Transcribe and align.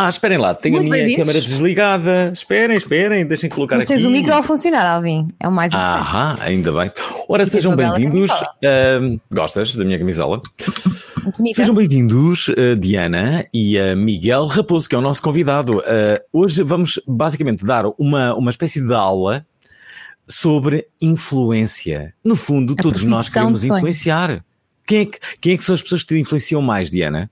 Ah, 0.00 0.08
esperem 0.08 0.38
lá, 0.38 0.54
tenho 0.54 0.76
Muito 0.76 0.94
a 0.94 0.96
minha 0.96 1.16
câmera 1.16 1.40
desligada. 1.40 2.30
Esperem, 2.32 2.76
esperem, 2.76 3.26
deixem 3.26 3.50
colocar 3.50 3.74
Mas 3.74 3.84
aqui. 3.84 3.94
tens 3.94 4.04
o 4.04 4.10
micro 4.10 4.32
a 4.32 4.44
funcionar, 4.44 4.86
Alvin. 4.86 5.26
É 5.40 5.48
o 5.48 5.50
mais 5.50 5.72
importante. 5.72 5.98
Aham, 5.98 6.38
ainda 6.40 6.70
bem. 6.72 6.92
Ora, 7.28 7.44
sejam 7.44 7.74
bem-vindos. 7.74 8.30
ahm, 8.64 9.18
gostas 9.28 9.74
da 9.74 9.84
minha 9.84 9.98
camisola? 9.98 10.40
Sejam 11.52 11.74
bem-vindos, 11.74 12.48
eh, 12.56 12.76
Diana 12.76 13.44
e 13.52 13.76
eh, 13.76 13.96
Miguel 13.96 14.46
Raposo, 14.46 14.88
que 14.88 14.94
é 14.94 14.98
o 14.98 15.00
nosso 15.00 15.20
convidado. 15.20 15.82
Eh, 15.84 16.22
hoje 16.32 16.62
vamos 16.62 17.00
basicamente 17.04 17.64
dar 17.64 17.84
uma, 17.98 18.34
uma 18.36 18.52
espécie 18.52 18.80
de 18.80 18.94
aula 18.94 19.44
sobre 20.28 20.86
influência. 21.02 22.14
No 22.24 22.36
fundo, 22.36 22.76
A 22.78 22.82
todos 22.82 23.02
nós 23.02 23.28
queremos 23.28 23.64
influenciar. 23.64 24.44
Quem 24.86 25.00
é, 25.00 25.04
que, 25.06 25.18
quem 25.40 25.52
é 25.54 25.56
que 25.56 25.64
são 25.64 25.74
as 25.74 25.82
pessoas 25.82 26.04
que 26.04 26.14
te 26.14 26.20
influenciam 26.20 26.62
mais, 26.62 26.88
Diana? 26.88 27.28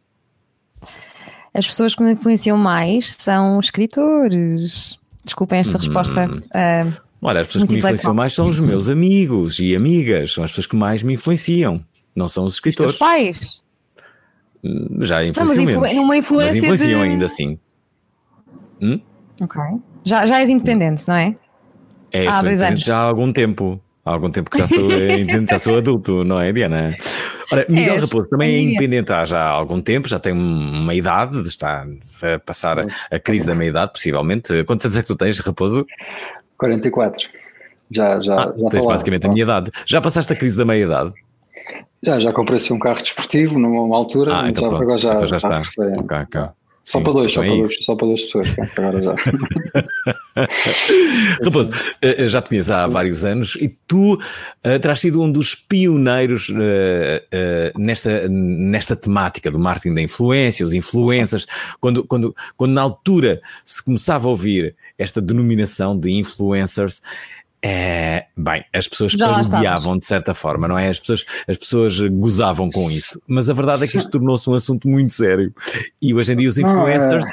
As 1.57 1.67
pessoas 1.67 1.95
que 1.95 2.03
me 2.03 2.13
influenciam 2.13 2.57
mais 2.59 3.13
são 3.19 3.59
escritores. 3.61 4.99
Desculpem 5.25 5.59
esta 5.61 5.79
resposta. 5.79 6.31
ah, 6.55 6.87
Olha, 7.23 7.41
as 7.41 7.47
pessoas 7.47 7.65
que 7.65 7.73
me 7.73 7.79
influenciam 7.79 8.15
mais 8.15 8.33
são 8.35 8.47
os 8.47 8.61
meus 8.61 8.89
amigos 8.89 9.59
e 9.59 9.75
amigas, 9.75 10.33
são 10.33 10.45
as 10.45 10.51
pessoas 10.51 10.67
que 10.67 10.77
mais 10.77 11.03
me 11.03 11.15
influenciam, 11.15 11.83
não 12.15 12.29
são 12.29 12.45
os 12.45 12.53
os 12.53 12.57
escritores. 12.59 12.97
pais. 12.99 13.63
Já 15.01 15.21
Não, 15.21 15.27
influenciam 15.29 15.81
mas 15.81 15.91
influ- 15.93 16.03
numa 16.03 16.17
influência 16.17 16.53
mas 16.55 16.63
influenciam 16.63 17.01
de- 17.03 17.09
ainda 17.09 17.27
assim. 17.27 17.59
Hum? 18.83 19.01
Ok. 19.41 19.61
Já, 20.05 20.27
já 20.27 20.41
és 20.41 20.49
independente, 20.49 21.05
não 21.09 21.15
é? 21.15 21.35
É, 22.13 22.27
Há 22.29 22.43
dois 22.43 22.61
anos. 22.61 22.83
já 22.83 22.97
há 22.99 23.03
algum 23.03 23.33
tempo. 23.33 23.81
Há 24.05 24.11
algum 24.13 24.31
tempo 24.31 24.49
que 24.51 24.59
já 24.59 24.67
sou, 24.69 24.89
já 25.51 25.59
sou 25.59 25.79
adulto, 25.79 26.23
não 26.25 26.39
é, 26.41 26.53
Diana? 26.53 26.97
Ora, 27.53 27.67
Miguel 27.69 27.95
És, 27.97 28.03
Raposo 28.03 28.29
também 28.29 28.55
é 28.55 28.61
independente 28.61 29.13
há 29.13 29.25
já 29.25 29.43
algum 29.43 29.81
tempo, 29.81 30.09
já 30.09 30.19
tem 30.19 30.33
uma 30.33 30.95
idade, 30.95 31.41
está 31.43 31.87
a 32.23 32.39
passar 32.39 32.79
a, 32.81 32.87
a 33.11 33.19
crise 33.19 33.47
da 33.47 33.55
meia-idade, 33.55 33.93
possivelmente. 33.93 34.65
Quantos 34.65 34.85
anos 34.87 34.97
é 34.99 35.03
que 35.03 35.09
tu 35.09 35.17
tens, 35.17 35.39
Raposo? 35.41 35.87
44. 36.59 37.29
Já, 37.91 38.21
já, 38.21 38.35
Ah, 38.35 38.55
já 38.57 38.69
tens 38.69 38.83
lá. 38.85 38.93
basicamente 38.93 39.27
a 39.27 39.31
minha 39.31 39.43
idade. 39.45 39.71
Já 39.87 40.01
passaste 40.01 40.33
a 40.33 40.37
crise 40.37 40.57
da 40.57 40.65
meia-idade? 40.65 41.13
Já, 42.03 42.21
já 42.21 42.33
comprei 42.33 42.57
assim 42.57 42.75
um 42.75 42.79
carro 42.79 43.01
desportivo 43.03 43.59
numa 43.59 43.97
altura, 43.97 44.41
Ah, 44.41 44.49
então 44.49 44.63
já, 44.65 44.69
pronto. 44.69 44.83
agora 44.83 44.99
já, 44.99 45.15
então 45.15 45.27
já 45.27 45.37
está. 45.37 45.63
ok. 45.99 46.49
Só 46.87 46.99
Sim, 46.99 47.05
para 47.05 47.13
dois, 47.15 47.33
só 47.33 47.43
é 47.43 47.49
para 47.49 47.57
isso. 47.57 47.67
dois, 47.69 47.85
só 47.85 47.97
para 47.97 48.07
duas 48.07 48.23
pessoas. 48.23 48.57
Agora 48.79 49.03
já. 49.03 49.15
Raposo, 51.45 51.73
eh, 52.01 52.29
já 52.29 52.41
te 52.41 52.51
conheço 52.51 52.73
há 52.73 52.87
vários 52.87 53.25
anos 53.25 53.57
e 53.57 53.77
tu 53.89 54.17
eh, 54.63 54.79
terás 54.79 55.01
sido 55.01 55.21
um 55.21 55.33
dos 55.33 55.53
pioneiros 55.57 56.49
eh, 56.57 57.25
eh, 57.33 57.73
nesta, 57.77 58.29
nesta 58.29 58.95
temática 58.95 59.51
do 59.51 59.59
marketing 59.59 59.97
da 59.97 60.03
influência, 60.03 60.65
os 60.65 60.73
influencers, 60.73 61.45
quando, 61.81 62.05
quando, 62.05 62.33
quando 62.57 62.73
na 62.73 62.83
altura 62.83 63.41
se 63.65 63.83
começava 63.83 64.29
a 64.29 64.31
ouvir 64.31 64.77
esta 64.97 65.21
denominação 65.21 65.99
de 65.99 66.13
influencers. 66.13 67.03
É, 67.69 68.27
bem, 68.37 68.65
as 68.73 68.87
pessoas 68.87 69.17
parodiavam 69.17 69.99
de 69.99 70.07
certa 70.07 70.35
forma, 70.35 70.69
não 70.69 70.79
é? 70.79 70.89
As 70.89 71.01
pessoas, 71.01 71.25
as 71.49 71.57
pessoas 71.57 71.99
gozavam 72.01 72.69
com 72.69 72.89
isso, 72.91 73.21
mas 73.27 73.51
a 73.51 73.55
verdade 73.55 73.85
é 73.85 73.89
que 73.89 73.97
isto 73.99 74.09
tornou-se 74.11 74.49
um 74.49 74.55
assunto 74.55 74.87
muito 74.89 75.13
sério 75.13 75.53
e 76.01 76.15
hoje 76.15 76.33
em 76.33 76.37
dia 76.37 76.47
os 76.49 76.57
Não, 76.59 76.87
é- 76.87 76.95
influencers 76.95 77.25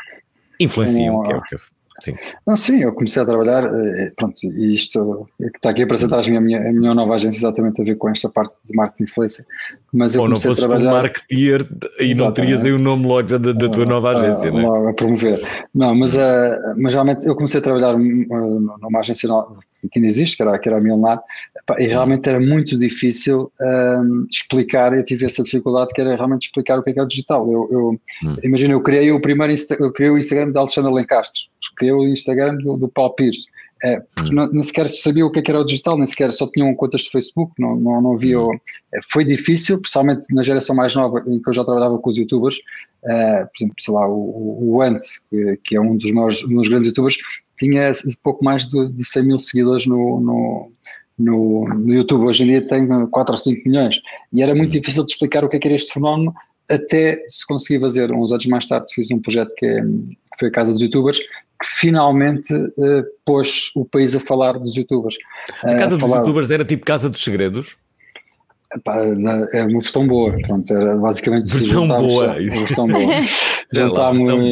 influenciam, 0.59 1.17
Não, 1.17 1.23
que 1.23 1.31
é 1.33 1.35
o 1.35 1.41
que 1.43 1.53
eu, 1.55 1.59
sim. 2.01 2.15
Não, 2.47 2.57
sim, 2.57 2.81
eu 2.81 2.93
comecei 2.93 3.21
a 3.21 3.25
trabalhar, 3.25 3.63
eh, 3.63 4.11
pronto, 4.17 4.39
e 4.43 4.73
isto 4.73 5.27
que 5.37 5.45
está 5.55 5.69
aqui 5.69 5.83
a 5.83 5.85
apresentar 5.85 6.19
a 6.19 6.41
minha, 6.41 6.67
a 6.67 6.71
minha 6.73 6.95
nova 6.95 7.13
agência 7.13 7.37
exatamente 7.37 7.79
a 7.79 7.85
ver 7.85 7.95
com 7.95 8.09
esta 8.09 8.27
parte 8.27 8.55
de 8.65 8.75
marketing 8.75 9.03
de 9.03 9.11
influência, 9.11 9.45
mas 9.93 10.15
eu 10.15 10.21
Ou 10.23 10.29
não 10.29 10.35
tu 10.35 10.55
trabalhar... 10.55 10.91
marketeer 10.91 11.61
e 11.99 12.15
não 12.15 12.25
Exatamente. 12.25 12.33
terias 12.33 12.63
aí 12.63 12.71
o 12.71 12.79
nome 12.79 13.05
logo 13.05 13.27
da, 13.37 13.37
da 13.53 13.69
tua 13.69 13.85
nova 13.85 14.09
a- 14.13 14.17
agência, 14.19 14.51
não 14.51 14.59
é? 14.59 14.63
logo 14.63 14.87
a 14.89 14.93
promover. 14.93 15.67
Não, 15.75 15.93
mas, 15.93 16.15
eh, 16.17 16.59
mas 16.77 16.93
realmente 16.93 17.27
eu 17.27 17.35
comecei 17.35 17.59
a 17.59 17.63
trabalhar 17.63 17.93
hum, 17.95 18.25
eh, 18.31 18.79
numa 18.81 18.99
agência 18.99 19.27
que 19.89 19.99
ainda 19.99 20.07
existe, 20.07 20.37
que 20.37 20.43
era, 20.43 20.57
que 20.57 20.67
era 20.69 20.77
a 20.77 20.81
Milnar, 20.81 21.21
epá, 21.57 21.79
e 21.79 21.87
realmente 21.87 22.27
era 22.29 22.39
muito 22.39 22.77
difícil 22.77 23.51
hum, 23.61 24.27
explicar, 24.29 24.95
eu 24.95 25.03
tive 25.03 25.25
essa 25.25 25.43
dificuldade 25.43 25.93
que 25.93 26.01
era 26.01 26.15
realmente 26.15 26.47
explicar 26.47 26.79
o 26.79 26.83
que 26.83 26.91
é 26.91 26.93
que 26.93 26.99
é 26.99 27.03
o 27.03 27.07
digital. 27.07 27.51
Eu, 27.51 27.67
eu 27.71 27.99
Hum. 28.23 28.35
imagina, 28.43 28.73
eu 28.73 28.81
criei 28.81 29.11
o 29.11 29.21
primeiro 29.21 29.53
eu 29.79 29.91
criei 29.91 30.11
o 30.11 30.17
Instagram 30.17 30.51
de 30.51 30.57
Alexandre 30.57 30.93
Lencastre, 30.93 31.41
criei 31.75 31.93
o 31.93 32.07
Instagram 32.07 32.57
do, 32.57 32.77
do 32.77 32.87
Paulo 32.89 33.13
Pires. 33.13 33.45
É, 33.85 34.01
porque 34.15 34.31
Hum. 34.31 34.35
não, 34.35 34.49
nem 34.49 34.63
sequer 34.63 34.87
sabia 34.87 35.25
o 35.25 35.29
que, 35.31 35.39
é 35.39 35.41
que 35.41 35.51
era 35.51 35.59
o 35.59 35.65
digital, 35.65 35.97
nem 35.97 36.05
sequer 36.07 36.31
só 36.31 36.47
tinham 36.47 36.73
contas 36.73 37.01
de 37.01 37.09
Facebook, 37.09 37.51
não, 37.59 37.75
não, 37.75 38.01
não 38.01 38.13
havia. 38.13 38.39
Hum. 38.39 38.57
é, 38.93 38.99
foi 39.11 39.25
difícil, 39.25 39.81
principalmente 39.81 40.33
na 40.33 40.41
geração 40.41 40.73
mais 40.73 40.95
nova, 40.95 41.21
em 41.27 41.41
que 41.41 41.49
eu 41.49 41.53
já 41.53 41.65
trabalhava 41.65 41.97
com 41.99 42.09
os 42.09 42.17
youtubers, 42.17 42.57
eh, 43.05 43.45
por 43.45 43.57
exemplo, 43.57 43.75
sei 43.79 43.93
lá, 43.93 44.07
o, 44.07 44.13
o, 44.13 44.75
o 44.75 44.81
Ant, 44.81 45.01
que, 45.29 45.59
que 45.65 45.75
é 45.75 45.81
um 45.81 45.97
dos 45.97 46.11
maiores, 46.13 46.41
um 46.45 46.55
dos 46.55 46.69
grandes 46.69 46.87
youtubers, 46.87 47.17
tinha 47.57 47.91
pouco 48.23 48.43
mais 48.43 48.67
de, 48.67 48.89
de 48.91 49.05
100 49.05 49.23
mil 49.23 49.37
seguidores 49.39 49.85
no, 49.85 50.19
no, 50.19 50.71
no, 51.17 51.67
no 51.69 51.93
YouTube. 51.93 52.25
Hoje 52.25 52.43
em 52.43 52.47
dia 52.47 52.67
tem 52.67 52.87
4 53.09 53.33
ou 53.33 53.37
5 53.37 53.61
milhões. 53.69 53.99
E 54.33 54.41
era 54.41 54.53
muito 54.55 54.71
difícil 54.71 55.05
de 55.05 55.11
explicar 55.11 55.43
o 55.43 55.49
que 55.49 55.57
é 55.57 55.59
que 55.59 55.67
era 55.67 55.75
este 55.75 55.93
fenómeno, 55.93 56.33
até 56.69 57.23
se 57.27 57.45
conseguir 57.45 57.79
fazer. 57.79 58.11
Uns 58.11 58.31
anos 58.31 58.45
mais 58.47 58.67
tarde 58.67 58.87
fiz 58.93 59.09
um 59.11 59.19
projeto 59.19 59.51
que, 59.57 59.65
é, 59.65 59.81
que 59.81 60.39
foi 60.39 60.47
a 60.47 60.51
Casa 60.51 60.71
dos 60.71 60.81
Youtubers, 60.81 61.19
que 61.19 61.67
finalmente 61.77 62.53
eh, 62.53 63.03
pôs 63.23 63.69
o 63.75 63.85
país 63.85 64.15
a 64.15 64.19
falar 64.19 64.57
dos 64.59 64.75
youtubers. 64.75 65.15
A 65.63 65.71
Eh, 65.71 65.75
casa 65.77 65.91
dos 65.91 66.01
falar- 66.01 66.17
youtubers 66.19 66.49
era 66.51 66.65
tipo 66.65 66.83
Casa 66.85 67.09
dos 67.09 67.23
Segredos? 67.23 67.77
É 69.53 69.63
uma 69.63 69.79
versão 69.79 70.07
boa, 70.07 70.35
pronto, 70.47 70.73
era 70.73 70.95
basicamente 70.97 71.51
Versão 71.51 71.87
boa. 71.87 72.33
versão 72.33 72.87
boa. 72.87 73.05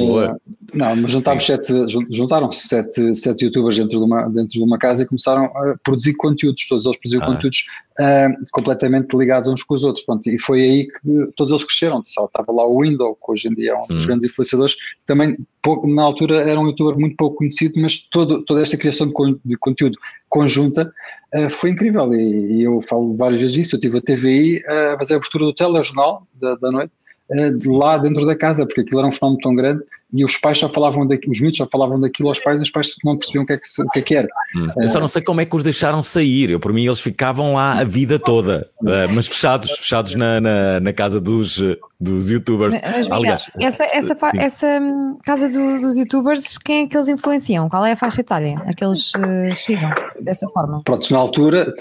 Boa. 0.07 0.41
Não, 0.73 0.95
mas 0.95 1.11
juntámos 1.11 1.45
sete, 1.45 1.71
jun- 1.89 2.05
juntaram-se 2.09 2.67
sete, 2.67 3.13
sete 3.15 3.45
youtubers 3.45 3.77
dentro 3.77 3.97
de, 3.99 4.03
uma, 4.05 4.27
dentro 4.29 4.49
de 4.51 4.63
uma 4.63 4.77
casa 4.77 5.03
e 5.03 5.05
começaram 5.05 5.45
a 5.45 5.75
produzir 5.83 6.13
conteúdos, 6.15 6.67
todos 6.67 6.85
eles 6.85 6.97
produziam 6.97 7.23
Ah. 7.23 7.25
conteúdos 7.25 7.65
ah, 7.99 8.27
completamente 8.51 9.15
ligados 9.15 9.47
uns 9.49 9.63
com 9.63 9.75
os 9.75 9.83
outros, 9.83 10.05
pronto, 10.05 10.27
e 10.29 10.39
foi 10.39 10.61
aí 10.61 10.87
que 10.87 11.27
todos 11.35 11.51
eles 11.51 11.63
cresceram, 11.63 12.01
Só 12.05 12.25
estava 12.25 12.51
lá 12.51 12.65
o 12.65 12.81
Window, 12.81 13.15
que 13.15 13.31
hoje 13.31 13.47
em 13.49 13.53
dia 13.53 13.71
é 13.71 13.75
um 13.75 13.85
dos 13.87 14.03
Hum. 14.03 14.07
grandes 14.07 14.25
influenciadores, 14.31 14.75
também 15.05 15.37
pouco, 15.61 15.87
na 15.87 16.03
altura 16.03 16.37
era 16.49 16.59
um 16.59 16.67
youtuber 16.67 16.97
muito 16.97 17.15
pouco 17.17 17.37
conhecido, 17.37 17.79
mas 17.79 18.07
todo, 18.09 18.43
toda 18.45 18.61
esta 18.61 18.77
criação 18.77 19.07
de, 19.07 19.13
con- 19.13 19.39
de 19.43 19.57
conteúdo 19.57 19.97
conjunta 20.29 20.91
Uh, 21.33 21.49
foi 21.49 21.69
incrível 21.69 22.13
e, 22.13 22.57
e 22.57 22.63
eu 22.63 22.81
falo 22.81 23.15
várias 23.15 23.39
vezes 23.39 23.55
disso. 23.55 23.77
Eu 23.77 23.79
tive 23.79 23.99
a 23.99 24.01
TVI 24.01 24.57
uh, 24.67 24.95
a 24.95 24.97
fazer 24.99 25.13
a 25.13 25.15
abertura 25.15 25.45
do 25.45 25.53
telejornal 25.53 26.27
da, 26.33 26.55
da 26.55 26.69
noite 26.69 26.91
uh, 27.31 27.55
de 27.55 27.69
lá 27.69 27.97
dentro 27.97 28.25
da 28.25 28.35
casa, 28.35 28.65
porque 28.65 28.81
aquilo 28.81 28.99
era 28.99 29.07
um 29.07 29.13
fenómeno 29.13 29.39
tão 29.41 29.55
grande 29.55 29.81
e 30.13 30.23
os 30.25 30.37
pais 30.37 30.57
já 30.57 30.67
falavam 30.69 31.07
daquilo, 31.07 31.31
os 31.31 31.39
miúdos 31.39 31.57
já 31.57 31.65
falavam 31.65 31.99
daquilo 31.99 32.29
aos 32.29 32.39
pais 32.39 32.59
e 32.59 32.63
os 32.63 32.69
pais 32.69 32.95
não 33.03 33.17
percebiam 33.17 33.43
o 33.43 33.47
que 33.47 33.53
é 33.53 33.57
que, 33.57 33.67
se- 33.67 33.81
o 33.81 33.87
que, 33.89 33.99
é 33.99 34.01
que 34.01 34.15
era. 34.15 34.27
Hum. 34.55 34.67
Eu 34.77 34.89
só 34.89 34.99
não 34.99 35.07
sei 35.07 35.21
como 35.21 35.39
é 35.41 35.45
que 35.45 35.55
os 35.55 35.63
deixaram 35.63 36.01
sair. 36.03 36.49
Eu, 36.51 36.59
por 36.59 36.73
mim, 36.73 36.85
eles 36.85 36.99
ficavam 36.99 37.53
lá 37.55 37.79
a 37.79 37.83
vida 37.83 38.19
toda, 38.19 38.67
eh, 38.85 39.07
mas 39.07 39.27
fechados, 39.27 39.71
fechados 39.71 40.15
na, 40.15 40.41
na, 40.41 40.79
na 40.79 40.93
casa 40.93 41.19
dos, 41.21 41.61
dos 41.99 42.29
youtubers. 42.29 42.73
Mas, 42.81 43.05
Miguel, 43.07 43.13
Aliás, 43.13 43.51
essa, 43.59 43.83
essa, 43.85 44.15
sim. 44.15 44.37
essa 44.37 44.79
hum, 44.81 45.17
casa 45.23 45.47
do- 45.49 45.79
dos 45.81 45.95
youtubers, 45.97 46.57
quem 46.57 46.83
é 46.83 46.87
que 46.87 46.97
eles 46.97 47.07
influenciam? 47.07 47.69
Qual 47.69 47.85
é 47.85 47.93
a 47.93 47.97
faixa 47.97 48.21
etária 48.21 48.55
a 48.65 48.73
que 48.73 48.83
eles 48.83 49.11
eh, 49.15 49.55
chegam 49.55 49.89
dessa 50.19 50.47
forma? 50.49 50.81
Pronto, 50.83 51.11
na 51.13 51.19
altura, 51.19 51.73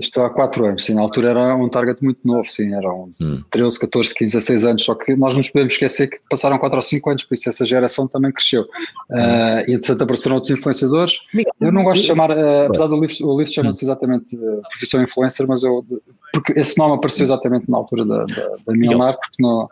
isto 0.00 0.20
há 0.20 0.30
4 0.30 0.66
anos, 0.66 0.84
sim, 0.84 0.94
na 0.94 1.02
altura 1.02 1.30
era 1.30 1.54
um 1.56 1.68
target 1.68 2.02
muito 2.02 2.20
novo, 2.24 2.44
sim, 2.50 2.74
eram 2.74 3.10
Hum. 3.20 3.42
13, 3.50 3.78
14, 3.78 4.14
15, 4.14 4.32
16 4.36 4.64
anos, 4.64 4.82
só 4.84 4.94
que 4.94 5.14
nós 5.14 5.34
não 5.34 5.38
nos 5.38 5.50
podemos 5.50 5.74
esquecer 5.74 6.08
que 6.08 6.18
passaram 6.28 6.58
4 6.58 6.76
ou 6.76 6.82
5 6.82 7.10
anos, 7.10 7.24
por 7.24 7.34
isso 7.34 7.48
essa 7.48 7.59
essa 7.60 7.66
geração 7.66 8.06
também 8.06 8.32
cresceu. 8.32 8.62
Uh, 9.10 9.68
e 9.68 9.74
entretanto 9.74 10.02
apareceram 10.02 10.36
outros 10.36 10.56
influenciadores. 10.56 11.18
Eu 11.60 11.72
não 11.72 11.84
gosto 11.84 12.02
de 12.02 12.08
chamar, 12.08 12.30
uh, 12.30 12.66
apesar 12.66 12.86
do 12.86 13.00
livro, 13.00 13.14
o 13.26 13.38
livro 13.38 13.52
chama-se 13.52 13.84
exatamente 13.84 14.36
uh, 14.36 14.62
Profissão 14.70 15.02
Influencer, 15.02 15.46
mas 15.46 15.62
eu, 15.62 15.84
porque 16.32 16.58
esse 16.58 16.78
nome 16.78 16.94
apareceu 16.94 17.24
exatamente 17.24 17.70
na 17.70 17.76
altura 17.76 18.04
da, 18.04 18.24
da, 18.24 18.56
da 18.66 18.74
minha 18.74 18.96
marca, 18.96 19.20
porque 19.20 19.42
não 19.42 19.68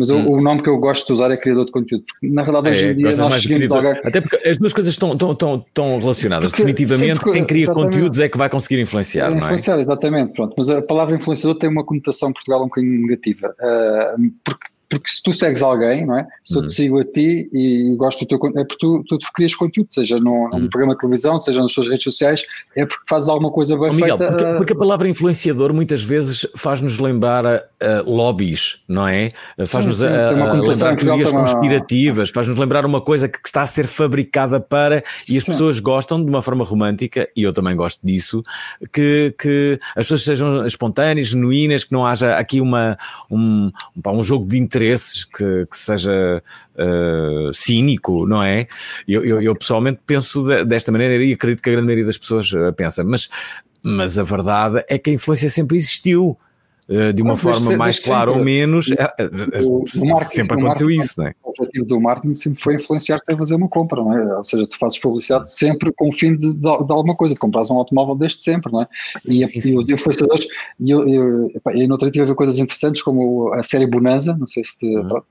mas 0.00 0.08
hum. 0.08 0.32
o, 0.32 0.40
nome 0.40 0.62
que 0.62 0.68
eu 0.70 0.78
gosto 0.78 1.08
de 1.08 1.12
usar 1.12 1.30
é 1.30 1.36
criador 1.36 1.66
de 1.66 1.72
conteúdo, 1.72 2.04
porque 2.06 2.26
na 2.26 2.42
realidade 2.42 2.70
hoje 2.70 2.86
é, 2.86 2.92
em 2.92 2.96
dia 2.96 3.16
nós 3.16 3.34
seguimos 3.34 3.70
alguém. 3.70 3.92
Até 4.02 4.20
porque 4.22 4.48
as 4.48 4.56
duas 4.56 4.72
coisas 4.72 4.94
estão, 4.94 5.12
estão, 5.12 5.32
estão, 5.32 5.64
estão 5.66 5.98
relacionadas. 5.98 6.52
Porque, 6.52 6.62
Definitivamente, 6.62 7.18
sim, 7.18 7.20
porque, 7.22 7.32
quem 7.32 7.44
cria 7.44 7.66
conteúdos 7.66 8.18
é 8.18 8.26
que 8.26 8.38
vai 8.38 8.48
conseguir 8.48 8.80
influenciar. 8.80 9.30
É, 9.30 9.36
influenciar, 9.36 9.76
é? 9.76 9.80
exatamente. 9.80 10.32
Pronto. 10.32 10.54
Mas 10.56 10.70
a 10.70 10.80
palavra 10.80 11.14
influenciador 11.14 11.58
tem 11.58 11.68
uma 11.68 11.84
conotação 11.84 12.30
em 12.30 12.32
Portugal 12.32 12.62
um 12.62 12.66
bocadinho 12.66 12.98
negativa, 13.02 13.54
uh, 13.60 14.32
porque 14.42 14.68
porque 14.90 15.08
se 15.08 15.22
tu 15.22 15.32
segues 15.32 15.62
alguém, 15.62 16.04
não 16.04 16.18
é? 16.18 16.26
Se 16.44 16.56
eu 16.56 16.62
te 16.62 16.64
uhum. 16.64 16.68
sigo 16.68 16.98
a 16.98 17.04
ti 17.04 17.48
e 17.52 17.94
gosto 17.96 18.24
do 18.24 18.28
teu 18.28 18.40
conteúdo, 18.40 18.60
é 18.60 18.64
porque 18.64 18.78
tu, 18.80 19.04
tu 19.04 19.18
crias 19.32 19.54
conteúdo, 19.54 19.86
seja 19.88 20.18
num, 20.18 20.48
num 20.48 20.58
uhum. 20.58 20.68
programa 20.68 20.94
de 20.94 20.98
televisão, 20.98 21.38
seja 21.38 21.62
nas 21.62 21.72
suas 21.72 21.88
redes 21.88 22.02
sociais, 22.02 22.44
é 22.74 22.84
porque 22.84 23.04
fazes 23.08 23.28
alguma 23.28 23.52
coisa 23.52 23.78
bem 23.78 23.90
oh, 23.90 23.94
Miguel, 23.94 24.18
feita. 24.18 24.34
Porque, 24.34 24.54
porque, 24.56 24.72
a 24.72 24.76
palavra 24.76 25.08
influenciador 25.08 25.72
muitas 25.72 26.02
vezes 26.02 26.44
faz-nos 26.56 26.98
lembrar 26.98 27.44
uh, 27.46 27.60
lobbies, 28.04 28.80
não 28.88 29.06
é? 29.06 29.30
Faz-nos 29.64 30.00
lembrar 30.00 30.96
teorias 30.96 31.30
conspirativas, 31.30 32.30
faz-nos 32.30 32.58
lembrar 32.58 32.84
uma 32.84 33.00
coisa 33.00 33.28
que, 33.28 33.40
que, 33.40 33.48
está 33.48 33.62
a 33.62 33.66
ser 33.68 33.86
fabricada 33.86 34.58
para 34.58 35.04
e 35.28 35.38
as 35.38 35.44
sim. 35.44 35.52
pessoas 35.52 35.78
gostam 35.78 36.20
de 36.20 36.28
uma 36.28 36.42
forma 36.42 36.64
romântica, 36.64 37.28
e 37.36 37.44
eu 37.44 37.52
também 37.52 37.76
gosto 37.76 38.04
disso, 38.04 38.42
que, 38.92 39.32
que 39.40 39.78
as 39.90 40.06
pessoas 40.06 40.24
sejam 40.24 40.66
espontâneas, 40.66 41.28
genuínas, 41.28 41.84
que 41.84 41.92
não 41.92 42.04
haja 42.04 42.36
aqui 42.36 42.60
uma, 42.60 42.98
um, 43.30 43.70
um, 43.96 44.10
um 44.10 44.22
jogo 44.22 44.44
de 44.44 44.58
interesse 44.58 44.79
interesses, 44.80 45.24
que, 45.24 45.66
que 45.66 45.76
seja 45.76 46.42
uh, 46.74 47.52
cínico, 47.52 48.26
não 48.26 48.42
é? 48.42 48.66
Eu, 49.06 49.24
eu, 49.24 49.42
eu, 49.42 49.54
pessoalmente 49.54 50.00
penso 50.06 50.42
desta 50.64 50.90
maneira 50.90 51.22
e 51.22 51.32
acredito 51.32 51.62
que 51.62 51.68
a 51.68 51.72
grande 51.72 51.86
maioria 51.86 52.06
das 52.06 52.16
pessoas 52.16 52.50
uh, 52.52 52.72
pensa, 52.72 53.04
mas, 53.04 53.28
mas 53.82 54.18
a 54.18 54.22
verdade 54.22 54.82
é 54.88 54.98
que 54.98 55.10
a 55.10 55.12
influência 55.12 55.50
sempre 55.50 55.76
existiu. 55.76 56.38
Uh, 56.90 57.12
de 57.12 57.22
uma 57.22 57.36
forma 57.36 57.76
mais 57.76 58.00
clara 58.00 58.32
ou 58.32 58.44
menos, 58.44 58.88
o, 59.64 59.84
o 59.84 60.08
marketing, 60.08 60.34
sempre 60.34 60.58
aconteceu 60.58 60.88
marketing, 60.88 61.00
isso, 61.00 61.20
não 61.20 61.26
é? 61.28 61.34
O 61.44 61.50
objetivo 61.50 61.86
do 61.86 62.00
marketing 62.00 62.34
sempre 62.34 62.60
foi 62.60 62.74
influenciar-te 62.74 63.32
a 63.32 63.36
fazer 63.36 63.54
uma 63.54 63.68
compra, 63.68 64.02
não 64.02 64.12
é? 64.12 64.36
Ou 64.36 64.42
seja, 64.42 64.66
tu 64.66 64.76
fazes 64.76 64.98
publicidade 64.98 65.52
sempre 65.52 65.92
com 65.92 66.08
o 66.08 66.12
fim 66.12 66.34
de, 66.34 66.52
de, 66.52 66.60
de 66.60 66.68
alguma 66.68 67.14
coisa, 67.14 67.34
de 67.34 67.38
comprar 67.38 67.62
um 67.70 67.76
automóvel 67.76 68.16
desde 68.16 68.42
sempre, 68.42 68.72
não 68.72 68.82
é? 68.82 68.88
E, 69.24 69.46
sim, 69.46 69.60
sim. 69.60 69.74
e 69.74 69.78
os 69.78 69.88
influenciadores, 69.88 70.48
e 70.80 70.90
eu, 70.90 71.06
eu, 71.06 71.50
eu, 71.52 71.88
eu 71.88 72.10
tive 72.10 72.22
a 72.22 72.26
ver 72.26 72.34
coisas 72.34 72.58
interessantes 72.58 73.02
como 73.02 73.52
a 73.54 73.62
série 73.62 73.86
Bonanza, 73.86 74.36
não 74.36 74.48
sei 74.48 74.64
se 74.64 74.80
te, 74.80 74.86
uhum. 74.86 75.22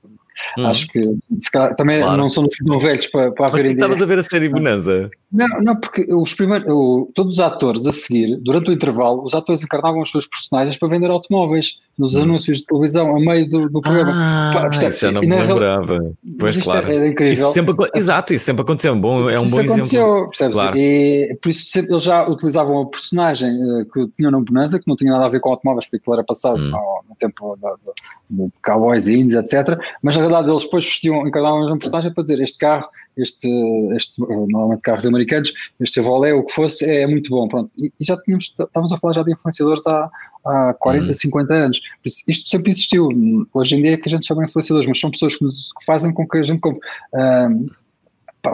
Hum. 0.58 0.66
Acho 0.66 0.88
que 0.88 1.16
calhar, 1.52 1.74
também 1.76 2.00
claro. 2.00 2.16
não 2.16 2.30
são 2.30 2.44
assim 2.44 2.64
tão 2.64 2.78
velhos 2.78 3.06
para, 3.06 3.32
para 3.32 3.46
haver 3.46 3.66
Estavas 3.66 4.02
a 4.02 4.06
ver 4.06 4.18
a 4.18 4.22
série 4.22 4.48
Bonanza? 4.48 5.10
Não, 5.32 5.46
não, 5.62 5.76
porque 5.76 6.06
os 6.12 6.34
primeiros, 6.34 6.66
todos 7.14 7.34
os 7.34 7.40
atores 7.40 7.86
a 7.86 7.92
seguir, 7.92 8.36
durante 8.42 8.70
o 8.70 8.72
intervalo, 8.72 9.24
os 9.24 9.32
atores 9.32 9.62
encarnavam 9.62 10.00
os 10.00 10.10
seus 10.10 10.26
personagens 10.26 10.76
para 10.76 10.88
vender 10.88 11.08
automóveis 11.08 11.80
nos 11.96 12.16
hum. 12.16 12.22
anúncios 12.22 12.58
de 12.58 12.66
televisão, 12.66 13.16
a 13.16 13.20
meio 13.20 13.48
do, 13.48 13.68
do 13.68 13.80
programa. 13.80 14.12
Ah, 14.12 14.68
isso 14.72 15.00
já 15.00 15.12
não 15.12 15.20
me 15.20 15.28
lembrava. 15.28 15.98
Pois 16.38 16.56
claro. 16.56 16.90
Era 16.90 17.08
incrível. 17.08 17.32
Isso 17.32 17.52
sempre, 17.52 17.74
exato, 17.94 18.34
isso 18.34 18.44
sempre 18.44 18.62
aconteceu. 18.62 18.96
Bom, 18.96 19.30
é 19.30 19.38
um 19.38 19.44
isso 19.44 19.54
bom 19.54 19.62
aconteceu, 19.62 20.06
exemplo. 20.06 20.28
Percebes? 20.28 20.56
Claro. 20.56 20.76
E 20.76 21.38
por 21.40 21.48
isso 21.50 21.64
sempre, 21.70 21.92
eles 21.92 22.02
já 22.02 22.28
utilizavam 22.28 22.80
a 22.80 22.86
personagem 22.86 23.50
uh, 23.50 23.84
que 23.84 24.08
tinham 24.16 24.32
na 24.32 24.40
Bonanza, 24.40 24.78
que 24.78 24.88
não 24.88 24.96
tinha 24.96 25.12
nada 25.12 25.26
a 25.26 25.28
ver 25.28 25.40
com 25.40 25.50
automóveis, 25.50 25.84
porque 25.84 25.98
aquilo 25.98 26.14
era 26.14 26.24
passado 26.24 26.58
hum. 26.58 26.70
no, 26.70 27.04
no, 27.08 27.16
tempo 27.18 27.56
de 28.30 28.50
cowboys 28.64 29.06
e 29.06 29.14
índios, 29.14 29.34
etc. 29.34 29.78
Mas 30.02 30.16
na 30.16 30.22
verdade 30.30 30.50
eles 30.50 30.64
depois 30.64 30.84
vestiam, 30.84 31.26
encarnavam 31.26 31.60
mesma 31.60 31.78
personagem 31.78 32.12
para 32.12 32.22
dizer 32.22 32.40
este 32.40 32.58
carro, 32.58 32.88
este, 33.16 33.48
este 33.94 34.20
normalmente 34.20 34.80
carros 34.82 35.06
americanos, 35.06 35.52
este 35.80 35.94
Chevrolet, 35.94 36.32
o 36.32 36.44
que 36.44 36.52
fosse, 36.52 36.88
é, 36.88 37.06
muito 37.06 37.28
bom. 37.30 37.48
Pronto. 37.48 37.70
E, 37.76 37.92
e 37.98 38.04
já 38.04 38.16
tínhamos, 38.16 38.54
estávamos 38.58 38.92
a 38.92 38.96
falar 38.96 39.14
já 39.14 39.22
de 39.22 39.32
influenciadores 39.32 39.86
há, 39.86 40.10
há 40.44 40.74
40, 40.78 41.10
hum. 41.10 41.14
50 41.14 41.54
anos. 41.54 41.80
Isto 42.04 42.48
sempre 42.48 42.70
existiu. 42.70 43.08
Hoje 43.52 43.76
em 43.76 43.82
dia 43.82 43.94
é 43.94 43.96
que 43.96 44.08
a 44.08 44.10
gente 44.10 44.26
chama 44.26 44.44
influenciadores, 44.44 44.88
mas 44.88 44.98
são 44.98 45.10
pessoas 45.10 45.36
que, 45.36 45.46
que 45.46 45.84
fazem 45.84 46.12
com 46.12 46.26
que 46.26 46.38
a 46.38 46.42
gente 46.42 46.60
compre. 46.60 46.80
Um, 47.12 47.68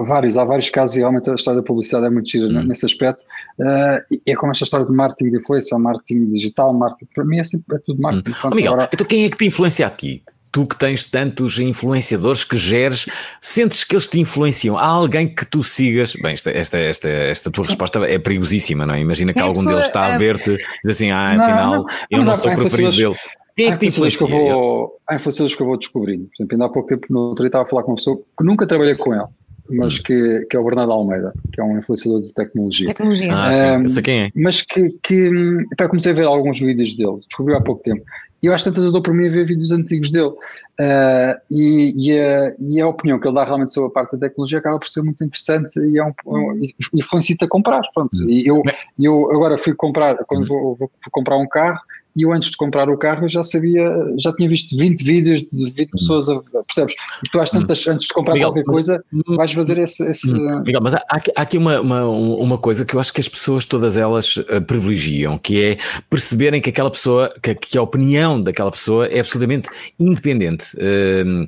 vários, 0.05 0.37
há 0.37 0.44
vários 0.44 0.69
casos 0.69 0.96
e 0.96 0.99
realmente 0.99 1.31
a 1.31 1.34
história 1.34 1.61
da 1.61 1.67
publicidade 1.67 2.06
é 2.06 2.11
muito 2.11 2.28
gira 2.28 2.46
hum. 2.46 2.64
nesse 2.64 2.87
aspecto. 2.87 3.25
Uh, 3.58 4.19
é 4.26 4.34
como 4.34 4.52
esta 4.52 4.64
história 4.64 4.87
de 4.87 4.93
marketing 4.93 5.31
de 5.31 5.38
influência, 5.38 5.78
marketing 5.78 6.32
digital, 6.32 6.73
marketing, 6.73 7.11
para 7.14 7.25
mim 7.25 7.38
é, 7.38 7.44
sempre, 7.44 7.76
é 7.76 7.78
tudo 7.78 8.00
marketing. 8.00 8.31
Hum. 8.31 8.50
Oh, 8.50 8.55
Miguel, 8.55 8.73
agora... 8.73 8.90
então 8.93 9.06
quem 9.06 9.25
é 9.25 9.31
que 9.31 9.37
te 9.37 9.46
influencia 9.46 9.87
a 9.87 9.90
ti? 9.90 10.23
Tu 10.56 10.64
que 10.64 10.78
tens 10.78 11.04
tantos 11.04 11.58
influenciadores 11.58 12.42
que 12.42 12.56
geres, 12.56 13.04
sentes 13.42 13.84
que 13.84 13.94
eles 13.94 14.08
te 14.08 14.18
influenciam? 14.18 14.78
Há 14.78 14.86
alguém 14.86 15.28
que 15.28 15.44
tu 15.44 15.62
sigas? 15.62 16.14
Bem, 16.14 16.32
esta, 16.32 16.50
esta, 16.50 16.78
esta, 16.78 17.08
esta 17.10 17.50
tua 17.50 17.66
resposta 17.66 17.98
é 18.06 18.18
perigosíssima, 18.18 18.86
não 18.86 18.94
é? 18.94 19.00
Imagina 19.00 19.34
que 19.34 19.40
algum 19.40 19.62
deles 19.62 19.84
está 19.84 20.04
a 20.04 20.08
é- 20.12 20.18
ver-te 20.18 20.52
e 20.52 20.56
diz 20.82 20.96
assim: 20.96 21.10
ah, 21.10 21.32
afinal, 21.32 21.72
não, 21.72 21.82
não. 21.82 21.86
eu 22.10 22.24
não 22.24 22.34
sou 22.34 22.56
preferido 22.56 22.90
dele. 22.90 23.14
Quem 23.54 23.66
é 23.66 23.72
que 23.72 23.80
te 23.80 23.86
influencia? 23.88 24.26
Que 24.26 24.32
eu 24.32 24.38
vou, 24.38 24.98
há 25.06 25.16
influenciadores 25.16 25.54
que 25.54 25.62
eu 25.62 25.66
vou 25.66 25.76
descobrindo. 25.76 26.24
Por 26.24 26.36
exemplo, 26.36 26.54
ainda 26.54 26.64
há 26.64 26.68
pouco 26.70 26.88
tempo 26.88 27.06
no 27.10 27.20
outro 27.20 27.42
dia 27.42 27.48
estava 27.48 27.64
a 27.64 27.68
falar 27.68 27.82
com 27.82 27.90
uma 27.90 27.96
pessoa 27.96 28.16
que 28.16 28.42
nunca 28.42 28.66
trabalhei 28.66 28.94
com 28.94 29.12
ele 29.12 29.26
mas 29.68 29.98
que, 29.98 30.46
que 30.48 30.56
é 30.56 30.60
o 30.60 30.64
Bernardo 30.64 30.92
Almeida, 30.92 31.32
que 31.52 31.60
é 31.60 31.64
um 31.64 31.78
influenciador 31.78 32.22
de 32.22 32.32
tecnologia. 32.32 32.86
Tecnologia. 32.86 33.32
Ah, 33.34 33.52
sim, 33.52 33.84
um, 33.84 33.88
sei 33.88 34.02
quem 34.02 34.20
é. 34.20 34.30
Mas 34.34 34.62
que, 34.62 34.94
que 35.02 35.30
pá, 35.76 35.88
comecei 35.88 36.12
a 36.12 36.14
ver 36.14 36.24
alguns 36.24 36.60
vídeos 36.60 36.94
dele, 36.94 37.18
descobri 37.26 37.54
há 37.54 37.60
pouco 37.60 37.82
tempo. 37.82 38.02
E 38.42 38.46
eu 38.46 38.54
acho 38.54 38.64
que 38.64 38.70
tantas 38.70 38.84
eu 38.84 38.92
dou 38.92 39.02
por 39.02 39.14
mim 39.14 39.26
a 39.26 39.30
ver 39.30 39.46
vídeos 39.46 39.72
antigos 39.72 40.10
dele. 40.10 40.32
Uh, 40.78 41.40
e, 41.50 41.94
e, 41.96 42.20
a, 42.20 42.54
e, 42.58 42.80
a, 42.80 42.86
opinião 42.86 43.18
que 43.18 43.26
ele 43.26 43.34
dá 43.34 43.44
realmente 43.44 43.72
sobre 43.72 43.88
a 43.88 43.92
parte 43.92 44.12
da 44.12 44.28
tecnologia 44.28 44.58
acaba 44.58 44.78
por 44.78 44.88
ser 44.88 45.00
muito 45.00 45.24
interessante 45.24 45.80
e 45.80 45.98
é 45.98 46.04
um, 46.04 46.12
um 46.26 46.60
influencia-te 46.94 47.44
a 47.44 47.48
comprar. 47.48 47.80
Pronto. 47.94 48.28
E 48.28 48.46
eu, 48.46 48.62
eu 48.98 49.32
agora 49.32 49.56
fui 49.56 49.74
comprar, 49.74 50.16
quando 50.26 50.46
vou, 50.46 50.76
vou, 50.76 50.90
comprar 51.10 51.38
um 51.38 51.48
carro, 51.48 51.80
e 52.16 52.22
eu 52.22 52.32
antes 52.32 52.50
de 52.50 52.56
comprar 52.56 52.88
o 52.88 52.96
carro 52.96 53.28
já 53.28 53.44
sabia, 53.44 53.92
já 54.18 54.32
tinha 54.32 54.48
visto 54.48 54.76
20 54.76 55.04
vídeos 55.04 55.42
de 55.42 55.70
20 55.70 55.88
hum. 55.88 55.90
pessoas, 55.92 56.28
a, 56.30 56.40
percebes? 56.66 56.94
E 57.22 57.30
tu 57.30 57.38
às 57.38 57.50
tantas, 57.50 57.86
antes 57.86 58.06
de 58.06 58.14
comprar 58.14 58.32
Miguel, 58.32 58.48
qualquer 58.48 58.64
coisa, 58.64 59.04
vais 59.36 59.52
fazer 59.52 59.76
esse... 59.76 60.02
esse... 60.04 60.32
Miguel, 60.32 60.80
mas 60.82 60.94
há, 60.94 61.04
há 61.10 61.42
aqui 61.42 61.58
uma, 61.58 61.78
uma, 61.80 62.06
uma, 62.06 62.58
coisa 62.58 62.86
que 62.86 62.94
eu 62.94 63.00
acho 63.00 63.12
que 63.12 63.20
as 63.20 63.28
pessoas, 63.28 63.66
todas 63.66 63.98
elas, 63.98 64.38
uh, 64.38 64.62
privilegiam, 64.66 65.36
que 65.36 65.62
é 65.62 65.76
perceberem 66.08 66.60
que 66.60 66.70
aquela 66.70 66.90
pessoa, 66.90 67.30
que, 67.42 67.54
que, 67.54 67.76
a 67.76 67.82
opinião 67.82 68.42
daquela 68.42 68.70
pessoa 68.70 69.06
é 69.06 69.20
absolutamente 69.20 69.68
independente. 70.00 70.74
Uh, 70.76 71.46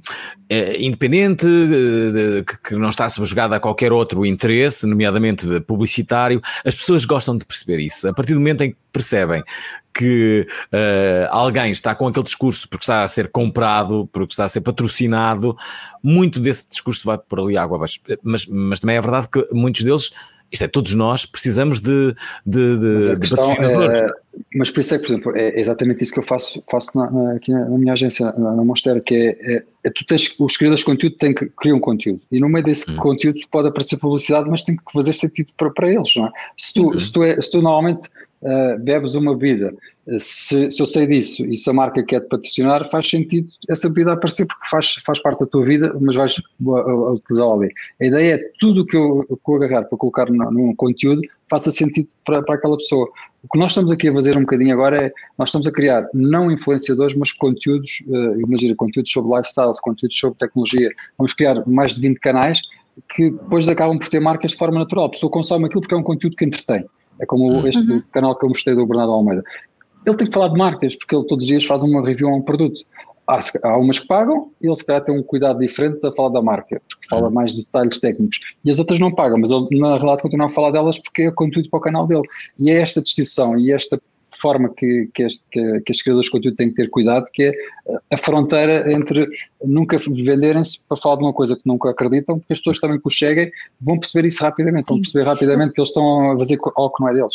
é 0.51 0.83
independente, 0.83 1.47
uh, 1.47 2.45
que, 2.45 2.69
que 2.69 2.75
não 2.77 2.91
está 2.91 3.09
subjugada 3.09 3.57
a 3.57 3.61
qualquer 3.61 3.93
outro 3.93 4.27
interesse, 4.27 4.87
nomeadamente 4.87 5.47
publicitário. 5.61 6.43
As 6.65 6.75
pessoas 6.75 7.07
gostam 7.07 7.37
de 7.37 7.45
perceber 7.45 7.79
isso. 7.81 8.07
A 8.07 8.13
partir 8.13 8.35
do 8.35 8.41
momento 8.41 8.63
em 8.63 8.71
que 8.71 8.77
percebem 8.93 9.43
que 9.99 10.47
uh, 10.73 11.29
alguém 11.31 11.73
está 11.73 11.93
com 11.93 12.07
aquele 12.07 12.25
discurso 12.25 12.69
porque 12.69 12.85
está 12.85 13.03
a 13.03 13.09
ser 13.09 13.31
comprado, 13.33 14.09
porque 14.13 14.33
está 14.33 14.45
a 14.45 14.49
ser 14.49 14.61
patrocinado, 14.61 15.57
muito 16.01 16.39
desse 16.39 16.69
discurso 16.69 17.05
vai 17.05 17.19
por 17.19 17.41
ali 17.41 17.57
água 17.57 17.77
abaixo. 17.77 18.01
Mas, 18.23 18.47
mas 18.47 18.79
também 18.79 18.97
é 18.97 19.01
verdade 19.01 19.29
que 19.29 19.45
muitos 19.53 19.83
deles, 19.83 20.13
isto 20.53 20.65
é, 20.65 20.69
todos 20.69 20.95
nós 20.95 21.27
precisamos 21.27 21.81
de, 21.81 22.15
de, 22.47 22.79
de, 22.79 23.17
de 23.19 23.31
patrocinadores. 23.31 24.01
É, 24.01 24.09
mas 24.55 24.71
por 24.71 24.81
isso 24.81 24.95
é 24.95 24.99
que, 24.99 25.05
por 25.05 25.13
exemplo, 25.13 25.37
é 25.37 25.61
exatamente 25.61 26.03
isso 26.03 26.13
que 26.13 26.19
eu 26.19 26.23
faço, 26.23 26.63
faço 26.71 26.97
na, 26.97 27.11
na, 27.11 27.33
aqui 27.33 27.53
na, 27.53 27.67
minha 27.67 27.93
agência, 27.93 28.33
na, 28.33 28.55
na 28.55 28.65
Monster, 28.65 29.03
que 29.03 29.15
é, 29.15 29.55
é, 29.55 29.63
é, 29.85 29.91
tu 29.91 30.07
tens, 30.07 30.39
os 30.41 30.57
criadores 30.57 30.81
de 30.81 30.87
conteúdo 30.87 31.17
têm 31.17 31.35
que 31.35 31.47
criar 31.51 31.75
um 31.75 31.81
conteúdo 31.81 32.21
e 32.33 32.41
no 32.41 32.49
meio 32.49 32.65
desse 32.65 32.91
hum. 32.91 32.97
conteúdo 32.97 33.41
pode 33.51 33.69
aparecer 33.69 33.99
publicidade, 33.99 34.49
mas 34.49 34.63
tem 34.63 34.77
que 34.77 34.83
fazer 34.91 35.13
sentido 35.13 35.53
para, 35.57 35.71
para 35.71 35.93
eles, 35.93 36.15
não 36.17 36.27
é? 36.27 36.31
Se 36.57 36.73
tu, 36.73 36.99
se 36.99 37.13
tu, 37.13 37.23
é, 37.23 37.39
se 37.39 37.51
tu 37.51 37.61
normalmente 37.61 38.09
uh, 38.43 38.79
bebes 38.81 39.15
uma 39.15 39.37
bebida, 39.37 39.75
se, 40.17 40.71
se, 40.71 40.81
eu 40.81 40.87
sei 40.87 41.07
disso 41.07 41.45
e 41.45 41.57
se 41.59 41.69
a 41.69 41.73
marca 41.75 42.03
quer 42.03 42.21
te 42.21 42.29
patrocinar, 42.29 42.89
faz 42.89 43.07
sentido 43.07 43.49
essa 43.69 43.89
bebida 43.91 44.15
aparecer 44.15 44.47
porque 44.47 44.67
faz, 44.71 44.95
faz 45.05 45.21
parte 45.21 45.41
da 45.41 45.47
tua 45.47 45.63
vida, 45.63 45.95
mas 46.01 46.15
vais 46.15 46.41
utilizá-la 46.59 47.55
ali. 47.55 47.73
A 48.01 48.07
ideia 48.07 48.35
é 48.37 48.39
tudo 48.59 48.87
que 48.87 48.97
eu, 48.97 49.27
que 49.27 49.51
eu 49.51 49.55
agarrar 49.57 49.83
para 49.85 49.99
colocar 49.99 50.31
num 50.31 50.75
conteúdo 50.75 51.21
faça 51.49 51.73
sentido 51.73 52.09
para, 52.25 52.43
para 52.43 52.55
aquela 52.55 52.77
pessoa. 52.77 53.09
O 53.43 53.49
que 53.49 53.59
nós 53.59 53.71
estamos 53.71 53.91
aqui 53.91 54.09
a 54.09 54.13
fazer 54.13 54.37
um 54.39 54.43
bocadinho 54.43 54.73
agora 54.73 55.07
é, 55.07 55.13
nós 55.37 55.49
estamos 55.49 55.67
a 55.67 55.73
criar 55.73 56.09
não 56.15 56.51
influenciadores, 56.51 57.15
mas 57.15 57.33
conteúdos, 57.33 58.03
uh, 58.07 58.41
imagina, 58.41 58.75
conteúdos 58.75 59.11
sobre 59.11 59.37
lifestyles, 59.37 59.81
conteúdos 59.81 60.19
sobre 60.19 60.39
tecnologia. 60.39 60.91
Vamos 61.17 61.33
criar 61.35 61.63
mais 61.67 61.95
de 61.95 62.01
20 62.01 62.19
canais 62.19 62.61
que 63.15 63.31
depois 63.31 63.69
acabam 63.69 63.99
por 63.99 64.09
ter 64.09 64.21
marcas 64.21 64.53
de 64.53 64.57
forma 64.57 64.79
natural. 64.79 65.07
A 65.07 65.11
pessoa 65.11 65.31
consome 65.31 65.67
aquilo 65.67 65.81
porque 65.81 65.95
é 65.95 65.99
um 65.99 66.03
conteúdo 66.03 66.37
que 66.37 66.45
entretém. 66.45 66.85
É 67.21 67.27
como 67.27 67.53
uhum. 67.53 67.67
este 67.67 67.91
uhum. 67.91 68.03
canal 68.13 68.37
que 68.37 68.45
eu 68.45 68.49
mostrei 68.49 68.75
do 68.75 68.87
Bernardo 68.87 69.13
Almeida. 69.13 69.43
Ele 70.07 70.17
tem 70.17 70.27
que 70.27 70.33
falar 70.33 70.49
de 70.49 70.59
marcas, 70.59 70.97
porque 70.97 71.15
ele 71.15 71.27
todos 71.27 71.45
os 71.45 71.49
dias 71.49 71.65
faz 71.65 71.83
uma 71.83 72.05
review 72.05 72.29
a 72.29 72.37
um 72.37 72.43
produto. 72.43 72.81
Há, 73.27 73.41
há 73.65 73.77
umas 73.77 73.99
que 73.99 74.07
pagam 74.07 74.51
e 74.63 74.67
ele 74.67 74.77
se 74.77 74.87
calhar 74.87 75.05
tem 75.05 75.15
um 75.15 75.23
cuidado 75.23 75.59
diferente 75.59 76.05
a 76.07 76.13
falar 76.13 76.31
da 76.31 76.41
marca, 76.41 76.81
porque 76.89 77.07
fala 77.09 77.29
uhum. 77.29 77.35
mais 77.35 77.55
de 77.55 77.63
detalhes 77.63 78.01
técnicos. 78.01 78.41
E 78.65 78.71
as 78.71 78.79
outras 78.79 78.99
não 78.99 79.13
pagam, 79.13 79.39
mas 79.39 79.51
ele 79.51 79.67
na 79.79 79.97
realidade 79.97 80.23
continua 80.23 80.47
a 80.47 80.51
falar 80.51 80.71
delas 80.71 80.99
porque 80.99 81.23
é 81.23 81.31
conteúdo 81.31 81.69
para 81.69 81.79
o 81.79 81.83
canal 81.83 82.07
dele. 82.07 82.23
E 82.59 82.71
é 82.71 82.81
esta 82.81 83.03
distinção 83.03 83.59
e 83.59 83.73
esta 83.73 84.01
forma 84.41 84.69
que, 84.75 85.09
que, 85.15 85.23
este, 85.23 85.43
que, 85.51 85.61
que 85.81 85.93
estes 85.93 86.03
criadores 86.03 86.27
de 86.27 86.33
conteúdo 86.33 86.57
têm 86.57 86.71
que 86.71 86.77
ter 86.77 86.91
cuidado, 86.91 87.27
que 87.33 87.45
é 87.45 87.53
a 88.11 88.17
fronteira 88.17 88.93
entre 88.93 89.27
nunca 89.65 89.99
venderem-se 89.99 90.87
para 90.87 90.97
falar 90.97 91.17
de 91.17 91.23
uma 91.23 91.33
coisa 91.33 91.57
que 91.57 91.67
nunca 91.67 91.91
acreditam, 91.91 92.39
porque 92.39 92.53
as 92.53 92.59
pessoas 92.59 92.79
também 92.79 92.99
que 93.01 93.07
os 93.07 93.15
cheguem 93.15 93.51
vão 93.81 93.99
perceber 93.99 94.29
isso 94.29 94.43
rapidamente, 94.43 94.87
Sim. 94.87 94.95
vão 94.95 95.01
perceber 95.01 95.25
rapidamente 95.25 95.73
que 95.73 95.81
eles 95.81 95.89
estão 95.89 96.33
a 96.33 96.39
fazer 96.39 96.59
algo 96.77 96.95
que 96.95 97.03
não 97.03 97.11
é 97.11 97.15
deles. 97.15 97.35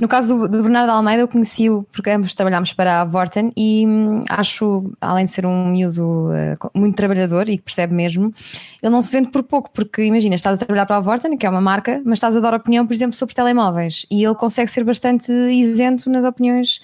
No 0.00 0.08
caso 0.08 0.36
do, 0.36 0.48
do, 0.48 0.62
Bernardo 0.62 0.90
Almeida, 0.90 1.22
eu 1.22 1.28
conheci-o 1.28 1.84
porque 1.92 2.10
ambos 2.10 2.34
trabalhámos 2.34 2.72
para 2.72 3.00
a 3.00 3.04
Vorten 3.04 3.52
e 3.56 3.86
hum, 3.86 4.24
acho, 4.28 4.90
além 5.00 5.24
de 5.24 5.30
ser 5.30 5.46
um 5.46 5.68
miúdo 5.68 6.30
uh, 6.30 6.70
muito 6.74 6.96
trabalhador 6.96 7.48
e 7.48 7.56
que 7.56 7.62
percebe 7.62 7.94
mesmo, 7.94 8.34
ele 8.82 8.90
não 8.90 9.00
se 9.00 9.12
vende 9.12 9.28
por 9.30 9.44
pouco, 9.44 9.70
porque 9.70 10.02
imagina, 10.02 10.34
estás 10.34 10.56
a 10.56 10.58
trabalhar 10.58 10.86
para 10.86 10.96
a 10.96 11.00
Vorten, 11.00 11.36
que 11.36 11.46
é 11.46 11.50
uma 11.50 11.60
marca, 11.60 12.02
mas 12.04 12.16
estás 12.16 12.36
a 12.36 12.40
dar 12.40 12.54
opinião, 12.54 12.86
por 12.86 12.92
exemplo, 12.92 13.16
sobre 13.16 13.34
telemóveis 13.34 14.04
e 14.10 14.24
ele 14.24 14.34
consegue 14.34 14.70
ser 14.70 14.82
bastante 14.82 15.30
isento 15.32 16.10
nas 16.10 16.24
opiniões 16.24 16.80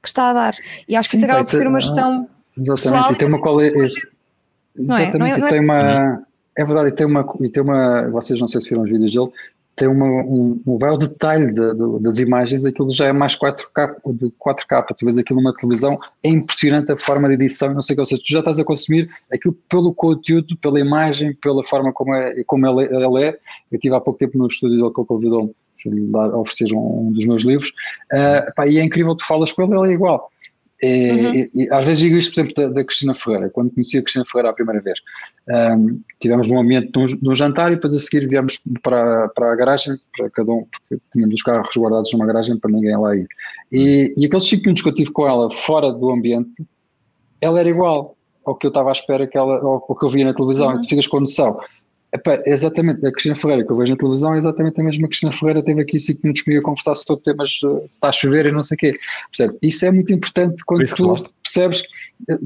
que 0.00 0.08
está 0.08 0.30
a 0.30 0.32
dar. 0.32 0.54
E 0.88 0.96
acho 0.96 1.10
Sim, 1.10 1.18
que 1.18 1.24
isso 1.24 1.32
acaba 1.32 1.44
por 1.44 1.56
ser 1.56 1.66
uma 1.66 1.80
gestão. 1.80 2.28
Exatamente, 2.56 3.12
e 3.12 3.16
tem 3.16 3.28
uma 3.28 3.40
qualidade. 3.40 3.92
Exatamente, 4.78 5.18
não 5.18 5.26
é? 5.26 5.38
Não 5.38 5.48
tem 5.48 5.60
uma. 5.60 6.22
É 6.58 6.64
verdade, 6.64 6.88
e 6.88 6.92
tem 6.92 7.06
uma, 7.06 7.26
e 7.40 7.50
tem 7.50 7.62
uma. 7.62 8.08
Vocês 8.10 8.40
não 8.40 8.48
sei 8.48 8.60
se 8.60 8.70
viram 8.70 8.82
os 8.82 8.90
vídeos 8.90 9.12
dele, 9.12 9.30
tem 9.76 9.86
uma, 9.86 10.06
um, 10.06 10.60
um, 10.66 10.78
ao 10.84 10.96
detalhe 10.96 11.52
de, 11.52 11.74
de, 11.74 12.00
das 12.00 12.18
imagens, 12.18 12.64
aquilo 12.64 12.92
já 12.92 13.06
é 13.06 13.12
mais 13.12 13.38
4K, 13.38 13.96
de 14.14 14.30
4K, 14.30 14.86
tu 14.96 15.04
vês 15.04 15.18
aquilo 15.18 15.40
numa 15.40 15.54
televisão, 15.54 15.98
é 16.24 16.30
impressionante 16.30 16.90
a 16.90 16.96
forma 16.96 17.28
de 17.28 17.34
edição, 17.34 17.74
não 17.74 17.82
sei 17.82 17.92
o 17.92 17.96
que, 17.96 18.00
ou 18.00 18.06
seja, 18.06 18.22
tu 18.24 18.32
já 18.32 18.38
estás 18.38 18.58
a 18.58 18.64
consumir 18.64 19.10
aquilo 19.30 19.54
pelo 19.68 19.92
conteúdo, 19.92 20.56
pela 20.56 20.80
imagem, 20.80 21.34
pela 21.34 21.62
forma 21.62 21.92
como, 21.92 22.14
é, 22.14 22.42
como 22.44 22.66
ele 22.66 23.24
é, 23.24 23.28
eu 23.70 23.76
estive 23.76 23.94
há 23.94 24.00
pouco 24.00 24.18
tempo 24.18 24.38
no 24.38 24.46
estúdio 24.46 24.78
dele 24.78 24.92
que 24.92 25.00
ele 25.00 25.06
convidou-me 25.06 25.54
oferecer 26.34 26.74
um, 26.74 27.08
um, 27.08 27.12
dos 27.12 27.26
meus 27.26 27.44
livros, 27.44 27.68
uh, 28.12 28.52
pá, 28.56 28.66
e 28.66 28.78
é 28.78 28.82
incrível, 28.82 29.14
tu 29.14 29.24
falas 29.26 29.52
com 29.52 29.62
ele, 29.62 29.78
ele 29.78 29.92
é 29.92 29.94
igual, 29.94 30.30
e, 30.82 31.10
uhum. 31.10 31.34
e, 31.34 31.50
e, 31.54 31.72
às 31.72 31.84
vezes 31.84 32.02
digo 32.02 32.16
isto, 32.16 32.34
por 32.34 32.40
exemplo, 32.40 32.54
da, 32.62 32.74
da, 32.74 32.84
Cristina 32.84 33.14
Ferreira. 33.14 33.48
Quando 33.50 33.70
conheci 33.70 33.96
a 33.96 34.02
Cristina 34.02 34.24
Ferreira 34.26 34.50
a 34.50 34.52
primeira 34.52 34.80
vez, 34.82 34.98
um, 35.48 36.00
tivemos 36.20 36.50
um 36.50 36.60
ambiente 36.60 36.92
de 36.92 36.98
um, 36.98 37.04
de 37.04 37.28
um, 37.28 37.34
jantar 37.34 37.72
e 37.72 37.76
depois 37.76 37.94
a 37.94 37.98
seguir 37.98 38.28
viemos 38.28 38.60
para, 38.82 39.28
para 39.28 39.52
a 39.52 39.56
garagem, 39.56 39.96
para 40.16 40.28
cada 40.30 40.52
um, 40.52 40.64
porque 40.64 41.02
tínhamos 41.12 41.34
os 41.34 41.42
carros 41.42 41.74
guardados 41.76 42.12
numa 42.12 42.26
garagem 42.26 42.58
para 42.58 42.70
ninguém 42.70 42.96
lá 42.96 43.16
ir. 43.16 43.26
E, 43.72 44.12
e 44.18 44.26
aqueles 44.26 44.48
5 44.48 44.62
minutos 44.62 44.82
que 44.82 44.88
eu 44.90 44.94
tive 44.94 45.10
com 45.12 45.26
ela 45.26 45.50
fora 45.50 45.90
do 45.90 46.10
ambiente, 46.10 46.62
ela 47.40 47.58
era 47.58 47.68
igual 47.68 48.14
ao 48.44 48.54
que 48.54 48.66
eu 48.66 48.68
estava 48.68 48.90
à 48.90 48.92
espera 48.92 49.26
que 49.26 49.36
ela, 49.36 49.56
ao, 49.56 49.84
ao 49.88 49.96
que 49.96 50.04
eu 50.04 50.10
via 50.10 50.24
na 50.24 50.34
televisão. 50.34 50.68
Uhum. 50.68 50.80
Tu 50.80 50.88
ficas 50.88 51.06
com 51.06 51.20
noção. 51.20 51.58
Epá, 52.14 52.40
exatamente, 52.46 53.04
a 53.04 53.10
Cristina 53.10 53.34
Ferreira 53.34 53.64
que 53.64 53.70
eu 53.70 53.76
vejo 53.76 53.92
na 53.92 53.98
televisão 53.98 54.34
é 54.34 54.38
exatamente 54.38 54.80
a 54.80 54.84
mesma 54.84 55.08
Cristina 55.08 55.32
Ferreira 55.32 55.62
teve 55.62 55.80
aqui 55.80 55.98
5 55.98 56.20
minutos 56.22 56.42
comigo 56.42 56.62
a 56.62 56.64
conversar 56.64 56.94
sobre 56.94 57.24
temas 57.24 57.50
uh, 57.64 57.80
se 57.80 57.90
está 57.90 58.08
a 58.08 58.12
chover 58.12 58.46
e 58.46 58.52
não 58.52 58.62
sei 58.62 58.76
o 58.76 58.78
quê. 58.78 58.98
Percebe? 59.30 59.58
Isso 59.60 59.84
é 59.84 59.90
muito 59.90 60.12
importante 60.12 60.62
quando 60.64 60.84
tu 60.84 61.24
percebes, 61.42 61.82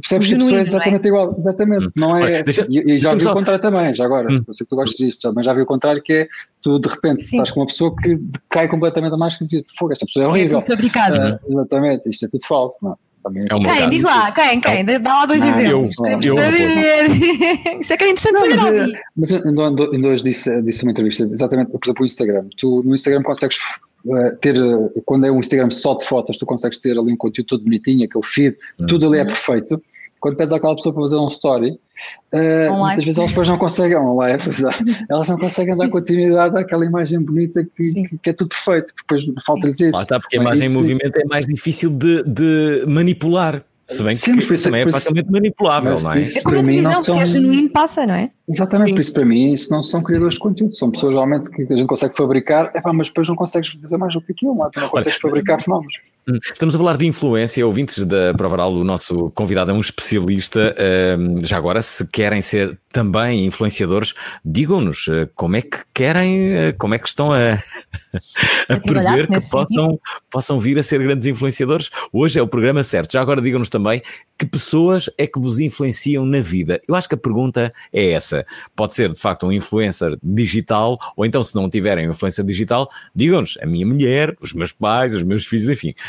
percebes 0.01 0.29
que 0.29 0.35
a 0.35 0.39
pessoa 0.39 0.53
é, 0.53 0.59
é 0.59 0.61
exatamente 0.63 1.05
é? 1.05 1.09
igual. 1.09 1.37
Exatamente. 1.39 1.87
Hum. 1.87 1.93
Não 1.97 2.17
é, 2.17 2.23
Olha, 2.23 2.43
deixa, 2.43 2.67
e, 2.69 2.95
e, 2.95 2.99
já 2.99 3.15
vi 3.15 3.23
só... 3.23 3.31
o 3.31 3.35
contrário 3.35 3.63
também, 3.63 3.95
já 3.95 4.05
agora. 4.05 4.33
Hum. 4.33 4.43
Eu 4.49 4.55
sei 4.55 4.65
que 4.65 4.71
tu 4.71 4.77
gostas 4.77 4.97
disto, 4.97 5.33
mas 5.35 5.45
já 5.45 5.53
vi 5.53 5.61
o 5.61 5.67
contrário 5.67 6.03
que 6.03 6.13
é 6.13 6.29
tu 6.63 6.79
de 6.79 6.89
repente 6.89 7.23
Sim. 7.23 7.37
estás 7.37 7.51
com 7.51 7.61
uma 7.61 7.67
pessoa 7.67 7.95
que 7.97 8.19
cai 8.49 8.67
completamente 8.67 9.13
a 9.13 9.17
mais 9.17 9.37
que 9.37 9.65
fogo, 9.79 9.93
esta 9.93 10.07
pessoa 10.07 10.25
é 10.25 10.29
horrível. 10.29 10.59
É 10.59 10.61
tudo 10.63 10.73
fabricado. 10.73 11.17
Uh, 11.17 11.53
exatamente, 11.53 12.09
isto 12.09 12.25
é 12.25 12.29
tudo 12.29 12.47
falso. 12.47 12.77
Não. 12.83 12.97
Também 13.23 13.47
é 13.49 13.55
um 13.55 13.63
quem? 13.63 13.91
Diz 13.91 14.03
lá, 14.03 14.33
quem? 14.33 14.61
Quem? 14.61 14.85
Dá 14.85 14.99
lá 14.99 15.27
dois 15.27 15.41
não, 15.41 15.49
exemplos. 15.49 15.95
Eu, 15.99 16.07
eu, 16.07 16.37
saber. 16.37 17.11
Isso 17.81 17.93
é 17.93 17.97
que 17.97 18.05
é 18.05 18.11
interessante 18.11 18.59
saber. 18.59 19.03
Mas, 19.17 19.31
mas 19.31 19.93
ainda 19.93 20.09
hoje 20.09 20.25
disse, 20.25 20.63
disse 20.63 20.83
uma 20.83 20.93
entrevista, 20.93 21.25
exatamente, 21.25 21.71
por 21.71 21.81
exemplo, 21.85 22.03
o 22.03 22.07
Instagram. 22.07 22.45
Tu 22.57 22.83
no 22.85 22.95
Instagram 22.95 23.23
consegues 23.23 23.59
uh, 24.05 24.37
ter, 24.41 24.61
uh, 24.61 24.91
quando 25.05 25.27
é 25.27 25.31
um 25.31 25.41
Instagram 25.41 25.71
só 25.71 25.95
de 25.95 26.05
fotos, 26.05 26.39
tu 26.39 26.47
consegues 26.47 26.79
ter 26.79 26.99
ali 26.99 27.13
um 27.13 27.17
conteúdo 27.17 27.49
todo 27.49 27.65
bonitinho, 27.65 28.05
aquele 28.05 28.25
feed, 28.25 28.57
hum. 28.79 28.87
tudo 28.87 29.07
ali 29.09 29.19
é 29.19 29.25
perfeito 29.25 29.83
quando 30.21 30.37
pedes 30.37 30.53
àquela 30.53 30.77
pessoa 30.77 30.95
para 30.95 31.03
fazer 31.03 31.17
um 31.17 31.27
story, 31.29 31.71
uh, 31.71 32.73
muitas 32.77 33.05
vezes 33.05 33.19
elas 33.19 33.31
depois 33.31 33.49
não 33.49 33.59
conseguem, 33.59 33.99
live, 33.99 34.45
elas 35.11 35.29
não 35.29 35.39
conseguem 35.39 35.77
dar 35.77 35.89
continuidade 35.89 36.57
àquela 36.57 36.85
imagem 36.85 37.21
bonita 37.21 37.65
que, 37.65 37.93
que, 37.93 38.19
que 38.19 38.31
é 38.31 38.33
tudo 38.33 38.49
perfeito, 38.49 38.93
depois 38.97 39.25
falta-lhes 39.45 39.81
isso. 39.81 39.93
Lá 39.93 40.03
está, 40.03 40.21
porque 40.21 40.37
a 40.37 40.41
imagem 40.41 40.67
em 40.67 40.73
movimento 40.73 41.17
é 41.17 41.25
mais 41.25 41.47
difícil 41.47 41.91
de, 41.91 42.23
de 42.25 42.85
manipular. 42.87 43.65
Se 43.91 44.05
bem 44.05 44.13
Sim, 44.13 44.37
que 44.37 44.55
isso, 44.55 44.65
também 44.65 44.83
é 44.83 44.91
facilmente 44.91 45.29
manipulável, 45.33 45.99
não 46.01 46.13
é? 46.13 46.23
É 46.23 46.43
como 46.45 46.61
a 46.61 46.63
televisão, 46.63 47.03
se 47.03 47.11
é 47.11 47.27
genuíno 47.27 47.71
passa, 47.71 48.07
não 48.07 48.15
é? 48.15 48.31
Exatamente, 48.49 48.91
Sim. 48.91 48.95
por 48.95 49.01
isso 49.01 49.13
para 49.13 49.25
mim 49.25 49.53
isso 49.53 49.73
não 49.73 49.83
são 49.83 50.01
criadores 50.01 50.35
de 50.35 50.41
conteúdo, 50.41 50.77
são 50.77 50.93
pessoas 50.93 51.13
realmente 51.13 51.51
que 51.51 51.63
a 51.63 51.77
gente 51.77 51.89
consegue 51.89 52.17
fabricar, 52.17 52.71
é 52.73 52.81
pá, 52.81 52.93
mas 52.93 53.09
depois 53.09 53.27
não 53.27 53.35
consegues 53.35 53.71
fazer 53.71 53.97
mais 53.97 54.15
do 54.15 54.21
que 54.21 54.31
aquilo, 54.31 54.55
não, 54.55 54.67
é? 54.67 54.71
tu 54.71 54.79
não 54.79 54.89
consegues 54.89 55.19
Olha, 55.25 55.31
fabricar 55.33 55.61
fenómenos. 55.61 55.95
Hum, 56.29 56.39
estamos 56.53 56.75
a 56.75 56.79
falar 56.79 56.97
de 56.97 57.07
influência, 57.07 57.65
ouvintes 57.65 58.05
da 58.05 58.35
Provaral, 58.35 58.73
o 58.73 58.85
nosso 58.85 59.31
convidado 59.31 59.71
é 59.71 59.75
um 59.75 59.81
especialista. 59.81 60.75
Uh, 60.77 61.45
já 61.45 61.57
agora, 61.57 61.81
se 61.81 62.07
querem 62.07 62.43
ser 62.43 62.79
também 62.93 63.47
influenciadores, 63.47 64.15
digam-nos 64.45 65.07
uh, 65.07 65.29
como 65.35 65.57
é 65.57 65.63
que 65.63 65.79
querem, 65.95 66.69
uh, 66.69 66.75
como 66.79 66.95
é 66.95 66.99
que 66.99 67.09
estão 67.09 67.33
a, 67.33 67.55
a 68.69 68.81
prever 68.81 69.29
que 69.29 69.41
possam, 69.49 69.99
possam 70.31 70.61
vir 70.61 70.79
a 70.79 70.83
ser 70.83 71.03
grandes 71.03 71.27
influenciadores. 71.27 71.91
Hoje 72.13 72.39
é 72.39 72.43
o 72.43 72.49
programa 72.49 72.83
certo. 72.83 73.13
Já 73.13 73.21
agora 73.21 73.41
digam-nos 73.41 73.71
também 73.71 74.03
que 74.39 74.47
pessoas 74.47 75.11
é 75.19 75.27
que 75.27 75.39
vos 75.39 75.59
influenciam 75.59 76.25
na 76.25 76.41
vida. 76.41 76.81
Eu 76.89 76.95
acho 76.95 77.09
que 77.09 77.15
a 77.15 77.19
pergunta 77.19 77.71
é 77.93 78.13
essa. 78.13 78.45
Pode 78.75 78.95
ser, 78.95 79.13
de 79.13 79.21
facto, 79.21 79.47
um 79.47 79.53
influencer 79.53 80.17
digital, 80.23 80.99
ou 81.17 81.27
então, 81.27 81.43
se 81.43 81.55
não 81.55 81.69
tiverem 81.69 82.09
influência 82.09 82.43
digital, 82.43 82.89
digam-nos, 83.15 83.59
a 83.61 83.67
minha 83.67 83.87
mulher, 83.87 84.35
os 84.41 84.55
meus 84.55 84.73
pais, 84.73 85.15
os 85.15 85.23
meus 85.23 85.47
filhos, 85.47 85.69
enfim. 85.69 85.95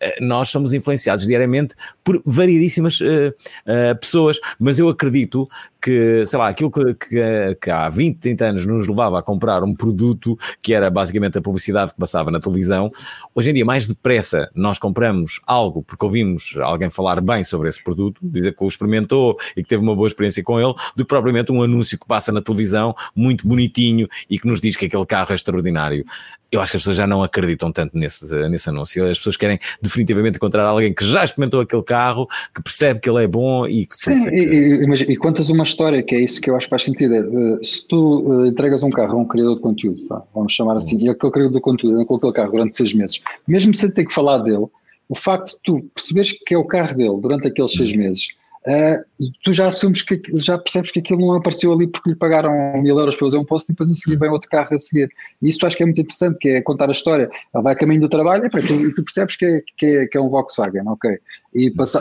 Eh, 0.00 0.18
nós 0.20 0.48
somos 0.48 0.72
influenciados 0.72 1.26
diariamente 1.26 1.74
por 2.04 2.22
variedíssimas 2.24 3.00
uh, 3.00 3.28
uh, 3.30 3.98
pessoas, 3.98 4.38
mas 4.58 4.78
eu 4.78 4.88
acredito 4.88 5.48
que, 5.80 6.24
sei 6.26 6.38
lá, 6.38 6.48
aquilo 6.48 6.70
que, 6.70 6.94
que, 6.94 7.56
que, 7.60 7.70
há 7.70 7.88
20, 7.88 8.18
30 8.18 8.44
anos 8.44 8.66
nos 8.66 8.88
levava 8.88 9.18
a 9.18 9.22
comprar 9.22 9.62
um 9.62 9.74
produto 9.74 10.38
que 10.60 10.74
era 10.74 10.90
basicamente 10.90 11.38
a 11.38 11.40
publicidade 11.40 11.92
que 11.92 11.98
passava 11.98 12.30
na 12.30 12.40
televisão, 12.40 12.90
hoje 13.34 13.50
em 13.50 13.54
dia, 13.54 13.64
mais 13.64 13.86
depressa, 13.86 14.50
nós 14.54 14.78
compramos 14.78 15.40
algo 15.46 15.82
porque 15.82 16.04
ouvimos 16.04 16.56
alguém 16.60 16.90
falar 16.90 17.20
bem 17.20 17.44
sobre 17.44 17.68
esse 17.68 17.82
produto, 17.82 18.20
dizer 18.22 18.54
que 18.54 18.64
o 18.64 18.66
experimentou 18.66 19.36
e 19.56 19.62
que 19.62 19.68
teve 19.68 19.82
uma 19.82 19.94
boa 19.94 20.08
experiência 20.08 20.42
com 20.42 20.58
ele, 20.58 20.74
do 20.96 21.04
que 21.04 21.08
propriamente 21.08 21.52
um 21.52 21.62
anúncio 21.62 21.98
que 21.98 22.06
passa 22.06 22.32
na 22.32 22.42
televisão, 22.42 22.94
muito 23.14 23.46
bonitinho 23.46 24.08
e 24.28 24.38
que 24.38 24.46
nos 24.46 24.60
diz 24.60 24.76
que 24.76 24.86
aquele 24.86 25.06
carro 25.06 25.30
é 25.30 25.34
extraordinário 25.34 26.04
eu 26.50 26.60
acho 26.60 26.72
que 26.72 26.76
as 26.78 26.82
pessoas 26.82 26.96
já 26.96 27.06
não 27.06 27.22
acreditam 27.22 27.70
tanto 27.70 27.96
nesse, 27.96 28.24
nesse 28.48 28.68
anúncio. 28.70 29.06
As 29.06 29.18
pessoas 29.18 29.36
querem 29.36 29.58
definitivamente 29.88 30.36
encontrar 30.36 30.64
alguém 30.64 30.92
que 30.92 31.04
já 31.04 31.24
experimentou 31.24 31.60
aquele 31.60 31.82
carro, 31.82 32.26
que 32.54 32.62
percebe 32.62 33.00
que 33.00 33.10
ele 33.10 33.24
é 33.24 33.26
bom 33.26 33.66
e 33.66 33.84
que. 33.86 33.94
Sim, 33.94 34.24
que... 34.24 34.34
E, 34.34 34.84
e, 34.84 35.12
e, 35.12 35.16
contas 35.16 35.48
uma 35.50 35.64
história, 35.64 36.02
que 36.02 36.14
é 36.14 36.20
isso 36.20 36.40
que 36.40 36.50
eu 36.50 36.56
acho 36.56 36.66
que 36.66 36.70
faz 36.70 36.84
sentido. 36.84 37.14
É, 37.14 37.62
se 37.62 37.86
tu 37.86 38.20
uh, 38.20 38.46
entregas 38.46 38.82
um 38.82 38.90
carro 38.90 39.18
a 39.18 39.20
um 39.22 39.24
criador 39.24 39.56
de 39.56 39.62
conteúdo, 39.62 40.02
tá, 40.06 40.22
vamos 40.34 40.52
chamar 40.52 40.76
assim, 40.76 40.96
uhum. 40.96 41.06
e 41.06 41.08
aquele 41.08 41.32
criador 41.32 41.54
de 41.54 41.60
conteúdo 41.60 42.04
com 42.04 42.16
aquele 42.16 42.32
carro 42.32 42.52
durante 42.52 42.76
seis 42.76 42.92
meses, 42.92 43.20
mesmo 43.46 43.74
sem 43.74 43.90
ter 43.90 44.04
que 44.04 44.12
falar 44.12 44.38
dele, 44.38 44.66
o 45.08 45.14
facto 45.14 45.52
de 45.52 45.58
tu 45.64 45.82
perceberes 45.94 46.32
que 46.44 46.54
é 46.54 46.58
o 46.58 46.66
carro 46.66 46.94
dele 46.94 47.18
durante 47.20 47.48
aqueles 47.48 47.72
seis 47.72 47.90
uhum. 47.90 47.98
meses 47.98 48.28
Uh, 48.68 49.02
tu 49.42 49.50
já 49.50 49.68
assumes 49.68 50.02
que 50.02 50.20
já 50.34 50.58
percebes 50.58 50.90
que 50.90 50.98
aquilo 50.98 51.20
não 51.20 51.36
apareceu 51.36 51.72
ali 51.72 51.86
porque 51.86 52.10
lhe 52.10 52.14
pagaram 52.14 52.52
mil 52.82 52.98
euros 52.98 53.16
para 53.16 53.26
fazer 53.26 53.38
um 53.38 53.44
post 53.44 53.64
e 53.64 53.72
depois 53.72 53.88
a 53.88 53.94
seguir 53.94 54.18
vem 54.18 54.28
outro 54.28 54.50
carro 54.50 54.74
a 54.74 54.78
seguir. 54.78 55.08
E 55.40 55.48
isso 55.48 55.64
acho 55.64 55.74
que 55.74 55.82
é 55.82 55.86
muito 55.86 56.02
interessante, 56.02 56.38
que 56.38 56.50
é 56.50 56.60
contar 56.60 56.86
a 56.88 56.92
história. 56.92 57.30
Ela 57.54 57.62
vai 57.62 57.72
a 57.72 57.76
caminho 57.76 58.02
do 58.02 58.10
trabalho 58.10 58.44
e 58.44 58.50
tu, 58.50 58.60
tu, 58.94 59.02
percebes 59.02 59.36
que 59.36 59.46
é, 59.46 59.62
que, 59.78 59.86
é, 59.86 60.06
que 60.06 60.18
é 60.18 60.20
um 60.20 60.28
Volkswagen, 60.28 60.86
ok? 60.86 61.18
E 61.54 61.70
passa, 61.70 62.00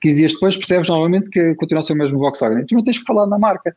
15 0.00 0.18
dias 0.18 0.32
depois 0.32 0.56
percebes 0.56 0.88
novamente 0.88 1.30
que 1.30 1.54
continua 1.54 1.78
a 1.78 1.82
ser 1.84 1.92
o 1.92 1.96
mesmo 1.96 2.18
Volkswagen. 2.18 2.58
E 2.58 2.66
tu 2.66 2.74
não 2.74 2.82
tens 2.82 2.98
que 2.98 3.04
falar 3.04 3.28
na 3.28 3.38
marca, 3.38 3.72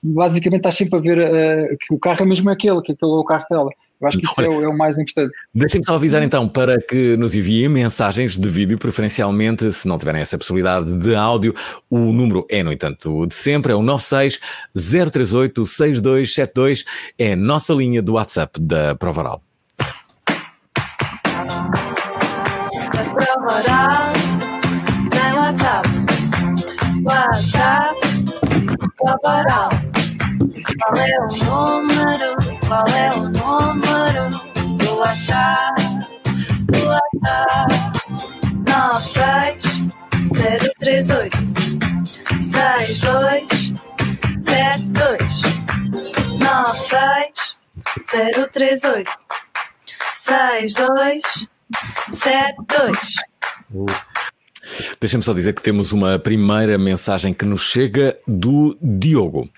basicamente 0.00 0.60
estás 0.60 0.76
sempre 0.76 0.98
a 1.00 1.02
ver 1.02 1.18
uh, 1.18 1.76
que 1.78 1.94
o 1.94 1.98
carro 1.98 2.22
é 2.22 2.26
mesmo 2.26 2.48
aquele, 2.48 2.80
que 2.80 2.92
aquele 2.92 3.10
é 3.10 3.14
o 3.14 3.24
carro 3.24 3.46
dela. 3.50 3.70
Eu 4.00 4.08
acho 4.08 4.18
que 4.18 4.26
isso 4.26 4.42
é 4.42 4.48
o, 4.48 4.62
é 4.62 4.68
o, 4.68 4.76
mais 4.76 4.98
importante. 4.98 5.32
Deixem-me 5.54 5.86
só 5.86 5.94
avisar 5.94 6.22
então 6.22 6.46
para 6.46 6.78
que 6.80 7.16
nos 7.16 7.34
enviem 7.34 7.68
mensagens 7.68 8.36
de 8.36 8.48
vídeo, 8.48 8.76
preferencialmente, 8.76 9.72
se 9.72 9.88
não 9.88 9.96
tiverem 9.96 10.20
essa 10.20 10.36
possibilidade 10.36 10.98
de 11.00 11.14
áudio. 11.14 11.54
O 11.88 12.12
número 12.12 12.46
é, 12.50 12.62
no 12.62 12.70
entanto, 12.72 13.26
de 13.26 13.34
sempre, 13.34 13.72
é 13.72 13.74
o 13.74 13.82
96 13.82 14.38
038 14.74 15.64
6272, 15.64 16.84
é 17.18 17.32
a 17.32 17.36
nossa 17.36 17.72
linha 17.72 18.02
do 18.02 18.14
WhatsApp 18.14 18.60
da 18.60 18.94
Prova 18.94 19.20
Oral. 19.22 19.42
Prova 23.14 23.60
Oral, 23.60 24.12
WhatsApp, 25.36 25.88
WhatsApp, 27.02 28.00
Prova 28.98 29.40
Oral. 29.40 29.70
Qual 30.78 30.96
é 30.96 31.18
o 31.18 31.82
número? 31.82 32.55
Qual 32.66 32.84
é 32.88 33.12
o 33.14 33.28
número 33.28 34.30
do 34.76 34.96
WhatsApp? 34.96 35.82
Do 36.66 36.86
WhatsApp? 36.88 37.74
96 38.66 39.66
038 40.78 41.36
62 42.42 43.72
72 44.42 45.42
96 46.40 47.56
038 48.52 49.10
62 50.14 51.22
sete. 52.10 52.56
Deixa-me 55.00 55.22
só 55.22 55.32
dizer 55.32 55.54
que 55.54 55.62
temos 55.62 55.92
uma 55.92 56.18
primeira 56.18 56.76
mensagem 56.78 57.32
que 57.32 57.44
nos 57.44 57.62
chega 57.62 58.18
do 58.26 58.76
Diogo. 58.80 59.48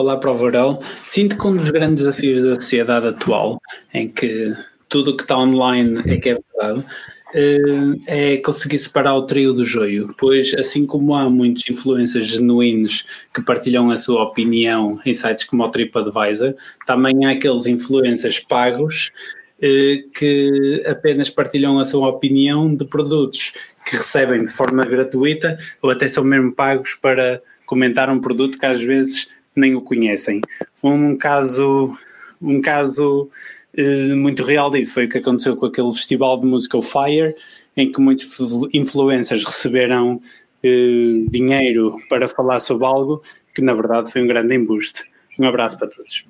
Olá 0.00 0.16
para 0.16 0.30
o 0.30 0.34
verão. 0.34 0.78
Sinto 1.06 1.36
que 1.36 1.46
um 1.46 1.54
dos 1.54 1.68
grandes 1.68 2.04
desafios 2.04 2.42
da 2.42 2.54
sociedade 2.54 3.08
atual, 3.08 3.60
em 3.92 4.08
que 4.08 4.50
tudo 4.88 5.10
o 5.10 5.16
que 5.16 5.24
está 5.24 5.38
online 5.38 6.00
é 6.06 6.16
que 6.16 6.30
é 6.30 6.38
verdade, 6.38 6.86
eh, 7.34 7.58
é 8.06 8.36
conseguir 8.38 8.78
separar 8.78 9.14
o 9.14 9.26
trio 9.26 9.52
do 9.52 9.62
joio, 9.62 10.14
pois 10.16 10.54
assim 10.54 10.86
como 10.86 11.14
há 11.14 11.28
muitos 11.28 11.68
influencers 11.68 12.28
genuínos 12.28 13.04
que 13.34 13.42
partilham 13.42 13.90
a 13.90 13.98
sua 13.98 14.22
opinião 14.22 14.98
em 15.04 15.12
sites 15.12 15.44
como 15.44 15.64
o 15.64 15.70
TripAdvisor, 15.70 16.54
também 16.86 17.26
há 17.26 17.32
aqueles 17.32 17.66
influencers 17.66 18.38
pagos 18.38 19.12
eh, 19.60 20.04
que 20.14 20.82
apenas 20.86 21.28
partilham 21.28 21.78
a 21.78 21.84
sua 21.84 22.08
opinião 22.08 22.74
de 22.74 22.86
produtos 22.86 23.52
que 23.84 23.96
recebem 23.96 24.44
de 24.44 24.50
forma 24.50 24.82
gratuita 24.86 25.58
ou 25.82 25.90
até 25.90 26.08
são 26.08 26.24
mesmo 26.24 26.54
pagos 26.54 26.94
para 26.94 27.42
comentar 27.66 28.08
um 28.08 28.18
produto 28.18 28.58
que 28.58 28.64
às 28.64 28.82
vezes 28.82 29.28
nem 29.60 29.74
o 29.74 29.82
conhecem. 29.82 30.40
Um 30.82 31.16
caso, 31.16 31.96
um 32.40 32.60
caso 32.60 33.30
eh, 33.76 34.14
muito 34.14 34.42
real 34.42 34.70
disso 34.70 34.94
foi 34.94 35.04
o 35.04 35.08
que 35.08 35.18
aconteceu 35.18 35.56
com 35.56 35.66
aquele 35.66 35.92
festival 35.92 36.40
de 36.40 36.46
música 36.46 36.76
o 36.76 36.82
Fire, 36.82 37.34
em 37.76 37.90
que 37.90 38.00
muitos 38.00 38.28
influencers 38.72 39.44
receberam 39.44 40.20
eh, 40.62 41.24
dinheiro 41.30 41.96
para 42.08 42.28
falar 42.28 42.60
sobre 42.60 42.86
algo 42.86 43.22
que 43.54 43.62
na 43.62 43.74
verdade 43.74 44.10
foi 44.10 44.22
um 44.22 44.26
grande 44.26 44.54
embuste. 44.54 45.04
Um 45.38 45.46
abraço 45.46 45.78
para 45.78 45.88
todos. 45.88 46.24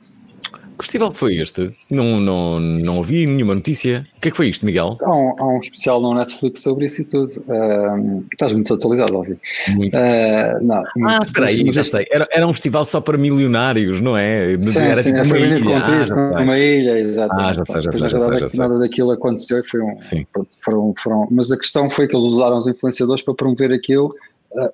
Que 0.81 0.87
festival 0.87 1.13
foi 1.13 1.37
este? 1.37 1.71
Não, 1.91 2.19
não, 2.19 2.59
não 2.59 2.97
ouvi 2.97 3.27
nenhuma 3.27 3.55
notícia. 3.55 4.07
O 4.17 4.21
que 4.21 4.29
é 4.29 4.31
que 4.31 4.37
foi 4.37 4.49
isto, 4.49 4.65
Miguel? 4.65 4.97
Há 5.03 5.15
um, 5.15 5.35
há 5.39 5.47
um 5.47 5.59
especial 5.59 6.01
no 6.01 6.15
Netflix 6.15 6.63
sobre 6.63 6.87
isso 6.87 7.03
e 7.03 7.05
tudo. 7.05 7.31
Uh, 7.47 8.25
estás 8.33 8.55
muito 8.55 8.73
atualizado, 8.73 9.15
óbvio. 9.15 9.39
Muito. 9.69 9.95
Uh, 9.95 10.65
não, 10.65 10.83
ah, 11.07 11.21
espera 11.23 11.49
aí, 11.49 11.71
já 11.71 11.85
sei. 11.85 12.07
Era, 12.11 12.27
era 12.33 12.47
um 12.47 12.53
festival 12.55 12.87
só 12.87 12.99
para 12.99 13.19
milionários, 13.19 14.01
não 14.01 14.17
é? 14.17 14.59
Sim, 14.59 14.79
era 14.81 15.03
sim, 15.03 15.13
tipo 15.13 15.27
uma 15.27 15.39
ilha. 15.39 15.61
com 15.63 15.77
isto, 15.77 15.85
Ah, 15.85 15.99
já 15.99 16.07
sei. 16.07 16.45
uma 16.45 16.59
ilha, 16.59 16.99
exato. 17.01 17.35
Ah, 17.39 17.53
já 17.53 17.65
sei, 17.67 17.83
já 17.83 17.93
sei, 17.93 18.01
já 18.01 18.19
sei, 18.19 18.35
é 18.35 18.39
já 18.39 18.49
sei. 18.49 18.61
nada 18.61 18.79
daquilo 18.79 19.11
aconteceu 19.11 19.59
e 19.59 19.69
foi 19.69 19.83
um. 19.83 19.99
Sim. 19.99 20.27
pronto, 20.33 20.49
foram, 20.61 20.95
foram, 20.97 21.29
mas 21.31 21.53
a 21.53 21.59
questão 21.59 21.91
foi 21.91 22.09
que 22.09 22.17
eles 22.17 22.25
usaram 22.25 22.57
os 22.57 22.67
influenciadores 22.67 23.23
para 23.23 23.35
promover 23.35 23.71
aquilo. 23.71 24.15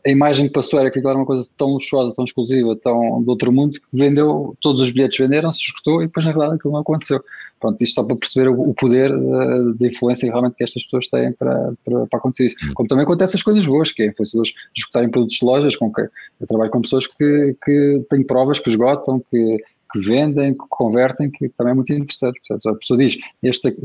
A 0.04 0.10
imagem 0.10 0.46
que 0.46 0.54
passou 0.54 0.80
era 0.80 0.90
que 0.90 0.98
aquilo 0.98 1.10
era 1.10 1.18
uma 1.18 1.26
coisa 1.26 1.46
tão 1.56 1.74
luxuosa, 1.74 2.14
tão 2.16 2.24
exclusiva, 2.24 2.74
tão 2.76 3.22
do 3.22 3.28
outro 3.30 3.52
mundo, 3.52 3.72
que 3.72 3.86
vendeu, 3.92 4.56
todos 4.62 4.80
os 4.80 4.90
bilhetes 4.90 5.18
venderam, 5.18 5.52
se 5.52 5.60
esgotou 5.60 6.02
e 6.02 6.06
depois 6.06 6.24
na 6.24 6.32
verdade 6.32 6.54
aquilo 6.54 6.72
não 6.72 6.80
aconteceu. 6.80 7.22
Pronto, 7.60 7.82
isto 7.82 7.94
só 7.94 8.04
para 8.04 8.16
perceber 8.16 8.48
o, 8.48 8.70
o 8.70 8.74
poder 8.74 9.10
eh, 9.10 9.72
de 9.78 9.88
influência 9.88 10.30
realmente 10.30 10.56
que 10.56 10.64
estas 10.64 10.82
pessoas 10.84 11.08
têm 11.08 11.32
para, 11.32 11.74
para, 11.84 12.06
para 12.06 12.18
acontecer 12.18 12.46
isso. 12.46 12.56
Como 12.74 12.88
também 12.88 13.04
acontece 13.04 13.36
as 13.36 13.42
coisas 13.42 13.66
boas, 13.66 13.92
que 13.92 14.02
é 14.02 14.06
influenciadores 14.06 14.54
esgotarem 14.74 15.10
produtos 15.10 15.36
de 15.36 15.44
lojas, 15.44 15.76
com 15.76 15.92
que 15.92 16.02
eu 16.02 16.46
trabalho 16.46 16.70
com 16.70 16.80
pessoas 16.80 17.06
que, 17.06 17.56
que 17.62 18.06
têm 18.08 18.22
provas 18.22 18.58
que 18.58 18.70
esgotam, 18.70 19.22
que, 19.30 19.58
que 19.92 20.00
vendem, 20.00 20.52
que 20.52 20.64
convertem, 20.70 21.30
que 21.30 21.50
também 21.50 21.72
é 21.72 21.74
muito 21.74 21.92
interessante. 21.92 22.40
Portanto, 22.46 22.74
a 22.74 22.78
pessoa 22.78 22.98
diz, 22.98 23.18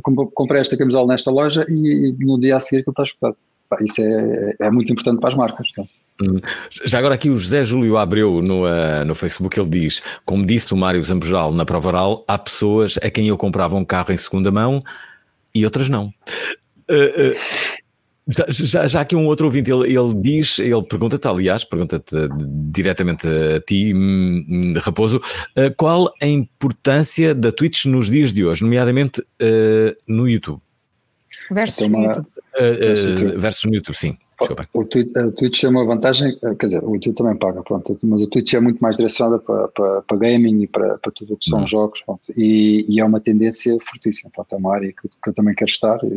comp- 0.02 0.32
comprei 0.34 0.62
esta 0.62 0.78
camisola 0.78 1.08
nesta 1.08 1.32
loja 1.32 1.66
e, 1.70 2.16
no 2.20 2.40
dia 2.40 2.56
a 2.56 2.60
seguir 2.60 2.82
aquilo 2.82 2.94
está 2.94 3.04
esgotado. 3.04 3.38
Isso 3.80 4.02
é, 4.02 4.56
é 4.60 4.72
muito 4.72 4.92
importante 4.92 5.20
para 5.20 5.30
as 5.30 5.36
marcas. 5.36 5.68
Então. 5.72 5.88
Já 6.86 7.00
agora 7.00 7.16
aqui 7.16 7.30
o 7.30 7.38
José 7.38 7.66
Júlio 7.66 7.98
Abreu 7.98 8.42
no, 8.42 8.66
ah, 8.66 9.04
no 9.06 9.16
Facebook, 9.16 9.60
ele 9.60 9.70
diz, 9.70 10.04
como 10.26 10.46
disse 10.46 10.74
o 10.74 10.78
Mário 10.78 11.04
Zambojal 11.04 11.52
na 11.52 11.66
prova 11.66 11.88
oral, 11.88 12.26
há 12.28 12.38
pessoas 12.38 12.98
a 13.02 13.10
quem 13.10 13.28
eu 13.28 13.38
comprava 13.38 13.76
um 13.76 13.86
carro 13.86 14.12
em 14.12 14.18
segunda 14.18 14.52
mão 14.52 14.84
e 15.54 15.66
outras 15.66 15.90
não. 15.90 16.14
Ah, 16.90 16.94
ah, 16.94 17.72
já, 18.28 18.46
já, 18.50 18.88
já 18.88 19.02
aqui 19.02 19.16
um 19.16 19.26
outro 19.26 19.48
ouvinte, 19.48 19.72
ele, 19.72 19.98
ele 19.98 20.14
diz, 20.14 20.60
ele 20.60 20.84
pergunta-te, 20.84 21.28
aliás, 21.28 21.64
pergunta-te 21.64 22.16
diretamente 22.72 23.28
a 23.28 23.60
ti, 23.60 23.94
hum, 23.96 24.46
hum, 24.48 24.74
Raposo, 24.78 25.20
qual 25.76 26.14
a 26.22 26.28
importância 26.28 27.34
da 27.34 27.52
Twitch 27.52 27.86
nos 27.86 28.12
dias 28.12 28.32
de 28.32 28.46
hoje, 28.46 28.62
nomeadamente 28.64 29.24
no 30.08 30.30
YouTube? 30.30 30.62
Versus 31.50 31.78
Tem 31.78 31.90
uma- 31.90 32.06
YouTube. 32.06 32.28
Ah, 32.56 32.60
ah, 32.60 33.38
Versus 33.38 33.66
no 33.66 33.76
YouTube, 33.76 33.96
sim. 33.96 34.18
Desculpa. 34.40 34.68
O 34.74 34.84
Twitch, 34.84 35.16
a 35.16 35.32
Twitch 35.32 35.62
tem 35.62 35.70
uma 35.70 35.86
vantagem, 35.86 36.36
eh, 36.44 36.56
quer 36.56 36.66
dizer, 36.66 36.84
o 36.84 36.96
YouTube 36.96 37.16
também 37.16 37.36
paga, 37.38 37.62
pronto, 37.62 37.96
mas 38.02 38.24
a 38.24 38.28
Twitch 38.28 38.54
é 38.56 38.60
muito 38.60 38.80
mais 38.80 38.98
direcionada 38.98 39.38
para, 39.38 39.68
para, 39.68 40.02
para 40.02 40.18
gaming 40.18 40.64
e 40.64 40.68
para, 40.68 40.98
para 40.98 41.12
tudo 41.12 41.36
o 41.36 41.38
que 41.38 41.46
são 41.46 41.60
Uhum. 41.60 41.68
jogos, 41.68 42.02
pronto, 42.02 42.22
e, 42.36 42.84
e 42.90 43.00
é 43.00 43.06
uma 43.06 43.20
tendência 43.20 43.78
fortíssima, 43.80 44.32
pronto, 44.34 44.56
é 44.56 44.58
uma 44.58 44.74
área 44.74 44.92
que, 44.92 45.08
que 45.08 45.30
eu 45.30 45.34
também 45.34 45.54
quero 45.54 45.70
estar 45.70 46.00
e, 46.04 46.08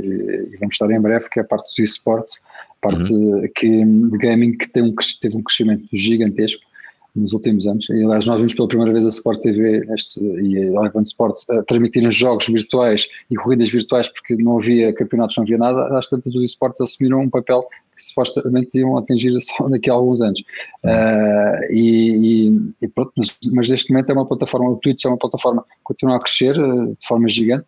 e 0.53 0.57
vamos 0.59 0.75
estar 0.75 0.91
em 0.91 1.01
breve, 1.01 1.29
que 1.29 1.39
é 1.39 1.43
a 1.43 1.47
parte 1.47 1.67
dos 1.69 1.79
esportes, 1.79 2.37
a 2.71 2.89
parte 2.89 3.09
que, 3.57 3.85
de 3.85 4.19
gaming 4.19 4.57
que 4.57 4.69
tem 4.71 4.83
um, 4.83 4.95
teve 5.21 5.37
um 5.37 5.43
crescimento 5.43 5.85
gigantesco 5.93 6.63
nos 7.15 7.33
últimos 7.33 7.67
anos. 7.67 7.89
E, 7.91 8.05
aliás, 8.05 8.27
nós 8.27 8.41
vimos 8.41 8.55
pela 8.55 8.67
primeira 8.69 8.93
vez 8.93 9.07
a 9.07 9.11
Sport 9.11 9.41
TV 9.41 9.85
neste, 9.87 10.21
e 10.21 10.59
a 10.59 10.63
Eleven 10.63 11.03
Sports 11.03 11.49
a 11.51 11.63
transmitirem 11.63 12.11
jogos 12.11 12.47
virtuais 12.49 13.09
e 13.31 13.37
corridas 13.37 13.71
virtuais 13.71 14.09
porque 14.09 14.37
não 14.43 14.59
havia 14.59 14.93
campeonatos, 14.93 15.37
não 15.37 15.45
havia 15.45 15.59
nada. 15.59 15.97
Às 15.97 16.09
tantas, 16.09 16.35
os 16.35 16.43
esportes 16.43 16.81
assumiram 16.81 17.21
um 17.21 17.31
papel 17.31 17.63
que 17.95 18.03
supostamente 18.03 18.77
iam 18.79 18.99
atingir 18.99 19.39
só 19.41 19.69
daqui 19.71 19.89
a 19.89 19.95
alguns 19.95 20.21
anos. 20.21 20.43
Ah, 20.85 21.61
e, 21.71 22.51
e- 22.83 22.89
pronto, 22.89 23.13
mas, 23.17 23.37
mas 23.53 23.71
neste 23.71 23.93
momento 23.93 24.11
é 24.11 24.13
uma 24.13 24.27
plataforma, 24.27 24.71
o 24.71 24.77
Twitch 24.77 25.05
é 25.05 25.09
uma 25.09 25.19
plataforma 25.19 25.63
que 25.63 25.69
continua 25.85 26.17
a 26.17 26.21
crescer 26.21 26.59
ah, 26.59 26.87
de 26.87 27.07
forma 27.07 27.29
gigante, 27.29 27.65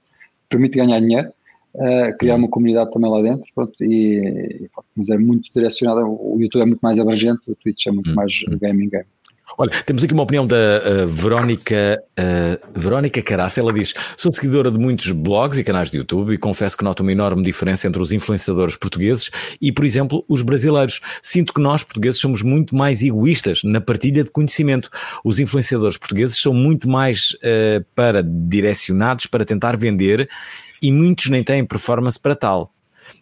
permite 0.49 0.77
ganhar 0.77 1.01
dinheiro. 1.01 1.33
ah, 1.79 2.13
criar 2.19 2.35
uma 2.37 2.49
comunidade 2.49 2.91
também 2.91 3.11
lá 3.11 3.23
dentro, 3.23 3.47
pronto, 3.55 3.75
e, 3.85 4.65
e 4.65 4.69
pronto, 4.75 4.89
mas 4.97 5.09
é 5.11 5.17
muito 5.19 5.53
direcionada. 5.55 6.05
O 6.05 6.37
YouTube 6.41 6.63
é 6.63 6.67
muito 6.67 6.81
mais 6.81 6.99
abrangente, 6.99 7.43
o 7.49 7.55
Twitch 7.55 7.87
é 7.87 7.93
muito 7.93 8.13
mais 8.15 8.33
gaming 8.61 8.89
game. 8.89 9.07
Olha, 9.59 9.71
temos 9.85 10.05
aqui 10.05 10.13
uma 10.13 10.23
opinião 10.23 10.47
da 10.47 10.57
uh, 10.57 11.09
Verónica, 11.09 12.03
uh, 12.19 12.79
Verónica 12.79 13.23
Caraça. 13.23 13.61
Ela 13.61 13.73
diz: 13.73 13.95
Sou 14.17 14.33
seguidora 14.33 14.71
de 14.71 14.79
muitos 14.79 15.11
blogs 15.13 15.59
e 15.59 15.65
canais 15.65 15.91
de 15.91 15.97
YouTube 15.97 16.35
e 16.35 16.39
confesso 16.39 16.77
que 16.77 16.85
noto 16.85 17.01
uma 17.01 17.13
enorme 17.13 17.43
diferença 17.43 17.87
entre 17.89 18.03
os 18.03 18.13
influenciadores 18.13 18.77
portugueses 18.77 19.31
e, 19.61 19.73
por 19.73 19.85
exemplo, 19.85 20.25
os 20.29 20.43
brasileiros. 20.43 21.01
Sinto 21.23 21.55
que 21.55 21.61
nós, 21.61 21.83
portugueses, 21.83 22.21
somos 22.21 22.43
muito 22.43 22.75
mais 22.77 23.03
egoístas 23.03 23.61
na 23.65 23.81
partilha 23.81 24.23
de 24.23 24.31
conhecimento. 24.31 24.91
Os 25.25 25.39
influenciadores 25.39 25.97
portugueses 25.97 26.39
são 26.39 26.53
muito 26.53 26.89
mais 26.89 27.31
uh, 27.31 27.85
para 27.95 28.23
direcionados 28.23 29.27
para 29.27 29.45
tentar 29.45 29.77
vender 29.77 30.29
e 30.83 30.93
muitos 30.93 31.31
nem 31.31 31.43
têm 31.43 31.65
performance 31.65 32.21
para 32.21 32.35
tal. 32.35 32.75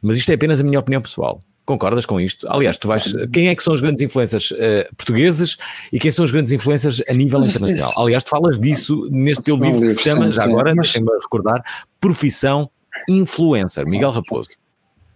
Mas 0.02 0.18
isto 0.18 0.30
é 0.30 0.34
apenas 0.34 0.60
a 0.60 0.64
minha 0.64 0.80
opinião 0.80 1.00
pessoal. 1.00 1.40
Concordas 1.66 2.05
com 2.05 2.20
isto? 2.20 2.46
Aliás, 2.50 2.77
tu 2.77 2.87
vais. 2.88 3.14
Quem 3.33 3.48
é 3.48 3.55
que 3.55 3.62
são 3.62 3.72
os 3.72 3.81
grandes 3.81 4.03
influencers 4.03 4.50
uh, 4.50 4.94
portugueses 4.96 5.57
e 5.92 5.98
quem 5.98 6.11
são 6.11 6.24
os 6.24 6.31
grandes 6.31 6.53
influencers 6.53 7.03
a 7.09 7.12
nível 7.14 7.40
internacional? 7.40 7.90
isso- 7.90 8.00
Aliás, 8.00 8.22
tu 8.24 8.29
falas 8.31 8.59
disso 8.59 9.09
neste 9.11 9.42
teu 9.44 9.57
livro 9.57 9.81
que 9.81 9.94
se 9.94 10.03
chama, 10.03 10.31
já 10.31 10.44
agora, 10.44 10.74
Mas- 10.74 10.88
deixem-me 10.88 11.11
recordar, 11.22 11.62
Profissão 11.98 12.68
Influencer. 13.09 13.87
Miguel 13.87 14.11
Raposo. 14.11 14.50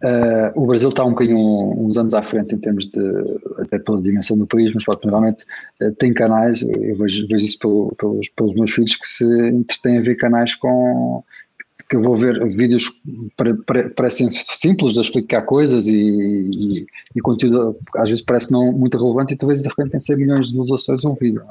Uh, 0.02 0.52
o 0.54 0.66
Brasil 0.68 0.90
está 0.90 1.04
um 1.04 1.10
bocadinho 1.10 1.38
uns 1.76 1.96
anos 1.96 2.14
à 2.14 2.22
frente 2.22 2.54
em 2.54 2.58
termos 2.58 2.86
de, 2.86 3.00
até 3.58 3.80
pela 3.80 4.00
dimensão 4.00 4.38
do 4.38 4.46
país, 4.46 4.72
mas 4.72 4.84
pronto, 4.84 5.02
normalmente 5.08 5.44
uh, 5.82 5.90
tem 5.96 6.14
canais, 6.14 6.62
eu 6.62 6.96
vejo, 6.96 7.26
vejo 7.26 7.44
isso 7.44 7.58
pelo- 7.58 7.92
pelos, 7.98 8.28
pelos 8.28 8.54
meus 8.54 8.70
filhos, 8.70 8.94
que 8.94 9.08
se 9.08 9.24
entretêm 9.50 9.98
a 9.98 10.00
ver 10.00 10.14
canais 10.14 10.54
com 10.54 11.24
que 11.88 11.96
eu 11.96 12.02
vou 12.02 12.16
ver 12.16 12.46
vídeos 12.48 13.00
pare- 13.36 13.54
pare- 13.66 13.88
parecem 13.90 14.28
simples 14.30 14.92
de 14.92 15.00
explicar 15.00 15.42
coisas 15.42 15.88
e, 15.88 15.92
e, 15.94 16.86
e 17.16 17.20
conteúdo 17.20 17.76
às 17.96 18.08
vezes 18.10 18.22
parece 18.22 18.52
não 18.52 18.72
muito 18.72 18.98
relevante 18.98 19.34
e 19.34 19.46
vês 19.46 19.62
de 19.62 19.68
repente 19.68 19.92
tem 19.92 20.00
100 20.00 20.16
milhões 20.16 20.46
de 20.48 20.58
visualizações 20.58 21.04
um 21.04 21.14
vídeo. 21.14 21.42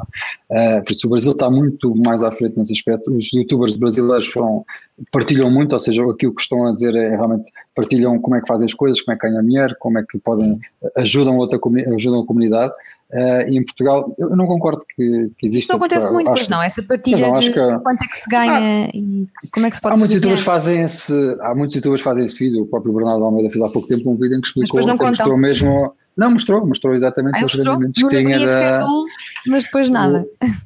é? 0.51 0.79
Uh, 0.79 0.83
por 0.83 0.91
isso 0.91 1.07
o 1.07 1.09
Brasil 1.09 1.31
está 1.31 1.49
muito 1.49 1.95
mais 1.95 2.23
à 2.23 2.31
frente 2.31 2.57
nesse 2.57 2.73
aspecto. 2.73 3.11
Os 3.11 3.33
youtubers 3.33 3.75
brasileiros 3.75 4.27
foram, 4.27 4.63
partilham 5.11 5.49
muito, 5.49 5.73
ou 5.73 5.79
seja, 5.79 6.03
aquilo 6.03 6.35
que 6.35 6.41
estão 6.41 6.67
a 6.67 6.73
dizer 6.73 6.93
é 6.95 7.09
realmente 7.09 7.51
partilham 7.75 8.19
como 8.19 8.35
é 8.35 8.41
que 8.41 8.47
fazem 8.47 8.65
as 8.65 8.73
coisas, 8.73 9.01
como 9.01 9.15
é 9.15 9.19
que 9.19 9.27
ganham 9.27 9.43
dinheiro, 9.43 9.75
como 9.79 9.97
é 9.97 10.03
que 10.03 10.19
podem, 10.19 10.59
ajudam, 10.97 11.37
outra, 11.37 11.59
ajudam 11.95 12.21
a 12.21 12.25
comunidade. 12.25 12.73
Uh, 13.09 13.49
e 13.49 13.57
em 13.57 13.63
Portugal, 13.63 14.13
eu 14.19 14.35
não 14.35 14.45
concordo 14.45 14.83
que, 14.93 15.27
que 15.37 15.45
exista. 15.45 15.59
Isto 15.73 15.75
acontece 15.77 16.11
muito, 16.11 16.27
acho 16.29 16.35
pois 16.39 16.47
que- 16.47 16.51
não? 16.53 16.61
Essa 16.61 16.83
partilha 16.83 17.27
não, 17.29 17.39
de 17.39 17.51
que- 17.53 17.79
quanto 17.79 18.03
é 18.03 18.07
que 18.07 18.17
se 18.17 18.29
ganha 18.29 18.89
e 18.93 19.25
como 19.49 19.65
é 19.65 19.69
que 19.69 19.75
se 19.77 19.81
pode 19.81 19.95
Há 19.95 19.97
muitos 19.97 20.13
youtubers 20.15 20.39
que 20.41 20.45
fazem 20.45 20.81
esse, 20.81 21.37
há 21.39 21.55
muitos 21.55 21.75
youtubers 21.77 22.01
que 22.01 22.03
fazem 22.03 22.25
esse 22.25 22.37
vídeo, 22.43 22.63
o 22.63 22.67
próprio 22.67 22.91
Bernardo 22.93 23.23
Almeida 23.23 23.49
fez 23.49 23.63
há 23.63 23.69
pouco 23.69 23.87
tempo 23.87 24.11
um 24.11 24.15
vídeo 24.17 24.37
em 24.37 24.41
que 24.41 24.47
explicou, 24.47 24.81
não 24.81 24.89
até 24.89 24.97
contam. 24.97 25.09
mostrou 25.11 25.37
mesmo, 25.37 25.93
não 26.17 26.31
mostrou, 26.31 26.67
mostrou 26.67 26.93
exatamente 26.95 27.35
Ah, 27.35 27.45
os 27.45 27.53
mostrou? 27.53 27.73
rendimentos 27.75 28.03
que 28.03 28.09
tinha 28.17 28.37
que 28.39 28.45
fez 28.45 28.79
da, 28.79 28.85
um, 28.85 29.05
mas 29.47 29.63
depois 29.63 29.89
nada. 29.89 30.27
Espera 30.41 30.57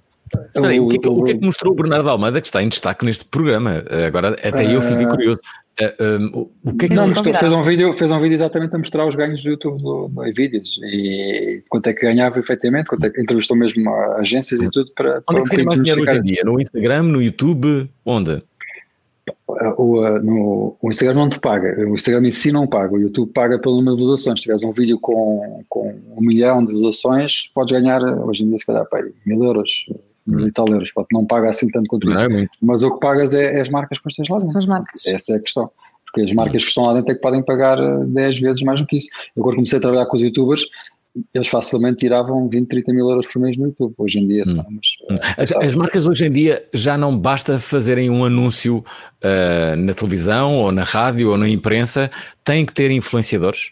aí, 0.63 0.80
o, 0.80 0.88
que 0.88 0.98
é 0.98 1.00
que, 1.00 1.08
o 1.08 1.24
que 1.24 1.32
é 1.32 1.38
que 1.38 1.46
mostrou 1.46 1.74
o 1.74 1.76
Bernardo 1.76 2.10
Almeida 2.10 2.41
que 2.41 2.48
está 2.48 2.62
em 2.62 2.70
destaque 2.70 3.06
neste 3.06 3.26
programa? 3.26 3.84
Agora, 4.06 4.30
até 4.30 4.74
eu 4.74 4.82
fiquei 4.82 5.06
curioso. 5.06 5.39
Uh, 5.80 6.04
um, 6.04 6.50
o- 6.70 6.76
que 6.76 6.86
é 6.86 6.89
que 6.89 6.96
Não, 6.96 7.08
mostrou, 7.08 7.34
fez 7.34 7.54
um 7.54 7.63
vídeo, 7.63 7.94
fez 7.94 8.12
um 8.12 8.20
vídeo 8.20 8.36
exatamente 8.36 8.76
a 8.76 8.78
mostrar 8.78 9.08
os 9.08 9.15
ganhos 9.15 9.41
do 9.41 9.50
YouTube 9.52 9.82
do, 9.82 10.08
do 10.10 10.34
vídeos 10.34 10.80
e 10.84 11.63
quanto 11.70 11.88
é 11.88 11.94
que 11.94 12.02
ganhava 12.02 12.38
efetivamente, 12.38 12.88
quanto 12.88 13.06
é 13.06 13.10
que 13.10 13.22
entrevistou 13.22 13.56
mesmo 13.58 13.89
agências 14.15 14.62
e 14.62 14.70
tudo 14.70 14.91
para, 14.94 15.24
Onde 15.30 15.39
para 15.39 15.39
é 15.39 15.44
que 15.44 15.56
ganha 15.56 15.65
mais 15.65 15.82
dinheiro 15.82 16.02
hoje 16.02 16.20
em 16.20 16.24
dia? 16.24 16.41
No 16.44 16.60
Instagram, 16.60 17.04
no 17.04 17.22
YouTube? 17.22 17.89
Onde? 18.06 18.44
o, 19.78 20.20
no, 20.20 20.78
o 20.82 20.89
Instagram 20.89 21.15
não 21.15 21.30
te 21.30 21.39
paga, 21.39 21.80
o 21.88 21.94
Instagram 21.94 22.28
em 22.28 22.32
si 22.32 22.52
não 22.52 22.67
paga, 22.67 22.94
o 22.94 23.00
YouTube 23.00 23.32
paga 23.32 23.60
pelo 23.60 23.78
número 23.78 23.96
de 23.96 24.02
visualizações. 24.02 24.39
Se 24.39 24.44
tiveres 24.44 24.63
um 24.63 24.72
vídeo 24.72 25.00
com, 25.00 25.63
com 25.67 25.96
um 26.15 26.22
milhão 26.22 26.63
de 26.63 26.74
visualizações, 26.74 27.52
podes 27.54 27.72
ganhar, 27.72 28.02
hoje 28.02 28.44
em 28.44 28.50
dia, 28.50 28.58
se 28.58 28.65
calhar, 28.65 28.86
mil 29.26 29.44
euros, 29.44 29.86
mil 30.26 30.48
e 30.48 30.52
tal 30.52 30.66
euros. 30.70 30.92
Pode, 30.92 31.08
não 31.12 31.26
paga 31.26 31.50
assim 31.50 31.70
tanto 31.70 31.88
quanto 31.88 32.06
Não 32.08 32.14
isso. 32.14 32.32
é. 32.32 32.48
Mas 32.62 32.84
o 32.84 32.94
que 32.94 33.00
pagas 33.00 33.34
é, 33.34 33.58
é 33.58 33.62
as 33.62 33.70
marcas 33.70 34.00
que 34.00 34.16
tens 34.16 34.30
lá 34.30 34.38
dentro. 34.38 34.52
São 34.52 34.60
as 34.60 34.68
marcas. 34.68 35.06
Essa 35.06 35.34
é 35.34 35.36
a 35.38 35.40
questão. 35.40 35.70
Porque 36.06 36.22
as 36.22 36.34
marcas 36.34 36.62
que 36.64 36.68
estão 36.68 36.86
lá 36.86 36.94
dentro 36.94 37.12
é 37.12 37.16
que 37.16 37.22
podem 37.22 37.42
pagar 37.42 37.80
eh, 37.80 38.04
10 38.06 38.40
vezes 38.40 38.62
mais 38.64 38.82
do 38.82 38.88
que 38.88 38.98
isso. 38.98 39.10
Eu, 39.36 39.44
quando 39.44 39.56
comecei 39.56 39.78
a 39.78 39.82
trabalhar 39.82 40.06
com 40.08 40.18
os 40.18 40.22
youtubers, 40.22 40.68
eles 41.34 41.48
facilmente 41.48 42.00
tiravam 42.00 42.50
20, 42.50 42.68
30 42.68 42.94
mil 42.94 43.10
euros 43.10 43.28
por 43.28 43.42
mês 43.42 43.58
no 43.58 43.68
YouTube. 43.68 43.94
Hoje 43.98 44.20
em 44.20 44.28
dia, 44.28 44.46
são, 44.46 44.66
mas, 44.70 44.88
eh, 45.10 45.44
As, 45.44 45.52
as 45.54 45.76
marcas 45.76 46.06
hoje 46.06 46.26
em 46.26 46.32
dia 46.32 46.66
já 46.74 46.98
não 46.98 47.18
basta 47.18 47.60
fazerem 47.60 48.10
um 48.10 48.26
anúncio 48.26 48.84
ah, 49.24 49.76
na 49.78 49.94
televisão 49.94 50.58
ou 50.58 50.72
na 50.72 50.84
rádio 50.84 51.30
ou 51.32 51.38
na 51.38 51.48
imprensa, 51.48 52.10
têm 52.44 52.66
que 52.66 52.74
ter 52.74 52.92
influenciadores. 52.92 53.72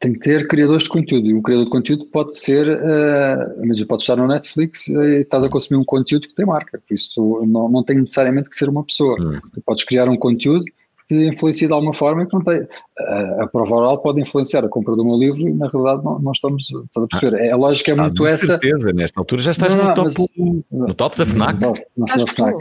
Tem 0.00 0.12
que 0.12 0.20
ter 0.20 0.46
criadores 0.46 0.84
de 0.84 0.88
conteúdo. 0.90 1.26
E 1.26 1.34
o 1.34 1.42
criador 1.42 1.64
de 1.66 1.70
conteúdo 1.70 2.06
pode 2.06 2.36
ser, 2.36 2.68
uh, 2.68 3.86
pode 3.86 4.02
estar 4.02 4.16
no 4.16 4.28
Netflix 4.28 4.88
eh, 4.88 4.92
e 5.18 5.20
estás 5.22 5.42
a 5.42 5.48
consumir 5.48 5.80
um 5.80 5.84
conteúdo 5.84 6.28
que 6.28 6.34
tem 6.34 6.46
marca. 6.46 6.80
Por 6.86 6.94
isso, 6.94 7.12
tu 7.14 7.44
não, 7.46 7.68
não 7.68 7.82
tem 7.82 7.98
necessariamente 7.98 8.48
que 8.48 8.54
ser 8.54 8.68
uma 8.68 8.84
pessoa. 8.84 9.16
Tu 9.52 9.60
podes 9.62 9.84
criar 9.84 10.08
um 10.08 10.16
conteúdo 10.16 10.64
que 10.64 10.72
te 11.08 11.34
influencia 11.34 11.66
de 11.66 11.72
alguma 11.72 11.94
forma 11.94 12.22
e 12.22 12.26
que 12.26 12.34
não 12.34 12.44
tem. 12.44 12.60
Uh, 12.60 13.42
a 13.42 13.46
prova 13.48 13.74
oral 13.74 13.98
pode 13.98 14.20
influenciar 14.20 14.64
a 14.64 14.68
compra 14.68 14.94
do 14.94 15.04
meu 15.04 15.16
livro 15.16 15.40
e, 15.40 15.52
na 15.52 15.68
realidade, 15.68 16.04
não, 16.04 16.18
não 16.20 16.32
estamos. 16.32 16.64
Estás 16.64 17.04
a 17.04 17.06
perceber? 17.08 17.40
É, 17.40 17.50
a 17.52 17.56
lógica 17.56 17.90
é 17.90 17.94
Ah, 17.94 18.02
muito 18.02 18.22
de 18.22 18.28
essa. 18.28 18.46
certeza, 18.46 18.92
nesta 18.92 19.20
altura 19.20 19.42
já 19.42 19.50
estás 19.50 19.74
Não, 19.74 19.82
no, 19.82 19.88
não, 19.88 19.94
top, 19.94 20.10
mas- 20.16 20.88
no 20.88 20.94
top 20.94 21.18
da 21.18 21.26
FNAC. 21.26 21.56
FNAC. 21.56 22.54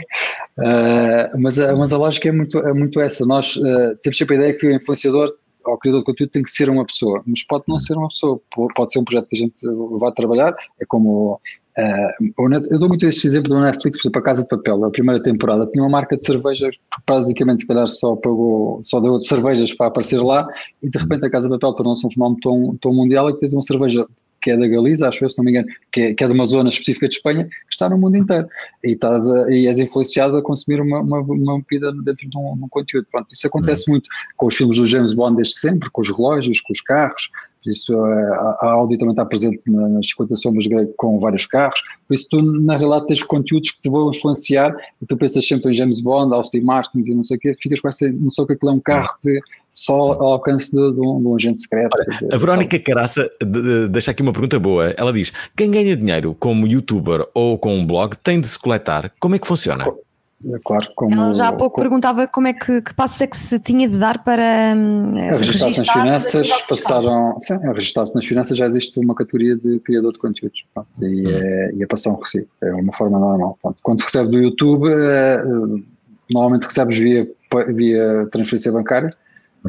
Uh, 0.57 1.39
mas, 1.39 1.59
a, 1.59 1.75
mas 1.75 1.93
a 1.93 1.97
lógica 1.97 2.29
é 2.29 2.31
muito, 2.31 2.57
é 2.57 2.73
muito 2.73 2.99
essa. 2.99 3.25
Nós 3.27 3.55
uh, 3.57 3.95
temos 4.01 4.17
sempre 4.17 4.35
a 4.35 4.39
ideia 4.39 4.53
que 4.57 4.65
o 4.65 4.71
influenciador 4.73 5.31
ou 5.67 5.75
o 5.75 5.77
criador 5.77 6.01
de 6.01 6.05
conteúdo 6.05 6.31
tem 6.31 6.43
que 6.43 6.49
ser 6.49 6.69
uma 6.69 6.85
pessoa, 6.85 7.21
mas 7.25 7.43
pode 7.45 7.65
não 7.67 7.77
ser 7.77 7.95
uma 7.97 8.07
pessoa. 8.07 8.39
Pode 8.75 8.91
ser 8.91 8.99
um 8.99 9.03
projeto 9.03 9.27
que 9.27 9.35
a 9.35 9.39
gente 9.39 9.55
vai 9.99 10.11
trabalhar. 10.11 10.55
É 10.79 10.85
como. 10.85 11.39
uh, 11.77 12.49
Net- 12.49 12.67
eu 12.71 12.79
dou 12.79 12.87
muito 12.87 13.05
este 13.05 13.27
exemplo 13.27 13.49
do 13.49 13.59
Netflix, 13.59 13.97
por 13.97 14.03
exemplo, 14.03 14.19
a 14.19 14.23
Casa 14.23 14.41
de 14.43 14.47
Papel, 14.47 14.83
a 14.83 14.89
primeira 14.89 15.21
temporada, 15.21 15.67
tinha 15.67 15.83
uma 15.83 15.89
marca 15.89 16.15
de 16.15 16.23
cervejas 16.23 16.75
que 16.75 17.01
basicamente, 17.05 17.61
se 17.61 17.67
calhar, 17.67 17.87
só 17.87 18.15
pagou, 18.15 18.79
só 18.83 18.99
deu 18.99 19.19
cervejas 19.21 19.73
para 19.73 19.87
aparecer 19.87 20.21
lá 20.21 20.47
e 20.81 20.89
de 20.89 20.97
repente 20.97 21.25
a 21.25 21.29
Casa 21.29 21.47
de 21.47 21.53
Papel 21.53 21.73
tornou-se 21.73 22.05
um 22.07 22.11
fenómeno 22.11 22.39
tão, 22.41 22.77
tão 22.81 22.93
mundial 22.93 23.29
e 23.29 23.33
que 23.33 23.39
tens 23.39 23.53
uma 23.53 23.61
cerveja 23.61 24.05
que 24.47 24.51
é 24.51 24.55
da 24.57 24.65
Galiza, 24.65 25.09
acho 25.09 25.25
eu, 25.25 25.29
se 25.29 25.37
não 25.37 25.43
me 25.43 25.51
engano, 25.51 25.67
que 25.91 25.99
é, 25.99 26.13
que 26.13 26.23
é 26.23 26.27
de 26.27 26.31
uma 26.31 26.45
zona 26.45 26.69
específica 26.69 27.09
de 27.09 27.15
Espanha, 27.15 27.43
que 27.45 27.51
está 27.69 27.89
no 27.89 27.97
mundo 27.97 28.15
inteiro. 28.15 28.47
E, 28.81 28.93
estás 28.93 29.29
a- 29.29 29.51
e 29.51 29.67
és 29.67 29.77
influenciado 29.77 30.37
a 30.37 30.41
consumir 30.41 30.79
uma, 30.79 31.01
uma, 31.01 31.19
uma 31.19 31.57
bebida 31.59 31.91
dentro 31.91 32.29
de 32.29 32.37
um, 32.37 32.53
um 32.53 32.67
conteúdo. 32.69 33.05
Pronto, 33.11 33.27
isso 33.33 33.45
acontece 33.45 33.89
muito 33.91 34.07
com 34.37 34.47
os 34.47 34.55
filmes 34.55 34.77
do 34.77 34.85
James 34.85 35.11
Bond 35.11 35.35
desde 35.35 35.55
sempre, 35.59 35.89
com 35.91 35.99
os 35.99 36.07
relógios, 36.09 36.61
com 36.61 36.71
os 36.71 36.79
carros. 36.79 37.29
Por 37.63 37.71
isso, 37.71 37.99
a, 37.99 38.57
a 38.61 38.71
Audi 38.71 38.97
também 38.97 39.11
está 39.13 39.25
presente 39.25 39.69
na- 39.69 39.87
nas 39.89 40.07
50 40.09 40.35
sombras 40.35 40.67
Grey 40.67 40.87
com 40.95 41.19
vários 41.19 41.45
carros. 41.45 41.81
Por 42.07 42.13
isso, 42.13 42.27
tu, 42.29 42.41
na 42.41 42.77
realidade, 42.77 43.07
tens 43.07 43.23
conteúdos 43.23 43.71
que 43.71 43.81
te 43.81 43.89
vão 43.89 44.09
influenciar 44.09 44.75
e 45.01 45.05
tu 45.05 45.17
pensas 45.17 45.45
sempre 45.47 45.71
em 45.71 45.75
James 45.75 45.99
Bond, 45.99 46.33
Austin 46.33 46.61
Martins 46.61 47.07
e 47.07 47.13
não 47.13 47.23
sei 47.23 47.37
o 47.37 47.39
quê, 47.39 47.55
ficas 47.59 47.81
com 47.81 47.87
essa 47.89 48.09
noção 48.11 48.45
que 48.45 48.53
aquilo 48.53 48.71
é 48.71 48.75
um 48.75 48.79
carro 48.79 49.15
de, 49.23 49.41
só 49.71 49.93
ao 50.13 50.33
alcance 50.33 50.71
de, 50.71 50.93
de 50.93 50.99
um, 51.01 51.19
de 51.19 51.27
um 51.27 51.35
agente 51.35 51.59
secreto. 51.61 51.89
A 52.31 52.37
Verónica 52.37 52.79
Caraça 52.79 53.29
de- 53.41 53.61
de- 53.61 53.87
deixa 53.89 54.11
aqui 54.11 54.21
uma 54.21 54.31
pergunta 54.31 54.57
boa. 54.59 54.93
Ela 54.97 55.11
diz: 55.11 55.33
quem 55.55 55.69
ganha 55.69 55.95
dinheiro 55.95 56.35
como 56.39 56.65
youtuber 56.67 57.27
ou 57.33 57.57
com 57.57 57.75
um 57.77 57.85
blog 57.85 58.15
tem 58.17 58.39
de 58.39 58.47
se 58.47 58.57
coletar. 58.59 59.11
Como 59.19 59.35
é 59.35 59.39
que 59.39 59.47
funciona? 59.47 59.83
É 59.83 59.91
claro, 60.63 60.87
como, 60.95 61.13
Ela 61.13 61.33
já 61.33 61.47
há 61.47 61.51
pouco 61.53 61.75
como- 61.75 61.83
perguntava 61.83 62.27
como 62.27 62.47
é 62.47 62.53
que, 62.53 62.81
que 62.81 62.93
passos 62.93 63.19
é 63.21 63.27
que 63.27 63.35
se 63.37 63.59
tinha 63.59 63.87
de 63.89 63.97
dar 63.97 64.23
para 64.23 64.73
hum, 64.75 65.15
A 65.17 65.37
registrar-se 65.37 65.79
nas 65.79 65.89
finanças, 65.89 66.51
a 66.51 66.67
passaram. 66.69 67.39
Sim, 67.39 67.53
a 67.55 67.71
registrar-se 67.73 68.13
nas 68.15 68.25
finanças 68.25 68.57
já 68.57 68.65
existe 68.65 68.99
uma 68.99 69.15
categoria 69.15 69.55
de 69.55 69.79
criador 69.79 70.13
de 70.13 70.19
conteúdos. 70.19 70.63
pronto, 70.73 70.87
e, 71.03 71.27
é, 71.27 71.71
e 71.75 71.83
é 71.83 71.87
passar 71.87 72.11
um 72.11 72.19
recibo. 72.19 72.47
É 72.61 72.73
uma 72.73 72.93
forma 72.93 73.17
normal. 73.19 73.57
pronto. 73.61 73.77
Quando 73.81 73.99
se 73.99 74.05
recebe 74.05 74.29
do 74.29 74.37
YouTube, 74.37 74.87
eh, 74.89 75.41
eh, 75.43 75.81
normalmente 76.29 76.63
recebes 76.65 76.97
via, 76.97 77.27
via 77.73 78.27
transferência 78.31 78.71
bancária. 78.71 79.13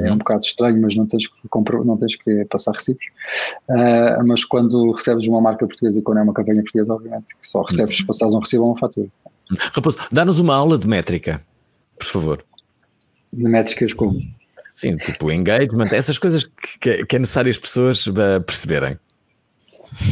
É 0.01 0.13
um 0.13 0.19
bocado 0.19 0.45
estranho, 0.45 0.81
mas 0.81 0.95
não 0.95 1.07
tens 1.07 1.27
que, 1.27 1.49
compro- 1.49 1.85
não 1.85 1.97
tens 1.97 2.15
que 2.15 2.45
passar 2.45 2.71
recibos. 2.73 3.05
Eh, 3.69 4.23
mas 4.25 4.45
quando 4.45 4.93
recebes 4.93 5.27
uma 5.27 5.41
marca 5.41 5.67
portuguesa 5.67 5.99
e 5.99 6.03
quando 6.03 6.19
é 6.19 6.23
uma 6.23 6.33
campanha 6.33 6.63
portuguesa, 6.63 6.93
obviamente, 6.95 7.35
que 7.35 7.45
só 7.45 7.63
recebes 7.63 7.97
se 7.97 8.07
passares 8.07 8.33
um 8.35 8.39
recibo 8.39 8.63
ou 8.65 8.71
uma 8.71 8.79
fatura. 8.79 9.09
Raposo, 9.73 9.99
dá-nos 10.13 10.39
uma 10.41 10.55
aula 10.55 10.77
de 10.79 10.87
métrica, 10.89 11.41
por 11.99 12.07
favor. 12.07 12.45
De 13.33 13.45
métricas 13.45 13.93
como. 13.93 14.19
Sim, 14.75 14.97
tipo 14.97 15.31
engagement, 15.31 15.89
essas 15.91 16.19
coisas 16.19 16.45
que, 16.81 17.05
que- 17.05 17.17
é 17.17 17.19
necessário 17.19 17.51
as 17.51 17.59
pessoas 17.59 18.07
eh, 18.07 18.41
perceberem. 18.41 18.99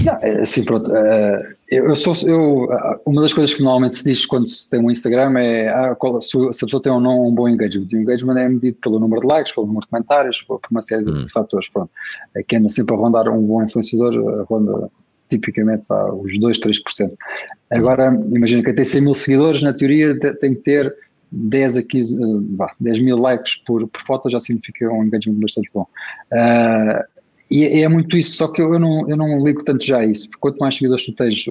Não, 0.05 0.15
é 0.23 0.41
assim, 0.41 0.65
pronto. 0.65 0.91
eh, 0.95 1.53
eu, 1.71 1.85
eu 1.91 1.95
sou, 1.97 2.15
eu, 2.27 2.73
ah, 2.73 2.99
uma 3.07 3.21
das 3.23 3.33
coisas 3.35 3.55
que 3.55 3.63
normalmente 3.63 3.95
se 3.95 4.05
diz 4.05 4.25
quando 4.27 4.47
se 4.49 4.69
tem 4.71 4.81
um 4.81 4.91
Instagram 4.91 5.39
é 5.39 5.69
ah, 5.69 5.95
qual- 5.95 6.21
se, 6.21 6.37
a 6.37 6.49
pessoa 6.49 6.83
tem 6.83 6.91
ou 6.91 7.01
não 7.01 7.29
um 7.29 7.35
bom 7.35 7.49
engagement. 7.49 7.87
E 7.93 7.97
o 7.97 8.01
engagement 8.01 8.37
é 8.39 8.49
medido 8.49 8.79
pelo 8.81 8.99
número 8.99 9.21
de 9.21 9.27
likes, 9.29 9.53
pelo 9.55 9.67
número 9.67 9.83
de 9.85 9.91
comentários, 9.91 10.43
por, 10.43 10.61
uma 10.71 10.83
série 10.83 11.05
de, 11.05 11.25
de 11.25 11.31
fatores. 11.31 11.69
Pronto. 11.69 11.91
É 12.35 12.43
que 12.43 12.57
anda 12.57 12.69
sempre 12.69 12.95
a 12.95 12.99
rondar 12.99 13.29
um 13.29 13.41
bom 13.43 13.63
influenciador, 13.63 14.15
eh, 14.15 14.45
ronda 14.49 14.91
tipicamente 15.29 15.85
pá, 15.87 16.11
os 16.13 16.39
2, 16.39 16.59
3%. 16.59 17.13
Agora, 17.71 18.15
imagina 18.33 18.63
que 18.63 18.73
tem 18.73 18.85
100 18.85 19.03
mil 19.03 19.15
seguidores, 19.15 19.63
na 19.63 19.73
teoria 19.73 20.19
te- 20.19 20.35
tem 20.35 20.55
que 20.55 20.61
ter 20.61 20.95
10 21.31 21.77
a 21.77 21.83
15, 21.83 22.15
eh, 22.15 22.57
vá, 22.57 22.73
10 22.79 23.01
mil 23.01 23.17
likes 23.17 23.57
por, 23.57 23.87
por 23.89 24.03
foto, 24.03 24.31
já 24.31 24.41
significa 24.41 24.89
um 24.91 25.05
engagement 25.05 25.41
bastante 25.41 25.71
bom. 25.75 25.85
Ah, 26.33 27.05
e 27.49 27.65
é 27.65 27.89
muito 27.89 28.17
isso, 28.17 28.37
só 28.37 28.49
que 28.49 28.61
eu, 28.61 28.77
não, 28.77 29.09
eu 29.09 29.17
não 29.17 29.45
ligo 29.45 29.63
tanto 29.63 29.85
já 29.85 29.99
a 29.99 30.05
isso, 30.05 30.29
porque 30.29 30.41
quanto 30.41 30.59
mais 30.59 30.75
seguidores 30.75 31.07
tu 31.07 31.15
tens, 31.15 31.45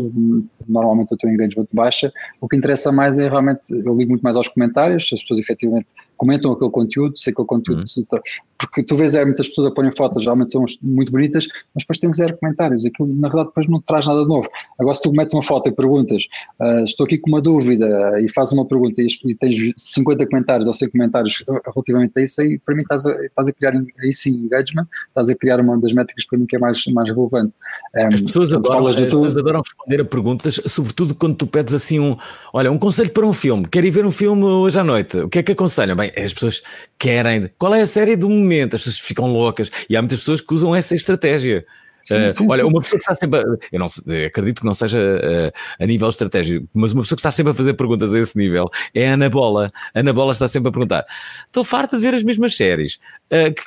normalmente 0.68 1.14
o 1.14 1.18
teu 1.18 1.30
engagement 1.30 1.68
baixa, 1.72 2.12
o 2.42 2.50
que 2.50 2.58
interessa 2.58 2.92
mais 2.92 3.18
é 3.18 3.30
realmente, 3.30 3.72
eu 3.72 3.96
ligo 3.96 4.10
muito 4.10 4.22
mais 4.22 4.36
aos 4.36 4.50
comentários, 4.50 5.08
se 5.08 5.16
as 5.16 5.22
pessoas 5.22 5.40
efetivamente 5.40 5.88
comentam 6.18 6.52
aquele 6.52 6.72
conteúdo, 6.72 7.18
se 7.18 7.30
aquele 7.30 7.48
conteúdo, 7.48 7.88
se 7.88 8.04
tá- 8.06 8.22
porque 8.58 8.84
tu 8.84 8.96
vês 8.96 9.16
é, 9.16 9.24
muitas 9.24 9.48
pessoas 9.48 9.68
a 9.68 9.72
porem 9.72 9.92
fotos, 9.92 10.24
geralmente 10.24 10.54
são 10.54 10.64
muito 10.82 11.12
bonitas, 11.12 11.48
mas 11.74 11.84
depois 11.84 11.98
tens 12.00 12.16
zero 12.16 12.38
comentários, 12.38 12.86
aquilo 12.86 13.14
na 13.14 13.28
verdade 13.28 13.50
depois 13.50 13.68
não 13.68 13.80
te 13.80 13.86
traz 13.86 14.08
nada 14.08 14.22
de 14.22 14.28
novo. 14.28 14.48
Agora 14.80 14.96
se 14.96 15.02
tu 15.02 15.12
metes 15.12 15.34
uma 15.34 15.44
foto 15.44 15.68
e 15.70 15.72
perguntas, 15.72 16.24
ah, 16.60 16.82
estou 16.82 17.06
aqui 17.06 17.18
com 17.18 17.30
uma 17.30 17.42
dúvida 17.42 18.20
e 18.22 18.30
fazes 18.32 18.54
uma 18.54 18.66
pergunta 18.66 19.02
e, 19.02 19.08
e 19.26 19.36
tens 19.36 19.74
50 19.76 20.26
comentários 20.28 20.68
ou 20.68 20.74
100 20.74 20.90
comentários 20.90 21.44
relativamente 21.66 22.14
a 22.18 22.22
isso, 22.22 22.42
aí 22.42 22.58
para 22.58 22.76
mim 22.76 22.82
estás 22.82 23.06
a, 23.06 23.26
estás 23.26 23.48
a 23.48 23.54
criar 23.54 23.74
aí 24.00 24.14
sim 24.14 24.46
engagement, 24.46 24.88
estás 25.08 25.30
a 25.30 25.36
criar 25.36 25.60
uma 25.60 25.78
das 25.78 25.92
métricas 25.92 26.26
para 26.26 26.40
mim 26.40 26.46
que 26.46 26.56
é 26.56 26.60
mais, 26.60 26.86
mais 26.88 27.10
relevante. 27.10 27.54
As 27.94 28.22
pessoas, 28.22 28.54
adoram, 28.54 28.88
as 28.88 28.96
pessoas 28.96 29.38
adoram 29.38 29.62
responder 29.62 30.02
a 30.02 30.06
perguntas, 30.06 30.62
sobretudo 30.66 31.14
quando 31.16 31.36
tu 31.36 31.48
pedes 31.48 31.74
assim 31.74 32.00
um, 32.00 32.16
olha, 32.54 32.72
um 32.72 32.78
conselho 32.78 33.12
para 33.12 33.26
um 33.26 33.34
filme, 33.34 33.68
quero 33.68 33.86
ir 33.86 33.92
ver 33.92 34.06
um 34.06 34.12
filme 34.12 34.44
hoje 34.44 34.80
à 34.80 34.84
noite, 34.84 35.18
o 35.18 35.30
que 35.30 35.40
é 35.40 35.44
que 35.44 35.52
aconselham? 35.52 35.96
Bem, 35.96 36.12
as 36.18 36.34
pessoas 36.34 36.62
querem, 36.98 37.50
qual 37.58 37.74
é 37.76 37.82
a 37.82 37.86
série 37.86 38.16
do 38.16 38.30
momento? 38.30 38.76
As 38.76 38.84
pessoas 38.84 39.00
ficam 39.00 39.32
loucas 39.32 39.72
e 39.90 39.96
há 39.96 40.02
muitas 40.02 40.20
pessoas 40.20 40.42
que 40.42 40.54
usam 40.54 40.76
essa 40.76 40.96
estratégia. 40.96 41.66
Sim, 42.02 42.18
Eh, 42.18 42.30
sim, 42.34 42.48
olha, 42.48 42.62
sim. 42.62 42.68
uma 42.70 42.82
pessoa 42.82 43.00
que 43.00 43.04
está 43.04 43.16
sempre, 43.16 43.40
a, 43.40 43.44
eu 43.72 43.80
não 43.80 43.88
sei, 43.88 44.26
acredito 44.26 44.60
que 44.60 44.66
não 44.68 44.76
seja 44.76 45.00
eh, 45.00 45.52
a 45.80 45.86
nível 45.88 46.08
estratégico, 46.08 46.68
mas 46.72 46.92
uma 46.94 47.02
pessoa 47.02 47.16
que 47.16 47.22
está 47.22 47.32
sempre 47.32 47.52
a 47.52 47.56
fazer 47.56 47.74
perguntas 47.74 48.14
a 48.14 48.20
esse 48.20 48.38
nível 48.38 48.70
é 48.94 49.10
a 49.10 49.14
Ana 49.16 49.28
Bola. 49.28 49.72
A 49.92 50.00
Ana 50.02 50.14
Bola 50.14 50.32
está 50.32 50.48
sempre 50.48 50.70
a 50.70 50.72
perguntar: 50.72 51.04
estou 51.48 51.64
farta 51.66 51.96
de 51.98 52.04
ver 52.04 52.14
as 52.14 52.22
mesmas 52.24 52.56
séries. 52.56 53.00
Eh, 53.32 53.50
que, 53.50 53.64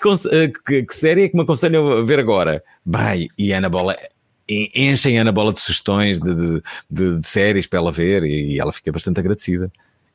que, 0.64 0.82
que 0.84 0.94
série 0.94 1.24
é 1.24 1.28
que 1.28 1.36
me 1.36 1.42
aconselham 1.42 1.90
a 1.90 2.02
ver 2.02 2.20
agora? 2.20 2.62
Bem, 2.86 3.28
e 3.36 3.52
a 3.52 3.58
Ana 3.58 3.68
Bola 3.68 3.96
en- 4.48 4.70
enchem 4.92 5.18
a 5.18 5.22
Ana 5.22 5.32
Bola 5.32 5.52
de 5.52 5.58
sugestões 5.60 6.20
de, 6.20 6.32
de, 6.32 6.62
de- 6.88 7.20
de 7.20 7.26
séries 7.26 7.66
para 7.66 7.80
ela 7.80 7.90
ver 7.90 8.22
e 8.24 8.60
ela 8.60 8.72
fica 8.72 8.92
bastante 8.92 9.18
agradecida. 9.18 9.68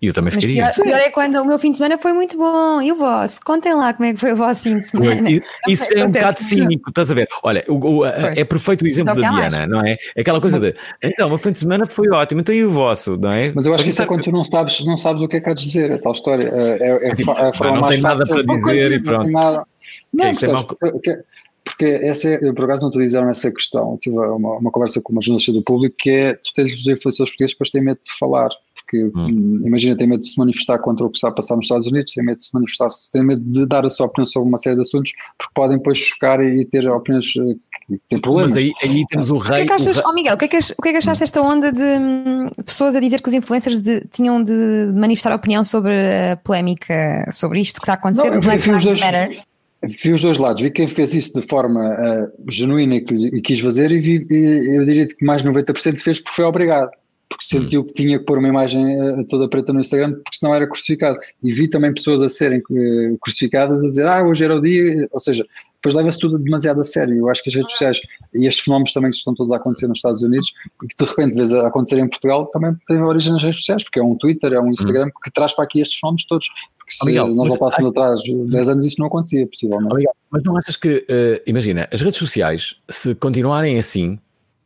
E 0.03 0.07
eu 0.07 0.13
também 0.13 0.33
Mas 0.35 0.43
ficaria. 0.43 0.69
pior, 0.69 0.83
pior 0.83 0.97
é 0.99 1.09
quando 1.09 1.35
o 1.37 1.45
meu 1.45 1.57
fim 1.57 1.71
de 1.71 1.77
semana 1.77 1.97
foi 1.97 2.11
muito 2.11 2.37
bom. 2.37 2.81
E 2.81 2.91
o 2.91 2.95
vosso? 2.95 3.39
Contem 3.41 3.73
lá 3.73 3.93
como 3.93 4.03
é 4.09 4.13
que 4.13 4.19
foi 4.19 4.33
o 4.33 4.35
vosso 4.35 4.63
fim 4.63 4.75
de 4.77 4.83
semana. 4.85 5.15
Pois, 5.23 5.29
i- 5.29 5.41
Isso 5.69 5.93
é 5.93 6.03
um 6.05 6.11
bocado 6.11 6.41
cínico, 6.41 6.89
estás 6.89 7.09
a 7.09 7.13
ver? 7.13 7.25
Olha, 7.41 7.63
o- 7.69 7.99
o- 7.99 8.03
a- 8.03 8.09
é 8.35 8.43
perfeito 8.43 8.83
o 8.83 8.87
exemplo 8.87 9.13
Não 9.15 9.21
da 9.21 9.27
quer 9.29 9.31
mais. 9.33 9.49
Diana, 9.49 9.65
não 9.65 9.79
é? 9.87 9.95
Aquela 10.19 10.41
coisa 10.41 10.59
de 10.59 10.75
então, 11.01 11.27
o 11.27 11.29
meu 11.29 11.37
fim 11.37 11.53
de 11.53 11.59
semana 11.59 11.85
foi 11.85 12.09
ótimo, 12.09 12.41
então 12.41 12.53
e 12.53 12.65
o 12.65 12.69
vosso, 12.69 13.15
não 13.15 13.31
é? 13.31 13.53
Mas 13.55 13.65
eu 13.65 13.73
acho 13.73 13.85
que 13.85 13.91
isso 13.91 14.01
é 14.01 14.05
quando 14.05 14.23
tu 14.23 14.31
não 14.33 14.43
sabes, 14.43 14.85
não 14.85 14.97
sabes 14.97 15.21
o 15.21 15.27
que 15.29 15.37
é 15.37 15.39
que 15.39 15.49
há 15.49 15.53
de 15.53 15.65
dizer, 15.65 15.89
a 15.93 15.97
tal 15.97 16.11
história. 16.11 16.51
É, 16.53 17.07
é, 17.07 17.07
é, 17.11 17.15
fa- 17.23 17.31
é 17.45 17.49
a 17.49 17.53
forma 17.53 17.73
não 17.75 17.81
mais 17.83 17.93
tem 17.93 18.01
nada 18.03 18.25
para 18.25 18.43
dizer 18.43 18.91
e 18.91 18.99
pronto. 18.99 19.23
Não, 19.23 19.31
nada. 19.31 19.65
não 20.13 20.31
isto 20.31 20.45
é 20.45 20.49
percebes? 20.49 21.23
porque, 21.65 21.85
essa 21.85 22.27
é, 22.27 22.39
eu, 22.41 22.53
por 22.53 22.65
acaso 22.65 22.83
não 22.83 22.91
te 22.91 22.97
dizeram 22.97 23.29
essa 23.29 23.49
questão. 23.49 23.97
Tive 24.01 24.17
uma, 24.17 24.57
uma 24.57 24.69
conversa 24.69 24.99
com 25.01 25.13
uma 25.13 25.21
jornalista 25.21 25.53
do 25.53 25.61
público 25.63 25.95
que 25.97 26.09
é 26.09 26.33
tu 26.33 26.51
tens 26.53 26.73
os 26.73 26.81
influenciadores 26.81 27.29
portugueses 27.31 27.53
depois 27.53 27.69
têm 27.69 27.81
medo 27.81 27.99
de 28.03 28.11
falar, 28.19 28.49
porque 28.93 29.11
hum. 29.15 29.61
imagina, 29.65 29.97
tem 29.97 30.07
medo 30.07 30.19
de 30.19 30.27
se 30.27 30.37
manifestar 30.37 30.77
contra 30.79 31.05
o 31.05 31.09
que 31.09 31.17
está 31.17 31.29
a 31.29 31.31
passar 31.31 31.55
nos 31.55 31.65
Estados 31.65 31.87
Unidos, 31.87 32.13
tem 32.13 32.23
medo 32.23 32.37
de 32.37 32.45
se 32.45 32.53
manifestar, 32.53 32.87
tem 33.11 33.23
medo 33.23 33.43
de 33.43 33.65
dar 33.65 33.85
a 33.85 33.89
sua 33.89 34.05
opinião 34.05 34.25
sobre 34.25 34.49
uma 34.49 34.57
série 34.57 34.75
de 34.75 34.81
assuntos, 34.81 35.11
porque 35.37 35.51
podem 35.55 35.77
depois 35.77 35.97
chocar 35.97 36.41
e 36.41 36.63
ter 36.65 36.87
opiniões 36.87 37.31
que 37.31 37.99
têm 38.09 38.19
problemas. 38.19 38.51
Mas 38.51 38.57
aí, 38.57 38.71
aí 38.83 39.05
temos 39.07 39.31
o 39.31 39.37
rei. 39.37 39.53
O 39.53 39.55
que 39.55 39.61
é 39.63 39.65
que 39.65 39.73
achas, 39.73 40.01
oh 40.05 40.13
Miguel, 40.13 40.35
o 40.35 40.37
que 40.37 40.45
é 40.45 40.47
que, 40.47 40.57
o 40.57 40.81
que, 40.81 40.89
é 40.89 40.91
que 40.91 40.97
achaste 40.97 41.21
desta 41.21 41.41
onda 41.41 41.71
de 41.71 41.81
hum, 41.81 42.47
pessoas 42.63 42.95
a 42.95 42.99
dizer 42.99 43.21
que 43.21 43.27
os 43.27 43.33
influencers 43.33 43.81
de, 43.81 44.01
tinham 44.11 44.43
de 44.43 44.91
manifestar 44.93 45.33
opinião 45.33 45.63
sobre 45.63 45.93
a 46.31 46.37
polémica, 46.37 47.29
sobre 47.31 47.59
isto 47.59 47.79
que 47.79 47.85
está 47.85 47.93
a 47.93 47.95
acontecer, 47.95 48.29
Não, 48.29 48.41
Black 48.41 48.69
Lives 48.69 49.01
Matter? 49.01 49.43
Vi 49.85 50.13
os 50.13 50.21
dois 50.21 50.37
lados, 50.37 50.61
vi 50.61 50.71
quem 50.71 50.87
fez 50.87 51.13
isso 51.13 51.41
de 51.41 51.45
forma 51.45 51.81
uh, 51.81 52.51
genuína 52.51 52.95
e, 52.95 52.99
e, 52.99 53.41
quis 53.41 53.59
fazer, 53.59 53.91
e, 53.91 53.99
vi, 53.99 54.25
e 54.31 54.77
eu 54.77 54.85
diria 54.85 55.05
que 55.05 55.25
mais 55.25 55.43
de 55.43 55.49
90% 55.49 55.99
fez 55.99 56.19
porque 56.19 56.35
foi 56.37 56.45
obrigado, 56.45 56.89
porque 57.33 57.45
sentiu 57.45 57.81
hum. 57.81 57.83
que 57.85 57.93
tinha 57.93 58.19
que 58.19 58.25
pôr 58.25 58.37
uma 58.37 58.47
imagem 58.47 58.85
uh, 59.01 59.25
toda 59.25 59.49
preta 59.49 59.73
no 59.73 59.81
Instagram, 59.81 60.13
porque 60.13 60.37
senão 60.37 60.53
era 60.53 60.67
crucificado. 60.67 61.17
E 61.41 61.51
vi 61.51 61.67
também 61.67 61.93
pessoas 61.93 62.21
a 62.21 62.29
serem 62.29 62.59
uh, 62.59 63.17
crucificadas 63.19 63.83
a 63.83 63.87
dizer, 63.87 64.05
ah, 64.05 64.23
hoje 64.23 64.45
era 64.45 64.55
o 64.55 64.61
dia, 64.61 65.07
ou 65.11 65.19
seja, 65.19 65.43
depois 65.75 65.95
leva-se 65.95 66.19
tudo 66.19 66.37
demasiado 66.37 66.79
a 66.79 66.83
sério. 66.83 67.17
Eu 67.17 67.29
acho 67.29 67.43
que 67.43 67.49
as 67.49 67.55
redes 67.55 67.71
sociais 67.71 67.99
e 68.33 68.45
estes 68.45 68.63
fenómenos 68.63 68.93
também 68.93 69.11
que 69.11 69.17
estão 69.17 69.33
todos 69.33 69.51
a 69.51 69.57
acontecer 69.57 69.87
nos 69.87 69.97
Estados 69.97 70.21
Unidos 70.21 70.53
e 70.81 70.87
que 70.87 70.95
de 71.03 71.09
repente 71.09 71.35
vês 71.35 71.51
a 71.51 71.67
acontecer 71.67 71.97
em 71.97 72.07
Portugal 72.07 72.45
também 72.47 72.73
têm 72.87 73.01
origem 73.01 73.33
nas 73.33 73.43
redes 73.43 73.59
sociais, 73.59 73.83
porque 73.83 73.99
é 73.99 74.03
um 74.03 74.15
Twitter, 74.15 74.53
é 74.53 74.61
um 74.61 74.71
Instagram 74.71 75.09
que 75.23 75.31
traz 75.31 75.53
para 75.53 75.65
aqui 75.65 75.81
estes 75.81 75.99
fenómenos 75.99 76.25
todos. 76.25 76.47
Porque 76.77 76.93
se 76.93 77.05
Miguel, 77.05 77.27
nós 77.29 77.49
voltássemos 77.49 77.91
atrás 77.91 78.21
10 78.23 78.69
anos 78.69 78.85
isso 78.85 78.95
não 78.99 79.07
acontecia, 79.07 79.47
possivelmente. 79.47 79.95
Miguel, 79.95 80.15
mas 80.29 80.43
não 80.43 80.57
achas 80.57 80.77
que, 80.77 81.05
uh, 81.09 81.41
imagina, 81.45 81.87
as 81.91 82.01
redes 82.01 82.17
sociais, 82.17 82.75
se 82.89 83.15
continuarem 83.15 83.77
assim, 83.77 84.19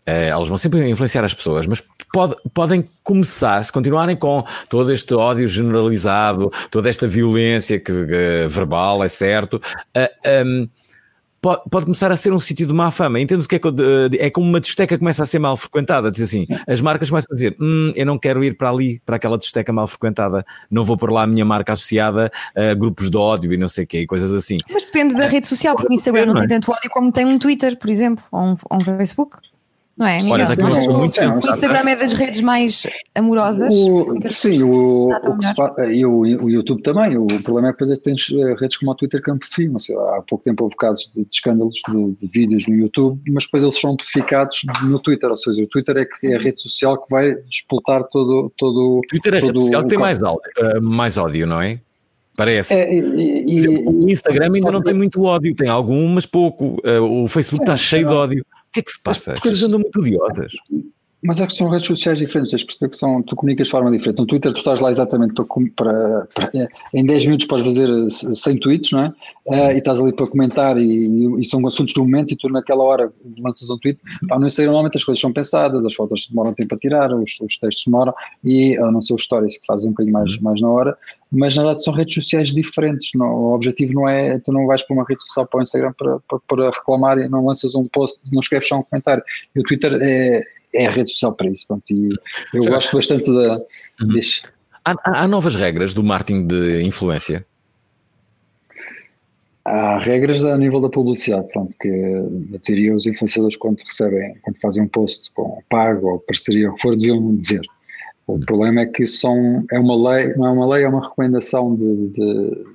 uh, 0.07 0.11
elas 0.11 0.47
vão 0.47 0.57
sempre 0.57 0.87
influenciar 0.89 1.23
as 1.23 1.33
pessoas, 1.33 1.67
mas 1.67 1.83
pode, 2.11 2.35
podem 2.53 2.87
começar, 3.03 3.63
se 3.63 3.71
continuarem 3.71 4.15
com 4.15 4.43
todo 4.69 4.91
este 4.91 5.13
ódio 5.13 5.47
generalizado, 5.47 6.51
toda 6.71 6.89
esta 6.89 7.07
violência 7.07 7.79
que, 7.79 7.91
uh, 7.91 8.49
verbal, 8.49 9.03
é 9.03 9.07
certo, 9.07 9.55
uh, 9.95 10.45
um, 10.45 10.69
pode, 11.41 11.61
pode 11.69 11.85
começar 11.85 12.11
a 12.11 12.15
ser 12.15 12.33
um 12.33 12.39
sítio 12.39 12.67
de 12.67 12.73
má 12.73 12.91
fama. 12.91 13.19
Entendo 13.19 13.47
que 13.47 13.55
é, 13.55 13.59
é 14.19 14.29
como 14.29 14.47
uma 14.47 14.59
discoteca 14.59 14.97
começa 14.97 15.23
a 15.23 15.25
ser 15.25 15.39
mal 15.39 15.55
frequentada. 15.55 16.11
Diz 16.11 16.21
assim, 16.21 16.45
as 16.67 16.81
marcas 16.81 17.09
começam 17.09 17.29
a 17.31 17.35
dizer: 17.35 17.55
hum, 17.59 17.91
eu 17.95 18.05
não 18.05 18.17
quero 18.17 18.43
ir 18.43 18.57
para 18.57 18.69
ali, 18.69 18.99
para 19.05 19.15
aquela 19.15 19.37
discoteca 19.37 19.71
mal 19.71 19.87
frequentada, 19.87 20.45
não 20.69 20.83
vou 20.83 20.97
por 20.97 21.11
lá 21.11 21.23
a 21.23 21.27
minha 21.27 21.45
marca 21.45 21.73
associada 21.73 22.31
a 22.55 22.73
grupos 22.73 23.09
de 23.09 23.17
ódio 23.17 23.53
e 23.53 23.57
não 23.57 23.67
sei 23.67 23.83
o 23.83 23.87
quê, 23.87 24.05
coisas 24.05 24.33
assim. 24.33 24.59
Mas 24.71 24.85
depende 24.85 25.15
da 25.15 25.27
rede 25.27 25.47
social, 25.47 25.75
porque 25.75 25.93
o 25.93 25.95
Instagram 25.95 26.27
não 26.27 26.33
tem 26.33 26.43
é? 26.43 26.47
tanto 26.47 26.71
ódio 26.71 26.89
como 26.89 27.11
tem 27.11 27.25
um 27.25 27.39
Twitter, 27.39 27.77
por 27.77 27.89
exemplo, 27.89 28.23
ou 28.31 28.41
um, 28.41 28.57
ou 28.69 28.77
um 28.77 28.97
Facebook. 28.97 29.37
Não 29.97 30.05
é, 30.05 30.19
Olha, 30.29 30.45
não, 30.55 30.99
muito 30.99 31.19
o 31.19 31.37
Instagram 31.39 31.89
é 31.89 31.95
das 31.95 32.13
redes 32.13 32.39
mais 32.39 32.85
amorosas. 33.15 33.73
O, 33.73 34.19
sim, 34.27 34.61
o, 34.61 35.07
o, 35.07 35.41
se, 35.41 35.91
e 35.91 36.05
o, 36.05 36.19
o, 36.19 36.49
YouTube 36.51 36.83
também. 36.83 37.17
O 37.17 37.25
problema 37.41 37.69
é 37.69 37.73
que 37.73 37.79
depois 37.79 37.99
tens 37.99 38.31
eh, 38.31 38.55
redes 38.59 38.77
como 38.77 38.91
o 38.91 38.95
Twitter 38.95 39.23
que 39.23 39.31
amplificam. 39.31 39.79
Sei 39.79 39.95
há 39.95 40.21
pouco 40.21 40.43
tempo 40.43 40.65
houve 40.65 40.75
casos 40.75 41.09
de, 41.15 41.23
de 41.23 41.33
escândalos 41.33 41.81
de, 41.89 42.11
de, 42.11 42.27
vídeos 42.27 42.67
no 42.67 42.75
YouTube, 42.75 43.19
mas 43.31 43.45
depois 43.45 43.63
eles 43.63 43.79
são 43.79 43.93
amplificados 43.93 44.61
no 44.87 44.99
Twitter. 44.99 45.31
Ou 45.31 45.37
seja, 45.37 45.63
o 45.63 45.67
Twitter 45.67 45.97
é, 45.97 46.05
que 46.05 46.27
é 46.27 46.35
a 46.35 46.39
rede 46.39 46.61
social 46.61 47.01
que 47.01 47.09
vai 47.09 47.33
disputar 47.49 48.03
todo. 48.03 48.53
todo 48.55 48.99
o 48.99 49.01
Twitter 49.09 49.33
é 49.33 49.37
a 49.39 49.41
rede 49.41 49.59
social 49.59 49.81
que 49.81 49.89
tem 49.89 49.97
mais, 49.97 50.21
áudio, 50.21 50.41
eh, 50.59 50.79
mais 50.79 51.17
ódio, 51.17 51.47
não 51.47 51.59
é? 51.59 51.79
Parece. 52.37 52.71
É, 52.71 52.93
e, 52.93 53.45
e, 53.47 53.67
o 53.67 54.07
Instagram 54.07 54.51
ainda 54.53 54.71
não 54.71 54.83
tem 54.83 54.93
muito 54.93 55.23
ódio, 55.23 55.55
tem 55.55 55.69
algum, 55.69 56.07
mas 56.09 56.27
pouco. 56.27 56.79
Eh, 56.83 56.99
o 56.99 57.25
Facebook 57.25 57.63
está 57.63 57.75
cheio 57.75 58.07
de 58.07 58.13
ódio 58.13 58.45
que 58.71 58.79
é 58.79 58.83
que 58.83 58.91
se 58.91 59.01
passa? 59.01 59.33
As 59.33 59.39
coisas 59.39 59.63
andam 59.63 59.79
muito 59.79 59.99
odiosas. 59.99 60.53
Mas 61.23 61.41
é 61.41 61.47
que 61.47 61.53
são 61.53 61.67
redes 61.67 61.87
sociais 61.87 62.19
diferentes, 62.19 62.51
tens 62.51 62.63
perceber 62.63 62.91
que 62.91 62.97
são, 62.97 63.23
tu 63.23 63.35
comunicas 63.35 63.67
de 63.67 63.71
forma 63.71 63.89
diferente. 63.89 64.19
No 64.19 64.27
Twitter 64.27 64.53
tu 64.53 64.59
estás 64.59 64.79
lá 64.79 64.91
exatamente 64.91 65.33
para, 65.33 65.45
para, 65.75 66.27
para 66.33 66.69
em 66.93 67.03
10 67.03 67.25
minutos 67.25 67.47
podes 67.47 67.65
fazer 67.65 67.89
100 68.35 68.59
tweets, 68.59 68.91
não 68.91 69.01
é? 69.01 69.13
Uh, 69.47 69.71
e 69.73 69.77
estás 69.79 69.99
ali 69.99 70.13
para 70.13 70.27
comentar 70.27 70.77
e, 70.77 71.39
e, 71.39 71.43
são 71.43 71.65
assuntos 71.65 71.95
do 71.95 72.01
momento 72.01 72.33
e 72.33 72.37
tu 72.37 72.49
naquela 72.49 72.83
hora 72.83 73.11
lanças 73.39 73.67
um 73.69 73.79
tweet. 73.79 73.99
Pá, 74.27 74.37
no 74.37 74.45
Instagram 74.45 74.71
normalmente 74.71 74.97
as 74.97 75.03
coisas 75.03 75.19
são 75.19 75.33
pensadas, 75.33 75.85
as 75.85 75.95
fotos 75.95 76.27
demoram 76.27 76.53
tempo 76.53 76.75
a 76.75 76.77
tirar, 76.77 77.11
os, 77.11 77.31
os 77.41 77.57
textos 77.57 77.85
demoram 77.85 78.13
e 78.43 78.77
a 78.77 78.91
não 78.91 79.01
ser 79.01 79.15
os 79.15 79.23
stories 79.23 79.57
que 79.57 79.65
fazem 79.65 79.89
um 79.89 79.93
bocadinho 79.93 80.13
mais, 80.13 80.35
uhum. 80.35 80.43
mais 80.43 80.61
na 80.61 80.69
hora, 80.69 80.97
mas 81.31 81.55
na 81.55 81.63
verdade 81.63 81.83
são 81.83 81.93
redes 81.93 82.13
sociais 82.13 82.49
diferentes. 82.53 83.09
Não, 83.15 83.27
o 83.27 83.53
objetivo 83.53 83.93
não 83.93 84.07
é, 84.07 84.39
tu 84.39 84.51
não 84.51 84.65
vais 84.65 84.81
para 84.83 84.93
uma 84.93 85.05
rede 85.07 85.21
social 85.23 85.45
para 85.45 85.59
o 85.59 85.63
Instagram 85.63 85.93
para, 85.97 86.19
para, 86.19 86.39
para 86.47 86.69
reclamar 86.71 87.17
e 87.17 87.27
não 87.27 87.45
lanças 87.45 87.75
um 87.75 87.85
post, 87.85 88.19
não 88.31 88.39
escreves 88.39 88.67
só 88.67 88.79
um 88.79 88.83
comentário. 88.83 89.23
E 89.55 89.59
o 89.59 89.63
Twitter 89.63 89.97
é 90.01 90.43
é 90.73 90.87
a 90.87 90.91
rede 90.91 91.09
social 91.09 91.33
para 91.33 91.49
isso. 91.49 91.67
Pronto, 91.67 91.83
e 91.91 92.09
eu 92.53 92.63
gosto 92.65 92.95
bastante 92.95 93.25
da. 93.25 93.57
Uhum. 94.01 94.21
Há, 94.85 95.23
há, 95.23 95.27
novas 95.27 95.55
regras 95.55 95.93
do 95.93 96.03
marketing 96.03 96.47
de 96.47 96.83
influência? 96.83 97.45
Há 99.65 99.99
regras 99.99 100.45
a 100.45 100.57
nível 100.57 100.79
da 100.79 100.89
publicidade, 100.89 101.45
pronto, 101.49 101.75
que 101.77 101.89
na 101.89 102.57
teoria 102.59 102.95
os 102.95 103.05
influenciadores 103.05 103.57
quando 103.57 103.81
recebem, 103.81 104.35
quando 104.41 104.57
fazem 104.61 104.83
um 104.83 104.87
post 104.87 105.29
com 105.31 105.61
pago 105.69 106.07
ou 106.07 106.19
parceria, 106.19 106.69
o 106.69 106.75
que 106.75 106.81
for, 106.81 106.95
deviam 106.95 107.35
dizer. 107.35 107.61
O 108.27 108.39
problema 108.39 108.81
é 108.81 108.85
que 108.85 109.07
são, 109.07 109.65
é 109.71 109.79
uma 109.79 110.11
lei, 110.11 110.35
não 110.35 110.47
é 110.47 110.51
uma 110.51 110.67
lei, 110.67 110.83
é 110.83 110.89
uma 110.89 111.01
recomendação 111.01 111.73
de, 111.73 112.09
de 112.09 112.65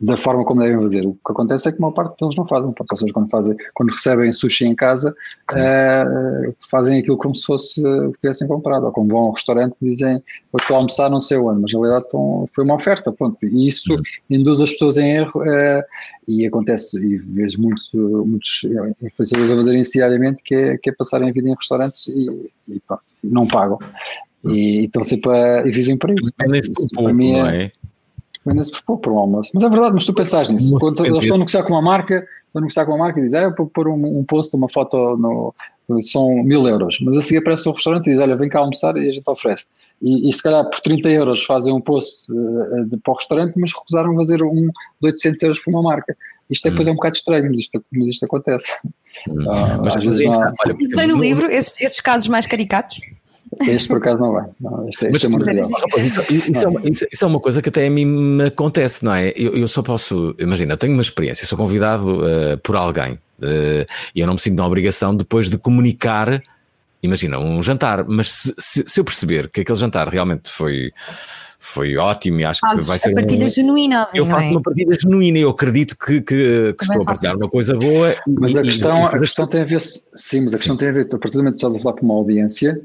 da 0.00 0.16
forma 0.16 0.44
como 0.44 0.60
devem 0.60 0.80
fazer. 0.80 1.06
O 1.06 1.12
que 1.12 1.32
acontece 1.32 1.68
é 1.68 1.72
que 1.72 1.78
uma 1.78 1.92
parte 1.92 2.18
deles 2.20 2.36
não 2.36 2.46
fazem, 2.46 2.68
ou 2.68 2.96
seja, 2.96 3.12
quando, 3.12 3.30
fazem, 3.30 3.56
quando 3.74 3.90
recebem 3.90 4.32
sushi 4.32 4.64
em 4.64 4.74
casa, 4.74 5.14
uh, 5.50 6.54
fazem 6.70 7.00
aquilo 7.00 7.16
como 7.16 7.34
se 7.34 7.44
fosse 7.44 7.86
o 7.86 8.12
que 8.12 8.18
tivessem 8.18 8.46
comprado, 8.46 8.86
ou 8.86 8.92
como 8.92 9.08
vão 9.08 9.18
ao 9.18 9.32
restaurante 9.32 9.74
e 9.82 9.90
dizem, 9.90 10.14
hoje 10.52 10.62
estou 10.62 10.76
a 10.76 10.78
almoçar 10.78 11.10
não 11.10 11.20
sei 11.20 11.38
onde, 11.38 11.60
mas 11.60 11.72
na 11.72 11.78
realidade 11.80 12.06
estão, 12.06 12.48
foi 12.52 12.64
uma 12.64 12.74
oferta, 12.74 13.12
pronto, 13.12 13.38
e 13.42 13.66
isso 13.66 13.92
uhum. 13.92 14.02
induz 14.30 14.60
as 14.60 14.70
pessoas 14.72 14.96
em 14.98 15.10
erro, 15.10 15.40
uh, 15.40 15.82
e 16.26 16.46
acontece, 16.46 17.04
e 17.04 17.16
vejo 17.16 17.60
muito, 17.60 18.26
muitos 18.26 18.64
influenciadores 19.02 19.50
a 19.50 19.56
fazerem 19.56 19.80
isso 19.82 19.92
diariamente, 19.92 20.42
que 20.42 20.54
é, 20.54 20.78
que 20.78 20.90
é 20.90 20.92
passarem 20.94 21.28
a 21.28 21.32
vida 21.32 21.48
em 21.48 21.54
restaurantes 21.54 22.08
e, 22.08 22.50
e 22.68 22.80
pronto, 22.80 23.02
não 23.22 23.46
pagam. 23.46 23.78
E 24.46 24.84
estão 24.84 25.02
sempre 25.02 25.30
a, 25.30 25.66
e 25.66 25.70
vivem 25.70 25.96
para 25.96 26.12
isso. 26.12 26.30
Dependem-se 26.36 26.72
pouco, 26.72 27.12
não 27.12 27.46
é? 27.46 27.72
Venda-se 28.44 28.70
por, 28.84 28.98
por 28.98 29.12
um 29.12 29.18
almoço. 29.18 29.50
Mas 29.54 29.62
é 29.62 29.68
verdade, 29.68 29.94
mas 29.94 30.04
tu 30.04 30.12
pensaste 30.12 30.52
nisso. 30.52 30.76
Quando 30.78 31.04
eles 31.04 31.22
estão 31.22 31.36
a 31.36 31.38
negociar 31.38 31.62
com 31.62 31.72
uma 31.72 31.82
marca, 31.82 32.16
estão 32.16 32.58
a 32.58 32.60
negociar 32.60 32.84
com 32.84 32.92
uma 32.92 32.98
marca 32.98 33.18
e 33.18 33.24
dizem, 33.24 33.40
ah, 33.40 33.44
eu 33.44 33.54
vou 33.56 33.66
pôr 33.66 33.88
um, 33.88 34.18
um 34.18 34.24
post, 34.24 34.54
uma 34.54 34.68
foto, 34.68 35.16
no, 35.16 35.54
são 36.02 36.42
mil 36.42 36.66
euros. 36.68 36.98
Mas 37.00 37.16
a 37.16 37.22
seguir 37.22 37.38
aparece 37.38 37.68
o 37.68 37.72
restaurante 37.72 38.06
e 38.08 38.12
diz, 38.12 38.20
olha, 38.20 38.36
vem 38.36 38.48
cá 38.48 38.58
almoçar 38.58 38.96
e 38.96 39.08
a 39.08 39.12
gente 39.12 39.28
oferece. 39.28 39.68
E, 40.02 40.28
e 40.28 40.32
se 40.32 40.42
calhar 40.42 40.68
por 40.68 40.78
30 40.80 41.08
euros 41.08 41.44
fazem 41.44 41.72
um 41.72 41.80
post 41.80 42.32
uh, 42.32 42.84
de, 42.84 42.98
para 42.98 43.12
o 43.12 43.16
restaurante, 43.16 43.54
mas 43.58 43.72
recusaram 43.72 44.14
fazer 44.16 44.42
um 44.42 44.66
de 45.00 45.06
800 45.06 45.42
euros 45.42 45.58
por 45.60 45.70
uma 45.70 45.82
marca. 45.82 46.16
Isto 46.50 46.68
depois 46.68 46.86
hum. 46.86 46.90
é 46.90 46.92
um 46.92 46.96
bocado 46.96 47.16
estranho, 47.16 47.48
mas 47.48 47.58
isto, 47.58 47.82
mas 47.92 48.08
isto 48.08 48.24
acontece. 48.26 48.76
Hum. 49.28 49.42
Uh, 49.42 49.82
mas, 49.82 49.96
às 49.96 50.04
vezes 50.04 50.26
não 50.26 50.32
há... 50.32 50.52
Isso 50.78 50.96
tem 50.96 51.06
no 51.06 51.18
livro, 51.18 51.46
esses, 51.50 51.80
esses 51.80 52.00
casos 52.00 52.28
mais 52.28 52.46
caricatos? 52.46 53.00
Este 53.60 53.88
por 53.88 53.98
acaso 53.98 54.20
não 54.20 54.32
vai. 54.32 54.46
Não, 54.60 54.88
este, 54.88 55.06
este 55.06 55.28
Mas, 55.28 55.48
é 55.48 55.52
isso, 56.00 56.22
isso, 56.30 56.64
é 56.64 56.68
uma, 56.68 56.80
isso, 56.88 57.06
é 57.22 57.26
uma, 57.26 57.40
coisa 57.40 57.62
que 57.62 57.68
até 57.68 57.86
a 57.86 57.90
mim 57.90 58.04
me 58.04 58.44
acontece, 58.44 59.04
não 59.04 59.14
é? 59.14 59.32
Eu, 59.36 59.56
eu 59.56 59.68
só 59.68 59.82
posso, 59.82 60.34
imagina, 60.38 60.74
eu 60.74 60.76
tenho 60.76 60.92
uma 60.92 61.02
experiência, 61.02 61.46
sou 61.46 61.56
convidado 61.56 62.18
uh, 62.18 62.58
por 62.62 62.76
alguém 62.76 63.14
uh, 63.14 63.86
e 64.14 64.20
eu 64.20 64.26
não 64.26 64.34
me 64.34 64.40
sinto 64.40 64.58
na 64.58 64.66
obrigação 64.66 65.14
depois 65.14 65.48
de 65.48 65.58
comunicar, 65.58 66.42
imagina, 67.02 67.38
um 67.38 67.62
jantar, 67.62 68.04
mas 68.06 68.30
se, 68.30 68.54
se, 68.58 68.84
se 68.86 69.00
eu 69.00 69.04
perceber 69.04 69.48
que 69.48 69.60
aquele 69.60 69.78
jantar 69.78 70.08
realmente 70.08 70.50
foi 70.50 70.92
foi 71.64 71.96
ótimo 71.96 72.40
e 72.40 72.44
acho 72.44 72.60
que 72.60 72.82
vai 72.82 72.98
ser. 72.98 73.08
Uma 73.08 73.22
partilha 73.22 73.46
um... 73.46 73.48
genuína. 73.48 74.08
Eu 74.12 74.26
faço 74.26 74.48
é? 74.48 74.50
uma 74.50 74.60
partilha 74.60 74.98
genuína 75.00 75.38
e 75.38 75.40
eu 75.40 75.48
acredito 75.48 75.96
que, 75.96 76.20
que, 76.20 76.74
que 76.74 76.84
estou 76.84 77.00
a 77.00 77.04
partilhar 77.06 77.34
uma 77.34 77.48
coisa 77.48 77.74
boa. 77.74 78.14
Mas 78.38 78.54
a 78.54 78.62
questão, 78.62 79.00
e, 79.00 79.06
a 79.06 79.18
questão 79.18 79.46
tem 79.46 79.62
a 79.62 79.64
ver, 79.64 79.80
sim, 79.80 80.42
mas 80.42 80.52
a 80.52 80.58
questão 80.58 80.76
tem 80.76 80.90
a 80.90 80.92
ver, 80.92 81.08
a 81.10 81.18
partir 81.18 81.32
do 81.32 81.38
momento 81.38 81.54
que 81.54 81.64
estás 81.64 81.74
a 81.74 81.80
falar 81.80 81.96
com 81.96 82.04
uma 82.04 82.14
audiência, 82.16 82.82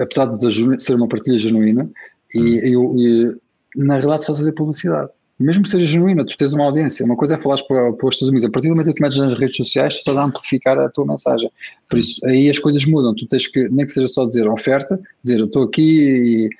apesar 0.00 0.26
de 0.26 0.82
ser 0.82 0.94
uma 0.94 1.08
partilha 1.08 1.38
genuína, 1.38 1.88
e, 2.34 2.76
hum. 2.76 2.96
e, 2.98 3.36
e 3.76 3.84
na 3.84 3.94
realidade 3.94 4.24
só 4.24 4.34
fazer 4.34 4.52
publicidade. 4.52 5.10
Mesmo 5.38 5.64
que 5.64 5.68
seja 5.68 5.84
genuína, 5.84 6.24
tu 6.24 6.34
tens 6.34 6.54
uma 6.54 6.64
audiência. 6.64 7.04
Uma 7.04 7.16
coisa 7.16 7.34
é 7.34 7.38
falar 7.38 7.62
para, 7.68 7.92
para 7.92 8.08
os 8.08 8.16
teus 8.16 8.30
amigos. 8.30 8.46
A 8.46 8.50
partir 8.50 8.68
do 8.68 8.74
momento 8.74 8.86
que 8.86 8.94
tu 8.94 9.02
metes 9.02 9.18
nas 9.18 9.38
redes 9.38 9.56
sociais, 9.58 9.94
tu 9.94 9.98
estás 9.98 10.16
a 10.16 10.24
amplificar 10.24 10.78
a 10.78 10.88
tua 10.88 11.04
mensagem. 11.04 11.50
Por 11.90 11.98
isso, 11.98 12.24
aí 12.26 12.48
as 12.48 12.58
coisas 12.58 12.86
mudam. 12.86 13.14
Tu 13.14 13.26
tens 13.26 13.46
que, 13.46 13.68
nem 13.68 13.84
que 13.84 13.92
seja 13.92 14.08
só 14.08 14.24
dizer 14.24 14.48
oferta, 14.48 14.98
dizer 15.22 15.38
eu 15.38 15.44
estou 15.44 15.64
aqui, 15.64 15.82
e, 15.82 16.50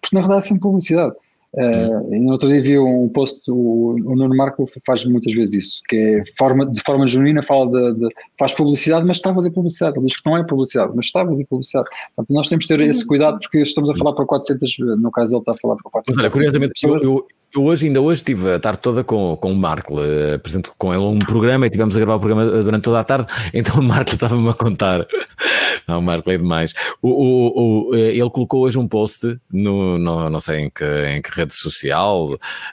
porque 0.00 0.14
na 0.16 0.20
realidade 0.20 0.46
é 0.46 0.48
sempre 0.48 0.62
publicidade. 0.62 1.14
Uh, 1.56 2.20
no 2.20 2.32
outro 2.32 2.48
dia 2.48 2.60
vi 2.62 2.78
um 2.78 3.08
post, 3.08 3.50
o, 3.50 3.94
o 3.94 4.14
Nuno 4.14 4.36
Marco 4.36 4.64
faz 4.84 5.06
muitas 5.06 5.32
vezes 5.32 5.54
isso, 5.54 5.82
que 5.88 5.96
é 5.96 6.18
forma, 6.36 6.66
de 6.66 6.82
forma 6.82 7.06
genuína, 7.06 7.42
fala 7.42 7.66
de, 7.70 7.98
de, 7.98 8.14
faz 8.38 8.52
publicidade, 8.52 9.06
mas 9.06 9.16
está 9.16 9.30
a 9.30 9.34
fazer 9.34 9.50
publicidade. 9.50 9.96
Ele 9.96 10.06
diz 10.06 10.20
que 10.20 10.28
não 10.28 10.36
é 10.36 10.44
publicidade, 10.44 10.92
mas 10.94 11.06
está 11.06 11.22
a 11.22 11.26
fazer 11.26 11.46
publicidade. 11.46 11.88
Portanto, 12.14 12.34
nós 12.34 12.48
temos 12.48 12.66
que 12.66 12.76
ter 12.76 12.82
esse 12.82 13.06
cuidado 13.06 13.38
porque 13.38 13.58
estamos 13.60 13.88
a 13.88 13.94
falar 13.96 14.12
para 14.12 14.26
400, 14.26 14.76
no 15.00 15.10
caso 15.10 15.34
ele 15.34 15.40
está 15.40 15.52
a 15.52 15.56
falar 15.56 15.76
para 15.76 15.90
400. 15.90 16.16
Mas 16.16 16.24
olha, 16.24 16.30
curiosamente, 16.30 16.86
eu, 16.86 16.98
eu, 16.98 17.26
Eu 17.56 17.64
hoje, 17.64 17.86
ainda 17.86 18.02
hoje, 18.02 18.18
estive 18.18 18.52
a 18.52 18.58
tarde 18.58 18.80
toda 18.80 19.02
com, 19.02 19.34
com 19.34 19.50
o 19.50 19.56
Marco, 19.56 19.98
uh, 19.98 20.34
apresento 20.34 20.74
com 20.76 20.92
ele 20.92 21.02
um 21.02 21.18
programa 21.18 21.66
e 21.66 21.70
tivemos 21.70 21.96
a 21.96 22.00
gravar 22.00 22.16
o 22.16 22.20
programa 22.20 22.44
durante 22.62 22.82
toda 22.82 23.00
a 23.00 23.04
tarde, 23.04 23.32
então 23.54 23.80
o 23.80 23.82
Marco 23.82 24.12
estava-me 24.12 24.46
a 24.50 24.52
contar. 24.52 25.06
Não, 25.88 26.00
o 26.00 26.02
Marco 26.02 26.30
é 26.30 26.36
demais. 26.36 26.74
O, 27.00 27.08
o, 27.08 27.88
o, 27.90 27.94
ele 27.96 28.28
colocou 28.28 28.60
hoje 28.62 28.78
um 28.78 28.86
post 28.86 29.38
no, 29.50 29.98
no, 29.98 30.28
não 30.28 30.40
sei 30.40 30.64
em 30.64 30.70
que, 30.70 30.84
em 30.84 31.22
que 31.22 31.30
rede 31.30 31.54
social, 31.54 32.26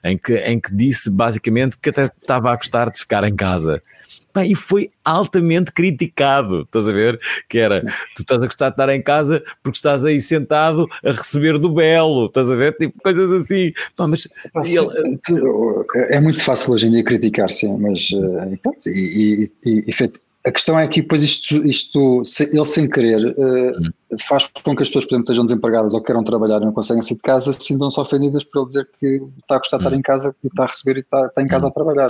em 0.03 0.17
que, 0.17 0.35
em 0.35 0.59
que 0.59 0.75
disse 0.75 1.09
basicamente 1.09 1.77
que 1.77 1.89
até 1.89 2.05
estava 2.05 2.51
a 2.51 2.55
gostar 2.55 2.89
de 2.89 2.99
ficar 2.99 3.23
em 3.23 3.35
casa. 3.35 3.81
Bem, 4.33 4.51
e 4.51 4.55
foi 4.55 4.89
altamente 5.05 5.71
criticado, 5.71 6.61
estás 6.61 6.87
a 6.87 6.91
ver? 6.91 7.19
Que 7.47 7.59
era, 7.59 7.81
tu 8.15 8.21
estás 8.21 8.41
a 8.41 8.45
gostar 8.47 8.69
de 8.69 8.73
estar 8.73 8.89
em 8.89 9.01
casa 9.01 9.43
porque 9.61 9.77
estás 9.77 10.03
aí 10.03 10.19
sentado 10.19 10.87
a 11.05 11.11
receber 11.11 11.59
do 11.59 11.71
belo, 11.71 12.25
estás 12.25 12.49
a 12.49 12.55
ver? 12.55 12.75
Tipo, 12.75 12.99
coisas 13.01 13.31
assim. 13.31 13.71
Pá, 13.95 14.07
mas 14.07 14.27
ele... 14.65 15.19
É 16.09 16.19
muito 16.19 16.43
fácil 16.43 16.73
hoje 16.73 16.87
em 16.87 16.91
dia 16.91 17.03
criticar, 17.03 17.51
sim, 17.51 17.77
mas 17.77 18.09
uh, 18.11 18.89
e, 18.89 19.51
e, 19.63 19.83
e, 19.87 19.93
a 20.45 20.51
questão 20.51 20.77
é 20.77 20.87
que 20.87 21.01
depois 21.01 21.23
isto, 21.23 21.65
isto 21.65 22.21
ele 22.39 22.65
sem 22.65 22.89
querer, 22.89 23.33
uh, 23.37 24.17
faz 24.27 24.49
com 24.61 24.75
que 24.75 24.83
as 24.83 24.89
pessoas, 24.89 25.05
por 25.05 25.13
exemplo, 25.13 25.23
estejam 25.23 25.45
desempregadas 25.45 25.93
ou 25.93 26.01
queiram 26.01 26.23
trabalhar 26.23 26.61
e 26.61 26.65
não 26.65 26.73
conseguem 26.73 27.01
sair 27.01 27.15
de 27.15 27.23
casa, 27.23 27.53
se 27.53 27.63
sintam-se 27.63 27.99
ofendidas 27.99 28.43
por 28.43 28.59
ele 28.59 28.67
dizer 28.67 28.89
que 28.99 29.21
está 29.39 29.55
a 29.55 29.57
gostar 29.59 29.77
de 29.77 29.83
estar 29.85 29.97
em 29.97 30.01
casa 30.01 30.35
e 30.43 30.47
está 30.47 30.63
a 30.63 30.67
receber 30.67 30.97
e 30.97 31.01
está, 31.01 31.25
está 31.27 31.41
em 31.41 31.47
casa 31.47 31.67
a 31.67 31.71
trabalhar. 31.71 32.09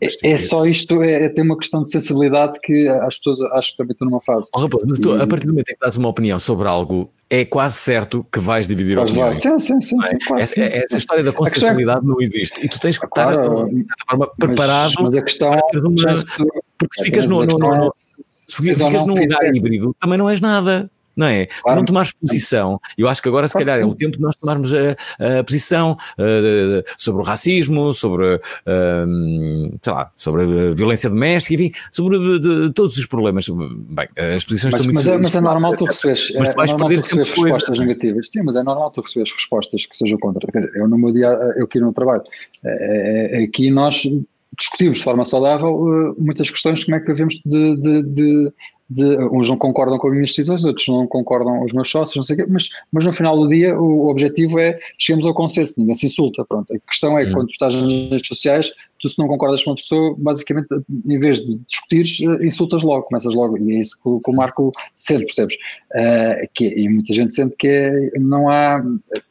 é, 0.00 0.30
é, 0.30 0.38
só 0.38 0.66
isto, 0.66 1.02
é, 1.02 1.24
é 1.24 1.28
ter 1.30 1.42
uma 1.42 1.56
questão 1.56 1.82
de 1.82 1.90
sensibilidade 1.90 2.60
que 2.62 2.88
as 2.88 3.16
pessoas 3.16 3.40
acho 3.52 3.72
que 3.72 3.78
também 3.78 3.92
estão 3.92 4.08
numa 4.08 4.20
fase. 4.20 4.50
Oh, 4.54 4.60
rapaz, 4.60 4.84
mas 4.86 4.98
tu, 4.98 5.14
a 5.14 5.26
partir 5.26 5.46
do 5.46 5.52
momento 5.52 5.70
em 5.70 5.74
que 5.74 5.80
dás 5.80 5.96
uma 5.96 6.08
opinião 6.08 6.38
sobre 6.38 6.68
algo, 6.68 7.10
é 7.30 7.46
quase 7.46 7.76
certo 7.76 8.26
que 8.30 8.38
vais 8.38 8.68
dividir 8.68 8.98
a 8.98 9.02
opinião. 9.02 9.32
Sim, 9.32 9.58
sim, 9.58 9.80
sim. 9.80 10.02
sim, 10.02 10.18
claro, 10.26 10.42
essa, 10.42 10.54
sim, 10.54 10.60
essa 10.60 10.88
sim. 10.90 10.96
história 10.98 11.24
da 11.24 11.32
consensualidade 11.32 12.06
não 12.06 12.20
existe. 12.20 12.60
E 12.62 12.68
tu 12.68 12.78
tens 12.78 12.98
que 12.98 13.06
estar, 13.06 13.32
claro, 13.32 13.66
de 13.66 13.86
certa 13.86 14.04
forma, 14.06 14.30
preparado 14.38 14.92
mas, 14.96 15.04
mas 15.04 15.14
a 15.14 15.22
questão, 15.22 15.50
para 15.50 15.62
teres 15.62 15.84
uma... 15.84 16.52
Porque 16.82 16.98
se 16.98 17.04
ficas 17.04 17.26
no, 17.26 17.44
no, 17.44 17.58
no, 17.58 17.76
no, 17.76 17.92
se 18.48 18.56
ficas 18.56 18.78
num 18.78 19.14
lugar 19.14 19.54
híbrido, 19.54 19.94
também 19.98 20.18
não 20.18 20.28
és 20.28 20.40
nada 20.40 20.90
não 21.16 21.26
é? 21.26 21.46
Claro. 21.46 21.78
Não 21.78 21.84
tomares 21.84 22.12
posição. 22.12 22.80
Eu 22.96 23.08
acho 23.08 23.22
que 23.22 23.28
agora, 23.28 23.46
se 23.46 23.52
claro 23.52 23.66
calhar, 23.66 23.82
é 23.82 23.84
o 23.84 23.94
tempo 23.94 24.16
de 24.16 24.22
nós 24.22 24.34
tomarmos 24.36 24.72
a, 24.74 25.38
a 25.38 25.44
posição 25.44 25.92
uh, 25.92 26.84
sobre 26.96 27.22
o 27.22 27.24
racismo, 27.24 27.92
sobre, 27.92 28.36
uh, 28.36 29.78
sei 29.82 29.92
lá, 29.92 30.10
sobre 30.16 30.42
a 30.42 30.70
violência 30.70 31.10
doméstica, 31.10 31.54
enfim, 31.54 31.72
sobre 31.90 32.18
de, 32.18 32.38
de, 32.40 32.72
todos 32.72 32.96
os 32.96 33.06
problemas. 33.06 33.46
Bem, 33.48 34.08
as 34.34 34.44
posições 34.44 34.72
mas, 34.72 34.80
estão 34.80 34.94
mas 34.94 35.04
muito. 35.06 35.10
É, 35.10 35.18
mas 35.18 35.34
é 35.34 35.40
normal 35.40 35.76
tu 35.76 35.84
receberes, 35.84 36.34
mas 36.38 36.48
tu 36.50 36.56
vais 36.56 36.70
é 36.70 36.76
perder 36.76 36.96
tu 36.96 37.02
receberes 37.02 37.30
respostas 37.30 37.78
negativas. 37.78 38.28
Sim, 38.30 38.42
mas 38.42 38.56
é 38.56 38.62
normal 38.62 38.90
tu 38.90 39.00
receberes 39.02 39.32
respostas 39.32 39.86
que 39.86 39.96
sejam 39.96 40.18
contra. 40.18 40.50
Quer 40.50 40.58
dizer, 40.58 40.76
eu 40.76 40.88
no 40.88 40.96
meu 40.96 41.12
dia, 41.12 41.28
eu 41.56 41.64
aqui 41.64 41.78
no 41.78 41.92
trabalho, 41.92 42.22
é, 42.64 43.40
é, 43.40 43.44
aqui 43.44 43.70
nós 43.70 44.02
discutimos 44.58 44.98
de 44.98 45.04
forma 45.04 45.24
saudável 45.24 46.14
muitas 46.18 46.50
questões 46.50 46.84
como 46.84 46.96
é 46.96 47.00
que 47.00 47.06
devemos 47.06 47.40
de, 47.44 47.76
de, 47.76 48.02
de, 48.02 48.52
de, 48.90 49.16
uns 49.32 49.48
não 49.48 49.56
concordam 49.56 49.98
com 49.98 50.08
as 50.08 50.12
minhas 50.12 50.30
decisões, 50.30 50.64
outros 50.64 50.86
não 50.88 51.06
concordam 51.06 51.58
com 51.58 51.64
os 51.64 51.72
meus 51.72 51.88
sócios, 51.88 52.16
não 52.16 52.24
sei 52.24 52.36
o 52.36 52.38
quê, 52.40 52.46
mas, 52.48 52.68
mas 52.92 53.06
no 53.06 53.12
final 53.12 53.36
do 53.36 53.48
dia 53.48 53.78
o, 53.78 54.06
o 54.06 54.10
objetivo 54.10 54.58
é 54.58 54.78
chegarmos 54.98 55.26
ao 55.26 55.34
consenso, 55.34 55.74
ninguém 55.78 55.94
se 55.94 56.06
insulta, 56.06 56.44
pronto. 56.44 56.72
A 56.72 56.90
questão 56.90 57.18
é 57.18 57.24
que 57.24 57.32
quando 57.32 57.46
tu 57.46 57.52
estás 57.52 57.74
nas 57.74 57.82
redes 57.82 58.28
sociais, 58.28 58.72
tu 59.02 59.08
se 59.08 59.18
não 59.18 59.26
concordas 59.26 59.64
com 59.64 59.70
uma 59.70 59.76
pessoa, 59.76 60.14
basicamente, 60.16 60.68
em 61.06 61.18
vez 61.18 61.44
de 61.44 61.58
discutires, 61.68 62.20
eh, 62.20 62.46
insultas 62.46 62.84
logo, 62.84 63.02
começas 63.02 63.34
logo, 63.34 63.58
e 63.58 63.76
é 63.76 63.80
isso 63.80 63.96
que, 63.96 64.24
que 64.24 64.30
o 64.30 64.32
Marco 64.32 64.72
sente, 64.94 65.24
percebes? 65.24 65.56
Uh, 65.92 66.48
que, 66.54 66.68
e 66.68 66.88
muita 66.88 67.12
gente 67.12 67.34
sente 67.34 67.56
que 67.56 67.66
é, 67.66 68.10
não 68.18 68.48
há, 68.48 68.80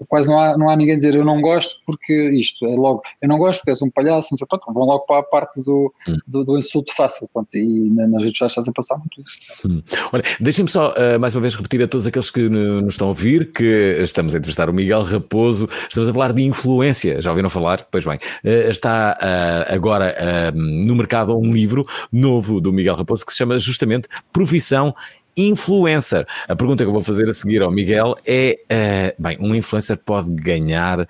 quase 0.09 0.27
não 0.27 0.37
há, 0.37 0.57
não 0.57 0.69
há 0.69 0.75
ninguém 0.75 0.95
a 0.95 0.97
dizer 0.97 1.15
eu 1.15 1.23
não 1.23 1.41
gosto 1.41 1.81
porque 1.85 2.13
isto, 2.31 2.65
é 2.65 2.75
logo, 2.75 3.01
eu 3.21 3.29
não 3.29 3.37
gosto 3.37 3.61
porque 3.61 3.71
és 3.71 3.81
um 3.81 3.89
palhaço, 3.89 4.27
não 4.31 4.37
sei, 4.37 4.45
pronto, 4.45 4.73
vão 4.73 4.85
logo 4.85 5.05
para 5.05 5.21
a 5.21 5.23
parte 5.23 5.63
do, 5.63 5.91
hum. 6.07 6.17
do, 6.27 6.43
do, 6.43 6.57
insulto 6.57 6.93
fácil, 6.93 7.29
pronto, 7.33 7.55
e 7.55 7.89
nas 7.89 8.21
redes 8.21 8.37
sociais 8.37 8.51
estás 8.51 8.67
a 8.67 8.71
passar 8.73 8.97
muito 8.97 9.21
isso. 9.21 9.67
Hum. 9.67 9.81
Olha, 10.11 10.23
deixem-me 10.39 10.69
só 10.69 10.91
uh, 10.91 11.19
mais 11.19 11.33
uma 11.33 11.41
vez 11.41 11.55
repetir 11.55 11.81
a 11.81 11.87
todos 11.87 12.05
aqueles 12.05 12.29
que 12.29 12.49
nos 12.49 12.93
estão 12.93 13.07
a 13.07 13.11
ouvir 13.11 13.51
que 13.53 13.63
estamos 14.01 14.35
a 14.35 14.37
entrevistar 14.37 14.69
o 14.69 14.73
Miguel 14.73 15.03
Raposo, 15.03 15.69
estamos 15.87 16.09
a 16.09 16.13
falar 16.13 16.33
de 16.33 16.43
influência, 16.43 17.21
já 17.21 17.29
ouviram 17.31 17.49
falar? 17.49 17.87
Pois 17.89 18.03
bem, 18.03 18.17
uh, 18.17 18.69
está 18.69 19.17
agora 19.69 20.51
no 20.53 20.95
mercado 20.95 21.37
um 21.37 21.51
livro 21.51 21.85
novo 22.11 22.59
do 22.61 22.71
Miguel 22.71 22.95
Raposo 22.95 23.25
que 23.25 23.31
se 23.31 23.37
chama 23.37 23.57
justamente 23.59 24.07
Profissão 24.31 24.93
influencer. 25.35 26.25
A 26.47 26.55
pergunta 26.55 26.83
que 26.83 26.87
eu 26.87 26.93
vou 26.93 27.01
fazer 27.01 27.29
a 27.29 27.33
seguir 27.33 27.61
ao 27.61 27.71
Miguel 27.71 28.15
é: 28.25 28.59
uh, 29.17 29.21
bem, 29.21 29.37
um 29.39 29.55
influencer 29.55 29.97
pode 29.97 30.29
ganhar 30.31 31.07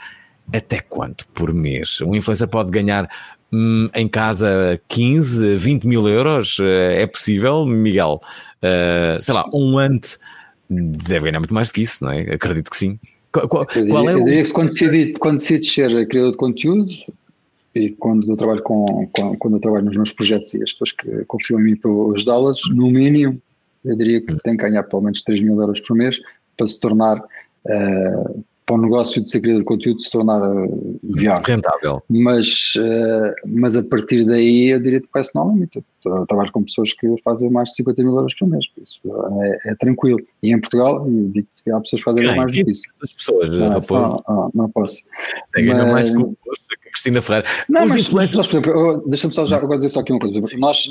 até 0.53 0.79
quanto 0.79 1.27
por 1.29 1.53
mês? 1.53 2.01
Um 2.01 2.15
influencer 2.15 2.47
pode 2.47 2.71
ganhar 2.71 3.09
hum, 3.51 3.89
em 3.93 4.07
casa 4.07 4.79
15, 4.87 5.55
20 5.55 5.87
mil 5.87 6.07
euros? 6.07 6.57
É 6.61 7.05
possível, 7.07 7.65
Miguel? 7.65 8.19
Uh, 8.57 9.21
sei 9.21 9.33
lá, 9.33 9.49
um 9.53 9.77
ante 9.77 10.17
deve 10.69 11.25
ganhar 11.25 11.39
muito 11.39 11.53
mais 11.53 11.69
do 11.69 11.73
que 11.73 11.81
isso, 11.81 12.03
não 12.03 12.11
é? 12.11 12.21
Acredito 12.33 12.69
que 12.69 12.77
sim. 12.77 12.99
Qual, 13.31 13.47
qual, 13.47 13.63
eu 13.63 13.81
diria, 13.81 13.89
qual 13.89 14.09
é 14.09 14.15
o... 14.15 14.19
eu 14.19 14.25
diria 14.25 14.43
que 14.43 14.51
quando 14.51 14.69
decides, 14.69 15.17
quando 15.19 15.37
decides 15.37 15.73
ser 15.73 16.07
criador 16.07 16.31
de 16.31 16.37
conteúdo, 16.37 16.87
e 17.73 17.91
quando 17.91 18.29
eu 18.29 18.35
trabalho 18.35 18.61
com, 18.61 18.85
com, 19.13 19.37
quando 19.37 19.55
eu 19.55 19.61
trabalho 19.61 19.85
nos 19.85 19.95
meus 19.95 20.11
projetos 20.11 20.53
e 20.53 20.63
as 20.63 20.71
pessoas 20.71 20.91
que 20.91 21.25
confiam 21.25 21.59
em 21.59 21.63
mim 21.63 21.75
para 21.75 21.91
ajudá-las, 22.13 22.61
no 22.69 22.89
mínimo, 22.89 23.41
eu 23.83 23.95
diria 23.95 24.21
que 24.21 24.35
tem 24.43 24.57
que 24.57 24.63
ganhar 24.63 24.83
pelo 24.83 25.01
menos 25.01 25.21
3 25.23 25.41
mil 25.41 25.59
euros 25.59 25.79
por 25.81 25.95
mês 25.95 26.17
para 26.57 26.67
se 26.67 26.79
tornar 26.79 27.17
uh, 27.17 28.43
para 28.65 28.75
o 28.75 28.81
negócio 28.81 29.21
de 29.23 29.29
ser 29.29 29.41
criador 29.41 29.61
de 29.61 29.65
conteúdo 29.65 30.01
se 30.01 30.11
tornar 30.11 30.41
uh, 30.41 30.99
viável. 31.03 31.43
Rentável. 31.45 32.03
Mas, 32.09 32.73
uh, 32.75 33.33
mas 33.45 33.75
a 33.75 33.83
partir 33.83 34.25
daí 34.25 34.69
eu 34.69 34.81
diria 34.81 35.01
que 35.01 35.09
vai 35.13 35.23
não 35.33 35.49
há 35.49 35.53
limite. 35.53 35.83
Eu 36.05 36.25
trabalho 36.25 36.51
com 36.51 36.63
pessoas 36.63 36.93
que 36.93 37.07
fazem 37.23 37.49
mais 37.49 37.69
de 37.69 37.77
50 37.77 38.03
mil 38.03 38.15
euros 38.15 38.33
por 38.35 38.47
mês, 38.47 38.67
por 38.67 38.83
isso 38.83 38.99
é, 39.43 39.71
é 39.71 39.75
tranquilo. 39.75 40.19
E 40.43 40.53
em 40.53 40.59
Portugal, 40.59 41.05
digo 41.07 41.47
que 41.63 41.71
há 41.71 41.79
pessoas 41.79 42.01
que 42.01 42.05
fazem 42.05 42.23
Quem? 42.23 42.35
mais 42.35 42.55
do 42.55 42.65
que 42.65 42.71
isso. 42.71 42.83
Essas 42.95 43.13
pessoas, 43.13 43.57
não, 43.57 43.69
não, 43.69 44.23
não, 44.27 44.51
não 44.53 44.69
posso. 44.69 45.03
Ganham 45.55 45.91
mais 45.91 46.09
que 46.09 46.17
o 46.17 46.35
Cristina 46.91 47.21
Ferreira. 47.21 47.47
Não, 47.69 47.85
Os 47.85 47.91
mas, 47.91 48.01
influencers... 48.01 48.47
por 48.47 48.59
exemplo, 48.59 49.03
deixa-me 49.07 49.33
só 49.33 49.45
já 49.45 49.57
agora 49.57 49.77
dizer 49.77 49.89
só 49.89 50.01
aqui 50.01 50.11
uma 50.11 50.19
coisa. 50.19 50.57
Nós, 50.57 50.89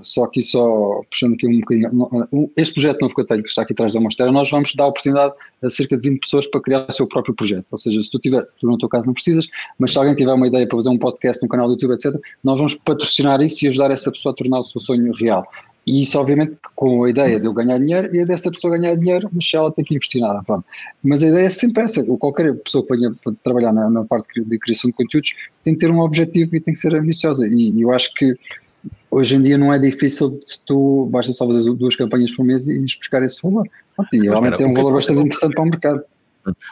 só 0.00 0.24
aqui, 0.24 0.42
só 0.42 1.02
puxando 1.10 1.34
aqui 1.34 1.46
um 1.46 1.60
bocadinho, 1.60 2.50
este 2.56 2.74
projeto 2.74 3.00
novo 3.00 3.14
que 3.14 3.20
eu 3.20 3.26
tenho, 3.26 3.42
que 3.42 3.48
está 3.48 3.62
aqui 3.62 3.72
atrás 3.72 3.92
da 3.92 4.00
Monstera, 4.00 4.32
nós 4.32 4.50
vamos 4.50 4.74
dar 4.74 4.84
a 4.84 4.88
oportunidade 4.88 5.34
a 5.62 5.70
cerca 5.70 5.96
de 5.96 6.08
20 6.08 6.20
pessoas 6.20 6.46
para 6.46 6.60
criar 6.60 6.84
o 6.88 6.92
seu 6.92 7.06
próprio 7.06 7.34
projeto. 7.34 7.66
Ou 7.70 7.78
seja, 7.78 8.02
se 8.02 8.10
tu 8.10 8.18
tiver, 8.18 8.44
tu 8.60 8.66
no 8.66 8.78
teu 8.78 8.88
caso 8.88 9.06
não 9.06 9.14
precisas, 9.14 9.46
mas 9.78 9.92
se 9.92 9.98
alguém 9.98 10.14
tiver 10.14 10.32
uma 10.32 10.46
ideia 10.46 10.66
para 10.66 10.76
fazer 10.76 10.88
um 10.88 10.98
podcast 10.98 11.42
no 11.42 11.48
canal 11.48 11.66
do 11.66 11.74
YouTube, 11.74 11.94
etc., 11.94 12.14
nós 12.42 12.58
vamos 12.58 12.74
patrocinar 12.74 13.40
isso 13.40 13.64
e 13.64 13.68
ajudar 13.68 13.90
essa 13.90 14.10
pessoa 14.10 14.32
a 14.32 14.36
tornar 14.36 14.60
o 14.60 14.64
seu 14.64 14.80
sonho 14.80 15.12
real. 15.14 15.46
E 15.86 16.00
isso, 16.00 16.18
obviamente, 16.18 16.56
com 16.76 17.04
a 17.04 17.10
ideia 17.10 17.40
de 17.40 17.46
eu 17.46 17.52
ganhar 17.52 17.78
dinheiro 17.78 18.14
e 18.14 18.20
a 18.20 18.24
dessa 18.24 18.50
pessoa 18.50 18.78
ganhar 18.78 18.94
dinheiro, 18.94 19.28
mas 19.32 19.48
se 19.48 19.56
ela 19.56 19.72
tem 19.72 19.84
que 19.84 19.94
investir 19.94 20.20
nada. 20.20 20.40
Pronto. 20.46 20.64
Mas 21.02 21.22
a 21.22 21.28
ideia 21.28 21.46
é 21.46 21.50
sempre 21.50 21.82
essa. 21.82 22.04
Qualquer 22.18 22.54
pessoa 22.54 22.86
que 22.86 22.96
venha 22.96 23.10
trabalhar 23.42 23.72
na, 23.72 23.90
na, 23.90 24.04
parte 24.04 24.40
de 24.40 24.58
criação 24.58 24.90
de 24.90 24.96
conteúdos 24.96 25.34
tem 25.64 25.74
que 25.74 25.80
ter 25.80 25.90
um 25.90 26.00
objetivo 26.00 26.54
e 26.54 26.60
tem 26.60 26.72
que 26.72 26.78
ser 26.78 26.94
ambiciosa. 26.94 27.48
E, 27.48 27.70
e 27.70 27.82
eu 27.82 27.90
acho 27.90 28.14
que 28.14 28.36
hoje 29.10 29.34
em 29.34 29.42
dia 29.42 29.58
não 29.58 29.72
é 29.72 29.78
difícil 29.78 30.30
de 30.30 30.60
tu, 30.64 31.08
basta 31.10 31.32
só 31.32 31.46
fazer 31.46 31.72
duas 31.74 31.96
campanhas 31.96 32.32
por 32.32 32.44
mês 32.44 32.68
e 32.68 32.78
buscar 32.78 33.22
esse 33.24 33.42
valor. 33.42 33.68
Pronto, 33.96 34.14
e 34.14 34.20
realmente 34.20 34.62
é 34.62 34.66
um 34.66 34.74
valor 34.74 34.92
bastante 34.92 35.20
interessante 35.20 35.52
para 35.52 35.62
o 35.62 35.66
mercado. 35.66 36.02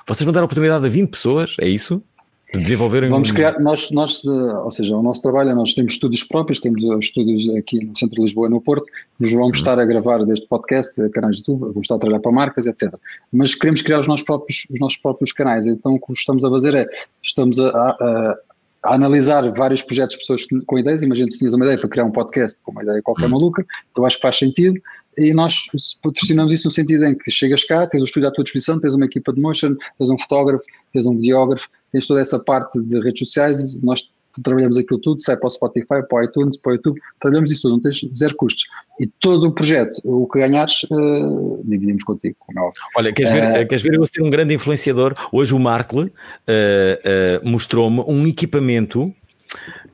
Vocês 0.06 0.24
vão 0.24 0.32
dar 0.32 0.40
a 0.40 0.44
oportunidade 0.44 0.84
a 0.84 0.88
20 0.88 1.10
pessoas, 1.10 1.56
é 1.60 1.68
isso? 1.68 2.02
De 2.52 2.60
desenvolverem. 2.60 3.08
Vamos 3.08 3.30
criar, 3.30 3.60
nós, 3.60 3.90
nós, 3.90 4.24
ou 4.24 4.70
seja, 4.70 4.96
o 4.96 5.02
nosso 5.02 5.22
trabalho, 5.22 5.54
nós 5.54 5.72
temos 5.72 5.92
estúdios 5.92 6.24
próprios, 6.24 6.58
temos 6.58 6.82
estúdios 7.04 7.48
aqui 7.56 7.84
no 7.84 7.96
centro 7.96 8.16
de 8.16 8.22
Lisboa 8.22 8.48
e 8.48 8.50
no 8.50 8.60
Porto, 8.60 8.84
nos 9.18 9.30
vamos 9.32 9.48
uhum. 9.48 9.54
estar 9.54 9.78
a 9.78 9.84
gravar 9.84 10.24
deste 10.24 10.46
podcast, 10.48 11.08
canais 11.10 11.36
de 11.36 11.42
YouTube, 11.42 11.60
vamos 11.60 11.82
estar 11.82 11.94
a 11.94 11.98
trabalhar 11.98 12.20
para 12.20 12.32
marcas, 12.32 12.66
etc. 12.66 12.92
Mas 13.32 13.54
queremos 13.54 13.82
criar 13.82 14.00
os 14.00 14.08
nossos 14.08 14.24
próprios, 14.24 14.66
os 14.70 14.80
nossos 14.80 14.98
próprios 14.98 15.32
canais, 15.32 15.66
então 15.66 15.94
o 15.94 16.00
que 16.00 16.12
estamos 16.12 16.44
a 16.44 16.50
fazer 16.50 16.74
é, 16.74 16.86
estamos 17.22 17.60
a, 17.60 17.68
a, 17.68 18.38
a 18.82 18.94
analisar 18.94 19.48
vários 19.52 19.82
projetos 19.82 20.14
de 20.14 20.18
pessoas 20.18 20.44
com 20.66 20.78
ideias, 20.78 21.02
imagina 21.02 21.30
que 21.30 21.38
tinhas 21.38 21.54
uma 21.54 21.64
ideia 21.64 21.78
para 21.78 21.88
criar 21.88 22.04
um 22.04 22.10
podcast 22.10 22.60
com 22.62 22.72
uma 22.72 22.82
ideia 22.82 23.00
qualquer 23.02 23.26
uhum. 23.26 23.32
maluca, 23.32 23.64
eu 23.96 24.04
acho 24.04 24.16
que 24.16 24.22
faz 24.22 24.36
sentido, 24.36 24.80
e 25.16 25.32
nós 25.32 25.66
patrocinamos 26.02 26.52
isso 26.52 26.66
no 26.66 26.72
sentido 26.72 27.04
em 27.04 27.14
que 27.14 27.30
chegas 27.30 27.62
cá, 27.64 27.86
tens 27.86 28.00
o 28.00 28.04
estúdio 28.04 28.28
à 28.28 28.32
tua 28.32 28.42
disposição, 28.42 28.80
tens 28.80 28.94
uma 28.94 29.04
equipa 29.04 29.32
de 29.32 29.40
motion, 29.40 29.76
tens 29.98 30.08
um 30.08 30.18
fotógrafo, 30.18 30.64
tens 30.92 31.04
um 31.04 31.16
videógrafo, 31.16 31.68
tens 31.92 32.06
toda 32.06 32.20
essa 32.20 32.38
parte 32.38 32.80
de 32.80 33.00
redes 33.00 33.18
sociais, 33.20 33.82
nós 33.82 34.12
trabalhamos 34.42 34.78
aquilo 34.78 35.00
tudo, 35.00 35.20
sai 35.20 35.36
para 35.36 35.46
o 35.46 35.50
Spotify, 35.50 36.02
para 36.08 36.20
o 36.20 36.22
iTunes, 36.22 36.56
para 36.56 36.70
o 36.70 36.74
YouTube, 36.74 37.00
trabalhamos 37.20 37.50
isso 37.50 37.62
tudo, 37.62 37.72
não 37.72 37.80
tens 37.80 38.00
zero 38.14 38.34
custos. 38.36 38.64
E 38.98 39.06
todo 39.06 39.48
o 39.48 39.52
projeto, 39.52 40.00
o 40.04 40.26
que 40.28 40.38
ganhares, 40.38 40.84
uh, 40.84 41.60
dividimos 41.64 42.04
contigo, 42.04 42.36
como 42.38 42.68
é. 42.68 42.72
Olha, 42.96 43.12
queres 43.12 43.32
ver, 43.32 43.50
uh, 43.50 43.68
queres 43.68 43.82
ver 43.82 43.94
eu 43.94 44.06
ser 44.06 44.22
um 44.22 44.30
grande 44.30 44.54
influenciador? 44.54 45.14
Hoje 45.32 45.54
o 45.54 45.58
Markle 45.58 46.04
uh, 46.04 47.48
mostrou-me 47.48 48.00
um 48.06 48.26
equipamento 48.26 49.12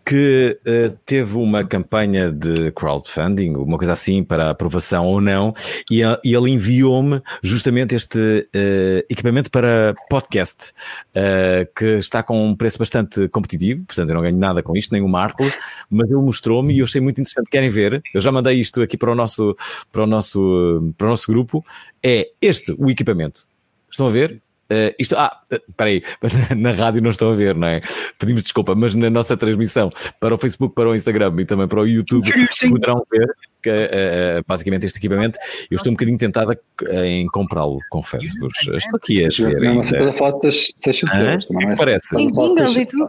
que 0.07 0.57
uh, 0.63 0.97
teve 1.05 1.37
uma 1.37 1.65
campanha 1.65 2.31
de 2.31 2.71
crowdfunding, 2.71 3.57
uma 3.57 3.77
coisa 3.77 3.93
assim, 3.93 4.23
para 4.23 4.51
aprovação 4.51 5.05
ou 5.05 5.21
não, 5.21 5.53
e, 5.91 6.01
e 6.23 6.33
ele 6.33 6.53
enviou-me 6.53 7.21
justamente 7.43 7.97
este 7.97 8.19
uh, 8.19 9.07
equipamento 9.11 9.51
para 9.51 9.97
podcast, 10.09 10.73
uh, 11.11 11.69
que 11.77 11.97
está 11.97 12.23
com 12.23 12.51
um 12.51 12.55
preço 12.55 12.79
bastante 12.79 13.29
competitivo, 13.31 13.85
portanto 13.85 14.09
eu 14.11 14.15
não 14.15 14.23
ganho 14.23 14.39
nada 14.39 14.63
com 14.63 14.77
isto, 14.77 14.93
nem 14.93 15.03
o 15.03 15.09
Marco, 15.09 15.43
mas 15.91 16.09
ele 16.09 16.21
mostrou-me 16.21 16.73
e 16.73 16.79
eu 16.79 16.85
achei 16.85 17.01
muito 17.01 17.21
interessante. 17.21 17.51
Querem 17.51 17.69
ver? 17.69 18.01
Eu 18.15 18.21
já 18.21 18.31
mandei 18.31 18.61
isto 18.61 18.81
aqui 18.83 18.97
para 18.97 19.11
o 19.11 19.15
nosso, 19.15 19.57
para 19.91 20.05
o 20.05 20.07
nosso, 20.07 20.95
para 20.97 21.09
o 21.09 21.11
nosso 21.11 21.33
grupo. 21.33 21.65
É 22.01 22.29
este 22.41 22.73
o 22.79 22.89
equipamento. 22.89 23.43
Estão 23.91 24.07
a 24.07 24.11
ver? 24.11 24.41
Uh, 24.71 24.93
isto, 24.99 25.15
ah, 25.17 25.41
peraí, 25.77 26.03
na 26.57 26.73
rádio 26.73 27.01
não 27.01 27.11
estão 27.11 27.31
a 27.31 27.35
ver, 27.35 27.55
não 27.55 27.69
é? 27.69 27.81
Pedimos 28.19 28.43
desculpa, 28.43 28.75
mas 28.75 28.95
na 28.95 29.09
nossa 29.09 29.37
transmissão 29.37 29.93
para 30.19 30.35
o 30.35 30.39
Facebook, 30.39 30.75
para 30.75 30.89
o 30.89 30.95
Instagram 30.95 31.35
e 31.39 31.45
também 31.45 31.69
para 31.69 31.81
o 31.81 31.87
YouTube 31.87 32.29
Sim. 32.51 32.71
poderão 32.71 33.03
ver 33.11 33.29
que, 33.63 33.71
uh, 33.71 34.45
basicamente 34.47 34.87
este 34.87 34.99
equipamento. 34.99 35.39
Eu 35.71 35.77
estou 35.77 35.91
um 35.91 35.95
bocadinho 35.95 36.19
tentada 36.19 36.59
em 37.05 37.27
comprá-lo, 37.29 37.79
confesso-vos. 37.91 38.69
Estou 38.69 38.97
aqui 38.97 39.25
a 39.25 39.29
ver. 39.29 39.61
Não, 39.61 39.83
você 39.83 39.99
pode 39.99 40.19
falar 40.19 40.39
das 40.39 40.73
600 40.77 41.19
euros, 41.19 41.47
não 41.51 41.61
é? 41.61 41.77
Parece. 41.77 42.17
Tem 42.17 42.31
jingles 42.31 42.77
e 42.77 42.87
tudo. 42.87 43.09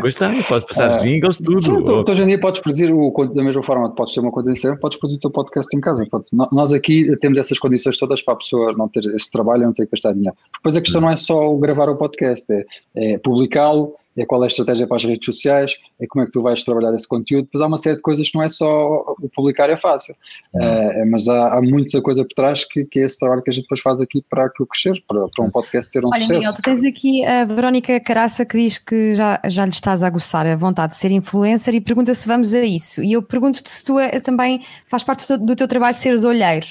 Pois 0.00 0.14
está, 0.14 0.30
podes 0.48 0.66
passar 0.68 0.98
uh, 0.98 1.02
jingles, 1.02 1.38
tudo. 1.38 1.60
Sim, 1.60 1.84
hoje 2.08 2.22
em 2.22 2.26
dia 2.26 2.40
podes 2.40 2.60
produzir 2.60 2.92
o, 2.92 3.12
da 3.28 3.42
mesma 3.42 3.62
forma, 3.62 3.90
podes 3.90 4.14
ter 4.14 4.20
uma 4.20 4.30
conta 4.30 4.50
em 4.50 4.76
podes 4.76 4.98
produzir 4.98 5.18
o 5.18 5.20
teu 5.20 5.30
podcast 5.30 5.76
em 5.76 5.80
casa. 5.80 6.06
Pronto. 6.08 6.26
Nós 6.52 6.72
aqui 6.72 7.16
temos 7.18 7.38
essas 7.38 7.58
condições 7.58 7.96
todas 7.96 8.22
para 8.22 8.34
a 8.34 8.36
pessoa 8.36 8.72
não 8.72 8.88
ter 8.88 9.04
esse 9.14 9.30
trabalho 9.30 9.62
e 9.62 9.66
não 9.66 9.72
ter 9.72 9.86
que 9.86 9.92
gastar 9.92 10.12
dinheiro. 10.12 10.36
Depois 10.54 10.76
a 10.76 10.80
questão 10.80 11.00
não 11.00 11.10
é 11.10 11.16
só 11.16 11.54
gravar 11.56 11.88
o 11.88 11.96
podcast, 11.96 12.46
é, 12.52 12.64
é 12.94 13.18
publicá-lo, 13.18 13.94
é 14.16 14.24
qual 14.24 14.42
é 14.42 14.44
a 14.44 14.48
estratégia 14.48 14.86
para 14.86 14.96
as 14.96 15.04
redes 15.04 15.24
sociais, 15.24 15.74
é 16.00 16.06
como 16.06 16.22
é 16.22 16.26
que 16.26 16.32
tu 16.32 16.42
vais 16.42 16.62
trabalhar 16.62 16.94
esse 16.94 17.06
conteúdo. 17.06 17.44
Depois 17.44 17.62
há 17.62 17.66
uma 17.66 17.78
série 17.78 17.96
de 17.96 18.02
coisas 18.02 18.30
que 18.30 18.36
não 18.36 18.44
é 18.44 18.48
só 18.48 19.04
o 19.20 19.28
publicar 19.34 19.68
é 19.70 19.76
fácil, 19.76 20.14
uh, 20.54 21.10
mas 21.10 21.28
há, 21.28 21.54
há, 21.54 21.62
muita 21.62 22.00
coisa 22.00 22.24
por 22.24 22.34
trás 22.34 22.64
que, 22.64 22.84
que, 22.84 23.00
é 23.00 23.04
esse 23.04 23.18
trabalho 23.18 23.42
que 23.42 23.50
a 23.50 23.52
gente 23.52 23.64
depois 23.64 23.80
faz 23.80 24.00
aqui 24.00 24.24
para 24.28 24.46
aquilo 24.46 24.66
crescer, 24.66 25.02
para, 25.08 25.26
para 25.28 25.44
um 25.44 25.50
podcast 25.50 25.92
ter 25.92 26.04
um 26.04 26.08
Olha, 26.08 26.20
sucesso. 26.20 26.40
Miguel, 26.40 26.54
tu 26.54 26.62
tens 26.62 26.84
aqui 26.84 27.24
a 27.24 27.44
Verónica 27.44 28.00
Caraça 28.00 28.44
que 28.44 28.56
diz 28.56 28.78
que 28.78 29.14
já, 29.14 29.40
já 29.46 29.64
lhe 29.64 29.72
estás 29.72 30.02
a 30.02 30.06
aguçar 30.06 30.46
a 30.46 30.56
vontade 30.56 30.92
de 30.92 30.98
ser 30.98 31.10
influencer 31.10 31.74
e 31.74 31.80
pergunta 31.80 32.14
se 32.14 32.26
vamos 32.26 32.54
a 32.54 32.62
isso. 32.62 33.02
E 33.02 33.12
eu 33.12 33.22
pergunto-te 33.22 33.68
se 33.68 33.84
tu 33.84 33.98
é, 33.98 34.20
também 34.20 34.60
faz 34.86 35.02
parte 35.02 35.26
do, 35.28 35.44
do 35.44 35.56
teu 35.56 35.66
trabalho 35.66 35.94
seres 35.94 36.24
olheiro. 36.24 36.66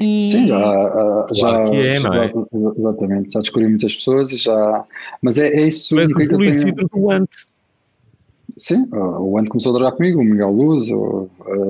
E... 0.00 0.26
Sim, 0.26 0.48
já, 0.48 1.26
já, 1.32 1.64
que 1.64 1.76
é, 1.76 2.00
já, 2.00 2.24
é? 2.24 2.32
exatamente, 2.76 3.32
já 3.32 3.40
descobri 3.40 3.68
muitas 3.68 3.94
pessoas, 3.94 4.30
já, 4.30 4.84
mas 5.22 5.38
é, 5.38 5.48
é 5.48 5.68
isso 5.68 5.94
mas 5.94 6.06
que 6.06 6.22
eu 6.22 6.38
tenho... 6.38 6.88
do 6.88 7.10
Ante. 7.10 7.36
Sim, 8.58 8.88
o 8.92 9.38
Ante 9.38 9.50
começou 9.50 9.70
a 9.70 9.74
trabalhar 9.74 9.96
comigo, 9.96 10.20
o 10.20 10.24
Miguel 10.24 10.50
Luz, 10.50 10.88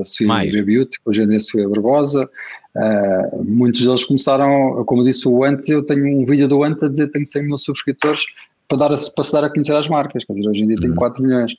a 0.00 0.04
Sofia 0.04 0.64
Beauty, 0.64 0.98
hoje 1.04 1.22
em 1.22 1.28
dia 1.28 1.36
a 1.38 1.40
Sofia 1.40 1.68
Barbosa, 1.68 2.28
uh, 2.76 3.44
muitos 3.44 3.84
deles 3.84 4.04
começaram, 4.04 4.84
como 4.84 5.04
disse 5.04 5.28
o 5.28 5.42
Ante, 5.44 5.72
eu 5.72 5.84
tenho 5.84 6.06
um 6.20 6.24
vídeo 6.24 6.46
do 6.46 6.62
Ante 6.62 6.84
a 6.84 6.88
dizer 6.88 7.06
que 7.06 7.14
tenho 7.14 7.26
100 7.26 7.42
mil 7.44 7.58
subscritores 7.58 8.22
para, 8.68 8.78
dar 8.78 8.92
a, 8.92 8.96
para 9.14 9.24
se 9.24 9.32
dar 9.32 9.44
a 9.44 9.50
conhecer 9.50 9.74
às 9.74 9.88
marcas, 9.88 10.24
quer 10.24 10.32
dizer, 10.34 10.48
hoje 10.48 10.62
em 10.62 10.68
dia 10.68 10.76
tenho 10.76 10.94
4 10.94 11.20
uhum. 11.20 11.28
milhões. 11.28 11.52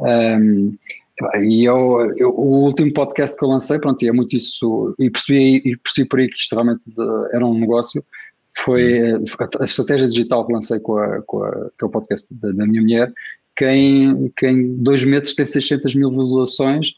Um, 0.00 0.76
e 1.40 1.64
eu, 1.64 2.12
eu, 2.16 2.30
o 2.30 2.64
último 2.64 2.92
podcast 2.92 3.36
que 3.36 3.44
eu 3.44 3.48
lancei, 3.48 3.78
pronto, 3.78 4.02
é 4.04 4.12
muito 4.12 4.36
isso, 4.36 4.94
e 4.98 5.08
percebi, 5.08 5.62
e 5.64 5.76
percebi 5.76 6.08
por 6.08 6.18
aí 6.18 6.28
que 6.28 6.36
isto 6.36 6.52
realmente 6.52 6.84
era 7.32 7.46
um 7.46 7.58
negócio, 7.58 8.04
foi 8.56 9.12
uhum. 9.12 9.24
a 9.60 9.64
estratégia 9.64 10.08
digital 10.08 10.46
que 10.46 10.52
lancei 10.52 10.80
com, 10.80 10.96
a, 10.96 11.22
com, 11.22 11.42
a, 11.42 11.70
com 11.78 11.86
o 11.86 11.90
podcast 11.90 12.34
da, 12.34 12.50
da 12.50 12.66
minha 12.66 12.82
mulher, 12.82 13.12
que 13.56 13.64
em, 13.64 14.32
que 14.36 14.46
em 14.46 14.76
dois 14.76 15.04
meses 15.04 15.34
tem 15.34 15.46
600 15.46 15.94
mil 15.94 16.10
visualizações, 16.10 16.88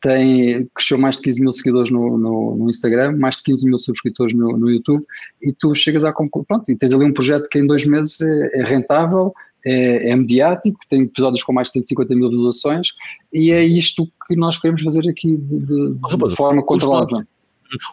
tem, 0.00 0.68
cresceu 0.74 0.98
mais 0.98 1.16
de 1.16 1.22
15 1.22 1.40
mil 1.40 1.52
seguidores 1.52 1.90
no, 1.90 2.16
no, 2.16 2.56
no, 2.56 2.70
Instagram, 2.70 3.16
mais 3.18 3.36
de 3.38 3.44
15 3.44 3.66
mil 3.66 3.78
subscritores 3.78 4.34
no, 4.34 4.56
no 4.56 4.70
YouTube, 4.70 5.04
e 5.42 5.52
tu 5.52 5.74
chegas 5.74 6.04
à 6.04 6.12
conclusão, 6.12 6.46
pronto, 6.46 6.70
e 6.70 6.76
tens 6.76 6.92
ali 6.92 7.04
um 7.04 7.12
projeto 7.12 7.48
que 7.48 7.58
em 7.58 7.66
dois 7.66 7.84
meses 7.84 8.20
é, 8.20 8.60
é 8.60 8.64
rentável, 8.64 9.32
é, 9.66 10.10
é, 10.10 10.16
mediático, 10.16 10.78
tem 10.88 11.02
episódios 11.02 11.42
com 11.42 11.52
mais 11.52 11.68
de 11.68 11.74
150 11.74 12.14
mil 12.14 12.30
visualizações 12.30 12.88
e 13.32 13.50
é 13.50 13.64
isto 13.64 14.06
que 14.26 14.36
nós 14.36 14.56
queremos 14.58 14.80
fazer 14.82 15.08
aqui 15.08 15.36
de, 15.36 15.58
de, 15.58 15.94
de 15.94 16.36
forma 16.36 16.62
controlada. 16.62 17.06
Os 17.06 17.10
blogs, 17.10 17.26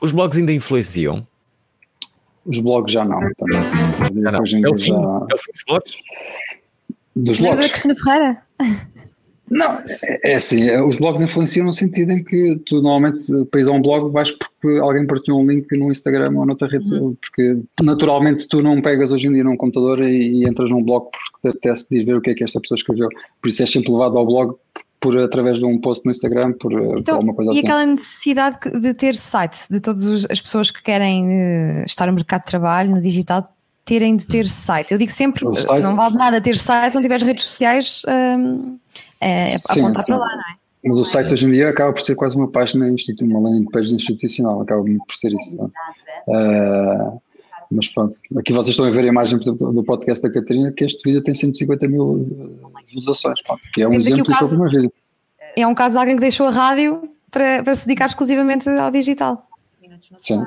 os 0.01 0.11
blogs 0.11 0.37
ainda 0.37 0.53
influenciam? 0.53 1.25
Os 2.45 2.59
blogs 2.59 2.93
já 2.93 3.03
não. 3.03 3.19
Também. 3.19 3.61
Já 4.21 4.31
não. 4.31 4.39
É 4.39 4.41
o 4.41 4.45
fim, 4.45 4.61
já... 4.61 4.65
é 4.67 4.69
o 4.69 5.37
fim 5.37 5.51
dos 5.51 5.63
blogs? 5.67 5.97
Dos 7.15 7.39
blogs. 7.39 7.57
Não 7.57 7.63
é 7.63 7.69
Cristina 7.69 7.95
Ferreira? 7.95 8.43
Não, 9.51 9.77
é, 10.03 10.31
é 10.31 10.35
assim, 10.35 10.69
é, 10.69 10.81
os 10.81 10.97
blogs 10.97 11.21
influenciam 11.21 11.65
no 11.65 11.73
sentido 11.73 12.11
em 12.11 12.23
que 12.23 12.59
tu 12.65 12.81
normalmente 12.81 13.25
para 13.51 13.61
ir 13.61 13.67
a 13.67 13.71
um 13.71 13.81
blog 13.81 14.11
vais 14.11 14.31
porque 14.31 14.79
alguém 14.79 15.05
partilhou 15.05 15.41
um 15.41 15.47
link 15.47 15.69
no 15.77 15.91
Instagram 15.91 16.31
ou 16.37 16.45
noutra 16.45 16.67
rede 16.67 16.93
uhum. 16.93 17.15
porque 17.19 17.57
naturalmente 17.81 18.47
tu 18.47 18.61
não 18.61 18.81
pegas 18.81 19.11
hoje 19.11 19.27
em 19.27 19.33
dia 19.33 19.43
num 19.43 19.57
computador 19.57 20.01
e, 20.01 20.43
e 20.43 20.49
entras 20.49 20.69
num 20.69 20.81
blog 20.81 21.07
porque 21.11 21.39
te 21.41 21.49
apetece 21.49 21.89
de 21.89 22.05
ver 22.05 22.15
o 22.15 22.21
que 22.21 22.31
é 22.31 22.33
que 22.33 22.43
esta 22.43 22.59
pessoa 22.61 22.77
escreveu, 22.77 23.09
por 23.41 23.49
isso 23.49 23.61
é 23.61 23.65
sempre 23.65 23.91
levado 23.91 24.17
ao 24.17 24.25
blog 24.25 24.55
por 25.03 25.17
através 25.19 25.59
de 25.59 25.65
um 25.65 25.77
post 25.77 26.05
no 26.05 26.11
Instagram, 26.11 26.53
por, 26.53 26.71
então, 26.71 27.03
por 27.03 27.11
alguma 27.11 27.33
coisa 27.33 27.51
e 27.51 27.55
assim. 27.55 27.59
E 27.59 27.65
aquela 27.65 27.85
necessidade 27.85 28.57
de 28.79 28.93
ter 28.93 29.15
site, 29.15 29.65
de 29.69 29.81
todas 29.81 30.25
as 30.29 30.39
pessoas 30.39 30.71
que 30.71 30.81
querem 30.81 31.25
uh, 31.25 31.85
estar 31.85 32.07
no 32.07 32.13
mercado 32.13 32.39
de 32.39 32.47
trabalho, 32.47 32.91
no 32.91 33.01
digital, 33.01 33.53
terem 33.83 34.15
de 34.15 34.25
ter 34.25 34.47
site. 34.47 34.93
Eu 34.93 34.97
digo 34.97 35.11
sempre, 35.11 35.43
não 35.43 35.93
vale 35.93 36.15
nada 36.15 36.39
ter 36.39 36.57
site 36.57 36.91
se 36.91 36.95
não 36.95 37.01
tiveres 37.01 37.21
redes 37.21 37.43
sociais 37.43 38.01
um, 38.07 38.77
é, 39.23 39.49
é 39.49 39.55
apontar 39.69 40.05
para 40.05 40.17
lá, 40.17 40.35
não 40.35 40.41
é? 40.41 40.63
Mas 40.85 40.97
o 40.97 41.05
site 41.05 41.31
hoje 41.31 41.45
em 41.45 41.51
dia 41.51 41.69
acaba 41.69 41.93
por 41.93 42.01
ser 42.01 42.13
quase 42.15 42.35
uma 42.35 42.47
página 42.47 42.89
institucional, 42.89 43.39
uma 43.39 43.49
landing 43.49 43.71
page 43.71 43.95
institucional, 43.95 44.61
acaba 44.61 44.83
por 44.83 45.15
ser 45.15 45.31
isso. 45.33 45.55
Uh, 46.27 47.21
mas 47.71 47.87
pronto, 47.87 48.15
aqui 48.37 48.51
vocês 48.51 48.69
estão 48.69 48.85
a 48.85 48.91
ver 48.91 49.05
a 49.05 49.07
imagem 49.07 49.39
do 49.39 49.83
podcast 49.83 50.21
da 50.21 50.31
Catarina, 50.31 50.71
que 50.73 50.83
este 50.83 51.01
vídeo 51.03 51.23
tem 51.23 51.33
150 51.33 51.87
mil 51.87 52.27
visualizações, 52.85 53.39
que 53.73 53.81
é 53.81 53.87
um 53.87 53.91
Temos 53.91 54.07
exemplo 54.07 54.25
do 54.25 54.37
caso, 54.37 54.59
meu 54.59 54.69
vídeo. 54.69 54.93
É 55.55 55.65
um 55.65 55.73
caso 55.73 55.93
de 55.93 55.99
alguém 55.99 56.15
que 56.15 56.21
deixou 56.21 56.47
a 56.47 56.51
rádio 56.51 57.09
para, 57.31 57.63
para 57.63 57.75
se 57.75 57.87
dedicar 57.87 58.07
exclusivamente 58.07 58.69
ao 58.69 58.91
digital. 58.91 59.47
Sim. 60.17 60.43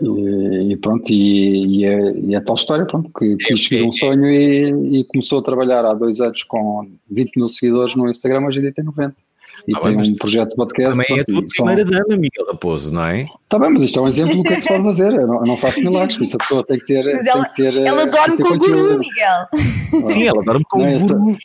E, 0.00 0.72
e 0.72 0.76
pronto, 0.76 1.10
e, 1.10 1.80
e, 1.80 1.84
é, 1.84 2.12
e 2.16 2.34
é 2.34 2.40
tal 2.40 2.54
história, 2.54 2.86
pronto, 2.86 3.10
que 3.18 3.36
quis 3.36 3.64
seguir 3.64 3.82
um 3.82 3.92
sonho 3.92 4.26
e, 4.26 5.00
e, 5.00 5.04
começou 5.04 5.40
a 5.40 5.42
trabalhar 5.42 5.84
há 5.84 5.94
dois 5.94 6.20
anos 6.20 6.42
com 6.44 6.88
20 7.10 7.36
mil 7.36 7.48
seguidores 7.48 7.94
no 7.96 8.08
Instagram, 8.08 8.46
hoje 8.46 8.58
em 8.58 8.62
dia 8.62 8.72
tem 8.72 8.84
90. 8.84 9.14
E 9.66 9.72
ah, 9.76 9.80
tem 9.80 9.96
um 9.98 10.14
projeto 10.14 10.50
de 10.50 10.56
podcast. 10.56 10.92
Também 10.92 11.06
pronto, 11.06 11.18
é 11.18 11.22
a 11.22 11.24
tua 11.24 11.46
primeira 11.46 11.82
são... 11.82 11.90
dama, 11.90 12.16
Miguel 12.16 12.46
Raposo, 12.46 12.92
não 12.92 13.04
é? 13.04 13.24
Está 13.42 13.58
bem, 13.58 13.70
mas 13.70 13.82
isto 13.82 13.98
é 13.98 14.02
um 14.02 14.08
exemplo 14.08 14.36
do 14.36 14.42
que 14.42 14.52
é 14.54 14.56
que 14.56 14.62
se 14.62 14.68
pode 14.68 14.82
fazer. 14.84 15.12
Eu 15.12 15.26
não, 15.26 15.34
eu 15.40 15.46
não 15.46 15.56
faço 15.58 15.80
milagres, 15.80 16.18
isso 16.20 16.36
a 16.36 16.38
pessoa 16.38 16.64
tem 16.64 16.78
que 16.78 16.86
ter. 16.86 17.04
Mas 17.04 17.26
ela, 17.26 17.44
ter, 17.44 17.76
ela 17.76 18.06
dorme 18.06 18.38
com 18.38 18.54
o 18.54 18.58
guru, 18.58 18.98
Miguel. 18.98 20.06
Sim, 20.06 20.26
ela 20.26 20.42
dorme 20.42 20.64
com 20.70 20.78
o 20.78 20.98
guru. 20.98 21.38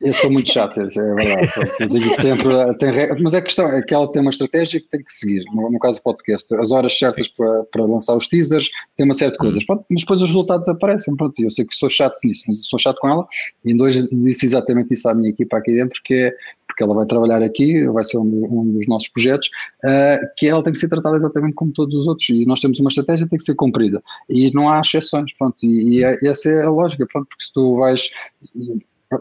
Eu 0.00 0.12
sou 0.12 0.30
muito 0.30 0.52
chato, 0.52 0.80
é 0.80 0.84
verdade. 0.84 1.52
Eu 1.80 1.88
digo 1.88 2.20
sempre, 2.20 2.74
tem, 2.78 3.22
mas 3.22 3.34
é 3.34 3.40
questão, 3.40 3.66
é 3.66 3.82
que 3.82 3.92
ela 3.92 4.10
tem 4.12 4.22
uma 4.22 4.30
estratégia 4.30 4.80
que 4.80 4.88
tem 4.88 5.02
que 5.02 5.12
seguir. 5.12 5.42
No, 5.52 5.70
no 5.72 5.78
caso 5.78 5.98
do 5.98 6.02
podcast, 6.02 6.54
as 6.54 6.70
horas 6.70 6.96
certas 6.96 7.28
para, 7.28 7.64
para 7.64 7.84
lançar 7.84 8.16
os 8.16 8.28
teasers, 8.28 8.70
tem 8.96 9.04
uma 9.04 9.14
série 9.14 9.32
de 9.32 9.38
coisas. 9.38 9.64
Pronto, 9.64 9.84
mas 9.90 10.02
depois 10.02 10.22
os 10.22 10.28
resultados 10.28 10.68
aparecem. 10.68 11.16
Pronto, 11.16 11.34
eu 11.42 11.50
sei 11.50 11.64
que 11.64 11.74
sou 11.74 11.90
chato 11.90 12.16
nisso, 12.24 12.44
mas 12.46 12.64
sou 12.66 12.78
chato 12.78 12.98
com 13.00 13.08
ela. 13.08 13.26
E 13.64 13.74
dois 13.74 14.08
disse 14.08 14.46
exatamente 14.46 14.94
isso 14.94 15.08
à 15.08 15.14
minha 15.14 15.30
equipa 15.30 15.58
aqui 15.58 15.74
dentro, 15.74 16.00
que 16.04 16.14
é 16.14 16.34
porque 16.68 16.84
ela 16.84 16.94
vai 16.94 17.06
trabalhar 17.06 17.42
aqui, 17.42 17.88
vai 17.88 18.04
ser 18.04 18.18
um, 18.18 18.46
um 18.50 18.72
dos 18.72 18.86
nossos 18.86 19.08
projetos, 19.08 19.48
uh, 19.84 20.24
que 20.36 20.46
ela 20.46 20.62
tem 20.62 20.72
que 20.72 20.78
ser 20.78 20.88
tratada 20.88 21.16
exatamente 21.16 21.54
como 21.54 21.72
todos 21.72 21.96
os 21.96 22.06
outros. 22.06 22.28
E 22.28 22.44
nós 22.46 22.60
temos 22.60 22.78
uma 22.78 22.88
estratégia 22.88 23.24
que 23.24 23.30
tem 23.30 23.38
que 23.38 23.44
ser 23.44 23.56
cumprida. 23.56 24.00
E 24.28 24.52
não 24.52 24.70
há 24.70 24.80
exceções. 24.80 25.32
Pronto, 25.36 25.56
e, 25.64 25.96
e, 25.96 26.04
é, 26.04 26.18
essa 26.22 26.48
é 26.48 26.62
a 26.62 26.70
lógica. 26.70 27.04
Pronto, 27.10 27.26
porque 27.28 27.42
se 27.42 27.52
tu 27.52 27.76
vais 27.76 28.08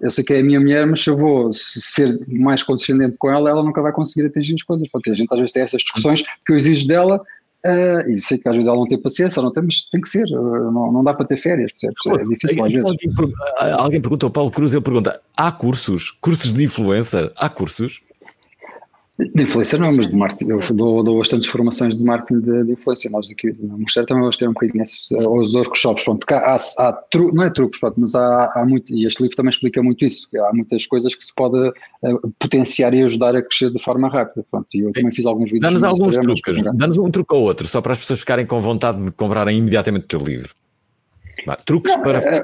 eu 0.01 0.09
sei 0.09 0.23
que 0.23 0.33
é 0.33 0.39
a 0.39 0.43
minha 0.43 0.59
mulher, 0.59 0.85
mas 0.85 1.01
se 1.01 1.09
eu 1.09 1.17
vou 1.17 1.51
ser 1.53 2.19
mais 2.39 2.61
condescendente 2.61 3.17
com 3.17 3.29
ela, 3.29 3.49
ela 3.49 3.63
nunca 3.63 3.81
vai 3.81 3.91
conseguir 3.91 4.27
atingir 4.27 4.55
as 4.55 4.63
coisas. 4.63 4.88
Ter, 5.03 5.11
a 5.11 5.13
gente 5.13 5.31
às 5.31 5.39
vezes 5.39 5.53
tem 5.53 5.63
essas 5.63 5.81
discussões 5.81 6.23
que 6.45 6.51
eu 6.51 6.55
exijo 6.55 6.88
dela, 6.88 7.21
uh, 7.65 8.09
e 8.09 8.15
sei 8.17 8.38
que 8.38 8.49
às 8.49 8.55
vezes 8.55 8.67
ela 8.67 8.77
não 8.77 8.88
tem 8.88 9.01
paciência, 9.01 9.41
não 9.41 9.51
tem, 9.51 9.63
mas 9.63 9.83
tem 9.83 10.01
que 10.01 10.09
ser, 10.09 10.25
uh, 10.25 10.71
não, 10.71 10.91
não 10.91 11.03
dá 11.03 11.13
para 11.13 11.25
ter 11.25 11.38
férias, 11.38 11.71
é 11.83 12.25
difícil 12.25 12.65
às 12.65 12.71
vezes. 12.71 12.83
Alguém, 12.85 13.73
alguém 13.73 14.01
pergunta, 14.01 14.25
o 14.25 14.31
Paulo 14.31 14.51
Cruz, 14.51 14.73
ele 14.73 14.81
pergunta, 14.81 15.19
há 15.38 15.51
cursos, 15.51 16.11
cursos 16.11 16.53
de 16.53 16.63
influencer, 16.65 17.31
há 17.38 17.49
cursos? 17.49 18.01
De 19.20 19.41
influência 19.41 19.80
não, 19.80 19.91
mas 19.91 20.05
de 20.05 20.15
marketing. 20.15 20.51
Eu 20.51 20.59
dou, 20.76 21.03
dou 21.03 21.18
bastantes 21.18 21.47
formações 21.47 21.95
de 21.95 22.03
marketing 22.03 22.39
de, 22.39 22.63
de 22.65 22.72
influência. 22.74 23.09
Nós 23.09 23.28
aqui 23.32 23.51
no 23.59 23.74
Ministério 23.74 24.07
também 24.07 24.22
vamos 24.22 24.38
ter 24.38 24.47
um 24.47 24.53
bocadinho 24.53 24.84
esses, 24.84 25.09
os 25.09 25.55
workshops. 25.55 26.03
Pronto, 26.03 26.20
porque 26.20 26.36
há, 26.36 26.55
há, 26.55 26.93
tru, 27.09 27.34
não 27.34 27.43
é 27.43 27.49
truques, 27.49 27.80
pronto, 27.80 27.99
mas 27.99 28.13
há, 28.13 28.51
há 28.53 28.63
muito, 28.63 28.93
e 28.93 29.07
este 29.07 29.24
livro 29.24 29.36
também 29.36 29.49
explica 29.49 29.82
muito 29.82 30.05
isso. 30.05 30.28
Há 30.38 30.53
muitas 30.53 30.86
coisas 30.86 31.15
que 31.15 31.26
se 31.26 31.34
pode 31.34 31.57
uh, 31.57 32.34
potenciar 32.38 32.93
e 32.93 33.01
ajudar 33.01 33.36
a 33.36 33.41
crescer 33.41 33.72
de 33.72 33.82
forma 33.82 34.07
rápida. 34.07 34.45
Pronto, 34.51 34.68
e 34.76 34.82
eu 34.82 34.91
também 34.91 35.11
fiz 35.11 35.26
alguns 35.26 35.51
vídeos. 35.51 35.74
Dá-nos 35.74 35.82
alguns 35.82 36.15
truques, 36.15 36.63
dá-nos 36.76 36.97
um 36.99 37.09
truque 37.09 37.34
ou 37.34 37.41
outro, 37.41 37.68
só 37.68 37.82
para 37.82 37.93
as 37.93 37.99
pessoas 37.99 38.20
ficarem 38.20 38.45
com 38.45 38.59
vontade 38.59 39.03
de 39.03 39.09
comprarem 39.11 39.57
imediatamente 39.57 40.03
o 40.03 40.07
teu 40.07 40.20
livro. 40.20 40.53
Bah, 41.43 41.55
truques 41.55 41.95
não, 41.95 42.03
para. 42.03 42.20
É, 42.20 42.41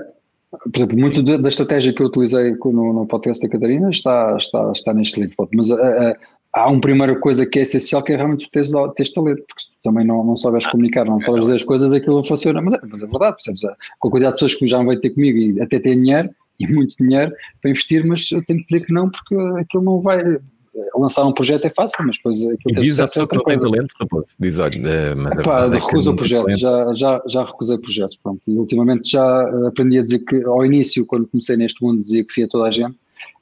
Por 0.49 0.75
exemplo, 0.75 0.97
muito 0.97 1.21
da, 1.21 1.47
estratégia 1.47 1.93
que 1.93 2.01
eu 2.01 2.07
utilizei 2.07 2.55
no, 2.65 2.93
no 2.93 3.05
podcast 3.05 3.45
da 3.45 3.51
Catarina 3.51 3.91
está, 3.91 4.35
está, 4.37 4.71
está 4.71 4.93
neste 4.93 5.19
livro. 5.19 5.47
Mas 5.53 5.69
uh, 5.69 6.15
há 6.53 6.69
uma 6.69 6.79
primeira 6.79 7.19
coisa 7.19 7.45
que 7.45 7.59
é 7.59 7.63
essencial, 7.63 8.03
que 8.03 8.13
é 8.13 8.15
realmente 8.15 8.49
teres, 8.51 8.71
teres 8.95 9.13
talento, 9.13 9.43
porque 9.47 9.63
se 9.63 9.69
tu 9.71 9.77
também 9.83 10.05
não, 10.05 10.23
não 10.23 10.35
souberes 10.35 10.67
comunicar, 10.67 11.05
não 11.05 11.19
sabes 11.19 11.41
dizer 11.41 11.55
as 11.55 11.63
coisas, 11.63 11.91
aquilo 11.91 12.17
não 12.17 12.23
funciona. 12.23 12.61
Mas 12.61 12.73
é, 12.73 12.79
mas 12.87 13.01
é 13.01 13.07
verdade, 13.07 13.35
percebes? 13.35 13.61
Com 13.99 14.07
a 14.07 14.11
quantidade 14.11 14.35
de 14.35 14.41
pessoas 14.41 14.59
que 14.59 14.67
já 14.67 14.81
vão 14.81 14.99
ter 14.99 15.09
comigo 15.09 15.37
e 15.37 15.61
até 15.61 15.79
têm 15.79 16.01
dinheiro, 16.01 16.29
e 16.59 16.67
muito 16.67 16.95
dinheiro 16.97 17.33
para 17.61 17.71
investir, 17.71 18.05
mas 18.05 18.31
eu 18.31 18.43
tenho 18.45 18.59
que 18.59 18.65
dizer 18.65 18.85
que 18.85 18.93
não, 18.93 19.09
porque 19.09 19.35
aquilo 19.59 19.83
não 19.83 20.01
vai 20.01 20.39
lançar 20.95 21.25
um 21.25 21.33
projeto 21.33 21.65
é 21.65 21.69
fácil, 21.69 22.05
mas 22.05 22.17
depois 22.17 22.41
aquilo 22.41 22.81
Diz 22.81 22.99
a 22.99 23.05
pessoa 23.05 23.27
que 23.27 23.35
não 23.35 23.43
tem 23.43 23.59
talento, 23.59 23.93
raposo. 23.99 24.29
Diz, 24.39 24.59
olha, 24.59 24.81
eh, 24.85 25.15
mas 25.15 25.39
Epá, 25.39 25.65
é 25.65 25.69
recusa 25.69 26.11
o 26.11 26.15
projeto, 26.15 26.57
já, 26.57 26.93
já, 26.93 27.21
já 27.27 27.43
recusei 27.43 27.77
projetos, 27.77 28.17
pronto. 28.21 28.41
E 28.47 28.51
ultimamente 28.57 29.09
já 29.11 29.67
aprendi 29.67 29.99
a 29.99 30.03
dizer 30.03 30.19
que 30.19 30.43
ao 30.43 30.65
início, 30.65 31.05
quando 31.05 31.27
comecei 31.27 31.55
neste 31.57 31.83
mundo, 31.83 32.01
dizia 32.01 32.25
que 32.25 32.33
sim 32.33 32.43
a 32.43 32.47
toda 32.47 32.67
a 32.67 32.71
gente. 32.71 32.95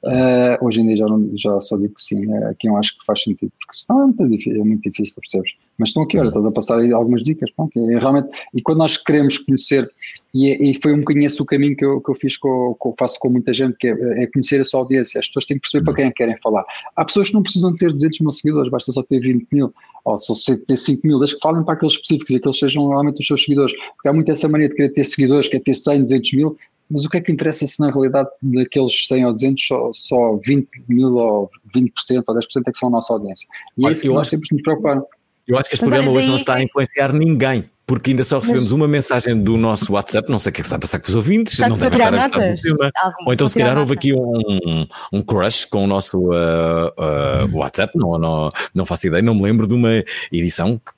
Uh, 0.04 0.58
hoje 0.60 0.80
em 0.80 0.86
dia 0.86 0.96
já, 0.96 1.06
não, 1.06 1.30
já 1.36 1.60
só 1.60 1.76
digo 1.76 1.94
que 1.94 2.02
sim, 2.02 2.34
é 2.34 2.50
quem 2.58 2.70
eu 2.70 2.76
acho 2.76 2.98
que 2.98 3.04
faz 3.04 3.22
sentido, 3.22 3.52
porque 3.60 3.76
senão 3.76 4.02
é 4.02 4.06
muito 4.06 4.28
difícil, 4.28 4.60
é 4.60 4.64
muito 4.64 4.90
difícil 4.90 5.14
percebes? 5.20 5.52
Mas 5.82 5.88
estão 5.88 6.04
aqui, 6.04 6.16
olha, 6.16 6.28
estás 6.28 6.46
a 6.46 6.52
passar 6.52 6.78
aí 6.78 6.92
algumas 6.92 7.24
dicas, 7.24 7.50
pronto, 7.50 7.76
é 7.76 7.98
realmente, 7.98 8.28
e 8.54 8.62
quando 8.62 8.78
nós 8.78 8.96
queremos 8.96 9.36
conhecer 9.38 9.90
e, 10.32 10.48
é, 10.48 10.62
e, 10.62 10.80
foi 10.80 10.94
um 10.94 11.00
bocadinho 11.00 11.26
esse 11.26 11.42
o 11.42 11.44
caminho 11.44 11.76
que 11.76 11.84
eu, 11.84 12.00
que 12.00 12.08
eu 12.08 12.14
fiz, 12.14 12.36
com, 12.36 12.76
que 12.80 12.88
eu 12.88 12.94
faço 12.96 13.18
com 13.18 13.28
muita 13.28 13.52
gente, 13.52 13.76
que 13.78 13.88
é, 13.88 14.22
é, 14.22 14.26
conhecer 14.28 14.60
a 14.60 14.64
sua 14.64 14.80
audiência. 14.80 15.18
As 15.18 15.26
pessoas 15.26 15.44
têm 15.44 15.56
que 15.56 15.62
perceber 15.62 15.84
para 15.84 15.94
quem 15.94 16.04
é 16.04 16.08
que 16.08 16.14
querem 16.14 16.36
falar. 16.40 16.64
Há 16.94 17.04
pessoas 17.04 17.28
que 17.28 17.34
não 17.34 17.42
precisam 17.42 17.74
ter 17.74 17.92
200 17.92 18.20
mil 18.20 18.30
seguidores, 18.30 18.70
basta 18.70 18.92
só 18.92 19.02
ter 19.02 19.20
20 19.20 19.48
mil, 19.52 19.74
ou 20.04 20.18
só 20.18 20.32
ter 20.66 20.76
5 20.76 21.04
mil, 21.04 21.18
desde 21.18 21.34
que 21.34 21.42
falem 21.42 21.64
para 21.64 21.74
aqueles 21.74 21.94
específicos 21.94 22.30
e 22.30 22.38
que 22.38 22.46
eles 22.46 22.58
sejam 22.58 22.88
realmente 22.88 23.20
os 23.20 23.26
seus 23.26 23.44
seguidores. 23.44 23.74
Porque 23.96 24.08
há 24.08 24.12
muito 24.12 24.30
essa 24.30 24.48
mania 24.48 24.68
de 24.68 24.76
querer 24.76 24.92
ter 24.92 25.04
seguidores, 25.04 25.48
quer 25.48 25.60
ter 25.60 25.74
100, 25.74 26.02
200 26.04 26.32
mil, 26.34 26.56
mas 26.88 27.04
o 27.04 27.10
que 27.10 27.16
é 27.16 27.20
que 27.20 27.32
interessa 27.32 27.66
se 27.66 27.80
na 27.80 27.90
realidade 27.90 28.28
daqueles 28.42 29.06
100 29.08 29.26
ou 29.26 29.32
200 29.32 29.66
só, 29.66 29.90
só 29.92 30.36
20 30.36 30.68
mil 30.88 31.14
ou 31.14 31.50
20% 31.74 32.22
ou 32.26 32.34
10% 32.34 32.42
é 32.66 32.70
que 32.70 32.78
são 32.78 32.88
a 32.88 32.92
nossa 32.92 33.12
audiência? 33.14 33.48
E 33.78 33.86
é 33.86 33.92
isso 33.92 34.02
que 34.02 34.08
nós 34.08 34.30
temos 34.30 34.46
de 34.48 34.54
nos 34.54 34.62
preocupar. 34.62 35.02
Eu 35.52 35.58
acho 35.58 35.68
que 35.68 35.74
este 35.74 35.84
mas 35.84 35.92
programa 35.92 36.18
hoje 36.18 36.28
não 36.28 36.36
está 36.36 36.54
a 36.54 36.62
influenciar 36.62 37.12
ninguém 37.12 37.68
porque 37.84 38.10
ainda 38.10 38.24
só 38.24 38.38
recebemos 38.38 38.64
Mas... 38.64 38.72
uma 38.72 38.88
mensagem 38.88 39.42
do 39.42 39.56
nosso 39.56 39.92
WhatsApp, 39.92 40.30
não 40.30 40.38
sei 40.38 40.50
o 40.50 40.52
que 40.52 40.60
é 40.60 40.62
que 40.62 40.66
está 40.66 40.76
a 40.76 40.78
passar 40.78 40.98
com 40.98 41.08
os 41.08 41.14
ouvintes, 41.14 41.52
está 41.54 41.68
não 41.68 41.76
deve 41.76 41.96
estar 41.96 42.14
a 42.14 42.28
do 42.28 42.38
tema. 42.38 42.90
Ou 43.26 43.32
então 43.32 43.46
se 43.46 43.58
calhar 43.58 43.76
houve 43.76 43.92
aqui 43.94 44.14
um, 44.14 44.86
um 45.12 45.22
crush 45.22 45.66
com 45.66 45.84
o 45.84 45.86
nosso 45.86 46.18
uh, 46.18 46.32
uh, 46.32 47.54
WhatsApp, 47.56 47.92
não, 47.98 48.18
não, 48.18 48.50
não 48.74 48.86
faço 48.86 49.08
ideia, 49.08 49.22
não 49.22 49.34
me 49.34 49.42
lembro 49.42 49.66
de 49.66 49.74
uma 49.74 50.02
edição 50.30 50.78
que 50.78 50.92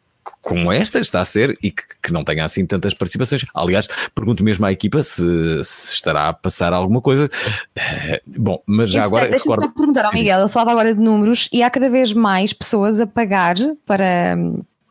como 0.44 0.70
esta 0.70 0.98
está 0.98 1.22
a 1.22 1.24
ser 1.24 1.56
e 1.62 1.70
que, 1.70 1.82
que, 2.02 2.12
não 2.12 2.22
tenha 2.22 2.44
assim 2.44 2.66
tantas 2.66 2.92
participações. 2.92 3.46
Aliás, 3.54 3.88
pergunto 4.14 4.44
mesmo 4.44 4.66
à 4.66 4.70
equipa 4.70 5.02
se, 5.02 5.24
se 5.64 5.94
estará 5.94 6.28
a 6.28 6.32
passar 6.34 6.72
alguma 6.74 7.00
coisa. 7.00 7.30
Uh, 7.76 8.40
bom, 8.40 8.62
mas 8.66 8.90
já 8.90 9.04
agora. 9.04 9.30
Deixa-me 9.30 9.56
só 9.56 9.68
perguntar 9.70 10.04
ao 10.04 10.12
Miguel, 10.12 10.40
ele 10.40 10.48
falava 10.50 10.72
agora 10.72 10.94
de 10.94 11.00
números 11.00 11.48
e 11.50 11.62
há 11.62 11.70
cada 11.70 11.88
vez 11.88 12.12
mais 12.12 12.52
pessoas 12.52 13.00
a 13.00 13.06
pagar 13.06 13.56
para 13.86 14.36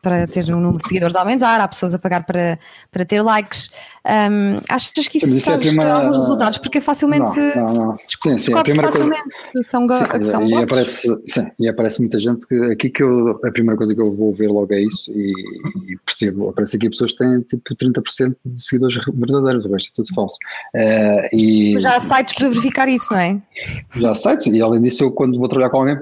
para 0.04 0.26
ter 0.26 0.44
um 0.54 0.60
número 0.60 0.82
de 0.82 0.88
seguidores 0.88 1.16
a 1.16 1.20
aumentar, 1.20 1.58
há 1.58 1.66
pessoas 1.66 1.94
a 1.94 1.98
pagar 1.98 2.24
para, 2.24 2.58
para 2.92 3.06
ter 3.06 3.22
likes. 3.22 3.70
Um, 4.06 4.60
achas 4.68 5.08
que 5.08 5.16
isso, 5.16 5.34
isso 5.34 5.46
traz 5.46 5.62
é 5.62 5.64
primeira... 5.68 5.94
alguns 5.94 6.18
resultados? 6.18 6.58
Porque 6.58 6.78
facilmente. 6.78 7.34
Não, 7.56 7.72
não, 7.72 7.72
não. 7.72 7.96
Sim, 7.98 8.38
sim, 8.38 8.52
a 8.52 8.62
primeira 8.62 8.92
facilmente, 8.92 9.22
coisa. 9.52 9.68
São, 9.68 9.88
sim, 9.88 10.22
são 10.22 10.48
e, 10.48 10.54
aparece, 10.54 11.22
sim, 11.24 11.46
e 11.58 11.68
aparece 11.68 12.00
muita 12.00 12.20
gente 12.20 12.46
que 12.46 12.54
aqui 12.70 12.90
que 12.90 13.02
eu, 13.02 13.40
a 13.42 13.50
primeira 13.50 13.78
coisa 13.78 13.94
que 13.94 14.00
eu 14.00 14.14
vou 14.14 14.34
ver 14.34 14.48
logo 14.48 14.74
é 14.74 14.82
isso 14.82 15.10
e, 15.10 15.32
e 15.90 15.96
percebo. 16.04 16.50
Aparece 16.50 16.76
aqui 16.76 16.90
pessoas 16.90 17.12
que 17.12 17.18
têm 17.18 17.40
tipo 17.40 17.62
30% 17.74 18.36
de 18.44 18.62
seguidores 18.62 18.98
verdadeiros, 19.14 19.64
o 19.64 19.72
resto 19.72 19.88
é 19.88 19.94
tudo 19.94 20.14
falso. 20.14 20.36
Uh, 20.74 21.34
e, 21.34 21.72
Mas 21.72 21.82
já 21.82 21.96
há 21.96 22.00
sites 22.00 22.34
para 22.34 22.48
verificar 22.50 22.88
isso, 22.88 23.06
não 23.10 23.18
é? 23.18 23.40
Já 23.96 24.10
há 24.10 24.14
sites, 24.14 24.46
e 24.48 24.60
além 24.60 24.82
disso, 24.82 25.04
eu 25.04 25.12
quando 25.12 25.38
vou 25.38 25.48
trabalhar 25.48 25.70
com 25.70 25.78
alguém, 25.78 25.96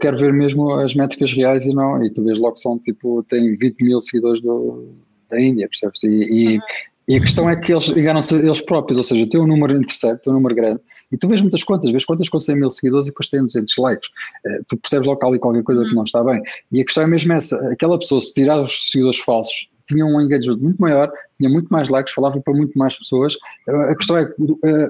quero 0.00 0.16
ver 0.18 0.32
mesmo 0.32 0.72
as 0.74 0.94
métricas 0.94 1.32
reais 1.32 1.66
e 1.66 1.74
não, 1.74 2.04
e 2.04 2.10
tu 2.10 2.22
vês 2.22 2.38
logo 2.38 2.54
que 2.54 2.60
são 2.60 2.78
tipo, 2.78 3.24
tem 3.40 3.56
20 3.56 3.82
mil 3.82 4.00
seguidores 4.00 4.40
do, 4.40 4.94
da 5.30 5.40
Índia, 5.40 5.68
percebes? 5.68 6.02
E, 6.02 6.08
e, 6.08 6.56
uhum. 6.56 6.62
e, 7.08 7.16
a 7.16 7.20
questão 7.20 7.48
é 7.48 7.56
que 7.56 7.72
eles 7.72 7.88
enganam-se 7.88 8.34
eles 8.34 8.60
próprios, 8.60 8.98
ou 8.98 9.04
seja, 9.04 9.28
tem 9.28 9.40
um 9.40 9.46
número 9.46 9.76
interessante, 9.76 10.22
tem 10.22 10.32
um 10.32 10.36
número 10.36 10.54
grande, 10.54 10.80
e 11.12 11.16
tu 11.16 11.28
vês 11.28 11.40
muitas 11.40 11.64
contas, 11.64 11.90
vês 11.90 12.04
contas 12.04 12.28
com 12.28 12.38
100 12.38 12.56
mil 12.56 12.70
seguidores 12.70 13.06
e 13.06 13.10
depois 13.10 13.28
têm 13.28 13.40
200 13.40 13.76
likes. 13.78 14.08
Uh, 14.46 14.64
tu 14.68 14.76
percebes 14.76 15.06
logo 15.06 15.26
ali 15.26 15.38
qualquer 15.38 15.62
coisa 15.62 15.80
uhum. 15.80 15.88
que 15.88 15.94
não 15.94 16.04
está 16.04 16.22
bem. 16.22 16.40
E 16.70 16.80
a 16.80 16.84
questão 16.84 17.02
é 17.02 17.06
mesmo 17.06 17.32
essa: 17.32 17.56
aquela 17.70 17.98
pessoa, 17.98 18.20
se 18.20 18.32
tirar 18.32 18.60
os 18.60 18.90
seguidores 18.90 19.18
falsos, 19.18 19.68
tinha 19.90 20.06
um 20.06 20.20
engagement 20.20 20.58
muito 20.58 20.78
maior, 20.78 21.10
tinha 21.38 21.50
muito 21.50 21.68
mais 21.68 21.88
likes, 21.88 22.14
falava 22.14 22.40
para 22.40 22.54
muito 22.54 22.78
mais 22.78 22.96
pessoas. 22.96 23.36
A 23.68 23.94
questão 23.94 24.16
é 24.16 24.26
que 24.26 24.34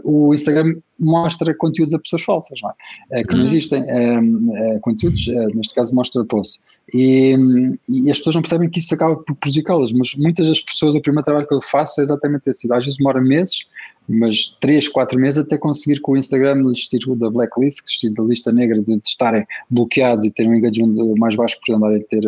o 0.04 0.32
Instagram 0.34 0.76
mostra 0.98 1.54
conteúdos 1.54 1.94
a 1.94 1.98
pessoas 1.98 2.22
falsas, 2.22 2.60
não 2.62 2.70
é? 3.12 3.22
que 3.24 3.32
não 3.32 3.40
uhum. 3.40 3.46
existem 3.46 3.84
conteúdos, 4.82 5.26
neste 5.54 5.74
caso 5.74 5.94
mostra 5.94 6.24
posts. 6.24 6.60
E, 6.92 7.36
e, 7.88 8.10
as 8.10 8.18
pessoas 8.18 8.34
não 8.34 8.42
percebem 8.42 8.68
que 8.68 8.80
isso 8.80 8.92
acaba 8.94 9.16
por 9.16 9.36
prejudicá-las, 9.36 9.92
mas 9.92 10.14
muitas 10.16 10.48
das 10.48 10.60
pessoas, 10.60 10.94
o 10.94 11.00
primeiro 11.00 11.24
trabalho 11.24 11.46
que 11.46 11.54
eu 11.54 11.62
faço 11.62 12.00
é 12.00 12.04
exatamente 12.04 12.48
esse. 12.48 12.72
Às 12.72 12.84
vezes 12.84 12.98
demora 12.98 13.20
meses, 13.20 13.68
mas 14.10 14.56
3, 14.60 14.88
4 14.88 15.18
meses 15.18 15.44
até 15.44 15.56
conseguir 15.56 16.00
com 16.00 16.12
o 16.12 16.16
Instagram 16.16 16.62
lhes 16.62 16.88
tiro 16.88 17.14
da 17.14 17.30
blacklist, 17.30 17.84
da 18.10 18.22
lista 18.24 18.50
negra 18.50 18.80
de, 18.80 18.84
de, 18.84 19.00
estarem 19.06 19.46
bloqueados 19.70 20.26
e 20.26 20.30
terem 20.30 20.50
um 20.50 20.54
engagement 20.56 21.14
mais 21.16 21.36
baixo 21.36 21.56
por 21.64 21.74
andarem 21.74 22.00
a 22.00 22.04
ter 22.04 22.26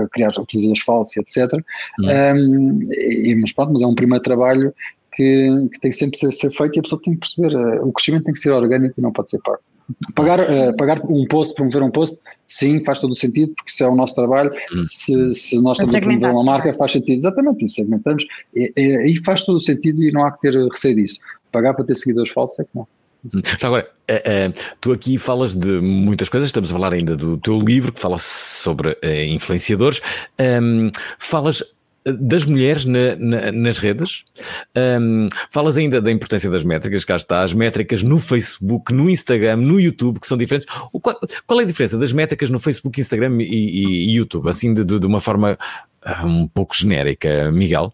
a 0.00 0.08
criar 0.08 0.30
utilizações 0.38 0.80
falsas, 0.80 1.16
etc. 1.16 1.52
Uhum. 1.98 2.08
Um, 2.08 2.92
e, 2.92 3.34
mas 3.34 3.52
pronto, 3.52 3.72
mas 3.72 3.82
é 3.82 3.86
um 3.86 3.94
primeiro 3.94 4.22
trabalho 4.22 4.74
que, 5.14 5.68
que 5.72 5.80
tem 5.80 5.90
que 5.90 5.96
sempre 5.96 6.18
ser, 6.18 6.32
ser, 6.32 6.50
feito 6.50 6.76
e 6.76 6.78
a 6.78 6.82
pessoa 6.82 7.00
tem 7.02 7.14
que 7.14 7.20
perceber, 7.20 7.54
uh, 7.54 7.86
o 7.86 7.92
crescimento 7.92 8.24
tem 8.24 8.32
que 8.32 8.40
ser 8.40 8.50
orgânico 8.50 8.94
e 8.96 9.02
não 9.02 9.12
pode 9.12 9.30
ser 9.30 9.40
pago. 9.42 9.60
Pagar, 10.14 10.40
uh, 10.40 10.76
pagar 10.76 11.02
um 11.04 11.26
post, 11.26 11.54
promover 11.54 11.82
um 11.82 11.90
post, 11.90 12.18
sim, 12.52 12.84
faz 12.84 12.98
todo 12.98 13.10
o 13.10 13.14
sentido, 13.14 13.52
porque 13.56 13.70
se 13.70 13.82
é 13.82 13.88
o 13.88 13.94
nosso 13.94 14.14
trabalho, 14.14 14.50
uhum. 14.72 14.80
se, 14.80 15.34
se 15.34 15.60
nós 15.60 15.78
estamos 15.78 15.94
a 15.94 16.00
promover 16.00 16.30
uma 16.30 16.44
marca, 16.44 16.74
faz 16.74 16.92
sentido, 16.92 17.18
exatamente 17.18 17.64
isso, 17.64 17.76
segmentamos, 17.76 18.26
e, 18.54 18.72
e, 18.76 19.12
e, 19.12 19.24
faz 19.24 19.44
todo 19.44 19.56
o 19.56 19.60
sentido 19.60 20.02
e 20.02 20.12
não 20.12 20.24
há 20.24 20.32
que 20.32 20.40
ter 20.40 20.54
receio 20.68 20.96
disso. 20.96 21.20
Pagar 21.50 21.74
para 21.74 21.84
ter 21.84 21.96
seguidores 21.96 22.32
falsos 22.32 22.60
é 22.60 22.64
que 22.64 22.70
não. 22.74 22.86
Já 23.58 23.68
agora, 23.68 23.88
uh, 24.10 24.50
uh, 24.50 24.74
tu 24.80 24.92
aqui 24.92 25.16
falas 25.16 25.54
de 25.54 25.80
muitas 25.80 26.28
coisas, 26.28 26.48
estamos 26.48 26.70
a 26.70 26.72
falar 26.72 26.92
ainda 26.92 27.16
do 27.16 27.38
teu 27.38 27.56
livro 27.58 27.92
que 27.92 28.00
fala 28.00 28.18
sobre 28.18 28.90
uh, 28.90 29.24
influenciadores. 29.28 30.00
Um, 30.40 30.90
falas 31.18 31.62
das 32.04 32.44
mulheres 32.44 32.84
na, 32.84 33.16
na, 33.16 33.52
nas 33.52 33.78
redes. 33.78 34.24
Um, 34.76 35.28
falas 35.50 35.76
ainda 35.76 36.00
da 36.00 36.10
importância 36.10 36.50
das 36.50 36.64
métricas, 36.64 37.04
cá 37.04 37.16
está, 37.16 37.42
as 37.42 37.52
métricas 37.52 38.02
no 38.02 38.18
Facebook, 38.18 38.92
no 38.92 39.08
Instagram, 39.08 39.56
no 39.56 39.80
YouTube, 39.80 40.18
que 40.18 40.26
são 40.26 40.36
diferentes. 40.36 40.66
O, 40.92 41.00
qual, 41.00 41.18
qual, 41.46 41.60
é 41.60 41.62
a 41.64 41.66
diferença 41.66 41.96
das 41.96 42.12
métricas 42.12 42.50
no 42.50 42.58
Facebook, 42.58 43.00
Instagram 43.00 43.38
e, 43.40 44.10
e, 44.10 44.16
YouTube? 44.16 44.48
Assim, 44.48 44.74
de, 44.74 44.84
de, 44.84 45.06
uma 45.06 45.20
forma 45.20 45.58
um 46.24 46.48
pouco 46.48 46.74
genérica, 46.74 47.50
Miguel? 47.52 47.92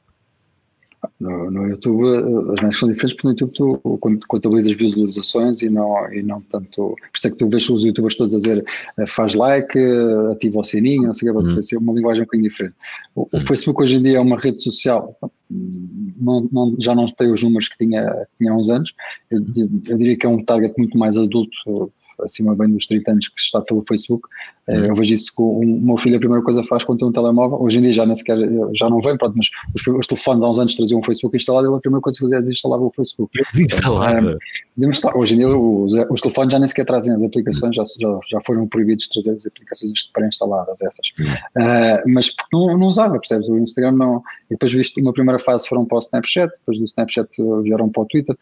No, 1.20 1.50
no, 1.50 1.66
YouTube 1.66 2.06
as 2.06 2.62
métricas 2.62 2.78
são 2.78 2.88
diferentes 2.88 3.14
porque 3.14 3.28
no 3.28 3.32
YouTube 3.32 3.52
tu 3.52 4.26
contabilizas 4.26 4.72
visualizações 4.72 5.62
e 5.62 5.70
não, 5.70 6.12
e 6.12 6.22
não 6.22 6.40
tanto. 6.40 6.96
Por 6.96 7.10
isso 7.14 7.26
é 7.26 7.30
que 7.30 7.36
tu 7.36 7.48
vês 7.48 7.68
os 7.68 7.84
youtubers 7.84 8.16
todos 8.16 8.34
a 8.34 8.36
dizer 8.36 8.64
eh, 8.98 9.06
faz 9.06 9.34
like, 9.34 9.78
eh, 9.78 10.32
ativa 10.32 10.58
o 10.58 10.64
sininho, 10.64 11.04
não 11.04 11.14
sei 11.14 11.30
o 11.30 11.38
que, 11.38 11.52
vai 11.54 11.62
ser 11.62 11.76
uma 11.76 11.92
linguagem 11.92 12.22
um 12.22 12.24
bocadinho 12.24 12.48
diferente. 12.48 12.74
O, 13.14 13.28
o, 13.32 13.40
Facebook 13.40 13.82
hoje 13.82 13.96
em 13.96 14.02
dia 14.02 14.18
é 14.18 14.20
uma 14.20 14.36
rede 14.38 14.60
social, 14.60 15.16
não, 15.50 16.48
não, 16.52 16.76
já 16.78 16.94
não 16.94 17.06
tem 17.06 17.30
os 17.32 17.42
números 17.42 17.68
que 17.68 17.78
tinha, 17.78 18.04
que 18.04 18.38
tinha 18.38 18.52
há 18.52 18.56
uns 18.56 18.68
anos. 18.68 18.92
Eu, 19.30 19.40
eu 19.88 19.98
diria 19.98 20.16
que 20.16 20.26
é 20.26 20.28
um 20.28 20.44
target 20.44 20.74
muito 20.76 20.98
mais 20.98 21.16
adulto 21.16 21.92
acima 22.22 22.54
bem 22.54 22.70
dos 22.70 22.86
30 22.86 23.10
anos 23.10 23.28
que 23.28 23.40
está 23.40 23.60
pelo 23.60 23.82
Facebook. 23.86 24.28
Uhum. 24.68 24.84
Eu 24.84 24.94
vejo 24.94 25.14
isso 25.14 25.34
que 25.34 25.40
o, 25.40 25.60
meu 25.60 25.96
filho 25.96 26.16
a 26.16 26.18
primeira 26.18 26.44
coisa 26.44 26.62
faz 26.64 26.84
quando 26.84 26.98
tem 26.98 27.08
um 27.08 27.12
telemóvel. 27.12 27.60
Hoje 27.60 27.78
em 27.78 27.82
dia 27.82 27.92
já 27.92 28.06
nem 28.06 28.14
sequer, 28.14 28.38
já 28.74 28.90
não 28.90 29.00
vem, 29.00 29.16
pronto, 29.16 29.34
mas 29.36 29.48
os, 29.74 29.86
os 29.86 30.06
telefones 30.06 30.44
há 30.44 30.50
uns 30.50 30.58
anos 30.58 30.76
traziam 30.76 31.00
o 31.00 31.04
Facebook 31.04 31.36
instalado 31.36 31.72
e 31.72 31.74
a 31.74 31.80
primeira 31.80 32.02
coisa 32.02 32.18
que 32.18 32.24
fazia 32.24 32.38
é 32.38 32.40
desinstalar 32.40 32.80
o 32.80 32.90
Facebook. 32.90 33.32
Desinstalava? 33.52 34.32
É, 34.32 35.18
hoje 35.18 35.34
em 35.34 35.38
dia 35.38 35.48
os, 35.48 35.94
os, 36.10 36.20
telefones 36.20 36.52
já 36.52 36.58
nem 36.58 36.68
sequer 36.68 36.84
trazem 36.84 37.14
as 37.14 37.22
aplicações, 37.22 37.74
já, 37.74 37.82
já, 37.98 38.20
já 38.30 38.40
foram 38.42 38.66
proibidos 38.66 39.04
de 39.04 39.10
trazer 39.10 39.30
as 39.32 39.46
aplicações 39.46 40.10
pré-instaladas, 40.12 40.80
essas. 40.82 41.08
Uhum. 41.18 41.26
Uh, 41.26 42.12
mas 42.12 42.30
porque 42.30 42.54
não, 42.54 42.76
não 42.76 42.86
usava, 42.88 43.18
percebes? 43.18 43.48
O 43.48 43.58
Instagram 43.58 43.92
não. 43.92 44.22
E 44.50 44.54
depois 44.54 44.72
visto 44.72 45.00
uma 45.00 45.12
primeira 45.12 45.38
fase 45.38 45.66
foram 45.66 45.86
para 45.86 45.96
o 45.96 46.00
Snapchat, 46.00 46.52
depois 46.58 46.78
do 46.78 46.84
Snapchat 46.84 47.28
vieram 47.62 47.88
para 47.88 48.02
o 48.02 48.06
Twitter. 48.06 48.36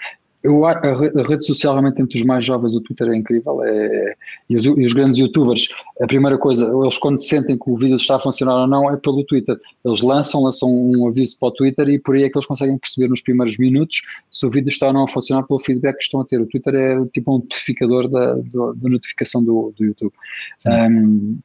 Eu, 0.47 0.65
a, 0.65 0.71
a, 0.71 1.27
rede 1.27 1.45
social 1.45 1.75
realmente 1.75 2.01
entre 2.01 2.17
os 2.17 2.25
mais 2.25 2.45
jovens, 2.45 2.73
o 2.73 2.81
Twitter 2.81 3.09
é 3.09 3.17
incrível, 3.17 3.65
é, 3.65 4.15
e, 4.49 4.57
os, 4.57 4.65
e, 4.65 4.85
os, 4.85 4.93
grandes 4.93 5.19
youtubers, 5.19 5.67
a 6.01 6.07
primeira 6.07 6.39
coisa, 6.39 6.71
eles 6.83 6.97
quando 6.99 7.21
sentem 7.21 7.59
que 7.59 7.69
o 7.69 7.77
vídeo 7.77 7.97
está 7.97 8.15
a 8.15 8.21
funcionar 8.21 8.61
ou 8.61 8.67
não 8.69 8.89
é 8.89 8.97
pelo 8.97 9.25
Twitter, 9.25 9.59
eles 9.85 10.03
lançam, 10.03 10.45
lançam 10.45 10.73
um 10.73 11.09
aviso 11.09 11.37
para 11.41 11.49
o 11.49 11.51
Twitter 11.51 11.89
e 11.89 11.99
por 11.99 12.15
aí 12.15 12.23
é 12.23 12.31
que 12.31 12.39
eles 12.39 12.47
conseguem 12.47 12.79
perceber 12.79 13.09
nos 13.09 13.21
primeiros 13.21 13.59
minutos 13.59 14.03
se 14.31 14.47
o 14.47 14.51
vídeo 14.51 14.69
está 14.69 14.87
ou 14.87 14.93
não 14.93 15.03
a 15.03 15.09
funcionar 15.09 15.43
pelo 15.43 15.59
feedback 15.59 15.97
que 15.97 16.05
estão 16.05 16.21
a 16.21 16.25
ter. 16.25 16.41
O 16.41 16.47
Twitter 16.47 16.75
é 16.77 17.05
tipo 17.07 17.35
um 17.35 17.39
notificador 17.39 18.09
da, 18.09 18.35
da, 18.35 18.73
da 18.77 18.89
notificação 18.89 19.43
do, 19.43 19.73
do 19.77 19.85
YouTube. 19.85 20.13
Um, 20.65 21.39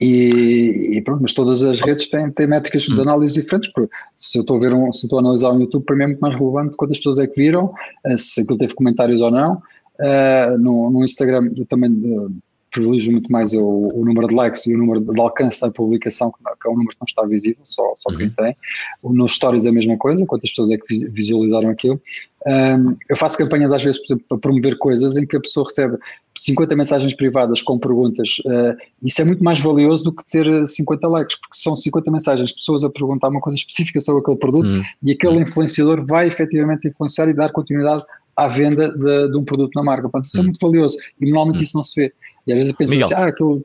E, 0.00 0.96
e, 0.96 1.02
pronto, 1.02 1.22
mas 1.22 1.32
todas 1.32 1.62
as 1.62 1.80
redes 1.80 2.10
têm, 2.10 2.30
têm 2.30 2.46
métricas 2.46 2.82
de 2.82 3.00
análise 3.00 3.40
diferentes. 3.40 3.70
Se 4.18 4.38
eu 4.38 4.42
estou 4.42 4.56
a 4.56 4.60
ver 4.60 4.72
um, 4.72 4.92
se 4.92 5.06
estou 5.06 5.18
a 5.18 5.22
analisar 5.22 5.52
um 5.52 5.60
YouTube, 5.60 5.84
para 5.84 5.96
mim 5.96 6.02
é 6.02 6.06
muito 6.08 6.20
mais 6.20 6.34
relevante 6.34 6.76
quantas 6.76 6.98
pessoas 6.98 7.18
é 7.18 7.26
que 7.26 7.36
viram, 7.36 7.72
se 8.16 8.42
aquilo 8.42 8.58
teve 8.58 8.74
comentários 8.74 9.20
ou 9.20 9.30
não. 9.30 9.62
Uh, 9.98 10.58
no, 10.58 10.90
no, 10.90 11.04
Instagram 11.04 11.52
eu 11.56 11.64
também 11.66 11.92
uh, 11.92 12.28
privilegio 12.74 13.12
muito 13.12 13.30
mais 13.30 13.54
o, 13.54 13.64
o, 13.94 14.04
número 14.04 14.26
de 14.26 14.34
likes 14.34 14.66
e 14.66 14.74
o 14.74 14.78
número 14.78 15.00
de 15.00 15.20
alcance 15.20 15.60
da 15.60 15.70
publicação, 15.70 16.32
que 16.32 16.68
é 16.68 16.70
um 16.70 16.74
número 16.74 16.90
que 16.90 17.00
não 17.00 17.06
está 17.06 17.24
visível, 17.24 17.60
só, 17.62 17.92
só 17.94 18.10
quem 18.16 18.26
uhum. 18.26 18.32
tem. 18.32 18.56
Nos 19.04 19.34
stories 19.34 19.64
é 19.64 19.68
a 19.68 19.72
mesma 19.72 19.96
coisa, 19.96 20.26
quantas 20.26 20.50
pessoas 20.50 20.72
é 20.72 20.76
que 20.76 21.08
visualizaram 21.08 21.70
aquilo. 21.70 22.00
Um, 22.46 22.96
eu 23.08 23.16
faço 23.16 23.38
campanhas 23.38 23.72
às 23.72 23.82
vezes, 23.82 23.98
por 23.98 24.06
exemplo, 24.06 24.24
para 24.28 24.38
promover 24.38 24.76
coisas 24.76 25.16
em 25.16 25.26
que 25.26 25.36
a 25.36 25.40
pessoa 25.40 25.66
recebe 25.66 25.96
50 26.36 26.76
mensagens 26.76 27.14
privadas 27.14 27.62
com 27.62 27.78
perguntas. 27.78 28.38
Uh, 28.44 28.76
isso 29.02 29.22
é 29.22 29.24
muito 29.24 29.42
mais 29.42 29.60
valioso 29.60 30.04
do 30.04 30.12
que 30.12 30.24
ter 30.26 30.66
50 30.66 31.08
likes, 31.08 31.40
porque 31.40 31.56
são 31.56 31.74
50 31.74 32.10
mensagens 32.10 32.50
de 32.50 32.56
pessoas 32.56 32.84
a 32.84 32.90
perguntar 32.90 33.28
uma 33.28 33.40
coisa 33.40 33.56
específica 33.56 34.00
sobre 34.00 34.20
aquele 34.20 34.36
produto 34.36 34.68
uhum. 34.68 34.82
e 35.02 35.12
aquele 35.12 35.40
influenciador 35.40 36.04
vai 36.04 36.28
efetivamente 36.28 36.88
influenciar 36.88 37.28
e 37.28 37.32
dar 37.32 37.50
continuidade 37.50 38.02
à 38.36 38.48
venda 38.48 38.90
de, 38.90 39.30
de 39.30 39.36
um 39.38 39.44
produto 39.44 39.72
na 39.74 39.82
marca. 39.82 40.02
Portanto, 40.02 40.26
isso 40.26 40.38
é 40.38 40.40
hum. 40.40 40.44
muito 40.44 40.58
valioso 40.60 40.96
e 41.20 41.24
normalmente 41.26 41.60
hum. 41.60 41.62
isso 41.62 41.76
não 41.76 41.82
se 41.82 42.00
vê. 42.00 42.12
E 42.46 42.52
às 42.52 42.56
vezes 42.56 42.70
eu 42.70 42.76
penso 42.76 42.92
Miguel. 42.92 43.06
assim, 43.06 43.14
ah, 43.14 43.26
aquilo 43.26 43.62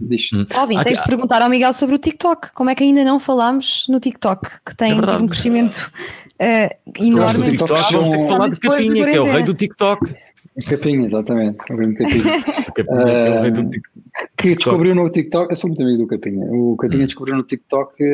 diz. 0.00 0.30
Hum. 0.32 0.46
Alvin, 0.54 0.82
tens 0.84 0.98
de 1.00 1.04
perguntar 1.04 1.42
ao 1.42 1.50
Miguel 1.50 1.72
sobre 1.72 1.96
o 1.96 1.98
TikTok. 1.98 2.52
Como 2.52 2.70
é 2.70 2.74
que 2.74 2.84
ainda 2.84 3.04
não 3.04 3.18
falámos 3.18 3.86
no 3.88 3.98
TikTok, 3.98 4.48
que 4.64 4.76
tem 4.76 4.92
é 4.92 4.94
um 4.94 5.26
crescimento 5.26 5.90
uh, 6.40 7.04
enorme. 7.04 7.50
TikTok, 7.50 7.92
vamos 7.92 8.08
ter 8.08 8.18
que 8.18 8.28
falar 8.28 8.48
de 8.48 8.60
Capinha, 8.60 9.04
que 9.04 9.16
é 9.16 9.20
o 9.20 9.24
rei 9.24 9.42
do 9.42 9.54
TikTok. 9.54 10.14
Capinha, 10.68 11.06
exatamente. 11.06 11.58
O 11.72 11.76
grande 11.76 11.96
Capinha. 11.96 12.42
Capinha 12.74 13.00
é 13.00 13.38
o 13.38 13.42
rei 13.42 13.50
do 13.50 13.70
TikTok 13.70 13.92
que 14.36 14.54
descobriu 14.54 14.94
no 14.94 15.08
TikTok, 15.08 15.50
eu 15.50 15.56
sou 15.56 15.68
muito 15.68 15.82
amigo 15.82 16.02
do 16.02 16.06
Capinha, 16.06 16.44
o 16.50 16.76
Capinha 16.76 17.02
hum. 17.02 17.06
descobriu 17.06 17.36
no 17.36 17.42
TikTok 17.42 18.04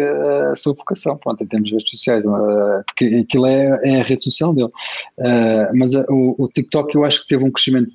a 0.52 0.54
sua 0.54 0.74
vocação, 0.74 1.16
pronto, 1.16 1.42
em 1.42 1.46
termos 1.46 1.68
de 1.68 1.74
redes 1.74 1.90
sociais, 1.90 2.24
eh, 2.24 2.82
porque 2.86 3.04
aquilo 3.26 3.46
é, 3.46 3.80
é 3.82 4.00
a 4.00 4.04
rede 4.04 4.22
social 4.22 4.54
dele. 4.54 4.70
Uh, 5.18 5.74
mas 5.74 5.94
o, 5.94 6.36
o, 6.38 6.48
TikTok 6.48 6.94
eu 6.94 7.04
acho 7.04 7.22
que 7.22 7.28
teve 7.28 7.44
um 7.44 7.50
crescimento 7.50 7.90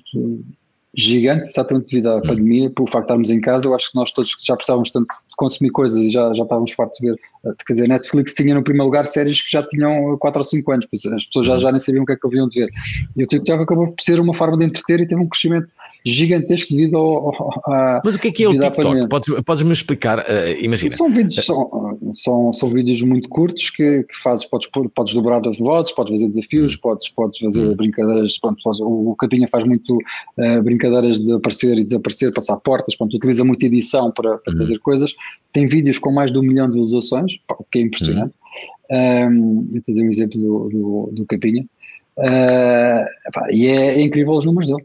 gigante, 0.96 1.48
exatamente 1.48 1.90
devido 1.90 2.08
à 2.08 2.16
hum. 2.16 2.22
pandemia, 2.22 2.70
por 2.70 2.84
o 2.84 2.86
facto 2.86 3.06
de 3.06 3.12
estarmos 3.12 3.30
em 3.30 3.40
casa, 3.40 3.66
eu 3.66 3.74
acho 3.74 3.90
que 3.90 3.96
nós 3.96 4.12
todos 4.12 4.36
já 4.42 4.54
precisávamos 4.54 4.90
tanto 4.90 5.08
de 5.08 5.36
consumir 5.36 5.70
coisas 5.70 5.98
e 5.98 6.08
já, 6.08 6.32
já 6.34 6.42
estávamos 6.42 6.72
fartos 6.72 6.98
de 7.00 7.10
ver, 7.10 7.18
eh, 7.46 7.52
quer 7.66 7.72
dizer, 7.72 7.88
Netflix 7.88 8.34
tinha 8.34 8.54
no 8.54 8.62
primeiro 8.62 8.86
lugar 8.86 9.06
séries 9.06 9.42
que 9.42 9.50
já 9.50 9.62
tinham 9.62 10.16
4 10.18 10.38
ou 10.38 10.44
5 10.44 10.72
anos, 10.72 10.86
as 10.92 11.24
pessoas 11.26 11.46
já, 11.46 11.56
hum. 11.56 11.60
já 11.60 11.70
nem 11.70 11.80
sabiam 11.80 12.02
o 12.04 12.06
que 12.06 12.12
é 12.12 12.16
que 12.16 12.26
haviam 12.26 12.48
de 12.48 12.60
ver. 12.60 12.70
E 13.16 13.24
o 13.24 13.26
TikTok 13.26 13.62
acabou 13.62 13.86
por 13.88 14.00
ser 14.02 14.20
uma 14.20 14.34
forma 14.34 14.56
de 14.56 14.64
entreter 14.64 15.00
e 15.00 15.06
teve 15.06 15.20
um 15.20 15.28
crescimento 15.28 15.72
gigantesco 16.04 16.72
devido 16.72 16.96
ao, 16.96 17.34
ao 17.34 17.72
a, 17.72 18.02
Mas 18.04 18.14
o 18.14 18.18
que 18.18 18.28
é 18.28 18.32
que 18.32 18.44
é 18.44 18.48
o 18.48 18.58
TikTok? 18.58 19.08
Podes, 19.08 19.34
podes-me 19.44 19.72
explicar, 19.72 20.20
uh, 20.20 20.60
imagina. 20.60 20.96
São 20.96 21.08
vídeos, 21.10 21.44
são, 21.44 21.93
são, 22.14 22.52
são 22.52 22.68
vídeos 22.68 23.02
muito 23.02 23.28
curtos 23.28 23.70
que, 23.70 24.04
que 24.04 24.16
fazes, 24.16 24.46
podes, 24.46 24.68
podes 24.94 25.14
dobrar 25.14 25.46
as 25.46 25.58
vozes, 25.58 25.92
podes 25.92 26.12
fazer 26.12 26.28
desafios, 26.28 26.76
podes, 26.76 27.08
podes 27.08 27.38
fazer 27.38 27.66
hum. 27.66 27.74
brincadeiras, 27.74 28.38
pronto, 28.38 28.58
o, 28.82 29.14
Capinha 29.16 29.48
faz 29.48 29.64
muito 29.64 29.96
uh, 29.96 30.62
brincadeiras 30.62 31.20
de 31.20 31.32
aparecer 31.32 31.78
e 31.78 31.84
desaparecer, 31.84 32.32
passar 32.32 32.56
portas, 32.60 32.96
pronto, 32.96 33.16
utiliza 33.16 33.44
muita 33.44 33.66
edição 33.66 34.10
para, 34.10 34.38
para 34.38 34.54
hum. 34.54 34.58
fazer 34.58 34.78
coisas, 34.78 35.14
tem 35.52 35.66
vídeos 35.66 35.98
com 35.98 36.12
mais 36.12 36.32
de 36.32 36.38
um 36.38 36.42
milhão 36.42 36.66
de 36.68 36.78
visualizações, 36.78 37.38
o 37.58 37.64
que 37.64 37.78
é 37.78 37.82
impressionante. 37.82 38.34
Um, 38.90 39.68
vou 39.72 39.82
trazer 39.82 40.04
um 40.04 40.10
exemplo 40.10 40.38
do, 40.38 40.68
do, 40.68 41.10
do 41.12 41.26
Capinha. 41.26 41.64
Uh, 42.16 43.32
pá, 43.32 43.48
e 43.50 43.66
é, 43.66 43.98
é, 43.98 44.00
incrível 44.00 44.34
os 44.34 44.44
números 44.44 44.68
dele. 44.68 44.84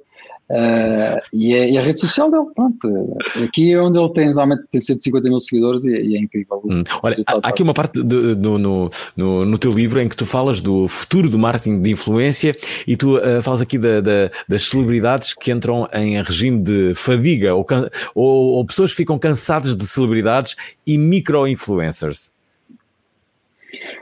Uh, 0.49 1.21
e, 1.31 1.53
é, 1.53 1.69
e, 1.69 1.77
a 1.77 1.81
rede 1.81 1.99
social 1.99 2.31
dele, 2.31 2.45
pronto. 2.55 3.17
Aqui 3.43 3.71
é 3.71 3.79
onde 3.79 3.99
ele 3.99 4.11
tem, 4.11 4.33
realmente 4.33 4.63
tem 4.71 4.81
150 4.81 5.29
mil 5.29 5.39
seguidores 5.39 5.85
e, 5.85 5.91
e 5.91 6.17
é 6.17 6.19
incrível. 6.19 6.61
Hum. 6.65 6.83
Olha, 7.03 7.23
há, 7.27 7.33
há, 7.33 7.49
aqui 7.49 7.61
uma 7.61 7.73
parte 7.73 8.03
de, 8.03 8.35
no, 8.35 8.57
no, 8.57 8.89
no, 9.15 9.57
teu 9.59 9.71
livro 9.71 10.01
em 10.01 10.09
que 10.09 10.17
tu 10.17 10.25
falas 10.25 10.59
do 10.59 10.87
futuro 10.87 11.29
do 11.29 11.37
marketing 11.37 11.81
de 11.81 11.91
influência 11.91 12.55
e 12.87 12.97
tu 12.97 13.17
uh, 13.17 13.43
falas 13.43 13.61
aqui 13.61 13.77
da, 13.77 14.01
da, 14.01 14.31
das 14.47 14.63
celebridades 14.63 15.35
que 15.35 15.51
entram 15.51 15.87
em 15.93 16.19
regime 16.21 16.59
de 16.63 16.95
fadiga 16.95 17.53
ou, 17.53 17.65
ou, 18.15 18.53
ou 18.53 18.65
pessoas 18.65 18.89
que 18.89 18.97
ficam 18.97 19.19
cansadas 19.19 19.75
de 19.75 19.85
celebridades 19.85 20.55
e 20.85 20.97
micro-influencers. 20.97 22.31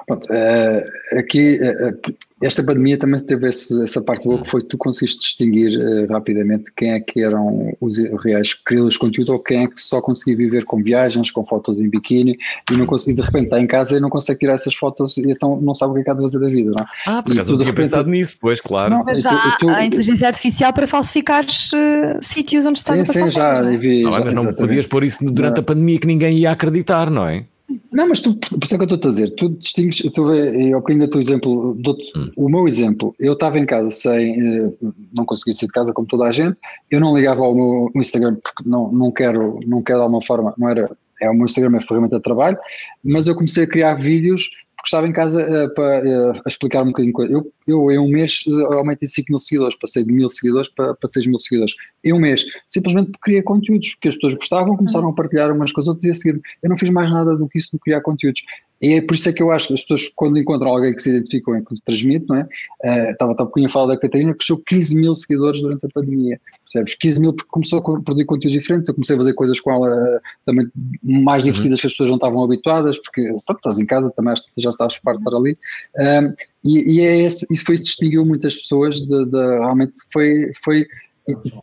Pronto, 0.06 0.28
uh, 0.32 1.18
aqui 1.18 1.60
uh, 1.60 2.16
esta 2.42 2.64
pandemia 2.64 2.98
também 2.98 3.20
teve 3.26 3.50
esse, 3.50 3.84
essa 3.84 4.02
parte 4.02 4.24
boa 4.24 4.42
que 4.42 4.50
foi 4.50 4.62
que 4.62 4.68
tu 4.68 4.78
conseguiste 4.78 5.20
distinguir 5.20 5.78
uh, 5.78 6.12
rapidamente 6.12 6.72
quem 6.76 6.92
é 6.92 7.00
que 7.00 7.22
eram 7.22 7.76
os 7.82 7.98
reais 8.24 8.54
criadores 8.54 8.94
de 8.94 9.00
conteúdo 9.00 9.34
ou 9.34 9.40
quem 9.40 9.64
é 9.64 9.68
que 9.68 9.82
só 9.82 10.00
conseguia 10.02 10.38
viver 10.38 10.64
com 10.64 10.82
viagens, 10.82 11.32
com 11.32 11.44
fotos 11.44 11.80
em 11.80 11.90
biquíni 11.90 12.38
e 12.72 12.78
não 12.78 12.86
conseguia, 12.86 13.16
de 13.16 13.22
repente 13.22 13.46
está 13.46 13.60
em 13.60 13.68
casa 13.68 13.98
e 13.98 14.00
não 14.00 14.10
consegue 14.10 14.40
tirar 14.40 14.54
essas 14.54 14.76
fotos 14.76 15.18
e 15.18 15.32
então 15.32 15.60
não 15.60 15.74
sabe 15.74 15.92
o 15.92 15.96
que 15.96 16.02
é 16.02 16.04
que 16.04 16.10
há 16.12 16.14
de 16.14 16.22
fazer 16.22 16.40
da 16.40 16.48
vida, 16.48 16.72
não 16.78 16.84
é? 16.84 16.88
Ah, 17.08 17.24
porque 17.24 17.40
eu 17.40 17.58
tinha 17.58 17.74
pensado 17.74 18.10
nisso, 18.10 18.38
pois, 18.40 18.62
claro. 18.62 18.94
Não, 18.94 19.04
mas 19.04 19.22
já 19.22 19.32
tu, 19.32 19.68
tu, 19.68 19.70
a 19.70 19.84
inteligência 19.84 20.28
artificial 20.28 20.72
para 20.72 20.86
falsificar 20.86 21.44
uh, 21.44 22.20
sítios 22.22 22.66
onde 22.66 22.78
estás 22.78 23.00
sim, 23.00 23.04
a 23.04 23.08
passar 23.08 23.30
sim, 23.30 23.36
já, 23.36 23.56
fotos, 23.56 23.80
vi, 23.80 24.04
não, 24.04 24.16
é? 24.16 24.24
mas 24.24 24.34
não 24.34 24.54
podias 24.54 24.86
pôr 24.88 25.04
isso 25.04 25.24
durante 25.26 25.60
a 25.60 25.64
pandemia 25.64 26.00
que 26.00 26.08
ninguém 26.08 26.38
ia 26.38 26.52
acreditar, 26.52 27.10
não 27.10 27.28
é? 27.28 27.46
Não, 27.92 28.08
mas 28.08 28.22
tu, 28.22 28.34
por 28.36 28.64
isso 28.64 28.76
é 28.76 28.78
que 28.78 28.84
eu 28.84 28.96
estou 28.96 29.10
a 29.10 29.12
dizer, 29.12 29.36
tu 29.36 29.50
distingues, 29.50 29.98
tu, 30.14 30.34
eu 30.34 30.84
ainda 30.88 31.10
teu 31.10 31.20
exemplo, 31.20 31.72
hum. 31.72 32.32
o 32.38 32.48
meu 32.48 32.66
exemplo, 32.66 33.14
eu 33.20 33.34
estava 33.34 33.60
em 33.60 33.66
casa 33.66 33.92
sem, 33.92 34.40
eh, 34.40 34.72
não 35.16 35.26
conseguia 35.26 35.54
sair 35.54 35.68
de 35.68 35.74
casa 35.74 35.92
como 35.92 36.08
toda 36.08 36.26
a 36.26 36.32
gente, 36.32 36.58
eu 36.90 37.02
não 37.02 37.16
ligava 37.16 37.44
ao 37.44 37.54
meu 37.54 37.92
Instagram 37.96 38.36
porque 38.36 38.70
não, 38.70 38.90
não 38.92 39.12
quero, 39.12 39.60
não 39.68 39.82
quero 39.82 40.00
de 40.00 40.04
alguma 40.04 40.22
forma, 40.22 40.54
não 40.58 40.70
era, 40.70 40.90
é 41.22 41.30
o 41.30 41.34
meu 41.34 41.46
Instagram 41.46 41.78
é 41.78 41.82
ferramenta 41.82 42.16
de 42.16 42.24
trabalho, 42.24 42.58
mas 43.04 43.28
eu 43.28 43.36
comecei 43.36 43.66
a 43.66 43.70
criar 43.70 43.96
vídeos 43.96 44.50
porque 44.78 44.88
estava 44.88 45.08
em 45.08 45.14
casa 45.14 45.44
uh, 45.44 45.74
para 45.74 46.04
uh, 46.04 46.42
explicar 46.48 46.84
um 46.84 46.88
bocadinho 46.88 47.14
coisa. 47.14 47.34
Eu, 47.34 47.52
eu 47.68 47.92
em 47.92 48.00
um 48.00 48.08
mês 48.08 48.44
uh, 48.48 48.74
aumentei 48.74 49.08
5 49.08 49.28
mil 49.30 49.40
seguidores, 49.40 49.78
passei 49.78 50.04
de 50.04 50.12
mil 50.12 50.30
seguidores 50.30 50.70
para, 50.70 50.94
para 50.94 51.08
6 51.08 51.28
mil 51.28 51.40
seguidores. 51.40 51.74
Em 52.04 52.14
um 52.14 52.20
mês, 52.20 52.46
simplesmente 52.68 53.12
porque 53.12 53.24
criei 53.24 53.42
conteúdos 53.42 53.96
que 53.96 54.08
as 54.08 54.16
pessoas 54.16 54.36
gostavam, 54.36 54.78
começaram 54.78 55.10
a 55.10 55.14
partilhar 55.14 55.52
umas 55.52 55.72
com 55.72 55.82
as 55.82 55.88
outras 55.88 56.06
e 56.06 56.12
a 56.12 56.14
seguir. 56.14 56.42
Eu 56.64 56.70
não 56.70 56.78
fiz 56.78 56.90
mais 56.90 57.10
nada 57.12 57.36
do 57.36 57.48
que 57.48 57.58
isso 57.60 57.72
do 57.72 57.80
criar 57.80 58.02
conteúdos. 58.02 58.42
E 58.82 58.94
é 58.94 59.02
por 59.02 59.16
isso 59.16 59.28
é 59.28 59.34
que 59.34 59.42
eu 59.42 59.52
acho 59.52 59.70
que 59.70 59.74
as 59.74 59.82
pessoas, 59.82 60.08
quando 60.16 60.38
encontram 60.38 60.70
alguém 60.70 60.94
que 60.94 61.02
se 61.02 61.10
identifica 61.10 61.52
com 61.52 61.64
que 61.64 61.82
transmite, 61.84 62.26
não 62.30 62.38
é? 62.38 62.44
Uh, 62.84 63.12
estava 63.12 63.32
há 63.32 63.36
pouquinho 63.36 63.68
a 63.68 63.70
falar 63.70 63.96
da 63.96 64.00
Catarina, 64.00 64.32
que 64.34 64.38
cresceu 64.38 64.62
15 64.66 64.96
mil 64.96 65.16
seguidores 65.16 65.62
durante 65.62 65.86
a 65.86 65.90
pandemia, 65.90 66.40
percebes? 66.64 66.94
15 66.96 67.20
mil 67.20 67.34
porque 67.34 67.50
começou 67.50 67.80
a 67.80 67.82
produzir 67.82 68.26
conteúdos 68.26 68.52
diferentes, 68.52 68.88
eu 68.88 68.94
comecei 68.94 69.16
a 69.16 69.20
fazer 69.20 69.34
coisas 69.34 69.60
com 69.60 69.72
ela 69.72 69.88
uh, 69.88 70.20
também 70.46 70.68
mais 71.02 71.44
uhum. 71.44 71.52
divertidas 71.52 71.80
uhum. 71.80 71.82
que 71.82 71.88
as 71.88 71.94
pessoas 71.94 72.10
não 72.12 72.18
estavam 72.18 72.44
habituadas, 72.44 73.00
porque 73.00 73.24
pronto, 73.24 73.58
estás 73.58 73.80
em 73.80 73.86
casa, 73.86 74.12
também 74.12 74.36
já 74.58 74.70
estás 74.70 74.96
farto 74.96 75.20
de 75.20 75.28
estar 75.28 75.38
ali. 75.38 75.58
Uh, 75.96 76.36
e, 76.68 76.98
e 76.98 77.02
é 77.02 77.22
esse, 77.24 77.52
isso 77.54 77.64
foi 77.66 77.76
isso 77.76 77.86
distinguiu 77.86 78.26
muitas 78.26 78.56
pessoas, 78.56 79.02
de, 79.02 79.26
de, 79.26 79.38
realmente 79.60 79.94
foi, 80.12 80.52
foi 80.64 80.86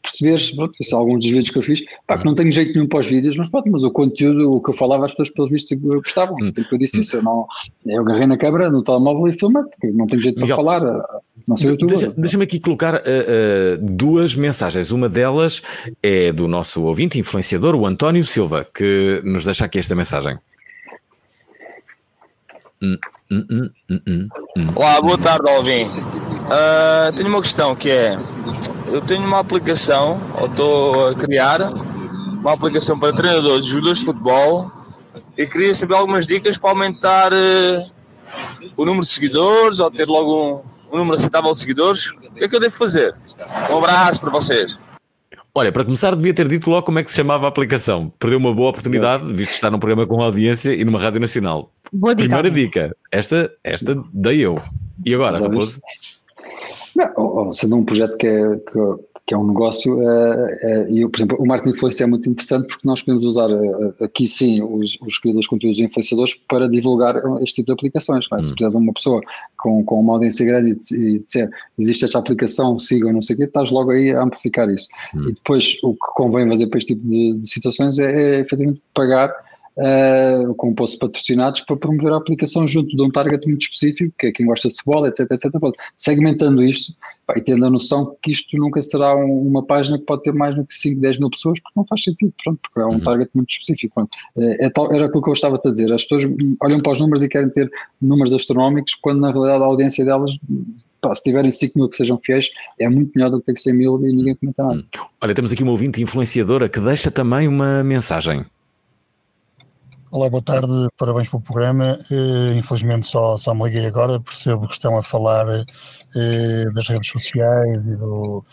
perceberes, 0.03 0.55
pronto, 0.55 0.75
é 0.81 0.95
alguns 0.95 1.21
dos 1.21 1.31
vídeos 1.31 1.51
que 1.51 1.59
eu 1.59 1.63
fiz, 1.63 1.85
pá, 2.07 2.19
que 2.19 2.25
não 2.25 2.35
tenho 2.35 2.53
jeito 2.53 2.75
nenhum 2.75 2.87
para 2.87 3.01
os 3.01 3.07
vídeos, 3.07 3.37
mas 3.37 3.49
pronto, 3.49 3.71
mas 3.71 3.83
o 3.83 3.91
conteúdo, 3.91 4.53
o 4.53 4.61
que 4.61 4.71
eu 4.71 4.75
falava, 4.75 5.07
as 5.07 5.13
pessoas 5.13 5.31
pelos 5.31 5.51
vistos 5.51 5.79
gostavam, 5.79 6.37
hum. 6.41 6.53
porque 6.53 6.75
eu 6.75 6.79
disse 6.79 7.01
isso, 7.01 7.17
eu 7.17 7.23
não, 7.23 7.47
eu 7.87 8.03
agarrei 8.03 8.27
na 8.27 8.37
câmera, 8.37 8.71
no 8.71 8.83
telemóvel 8.83 9.29
e 9.29 9.33
filmei, 9.33 9.63
porque 9.63 9.89
não 9.89 10.07
tenho 10.07 10.23
jeito 10.23 10.39
Miguel, 10.39 10.57
para 10.57 10.65
falar, 10.65 10.87
eh, 10.87 11.03
não 11.49 11.57
sei 11.57 11.71
youtuber. 11.71 11.97
Deixa-me 11.97 12.21
deixa 12.21 12.43
aqui 12.43 12.61
colocar 12.61 12.95
uh, 12.95 12.99
uh, 12.99 13.79
duas 13.81 14.35
mensagens, 14.35 14.91
uma 14.91 15.09
delas 15.09 15.63
é 16.03 16.31
do 16.31 16.47
nosso 16.47 16.83
ouvinte, 16.83 17.19
influenciador, 17.19 17.75
o 17.75 17.87
António 17.87 18.25
Silva, 18.25 18.67
que 18.75 19.23
nos 19.25 19.45
deixa 19.45 19.65
aqui 19.65 19.79
esta 19.79 19.95
mensagem. 19.95 20.39
Hum, 22.83 22.99
hum, 23.31 23.71
hum, 23.91 24.29
Olá, 24.75 25.01
boa 25.01 25.19
tarde, 25.19 25.49
Alvin. 25.51 25.87
Uh, 25.87 27.13
tenho 27.17 27.29
uma 27.29 27.41
questão 27.41 27.75
que 27.75 27.91
é: 27.91 28.17
eu 28.87 29.01
tenho 29.01 29.25
uma 29.25 29.41
aplicação, 29.41 30.21
ou 30.39 30.47
estou 30.47 31.09
a 31.09 31.15
criar 31.15 31.61
uma 31.63 32.53
aplicação 32.53 32.99
para 32.99 33.13
treinadores 33.13 33.65
jogadores 33.65 34.01
de 34.01 34.05
futebol 34.05 34.67
e 35.37 35.47
queria 35.47 35.75
saber 35.75 35.95
algumas 35.95 36.27
dicas 36.27 36.59
para 36.59 36.71
aumentar 36.71 37.33
uh, 37.33 37.93
o 38.77 38.85
número 38.85 39.05
de 39.05 39.11
seguidores 39.11 39.81
ou 39.81 39.91
ter 39.91 40.07
logo 40.07 40.63
um, 40.91 40.95
um 40.95 40.99
número 40.99 41.15
aceitável 41.15 41.53
de 41.53 41.59
seguidores. 41.59 42.11
O 42.11 42.21
que 42.35 42.45
é 42.45 42.49
que 42.49 42.55
eu 42.55 42.61
devo 42.61 42.75
fazer? 42.75 43.15
Um 43.71 43.79
abraço 43.79 44.21
para 44.21 44.31
vocês. 44.31 44.87
Olha, 45.57 45.71
para 45.71 45.85
começar, 45.85 46.17
devia 46.17 46.35
ter 46.35 46.49
dito 46.49 46.69
logo 46.69 46.85
como 46.85 46.99
é 46.99 47.05
que 47.05 47.11
se 47.11 47.17
chamava 47.17 47.47
a 47.47 47.49
aplicação. 47.49 48.13
Perdeu 48.19 48.41
uma 48.41 48.53
boa 48.53 48.71
oportunidade, 48.71 49.33
visto 49.33 49.53
estar 49.53 49.71
num 49.71 49.79
programa 49.79 50.05
com 50.05 50.21
audiência 50.21 50.75
e 50.75 50.85
numa 50.85 50.99
rádio 50.99 51.21
nacional. 51.21 51.71
Boa 51.93 52.13
dica. 52.13 52.29
Primeira 52.29 52.51
dica. 52.51 52.97
Esta, 53.13 53.53
esta 53.63 54.03
dei 54.13 54.41
eu. 54.41 54.61
E 55.07 55.15
agora, 55.15 55.39
Raposo? 55.39 55.81
Não, 56.97 57.53
sendo 57.53 57.77
um 57.77 57.85
projeto 57.85 58.17
que, 58.19 58.27
é, 58.27 58.57
que, 58.57 58.79
que 59.27 59.33
é 59.33 59.39
um 59.39 59.47
negócio, 59.47 59.99
e 60.91 61.01
eu, 61.01 61.09
por 61.09 61.19
exemplo, 61.19 61.39
o 61.41 61.47
marketing 61.47 61.75
influência 61.75 62.05
é 62.05 62.07
muito 62.07 62.29
interessante 62.29 62.67
porque 62.67 62.87
nós 62.87 63.01
podemos 63.01 63.25
usar 63.25 63.49
aqui 64.03 64.27
sim 64.27 64.63
os, 64.63 64.99
os 65.01 65.19
criadores 65.19 65.45
de 65.45 65.49
conteúdos 65.49 65.79
e 65.79 65.83
influenciadores 65.83 66.35
para 66.35 66.69
divulgar 66.69 67.17
este 67.41 67.57
tipo 67.57 67.67
de 67.67 67.73
aplicações. 67.73 68.27
É? 68.31 68.37
Hum. 68.37 68.43
Se 68.43 68.51
precisares 68.51 68.75
uma 68.75 68.93
pessoa 68.93 69.23
com, 69.57 69.83
com 69.83 69.99
uma 69.99 70.15
audiência 70.15 70.45
grande 70.45 70.77
e, 70.93 71.19
disser 71.21 71.49
existe 71.79 72.05
esta 72.05 72.19
aplicação, 72.19 72.79
sigam, 72.79 73.13
não 73.13 73.23
sei 73.23 73.35
o 73.35 73.39
quê, 73.39 73.45
estás 73.45 73.71
logo 73.71 73.93
aí 73.93 74.11
a 74.11 74.23
amplificar 74.23 74.69
isso. 74.69 74.89
Hum. 75.15 75.29
E 75.31 75.33
depois 75.33 75.79
o 75.83 75.95
que 75.95 76.13
convém 76.15 76.47
fazer 76.47 76.67
para 76.67 76.79
este 76.79 76.95
tipo 76.95 77.07
de, 77.07 77.39
de 77.39 77.49
situações 77.49 77.99
é, 77.99 78.37
é 78.37 78.41
efetivamente 78.41 78.83
pagar 78.93 79.33
uh, 79.79 80.55
com 80.55 80.75
posts 80.75 80.99
patrocinados 80.99 81.61
para 81.63 81.77
promover 81.77 82.13
a 82.13 82.17
aplicação 82.17 82.67
junto 82.67 82.97
de 82.97 83.03
um 83.03 83.11
target 83.11 83.47
muito 83.47 83.63
específico, 83.63 84.15
que 84.19 84.29
é 84.29 84.33
quem 84.33 84.47
gosta 84.47 84.69
de 84.69 84.75
futebol, 84.75 85.07
etc, 85.07 85.31
etc. 85.31 85.53
Segmentando 85.97 86.63
isto 86.63 86.95
e 87.37 87.41
tendo 87.41 87.65
a 87.65 87.71
noção 87.71 88.17
que 88.23 88.31
isto 88.31 88.57
nunca 88.59 88.83
será 88.83 89.17
um, 89.17 89.47
uma 89.47 89.65
página 89.65 89.99
que 89.99 90.05
pode 90.05 90.23
ter 90.23 90.33
mais 90.33 90.55
do 90.55 90.65
que 90.65 90.75
5, 90.75 91.01
10 91.01 91.19
mil 91.19 91.31
pessoas, 91.31 91.59
porque 91.61 91.73
não 91.75 91.87
faz 91.87 92.03
sentido, 92.03 92.33
pronto, 92.43 92.61
porque 92.61 92.81
é 92.81 92.85
um 92.85 92.91
uhum. 92.91 93.01
target 93.01 93.31
muito 93.35 93.51
específico. 93.51 93.95
Pronto. 93.95 94.11
É, 94.37 94.67
é 94.67 94.71
tal, 94.71 94.93
era 94.93 95.07
aquilo 95.07 95.23
que 95.23 95.31
eu 95.31 95.33
estava 95.33 95.61
a 95.63 95.71
dizer, 95.71 95.91
as 95.93 96.05
pessoas 96.05 96.25
olham 96.61 96.79
para 96.81 96.93
os 96.93 97.01
números 97.01 97.23
e 97.23 97.29
querem 97.29 97.49
ter 97.49 97.71
números 98.01 98.33
astronómicos, 98.35 98.95
quando 98.95 99.21
na 99.21 99.31
realidade 99.31 99.63
a 99.63 99.67
audiência 99.67 100.05
delas 100.05 100.33
Pá, 101.05 101.15
se 101.15 101.23
tiverem 101.23 101.51
5 101.51 101.79
mil 101.79 101.89
que 101.89 101.97
sejam 101.97 102.19
fiéis, 102.19 102.49
é 102.79 102.89
muito 102.89 103.13
melhor 103.15 103.31
do 103.31 103.39
que 103.39 103.53
ter 103.53 103.59
100 103.59 103.75
mil 103.75 104.07
e 104.07 104.11
ninguém 104.11 104.35
comenta 104.35 104.63
nada. 104.63 104.79
Hum. 104.79 105.07
Olha, 105.21 105.35
temos 105.35 105.53
aqui 105.53 105.63
uma 105.63 105.73
ouvinte 105.73 106.01
influenciadora 106.03 106.67
que 106.67 106.81
deixa 106.81 107.11
também 107.11 107.47
uma 107.47 107.85
mensagem. 107.85 108.45
Olá, 110.15 110.31
boa 110.31 110.41
tarde, 110.41 110.69
parabéns 110.97 111.29
pelo 111.29 111.43
programa. 111.43 111.99
Uh, 112.09 112.57
infelizmente 112.57 113.05
só, 113.05 113.37
só 113.37 113.53
me 113.53 113.65
liguei 113.65 113.85
agora, 113.85 114.21
percebo 114.21 114.69
que 114.69 114.73
estão 114.75 114.97
a 114.97 115.03
falar 115.03 115.45
uh, 115.45 116.73
das 116.73 116.87
redes 116.87 117.11
sociais 117.11 117.85
e, 117.85 117.97
do, 117.97 118.45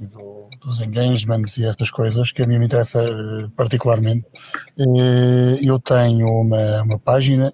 e 0.00 0.06
do, 0.06 0.50
dos 0.60 0.80
engagements 0.80 1.56
e 1.56 1.66
estas 1.66 1.88
coisas 1.92 2.32
que 2.32 2.42
a 2.42 2.46
mim 2.48 2.58
me 2.58 2.64
interessa 2.64 3.00
uh, 3.04 3.48
particularmente. 3.50 4.26
eu 5.62 5.78
tenho 5.78 6.26
uma, 6.26 6.82
uma 6.82 6.98
página 6.98 7.52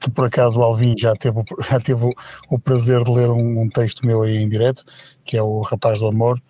que 0.00 0.10
por 0.10 0.24
acaso 0.24 0.58
o 0.58 0.64
Alvin 0.64 0.96
já 0.98 1.14
teve, 1.14 1.40
já 1.70 1.78
teve 1.78 2.04
o, 2.04 2.10
o 2.50 2.58
prazer 2.58 3.04
de 3.04 3.12
ler 3.12 3.30
um, 3.30 3.62
um, 3.62 3.68
texto 3.68 4.04
meu 4.04 4.22
aí 4.22 4.38
em 4.38 4.48
direto, 4.48 4.82
que 5.24 5.36
é 5.36 5.42
o 5.42 5.60
Rapaz 5.60 6.00
do 6.00 6.08
Amor, 6.08 6.42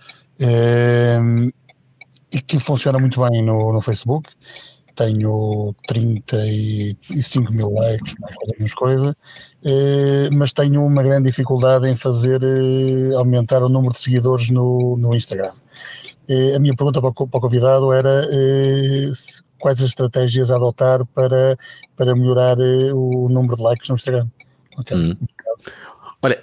e 2.32 2.41
que 2.41 2.59
funciona 2.59 2.99
muito 2.99 3.20
bem 3.20 3.45
no, 3.45 3.70
no 3.70 3.82
Facebook 3.82 4.30
tenho 4.97 5.75
35 5.87 7.53
mil 7.53 7.71
likes, 7.71 8.15
mais 8.19 8.35
coisa 8.35 8.55
menos 8.59 8.75
coisa, 8.75 9.17
eh, 9.65 10.31
mas 10.33 10.53
tenho 10.53 10.85
uma 10.85 11.03
grande 11.03 11.29
dificuldade 11.29 11.87
em 11.87 11.95
fazer 11.95 12.41
eh, 12.43 13.15
aumentar 13.15 13.63
o 13.63 13.69
número 13.69 13.93
de 13.93 14.01
seguidores 14.01 14.51
no, 14.51 14.97
no 14.97 15.15
Instagram. 15.15 15.53
Eh, 16.29 16.57
a 16.57 16.59
minha 16.59 16.75
pergunta 16.75 17.01
para 17.01 17.11
o 17.11 17.41
convidado 17.41 17.93
era 17.93 18.27
quais 19.59 19.81
as 19.81 19.89
estratégias 19.91 20.51
a 20.51 20.57
adotar 20.57 21.05
para, 21.07 21.57
para 21.97 22.17
melhorar 22.17 22.57
o 22.95 23.29
número 23.29 23.57
de 23.57 23.63
likes 23.63 23.89
no 23.89 23.95
Instagram. 23.95 24.29
Okay. 24.79 24.97
Hum. 24.97 25.17
Olha, 26.23 26.41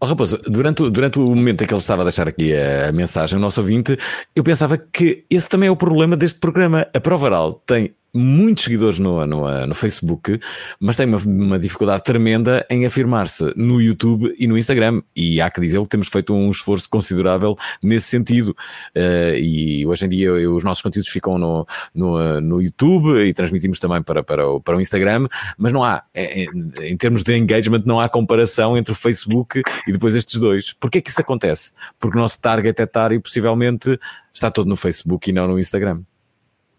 oh, 0.00 0.06
Raposo, 0.06 0.38
durante, 0.46 0.88
durante 0.90 1.18
o 1.18 1.22
momento 1.22 1.64
em 1.64 1.66
que 1.66 1.74
ele 1.74 1.80
estava 1.80 2.02
a 2.02 2.04
deixar 2.04 2.28
aqui 2.28 2.52
a, 2.54 2.92
mensagem, 2.92 3.38
o 3.38 3.40
nosso 3.40 3.60
ouvinte, 3.60 3.96
eu 4.34 4.44
pensava 4.44 4.76
que 4.76 5.24
esse 5.30 5.48
também 5.48 5.68
é 5.68 5.72
o 5.72 5.76
problema 5.76 6.16
deste 6.16 6.38
programa. 6.38 6.86
A 6.94 7.00
Prova 7.00 7.26
Oral 7.26 7.54
tem 7.66 7.94
muitos 8.14 8.64
seguidores 8.64 8.98
no, 9.00 9.26
no, 9.26 9.66
no 9.66 9.74
Facebook, 9.74 10.38
mas 10.78 10.96
tem 10.96 11.06
uma, 11.06 11.18
uma 11.18 11.58
dificuldade 11.58 12.04
tremenda 12.04 12.64
em 12.70 12.86
afirmar-se 12.86 13.52
no 13.56 13.80
YouTube 13.80 14.32
e 14.38 14.46
no 14.46 14.56
Instagram. 14.56 15.02
E 15.16 15.40
há 15.40 15.50
que 15.50 15.60
dizer 15.60 15.82
que 15.82 15.88
temos 15.88 16.08
feito 16.08 16.32
um 16.32 16.48
esforço 16.48 16.88
considerável 16.88 17.56
nesse 17.82 18.06
sentido. 18.06 18.56
Uh, 18.96 19.36
e 19.36 19.86
hoje 19.86 20.04
em 20.04 20.08
dia 20.08 20.28
eu, 20.28 20.54
os 20.54 20.62
nossos 20.62 20.82
conteúdos 20.82 21.10
ficam 21.10 21.38
no, 21.38 21.66
no, 21.94 22.40
no 22.40 22.62
YouTube 22.62 23.26
e 23.26 23.32
transmitimos 23.32 23.78
também 23.78 24.00
para, 24.00 24.22
para, 24.22 24.46
o, 24.46 24.60
para 24.60 24.76
o 24.76 24.80
Instagram, 24.80 25.26
mas 25.58 25.72
não 25.72 25.82
há, 25.82 26.04
em, 26.14 26.48
em 26.82 26.96
termos 26.96 27.22
de 27.22 27.36
engagement, 27.36 27.82
não 27.84 28.00
há 28.00 28.08
comparação 28.08 28.76
entre 28.76 28.92
o 28.92 28.94
Facebook 28.94 29.62
e 29.86 29.92
depois 29.92 30.14
estes 30.14 30.38
dois. 30.38 30.72
Porquê 30.72 30.98
é 30.98 31.00
que 31.00 31.10
isso 31.10 31.20
acontece? 31.20 31.72
Porque 31.98 32.16
o 32.16 32.20
nosso 32.20 32.40
target 32.40 32.80
etário 32.80 33.20
possivelmente 33.20 33.98
está 34.32 34.50
todo 34.50 34.68
no 34.68 34.76
Facebook 34.76 35.28
e 35.28 35.32
não 35.32 35.48
no 35.48 35.58
Instagram. 35.58 36.02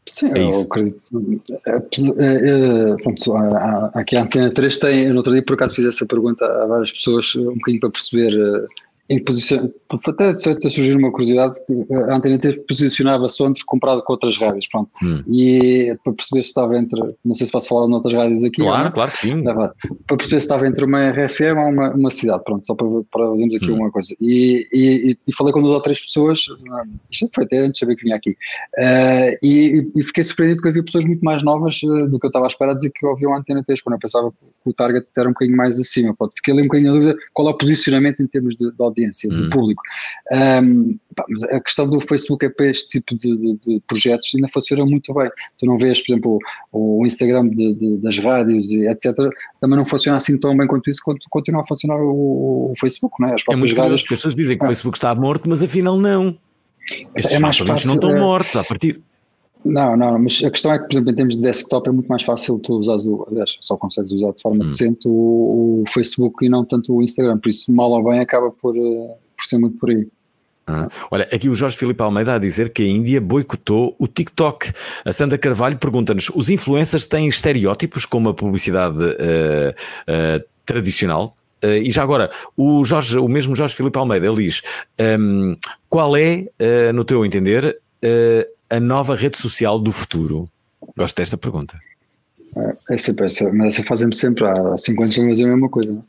Sim, 0.08 0.32
é 0.36 0.44
eu 0.44 0.62
acredito. 0.62 1.02
É, 1.66 1.72
é, 1.72 2.92
é, 2.92 2.96
pronto, 3.02 3.36
aqui 3.94 4.16
a 4.16 4.24
Antena 4.24 4.52
3 4.52 4.78
tem, 4.78 5.10
no 5.10 5.18
outro 5.18 5.34
dia 5.34 5.44
por 5.44 5.54
acaso 5.54 5.76
fiz 5.76 5.86
essa 5.86 6.06
pergunta 6.06 6.46
a 6.46 6.66
várias 6.68 6.92
pessoas, 6.92 7.36
um 7.36 7.56
bocadinho 7.56 7.80
para 7.80 7.90
perceber 7.90 8.68
em 9.08 9.24
posição, 9.24 9.72
até, 10.08 10.30
até 10.30 10.70
surgir 10.70 10.96
uma 10.96 11.12
curiosidade 11.12 11.56
que 11.66 11.94
a 11.94 12.16
Antena 12.16 12.40
3 12.40 12.58
posicionava-se 12.68 13.42
onde 13.44 13.64
comparado 13.64 14.02
com 14.02 14.14
outras 14.14 14.36
rádios, 14.38 14.68
pronto. 14.68 14.90
Hum. 15.04 15.22
E 15.28 15.96
para 16.04 16.14
perceber 16.14 16.42
se 16.42 16.50
estava 16.50 16.76
entre, 16.76 17.00
não 17.24 17.36
sei 17.36 17.46
se 17.46 17.52
posso 17.52 17.68
falar 17.68 17.86
de 17.86 17.94
outras 17.94 18.14
rádios 18.14 18.44
aqui. 18.44 18.62
Claro, 18.62 18.92
claro 18.92 19.12
que 19.12 19.18
sim. 19.20 19.44
Para 19.44 20.18
perceber 20.18 20.42
se 20.42 20.46
estava 20.46 20.68
entre 20.68 20.86
uma 20.86 21.12
RFM 21.12 21.58
ou 21.58 21.70
uma, 21.70 21.92
uma 21.92 22.10
cidade, 22.10 22.44
pronto, 22.44 22.66
só 22.66 22.74
para, 22.74 22.88
para 23.12 23.30
fazermos 23.30 23.56
aqui 23.56 23.72
hum. 23.72 23.76
uma 23.76 23.92
coisa. 23.92 24.16
E, 24.20 24.68
e, 24.74 25.18
e, 25.28 25.36
falei 25.36 25.54
com 25.54 25.62
duas 25.62 25.76
ou 25.76 25.82
três 25.82 26.00
pessoas, 26.00 26.40
isto 27.12 27.30
foi 27.34 27.44
até 27.44 27.60
antes 27.60 27.74
de 27.74 27.80
saber 27.80 27.96
que 27.96 28.04
vinha 28.04 28.16
aqui, 28.16 28.32
uh, 28.32 29.38
e, 29.44 29.88
e, 29.96 30.04
fiquei 30.04 30.24
surpreendido 30.24 30.64
que 30.64 30.70
havia 30.70 30.84
pessoas 30.84 31.06
muito 31.06 31.24
mais 31.24 31.44
novas 31.44 31.82
uh, 31.84 32.08
do 32.08 32.20
que 32.20 32.26
eu 32.26 32.30
estava 32.30 32.46
à 32.46 32.48
espera 32.48 32.72
de 32.72 32.78
dizer 32.78 32.90
que 32.90 33.06
ouviam 33.06 33.36
a 33.36 33.38
Antena 33.38 33.64
3, 33.64 33.82
quando 33.84 33.94
eu 33.94 34.00
pensava 34.00 34.32
que 34.32 34.70
o 34.70 34.74
target 34.74 35.06
era 35.16 35.30
um 35.30 35.34
bocadinho 35.34 35.58
mais 35.58 35.80
acima, 35.80 36.16
pronto. 36.16 36.34
Fiquei 36.36 36.54
ali 36.54 36.64
um 36.64 36.66
bocadinho 36.66 36.92
na 36.92 37.00
dúvida 37.00 37.18
qual 37.34 37.48
é 37.50 37.52
o 37.52 37.54
posicionamento 37.54 38.22
em 38.22 38.28
termos 38.28 38.56
de, 38.56 38.72
de 38.72 38.84
audiência, 38.96 39.30
hum. 39.32 39.42
do 39.42 39.50
público. 39.50 39.82
Um, 40.32 40.98
pá, 41.16 41.26
mas 41.30 41.44
a 41.44 41.60
questão 41.60 41.88
do 41.88 42.00
Facebook 42.00 42.46
é 42.46 42.50
para 42.50 42.70
este 42.70 42.88
tipo 43.00 43.16
de, 43.18 43.36
de, 43.36 43.58
de, 43.66 43.82
projetos 43.88 44.32
ainda 44.36 44.48
funciona 44.50 44.86
muito 44.86 45.14
bem. 45.14 45.30
Tu 45.58 45.66
não 45.66 45.78
vês, 45.78 46.00
por 46.04 46.14
exemplo, 46.14 46.40
o, 46.72 47.02
o 47.02 47.06
Instagram 47.06 47.50
de, 47.50 47.98
das 47.98 48.18
rádios 48.18 48.72
etc. 48.72 49.16
Também 49.60 49.78
não 49.78 49.86
funciona 49.86 50.18
assim 50.18 50.38
tão 50.40 50.56
bem 50.56 50.68
quanto 50.68 50.90
isso, 50.90 51.02
quanto 51.04 51.26
continua 51.30 51.62
a 51.62 51.66
funcionar 51.66 51.98
o, 51.98 52.72
o 52.72 52.74
Facebook, 52.80 53.16
não 53.20 53.30
é? 53.30 53.36
As 53.36 53.44
é 53.50 53.56
muito 53.56 53.76
rádios. 53.76 54.02
As 54.02 54.08
pessoas 54.08 54.36
dizem 54.36 54.58
que 54.58 54.64
o 54.64 54.68
Facebook 54.68 54.98
está 54.98 55.14
morto, 55.14 55.50
mas 55.50 55.62
afinal 55.62 55.98
não. 55.98 56.38
Estes 57.16 57.34
é 57.34 57.40
mais 57.40 57.58
fácil, 57.58 57.88
não 57.88 57.96
estão 57.96 58.12
é... 58.12 58.20
mortos 58.20 58.56
a 58.56 58.64
partir. 58.64 59.02
Não, 59.66 59.98
não, 59.98 60.20
mas 60.20 60.44
a 60.44 60.52
questão 60.52 60.72
é 60.72 60.78
que, 60.78 60.86
por 60.86 60.94
exemplo, 60.94 61.12
em 61.12 61.16
termos 61.16 61.36
de 61.38 61.42
desktop 61.42 61.90
é 61.90 61.92
muito 61.92 62.08
mais 62.08 62.22
fácil 62.22 62.60
tu 62.60 62.76
usares 62.76 63.04
o, 63.06 63.26
aliás, 63.30 63.58
só 63.62 63.76
consegues 63.76 64.12
usar 64.12 64.32
de 64.32 64.42
forma 64.42 64.64
hum. 64.64 64.70
decente 64.70 65.08
o, 65.08 65.82
o, 65.82 65.84
Facebook 65.92 66.46
e 66.46 66.50
não 66.50 66.64
tanto 66.64 66.94
o 66.94 67.02
Instagram, 67.02 67.40
por 67.40 67.50
isso 67.50 67.74
mal 67.74 67.90
ou 67.90 68.04
bem 68.04 68.20
acaba 68.20 68.52
por, 68.52 68.78
eh, 68.78 69.16
por 69.36 69.44
ser 69.44 69.58
muito 69.58 69.80
por 69.80 69.90
aí. 69.90 70.08
Ah, 70.68 70.88
olha, 71.10 71.28
aqui 71.32 71.50
o 71.50 71.56
Jorge 71.56 71.78
Filipe 71.78 72.02
Almeida 72.02 72.36
a 72.36 72.38
dizer 72.38 72.72
que 72.74 72.84
a 72.84 72.88
Índia 72.88 73.20
boicotou 73.20 73.96
o 73.98 74.08
TikTok. 74.08 74.72
A 75.04 75.12
Sandra 75.12 75.38
Carvalho 75.38 75.78
pergunta-nos: 75.78 76.30
os 76.34 76.50
influencers 76.50 77.06
têm 77.06 77.28
estereótipos 77.28 78.06
como 78.06 78.30
a 78.30 78.34
publicidade 78.34 78.98
uh, 78.98 79.10
uh, 79.10 80.44
tradicional? 80.64 81.36
Uh, 81.64 81.78
e 81.84 81.92
já 81.92 82.04
agora, 82.04 82.32
o, 82.56 82.84
Jorge, 82.84 83.18
o 83.18 83.28
mesmo 83.28 83.56
Jorge 83.56 83.76
Filipe 83.76 83.98
Almeida 83.98 84.28
ele 84.28 84.46
diz: 84.46 84.62
um, 85.00 85.52
ehm, 85.52 85.58
qual 85.88 86.16
é, 86.18 86.48
no 86.94 87.04
teu 87.04 87.26
entender, 87.26 87.80
a 88.70 88.80
nova 88.80 89.16
rede 89.16 89.38
social 89.38 89.80
do 89.80 89.92
futuro? 89.92 90.50
Gosto 90.98 91.18
desta 91.18 91.38
pergunta. 91.38 91.80
É, 92.58 92.94
é 92.94 92.98
sempre 92.98 93.26
essa, 93.26 93.52
mas 93.52 93.76
essa 93.76 93.84
fazem-me 93.84 94.16
sempre 94.16 94.48
há 94.48 94.78
5 94.78 95.04
anos 95.04 95.20
a 95.20 95.28
fazer 95.28 95.44
a 95.44 95.48
mesma 95.48 95.70
coisa. 95.70 96.06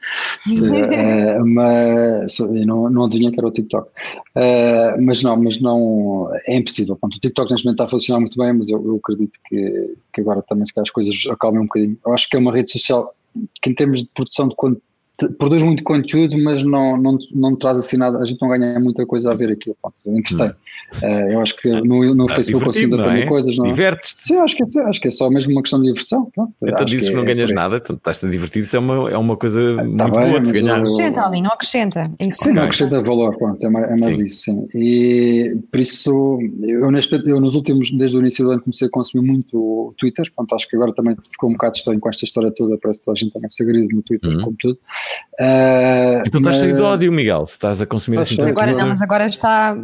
é, 0.92 1.38
mas 1.40 2.38
não, 2.38 2.88
não 2.88 3.04
adivinha 3.04 3.32
que 3.32 3.40
era 3.40 3.48
o 3.48 3.50
TikTok. 3.50 3.88
Uh, 3.88 5.02
mas 5.02 5.22
não, 5.22 5.36
mas 5.36 5.60
não 5.60 6.30
é 6.46 6.56
impossível. 6.56 6.96
Pronto, 6.96 7.16
o 7.16 7.20
TikTok 7.20 7.50
neste 7.50 7.64
momento 7.64 7.82
está 7.82 7.84
a 7.84 7.88
funcionar 7.88 8.20
muito 8.20 8.38
bem, 8.38 8.52
mas 8.52 8.68
eu, 8.68 8.84
eu 8.84 8.96
acredito 8.96 9.38
que, 9.44 9.96
que 10.12 10.20
agora 10.20 10.40
também 10.42 10.64
se 10.64 10.72
calhar 10.72 10.84
as 10.86 10.92
coisas 10.92 11.16
acalmem 11.30 11.62
um 11.62 11.66
bocadinho. 11.66 11.98
Eu 12.06 12.12
acho 12.12 12.28
que 12.28 12.36
é 12.36 12.38
uma 12.38 12.52
rede 12.52 12.70
social 12.70 13.12
que 13.60 13.70
em 13.70 13.74
termos 13.74 14.00
de 14.00 14.10
produção 14.14 14.48
de 14.48 14.54
conteúdo 14.54 14.82
produz 15.38 15.62
muito 15.62 15.82
conteúdo, 15.82 16.36
mas 16.42 16.62
não, 16.62 16.96
não, 16.96 17.18
não 17.32 17.56
traz 17.56 17.78
assim 17.78 17.96
nada, 17.96 18.18
a 18.18 18.24
gente 18.24 18.40
não 18.40 18.48
ganha 18.48 18.78
muita 18.78 19.06
coisa 19.06 19.32
a 19.32 19.34
ver 19.34 19.50
aquilo, 19.50 19.76
pronto, 19.80 19.96
entretém. 20.06 20.48
Hum. 20.48 20.52
Uh, 21.02 21.32
eu 21.32 21.40
acho 21.40 21.56
que 21.56 21.68
no, 21.68 22.14
no 22.14 22.28
Facebook 22.28 22.66
consigo 22.66 22.94
aprender 22.94 23.22
é? 23.22 23.26
coisas. 23.26 23.56
Não? 23.56 23.64
Divertes-te. 23.64 24.22
Sim, 24.22 24.36
acho 24.36 24.56
que, 24.56 24.62
é, 24.62 24.82
acho 24.82 25.00
que 25.00 25.08
é 25.08 25.10
só 25.10 25.30
mesmo 25.30 25.52
uma 25.52 25.62
questão 25.62 25.80
de 25.80 25.86
diversão. 25.86 26.30
Pronto, 26.34 26.52
então 26.62 26.84
dizes 26.84 27.04
que, 27.04 27.10
que 27.10 27.16
não 27.16 27.22
é 27.22 27.34
ganhas 27.34 27.50
nada, 27.52 27.76
então 27.76 27.96
estás-te 27.96 28.26
a 28.26 28.28
divertir, 28.28 28.62
isso 28.62 28.76
é 28.76 28.78
uma, 28.78 29.10
é 29.10 29.16
uma 29.16 29.36
coisa 29.36 29.76
tá 29.76 29.82
muito 29.82 30.10
bem, 30.12 30.28
boa 30.28 30.40
de 30.40 30.48
se 30.48 30.52
ganhar. 30.52 30.76
Não 30.76 30.82
acrescenta, 30.82 31.20
Alvin, 31.22 31.42
não 31.42 31.50
acrescenta. 31.50 32.12
É 32.18 32.30
sim, 32.30 32.52
não 32.52 32.62
acrescenta 32.62 33.02
valor, 33.02 33.36
pronto, 33.38 33.64
é 33.64 33.68
mais, 33.70 33.90
é 33.90 33.96
mais 34.00 34.16
sim. 34.16 34.24
isso, 34.26 34.44
sim. 34.44 34.68
E 34.74 35.56
por 35.70 35.80
isso, 35.80 36.38
eu, 36.62 36.90
neste, 36.90 37.14
eu 37.26 37.40
nos 37.40 37.54
últimos, 37.54 37.90
desde 37.90 38.16
o 38.16 38.20
início 38.20 38.44
do 38.44 38.50
ano 38.50 38.60
comecei 38.60 38.86
a 38.86 38.90
consumir 38.90 39.26
muito 39.26 39.56
o 39.56 39.94
Twitter, 39.96 40.30
pronto, 40.34 40.54
acho 40.54 40.68
que 40.68 40.76
agora 40.76 40.92
também 40.94 41.16
ficou 41.30 41.48
um 41.48 41.54
bocado 41.54 41.76
estranho 41.76 41.98
com 41.98 42.08
esta 42.08 42.24
história 42.24 42.52
toda, 42.54 42.76
parece 42.78 43.00
que 43.00 43.06
toda 43.06 43.16
a 43.16 43.18
gente 43.18 43.32
também 43.32 43.50
se 43.50 43.62
agride 43.62 43.94
no 43.94 44.02
Twitter, 44.02 44.30
uhum. 44.30 44.44
como 44.44 44.56
tudo. 44.58 44.78
Uh, 45.40 46.22
então 46.26 46.40
estás 46.40 46.56
cheio 46.56 46.76
de 46.76 46.82
ódio, 46.82 47.12
Miguel, 47.12 47.46
se 47.46 47.52
estás 47.52 47.82
a 47.82 47.86
consumir 47.86 48.18
assim 48.18 48.36
tanto. 48.36 48.50
Agora 48.50 48.72
não, 48.72 48.88
mas 48.88 49.02
agora 49.02 49.26
está 49.26 49.76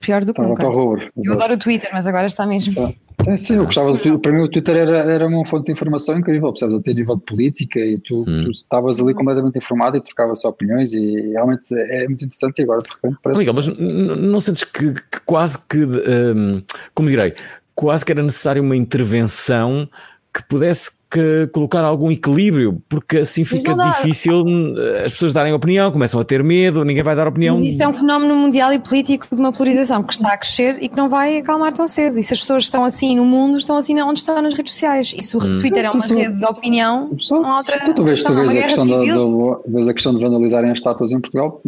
pior 0.00 0.24
do 0.24 0.34
que 0.34 0.40
nunca. 0.40 0.62
Eu 0.62 1.32
adoro 1.32 1.54
o 1.54 1.58
Twitter, 1.58 1.90
mas 1.92 2.06
agora 2.06 2.26
está 2.26 2.46
mesmo. 2.46 2.94
Sim, 3.24 3.36
sim, 3.36 3.54
eu 3.56 3.64
gostava 3.64 3.96
de, 3.96 4.18
para 4.18 4.30
mim 4.30 4.42
o 4.42 4.48
Twitter 4.48 4.76
era, 4.76 4.98
era 4.98 5.26
uma 5.26 5.44
fonte 5.46 5.66
de 5.66 5.72
informação 5.72 6.18
incrível, 6.18 6.52
percebes? 6.52 6.74
Até 6.76 6.90
a 6.90 6.94
nível 6.94 7.16
de 7.16 7.22
política 7.22 7.80
e 7.80 7.98
tu, 7.98 8.20
hum. 8.20 8.44
tu 8.44 8.50
estavas 8.50 9.00
ali 9.00 9.14
completamente 9.14 9.56
informado 9.56 9.96
e 9.96 10.02
trocava-se 10.02 10.46
opiniões 10.46 10.92
e 10.92 11.32
realmente 11.32 11.74
é 11.74 12.06
muito 12.06 12.24
interessante 12.24 12.58
e 12.58 12.62
agora 12.62 12.82
de 12.82 12.90
repente 12.90 13.16
parece... 13.22 13.38
Miguel, 13.38 13.54
mas 13.54 13.66
não 13.66 14.38
sentes 14.38 14.64
que, 14.64 14.92
que 14.92 15.20
quase 15.24 15.58
que, 15.66 15.78
um, 15.78 16.62
como 16.94 17.08
direi, 17.08 17.34
quase 17.74 18.04
que 18.04 18.12
era 18.12 18.22
necessário 18.22 18.62
uma 18.62 18.76
intervenção 18.76 19.88
que 20.32 20.44
pudesse 20.44 20.90
que 21.10 21.48
colocar 21.52 21.80
algum 21.80 22.10
equilíbrio, 22.10 22.82
porque 22.88 23.18
assim 23.18 23.44
fica 23.44 23.74
difícil 23.74 24.44
eh, 24.76 25.04
as 25.06 25.12
pessoas 25.12 25.32
darem 25.32 25.52
opinião, 25.52 25.92
começam 25.92 26.20
a 26.20 26.24
ter 26.24 26.42
medo, 26.42 26.84
ninguém 26.84 27.02
vai 27.02 27.14
dar 27.14 27.28
opinião. 27.28 27.56
Mas 27.56 27.74
isso 27.74 27.82
é 27.82 27.88
um 27.88 27.92
fenómeno 27.92 28.34
mundial 28.34 28.72
e 28.72 28.78
político 28.78 29.26
de 29.30 29.40
uma 29.40 29.52
polarização 29.52 30.02
que 30.02 30.12
está 30.12 30.32
a 30.32 30.36
crescer 30.36 30.78
e 30.80 30.88
que 30.88 30.96
não 30.96 31.08
vai 31.08 31.38
acalmar 31.38 31.72
tão 31.72 31.86
cedo. 31.86 32.18
E 32.18 32.22
se 32.22 32.34
as 32.34 32.40
pessoas 32.40 32.64
estão 32.64 32.84
assim 32.84 33.14
no 33.14 33.24
mundo, 33.24 33.56
estão 33.56 33.76
assim 33.76 34.00
onde 34.00 34.18
estão 34.18 34.40
nas 34.42 34.54
redes 34.54 34.72
sociais. 34.72 35.14
E 35.16 35.22
se 35.22 35.36
o 35.36 35.40
hum. 35.40 35.52
Twitter 35.52 35.84
é 35.84 35.90
uma 35.90 36.06
rede 36.06 36.34
de 36.34 36.44
opinião, 36.44 37.10
não 37.30 37.52
há 37.52 37.58
outra. 37.58 37.78
Tu, 37.94 38.04
vês, 38.04 38.22
tu 38.22 38.34
vês, 38.34 38.50
a 38.50 38.62
questão 38.62 38.86
da, 38.86 39.14
do, 39.14 39.62
vês 39.68 39.88
a 39.88 39.94
questão 39.94 40.14
de 40.14 40.20
vandalizarem 40.20 40.70
as 40.70 40.78
estátuas 40.78 41.12
em 41.12 41.20
Portugal, 41.20 41.62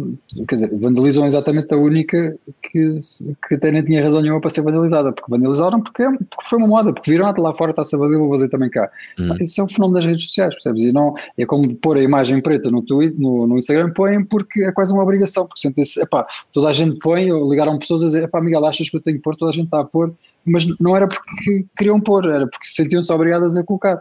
quer 0.47 0.55
dizer, 0.55 0.69
vandalizam 0.73 1.25
exatamente 1.25 1.73
a 1.73 1.77
única 1.77 2.35
que, 2.61 2.99
que 3.47 3.55
até 3.55 3.71
nem 3.71 3.83
tinha 3.83 4.03
razão 4.03 4.21
nenhuma 4.21 4.41
para 4.41 4.49
ser 4.49 4.61
vandalizada, 4.61 5.11
porque 5.13 5.31
vandalizaram 5.31 5.81
porque, 5.81 6.03
porque 6.03 6.45
foi 6.45 6.59
uma 6.59 6.67
moda, 6.67 6.93
porque 6.93 7.09
viram, 7.11 7.25
ah, 7.25 7.33
lá 7.37 7.53
fora 7.53 7.71
está-se 7.71 7.95
a 7.95 7.99
fazer, 7.99 8.17
vou 8.17 8.29
fazer 8.29 8.49
também 8.49 8.69
cá. 8.69 8.89
Hum. 9.19 9.28
Isso 9.39 9.61
é 9.61 9.63
um 9.63 9.67
fenómeno 9.67 9.95
das 9.95 10.05
redes 10.05 10.25
sociais, 10.25 10.53
percebes? 10.53 10.83
E 10.83 10.91
não, 10.91 11.13
é 11.37 11.45
como 11.45 11.75
pôr 11.75 11.97
a 11.97 12.03
imagem 12.03 12.41
preta 12.41 12.69
no, 12.69 12.81
Twitter, 12.81 13.19
no, 13.19 13.47
no 13.47 13.57
Instagram, 13.57 13.91
põem 13.91 14.23
porque 14.23 14.63
é 14.63 14.71
quase 14.71 14.93
uma 14.93 15.03
obrigação, 15.03 15.45
porque 15.45 15.61
sentem-se, 15.61 16.01
epá, 16.01 16.25
toda 16.51 16.69
a 16.69 16.71
gente 16.71 16.97
põe, 16.99 17.29
ligaram 17.49 17.77
pessoas 17.77 18.03
a 18.03 18.05
dizer, 18.07 18.23
epá, 18.23 18.41
Miguel, 18.41 18.65
achas 18.65 18.89
que 18.89 18.97
eu 18.97 19.01
tenho 19.01 19.17
que 19.17 19.23
pôr, 19.23 19.35
toda 19.35 19.51
a 19.51 19.53
gente 19.53 19.65
está 19.65 19.81
a 19.81 19.85
pôr, 19.85 20.13
mas 20.45 20.65
não 20.79 20.95
era 20.95 21.07
porque 21.07 21.65
queriam 21.77 21.99
pôr, 21.99 22.25
era 22.25 22.47
porque 22.47 22.67
sentiam-se 22.67 23.11
obrigadas 23.11 23.57
a 23.57 23.63
colocar. 23.63 23.99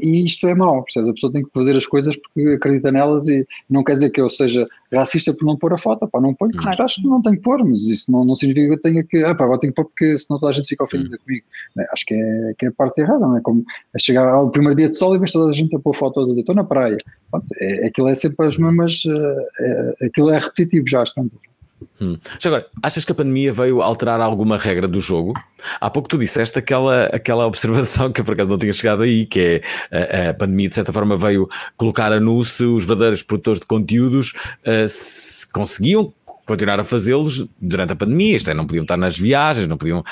E 0.00 0.24
isto 0.24 0.46
é 0.46 0.54
mau, 0.54 0.82
percebes? 0.82 1.10
A 1.10 1.12
pessoa 1.14 1.32
tem 1.32 1.42
que 1.42 1.50
fazer 1.52 1.76
as 1.76 1.86
coisas 1.86 2.16
porque 2.16 2.50
acredita 2.50 2.92
nelas 2.92 3.26
e 3.28 3.46
não 3.68 3.82
quer 3.82 3.94
dizer 3.94 4.10
que 4.10 4.20
eu 4.20 4.28
seja 4.28 4.66
racista 4.92 5.32
por 5.32 5.46
não 5.46 5.56
pôr 5.56 5.72
a 5.72 5.78
foto, 5.78 6.06
pá, 6.06 6.20
não 6.20 6.34
ponho, 6.34 6.50
claro. 6.56 6.84
acho 6.84 7.00
que 7.00 7.08
não 7.08 7.22
tenho 7.22 7.36
que 7.36 7.42
pôr, 7.42 7.64
mas 7.64 7.86
isso 7.86 8.10
não, 8.12 8.24
não 8.24 8.36
significa 8.36 8.66
que 8.66 8.74
eu 8.74 8.80
tenha 8.80 9.04
que, 9.04 9.24
ah, 9.24 9.34
pá, 9.34 9.44
agora 9.44 9.60
tenho 9.60 9.72
que 9.72 9.76
pôr 9.76 9.86
porque 9.86 10.18
senão 10.18 10.38
toda 10.38 10.50
a 10.50 10.52
gente 10.52 10.68
fica 10.68 10.84
ofendida 10.84 11.16
comigo. 11.18 11.44
Acho 11.92 12.04
que 12.06 12.14
é, 12.14 12.54
que 12.58 12.66
é 12.66 12.68
a 12.68 12.72
parte 12.72 13.00
errada, 13.00 13.20
não 13.20 13.36
é? 13.36 13.40
Como 13.40 13.64
é 13.94 13.98
chegar 13.98 14.28
ao 14.28 14.50
primeiro 14.50 14.76
dia 14.76 14.90
de 14.90 14.96
sol 14.96 15.14
e 15.14 15.18
vês 15.18 15.32
toda 15.32 15.50
a 15.50 15.52
gente 15.52 15.74
a 15.74 15.78
pôr 15.78 15.94
fotos 15.94 16.24
a 16.24 16.26
dizer, 16.26 16.40
estou 16.40 16.54
na 16.54 16.64
praia. 16.64 16.98
Pronto, 17.30 17.46
é, 17.58 17.86
aquilo 17.86 18.08
é 18.08 18.14
sempre 18.14 18.46
as 18.46 18.58
mesmas, 18.58 19.02
é, 19.06 19.96
é, 20.00 20.06
aquilo 20.06 20.30
é 20.30 20.38
repetitivo 20.38 20.86
já, 20.86 21.02
às 21.02 21.12
tantas. 21.12 21.51
Hum. 22.00 22.16
Agora, 22.44 22.66
achas 22.82 23.04
que 23.04 23.12
a 23.12 23.14
pandemia 23.14 23.52
veio 23.52 23.82
alterar 23.82 24.20
alguma 24.20 24.56
regra 24.56 24.88
do 24.88 25.00
jogo? 25.00 25.34
Há 25.80 25.90
pouco 25.90 26.08
tu 26.08 26.18
disseste 26.18 26.58
aquela, 26.58 27.06
aquela 27.06 27.46
observação 27.46 28.12
que 28.12 28.20
eu 28.20 28.24
por 28.24 28.34
acaso 28.34 28.48
não 28.48 28.58
tinha 28.58 28.72
chegado 28.72 29.02
aí, 29.02 29.26
que 29.26 29.62
é 29.90 30.26
a, 30.26 30.30
a 30.30 30.34
pandemia 30.34 30.68
de 30.68 30.74
certa 30.74 30.92
forma 30.92 31.16
veio 31.16 31.48
colocar 31.76 32.12
a 32.12 32.20
nu 32.20 32.42
se 32.44 32.64
os 32.64 32.84
verdadeiros 32.84 33.22
produtores 33.22 33.60
de 33.60 33.66
conteúdos 33.66 34.32
uh, 34.66 34.86
se 34.86 35.46
conseguiam 35.52 36.12
continuar 36.44 36.80
a 36.80 36.84
fazê-los 36.84 37.46
durante 37.60 37.92
a 37.92 37.96
pandemia, 37.96 38.36
isto 38.36 38.50
é, 38.50 38.54
não 38.54 38.66
podiam 38.66 38.82
estar 38.82 38.96
nas 38.96 39.16
viagens, 39.16 39.68
não 39.68 39.76
podiam 39.76 40.04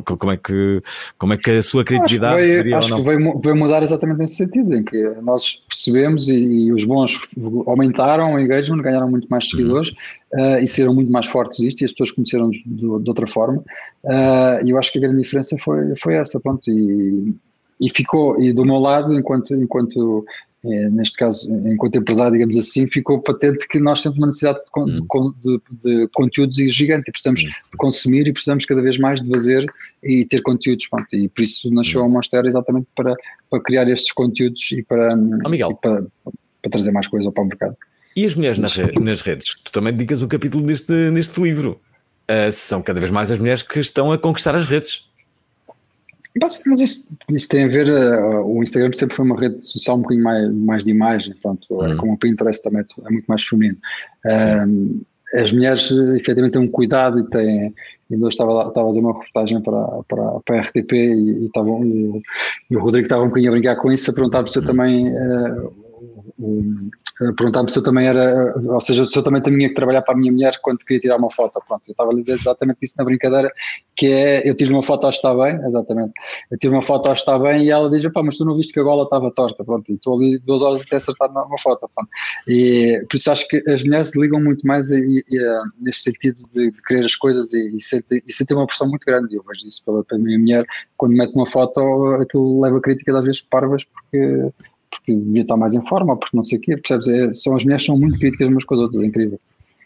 como 0.00 0.32
é 0.32 0.36
que, 0.36 0.80
como 1.18 1.34
é 1.34 1.36
que 1.36 1.50
a 1.50 1.62
sua 1.62 1.84
criatividade 1.84 2.40
acho 2.40 2.46
que 2.46 2.62
veio, 2.62 2.76
acho 2.76 2.96
que 2.96 3.02
veio, 3.02 3.40
veio, 3.40 3.56
mudar 3.56 3.82
exatamente 3.82 4.18
nesse 4.18 4.36
sentido, 4.36 4.74
em 4.74 4.82
que 4.82 4.96
nós 5.22 5.62
percebemos 5.68 6.28
e, 6.28 6.66
e 6.66 6.72
os 6.72 6.84
bons 6.84 7.18
aumentaram 7.66 8.34
o 8.34 8.38
engagement, 8.38 8.82
ganharam 8.82 9.10
muito 9.10 9.26
mais 9.28 9.48
seguidores 9.50 9.92
uhum. 10.32 10.56
uh, 10.56 10.58
e 10.60 10.66
serão 10.66 10.94
muito 10.94 11.10
mais 11.10 11.26
fortes 11.26 11.58
isto 11.60 11.82
e 11.82 11.84
as 11.84 11.92
pessoas 11.92 12.12
conheceram-nos 12.12 12.56
de, 12.56 12.64
de, 12.64 12.86
outra 12.86 13.26
forma 13.26 13.58
uh, 14.04 14.64
e 14.64 14.70
eu 14.70 14.78
acho 14.78 14.92
que 14.92 14.98
a 14.98 15.02
grande 15.02 15.22
diferença 15.22 15.56
foi, 15.58 15.94
foi 15.96 16.14
essa, 16.14 16.40
pronto, 16.40 16.70
e, 16.70 17.34
e 17.80 17.90
ficou, 17.90 18.40
e 18.40 18.52
do 18.52 18.64
meu 18.64 18.78
lado, 18.78 19.12
enquanto, 19.12 19.52
enquanto 19.54 20.24
neste 20.64 21.16
caso, 21.16 21.52
enquanto 21.68 21.98
empresário, 21.98 22.34
digamos 22.34 22.56
assim, 22.56 22.88
ficou 22.88 23.20
patente 23.20 23.66
que 23.66 23.80
nós 23.80 24.00
temos 24.00 24.16
uma 24.16 24.28
necessidade 24.28 24.60
de, 24.64 24.80
hum. 24.80 25.34
de, 25.42 25.60
de, 25.82 26.08
conteúdos 26.14 26.56
gigante 26.72 27.08
e 27.08 27.12
precisamos 27.12 27.42
hum. 27.42 27.46
de 27.46 27.76
consumir 27.76 28.28
e 28.28 28.32
precisamos 28.32 28.64
cada 28.64 28.80
vez 28.80 28.96
mais 28.96 29.20
de 29.20 29.28
fazer 29.28 29.66
e 30.02 30.24
ter 30.24 30.40
conteúdos. 30.42 30.86
Pronto, 30.86 31.16
e 31.16 31.28
por 31.28 31.42
isso 31.42 31.72
nasceu 31.74 32.02
hum. 32.02 32.04
a 32.04 32.08
Monster 32.08 32.44
exatamente 32.44 32.86
para, 32.94 33.14
para 33.50 33.60
criar 33.60 33.88
estes 33.88 34.12
conteúdos 34.12 34.70
e 34.70 34.82
para, 34.84 35.16
oh, 35.16 35.52
e 35.52 35.58
para, 35.58 36.04
para, 36.62 36.70
trazer 36.70 36.92
mais 36.92 37.08
coisa 37.08 37.32
para 37.32 37.42
o 37.42 37.46
mercado. 37.46 37.76
E 38.14 38.24
as 38.24 38.34
mulheres 38.34 38.58
nas, 38.58 38.76
nas 38.76 39.20
redes? 39.22 39.56
Tu 39.64 39.72
também 39.72 39.92
dedicas 39.92 40.22
um 40.22 40.28
capítulo 40.28 40.64
neste, 40.64 41.10
neste 41.10 41.40
livro. 41.40 41.80
Uh, 42.30 42.52
são 42.52 42.80
cada 42.80 43.00
vez 43.00 43.10
mais 43.10 43.32
as 43.32 43.38
mulheres 43.38 43.62
que 43.62 43.80
estão 43.80 44.12
a 44.12 44.18
conquistar 44.18 44.54
as 44.54 44.66
redes. 44.66 45.10
Mas, 46.40 46.62
mas 46.66 46.80
isso, 46.80 47.16
isso, 47.30 47.48
tem 47.48 47.64
a 47.64 47.68
ver, 47.68 47.88
uh, 47.88 48.46
o 48.46 48.62
Instagram 48.62 48.92
sempre 48.94 49.16
foi 49.16 49.24
uma 49.24 49.38
rede 49.38 49.64
social 49.64 49.98
um 49.98 50.00
bocadinho 50.00 50.24
mais, 50.24 50.52
mais 50.52 50.84
de 50.84 50.90
imagem, 50.90 51.34
portanto, 51.34 51.84
é 51.84 51.88
uhum. 51.88 51.96
como 51.96 52.12
o 52.14 52.18
Pinterest 52.18 52.62
também 52.62 52.82
é 52.82 53.10
muito 53.10 53.26
mais 53.26 53.42
feminino. 53.42 53.76
Uh, 54.24 55.04
as 55.34 55.52
mulheres 55.52 55.90
efetivamente 55.90 56.52
têm 56.52 56.62
um 56.62 56.68
cuidado 56.68 57.18
e 57.18 57.28
têm, 57.28 57.74
ainda 58.10 58.28
estava, 58.28 58.52
lá, 58.52 58.68
estava 58.68 58.86
a 58.86 58.90
fazer 58.90 59.00
uma 59.00 59.12
reportagem 59.12 59.60
para, 59.62 59.86
para, 60.08 60.40
para 60.44 60.56
a 60.56 60.60
RTP 60.60 60.92
e, 60.92 61.42
e, 61.42 61.46
estavam, 61.46 61.84
e, 61.84 62.22
e 62.70 62.76
o 62.76 62.80
Rodrigo 62.80 63.06
estava 63.06 63.22
um 63.22 63.28
bocadinho 63.28 63.50
a 63.50 63.54
brincar 63.54 63.76
com 63.76 63.90
isso, 63.90 64.10
a 64.10 64.14
perguntar-me 64.14 64.50
se 64.50 64.58
eu 64.58 64.62
uhum. 64.62 64.66
também 64.66 65.08
uh, 65.08 65.72
perguntar-me 67.36 67.70
se 67.70 67.78
eu 67.78 67.82
também 67.82 68.06
era, 68.06 68.54
ou 68.56 68.80
seja, 68.80 69.04
se 69.04 69.16
eu 69.16 69.22
também 69.22 69.42
tinha 69.42 69.68
que 69.68 69.74
trabalhar 69.74 70.02
para 70.02 70.14
a 70.14 70.16
minha 70.16 70.32
mulher 70.32 70.58
quando 70.62 70.78
queria 70.78 71.00
tirar 71.00 71.16
uma 71.16 71.30
foto. 71.30 71.60
Pronto, 71.66 71.82
eu 71.88 71.92
estava 71.92 72.10
a 72.10 72.14
dizer 72.14 72.34
exatamente 72.34 72.78
isso 72.82 72.94
na 72.98 73.04
brincadeira, 73.04 73.52
que 73.94 74.06
é, 74.06 74.48
eu 74.48 74.54
tiro 74.54 74.72
uma 74.72 74.82
foto 74.82 75.04
ao 75.04 75.10
está 75.10 75.34
bem, 75.34 75.60
exatamente, 75.66 76.12
eu 76.50 76.58
tiro 76.58 76.72
uma 76.72 76.82
foto 76.82 77.06
ao 77.06 77.12
está 77.12 77.38
bem 77.38 77.64
e 77.64 77.70
ela 77.70 77.90
diz, 77.90 78.02
pá, 78.12 78.22
mas 78.22 78.36
tu 78.36 78.44
não 78.44 78.56
viste 78.56 78.72
que 78.72 78.80
a 78.80 78.82
gola 78.82 79.04
estava 79.04 79.30
torta, 79.30 79.64
pronto, 79.64 79.90
e 79.90 79.94
estou 79.94 80.16
ali 80.16 80.38
duas 80.38 80.62
horas 80.62 80.82
até 80.82 80.96
acertar 80.96 81.30
uma 81.30 81.58
foto, 81.58 81.88
pronto. 81.94 82.10
E 82.48 83.04
por 83.08 83.16
isso 83.16 83.30
acho 83.30 83.46
que 83.48 83.62
as 83.70 83.82
mulheres 83.82 84.16
ligam 84.16 84.40
muito 84.40 84.66
mais 84.66 84.90
a, 84.90 84.96
a, 84.96 84.98
a, 84.98 85.64
neste 85.80 86.04
sentido 86.04 86.42
de, 86.52 86.70
de, 86.70 86.82
querer 86.82 87.04
as 87.04 87.14
coisas 87.14 87.52
e, 87.52 87.76
e, 87.76 87.80
sentem, 87.80 88.56
uma 88.56 88.66
pressão 88.66 88.88
muito 88.88 89.04
grande, 89.04 89.36
eu 89.36 89.44
vejo 89.46 89.66
isso 89.66 89.84
pela, 89.84 90.02
pela 90.04 90.20
minha 90.20 90.38
mulher, 90.38 90.64
quando 90.96 91.16
mete 91.16 91.34
uma 91.34 91.46
foto, 91.46 91.80
aquilo 92.20 92.60
leva 92.60 92.80
críticas 92.80 93.14
às 93.14 93.24
vezes 93.24 93.40
parvas, 93.42 93.84
porque 93.84 94.50
porque 94.92 95.14
devia 95.14 95.42
estar 95.42 95.56
mais 95.56 95.74
em 95.74 95.84
forma, 95.86 96.16
porque 96.16 96.36
não 96.36 96.42
sei 96.42 96.58
o 96.58 96.60
quê, 96.60 96.76
percebes? 96.76 97.08
É, 97.08 97.32
são, 97.32 97.56
as 97.56 97.64
mulheres 97.64 97.84
são 97.84 97.98
muito 97.98 98.18
críticas 98.18 98.48
umas 98.48 98.64
com 98.64 98.74
as 98.74 98.80
outras, 98.80 99.02
é 99.02 99.06
incrível. 99.06 99.40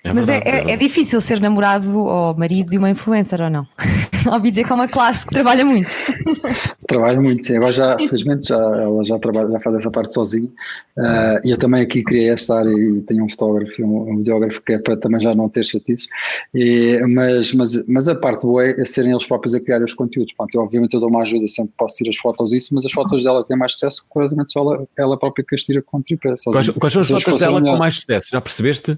É 0.06 0.12
Mas 0.12 0.28
é, 0.28 0.40
verdade, 0.40 0.68
é, 0.68 0.70
é, 0.70 0.74
é, 0.74 0.76
difícil 0.76 1.20
ser 1.20 1.40
namorado 1.40 1.98
ou 1.98 2.36
marido 2.36 2.70
de 2.70 2.78
uma 2.78 2.88
influencer 2.88 3.40
ou 3.40 3.50
não? 3.50 3.66
Ouvi 4.32 4.50
dizer 4.50 4.64
que 4.64 4.72
é 4.72 4.74
uma 4.74 4.88
classe 4.88 5.26
que 5.26 5.34
trabalha 5.34 5.64
muito. 5.64 5.94
Trabalha 6.86 7.20
muito, 7.20 7.44
sim. 7.44 7.56
Agora 7.56 7.72
já, 7.72 7.96
felizmente, 7.98 8.48
já, 8.48 8.56
ela 8.56 9.04
já, 9.04 9.18
trabalha, 9.18 9.50
já 9.50 9.58
faz 9.58 9.76
essa 9.76 9.90
parte 9.90 10.14
sozinha. 10.14 10.48
Uh, 10.96 11.40
e 11.44 11.50
eu 11.50 11.56
também 11.56 11.82
aqui 11.82 12.02
criei 12.02 12.30
esta 12.30 12.58
área 12.58 12.70
e 12.70 13.02
tenho 13.02 13.24
um 13.24 13.28
fotógrafo 13.28 13.82
um, 13.82 14.12
um 14.12 14.18
videógrafo 14.18 14.62
que 14.62 14.74
é 14.74 14.78
para 14.78 14.96
também 14.96 15.20
já 15.20 15.34
não 15.34 15.48
ter 15.48 15.66
chatices. 15.66 16.06
E, 16.54 17.00
mas, 17.08 17.52
mas, 17.52 17.86
mas 17.88 18.08
a 18.08 18.14
parte 18.14 18.42
boa 18.42 18.64
é 18.64 18.84
serem 18.84 19.10
eles 19.10 19.26
próprios 19.26 19.52
a 19.54 19.60
criar 19.60 19.82
os 19.82 19.94
conteúdos. 19.94 20.32
Pronto, 20.34 20.54
eu, 20.54 20.62
obviamente 20.62 20.94
eu 20.94 21.00
dou 21.00 21.08
uma 21.08 21.22
ajuda, 21.22 21.48
sempre 21.48 21.72
posso 21.76 21.96
tirar 21.96 22.10
as 22.10 22.16
fotos 22.16 22.52
isso, 22.52 22.72
mas 22.72 22.84
as 22.84 22.92
fotos 22.92 23.24
dela 23.24 23.44
têm 23.44 23.56
mais 23.56 23.72
sucesso, 23.72 24.04
curiosamente 24.08 24.52
só 24.52 24.60
ela, 24.60 24.86
ela 24.96 25.18
própria 25.18 25.44
que 25.44 25.56
as 25.56 25.62
tira 25.62 25.82
com 25.82 26.00
tripé. 26.00 26.34
Quais, 26.44 26.70
quais 26.70 26.92
são 26.92 27.02
as 27.02 27.22
fotos 27.22 27.40
dela 27.40 27.60
com 27.60 27.76
mais 27.76 27.96
sucesso? 27.96 28.28
Já 28.30 28.40
percebeste? 28.40 28.96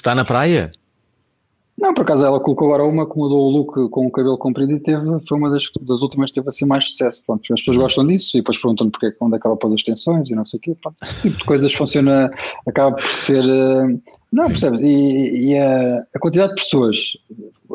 Está 0.00 0.14
na 0.14 0.24
praia? 0.24 0.72
Não, 1.76 1.92
por 1.92 2.02
acaso 2.02 2.24
ela 2.24 2.40
colocou 2.40 2.68
agora 2.68 2.84
uma 2.88 3.06
que 3.06 3.18
mudou 3.18 3.38
o 3.38 3.50
look 3.50 3.90
com 3.90 4.06
o 4.06 4.10
cabelo 4.10 4.38
comprido 4.38 4.72
e 4.72 4.80
teve, 4.80 5.04
foi 5.28 5.36
uma 5.36 5.50
das, 5.50 5.70
das 5.82 6.00
últimas 6.00 6.30
que 6.30 6.36
teve 6.36 6.48
assim 6.48 6.64
mais 6.64 6.86
sucesso. 6.86 7.22
Pronto, 7.26 7.42
as 7.52 7.60
pessoas 7.60 7.76
gostam 7.76 8.06
disso 8.06 8.34
e 8.34 8.40
depois 8.40 8.56
perguntam 8.56 8.88
porque 8.88 9.14
onde 9.20 9.36
é 9.36 9.38
que 9.38 9.46
ela 9.46 9.58
pôs 9.58 9.74
as 9.74 9.82
tensões 9.82 10.30
e 10.30 10.34
não 10.34 10.46
sei 10.46 10.56
o 10.56 10.60
quê. 10.62 10.74
Pronto, 10.80 10.96
esse 11.02 11.20
tipo 11.20 11.36
de 11.36 11.44
coisas 11.44 11.70
funciona, 11.74 12.30
acaba 12.66 12.96
por 12.96 13.04
ser. 13.04 13.44
Eh, 13.44 13.98
não, 14.32 14.46
percebes? 14.46 14.80
E, 14.80 14.86
e 14.86 15.58
a, 15.58 15.98
a, 16.14 16.18
quantidade 16.18 16.54
de 16.54 16.62
pessoas, 16.62 17.18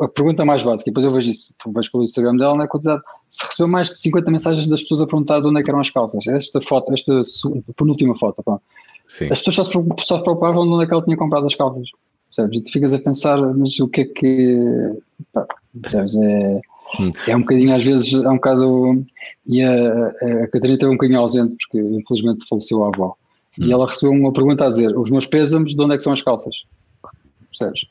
a 0.00 0.08
pergunta 0.08 0.44
mais 0.44 0.64
básica, 0.64 0.90
e 0.90 0.92
depois 0.92 1.06
eu 1.06 1.12
vejo 1.12 1.30
isso, 1.30 1.54
vejo 1.68 1.92
pelo 1.92 2.02
Instagram 2.02 2.36
dela, 2.38 2.56
na 2.56 2.64
é 2.64 2.66
quantidade, 2.66 3.02
se 3.28 3.46
recebeu 3.46 3.68
mais 3.68 3.90
de 3.90 3.98
50 3.98 4.30
mensagens 4.32 4.66
das 4.66 4.82
pessoas 4.82 5.00
a 5.00 5.06
perguntar 5.06 5.38
de 5.38 5.46
onde 5.46 5.60
é 5.60 5.62
que 5.62 5.70
eram 5.70 5.78
as 5.78 5.90
calças. 5.90 6.26
Esta 6.26 6.60
foto, 6.60 6.92
esta 6.92 7.22
penúltima 7.76 8.16
foto, 8.16 8.42
pronto. 8.42 8.62
Sim. 9.06 9.28
As 9.30 9.40
pessoas 9.40 9.54
só 9.54 9.64
se, 9.64 10.04
só 10.04 10.16
se 10.16 10.22
preocupavam 10.24 10.64
de 10.66 10.72
onde 10.72 10.82
é 10.82 10.86
que 10.88 10.92
ela 10.92 11.04
tinha 11.04 11.16
comprado 11.16 11.46
as 11.46 11.54
calças. 11.54 11.88
Percebes? 12.36 12.58
E 12.58 12.62
tu 12.62 12.72
ficas 12.72 12.92
a 12.92 12.98
pensar, 12.98 13.38
mas 13.54 13.80
o 13.80 13.88
que 13.88 14.02
é 14.02 14.04
que. 14.04 14.92
Pá, 15.32 15.46
percebes? 15.80 16.16
É, 16.16 16.60
hum. 17.00 17.10
é 17.26 17.36
um 17.36 17.40
bocadinho, 17.40 17.74
às 17.74 17.82
vezes, 17.82 18.12
é 18.12 18.28
um 18.28 18.34
bocado. 18.34 19.04
E 19.46 19.62
a, 19.62 20.08
a 20.44 20.48
Catarina 20.48 20.78
teve 20.78 20.90
um 20.90 20.96
bocadinho 20.96 21.20
ausente, 21.20 21.56
porque 21.56 21.78
infelizmente 21.78 22.46
faleceu 22.46 22.84
a 22.84 22.88
avó. 22.88 23.14
Hum. 23.58 23.64
E 23.64 23.72
ela 23.72 23.86
recebeu 23.86 24.12
uma 24.12 24.32
pergunta 24.32 24.66
a 24.66 24.70
dizer: 24.70 24.96
Os 24.96 25.10
meus 25.10 25.26
pésamos, 25.26 25.74
de 25.74 25.82
onde 25.82 25.94
é 25.94 25.96
que 25.96 26.02
são 26.02 26.12
as 26.12 26.22
calças? 26.22 26.54
Percebes? 27.48 27.86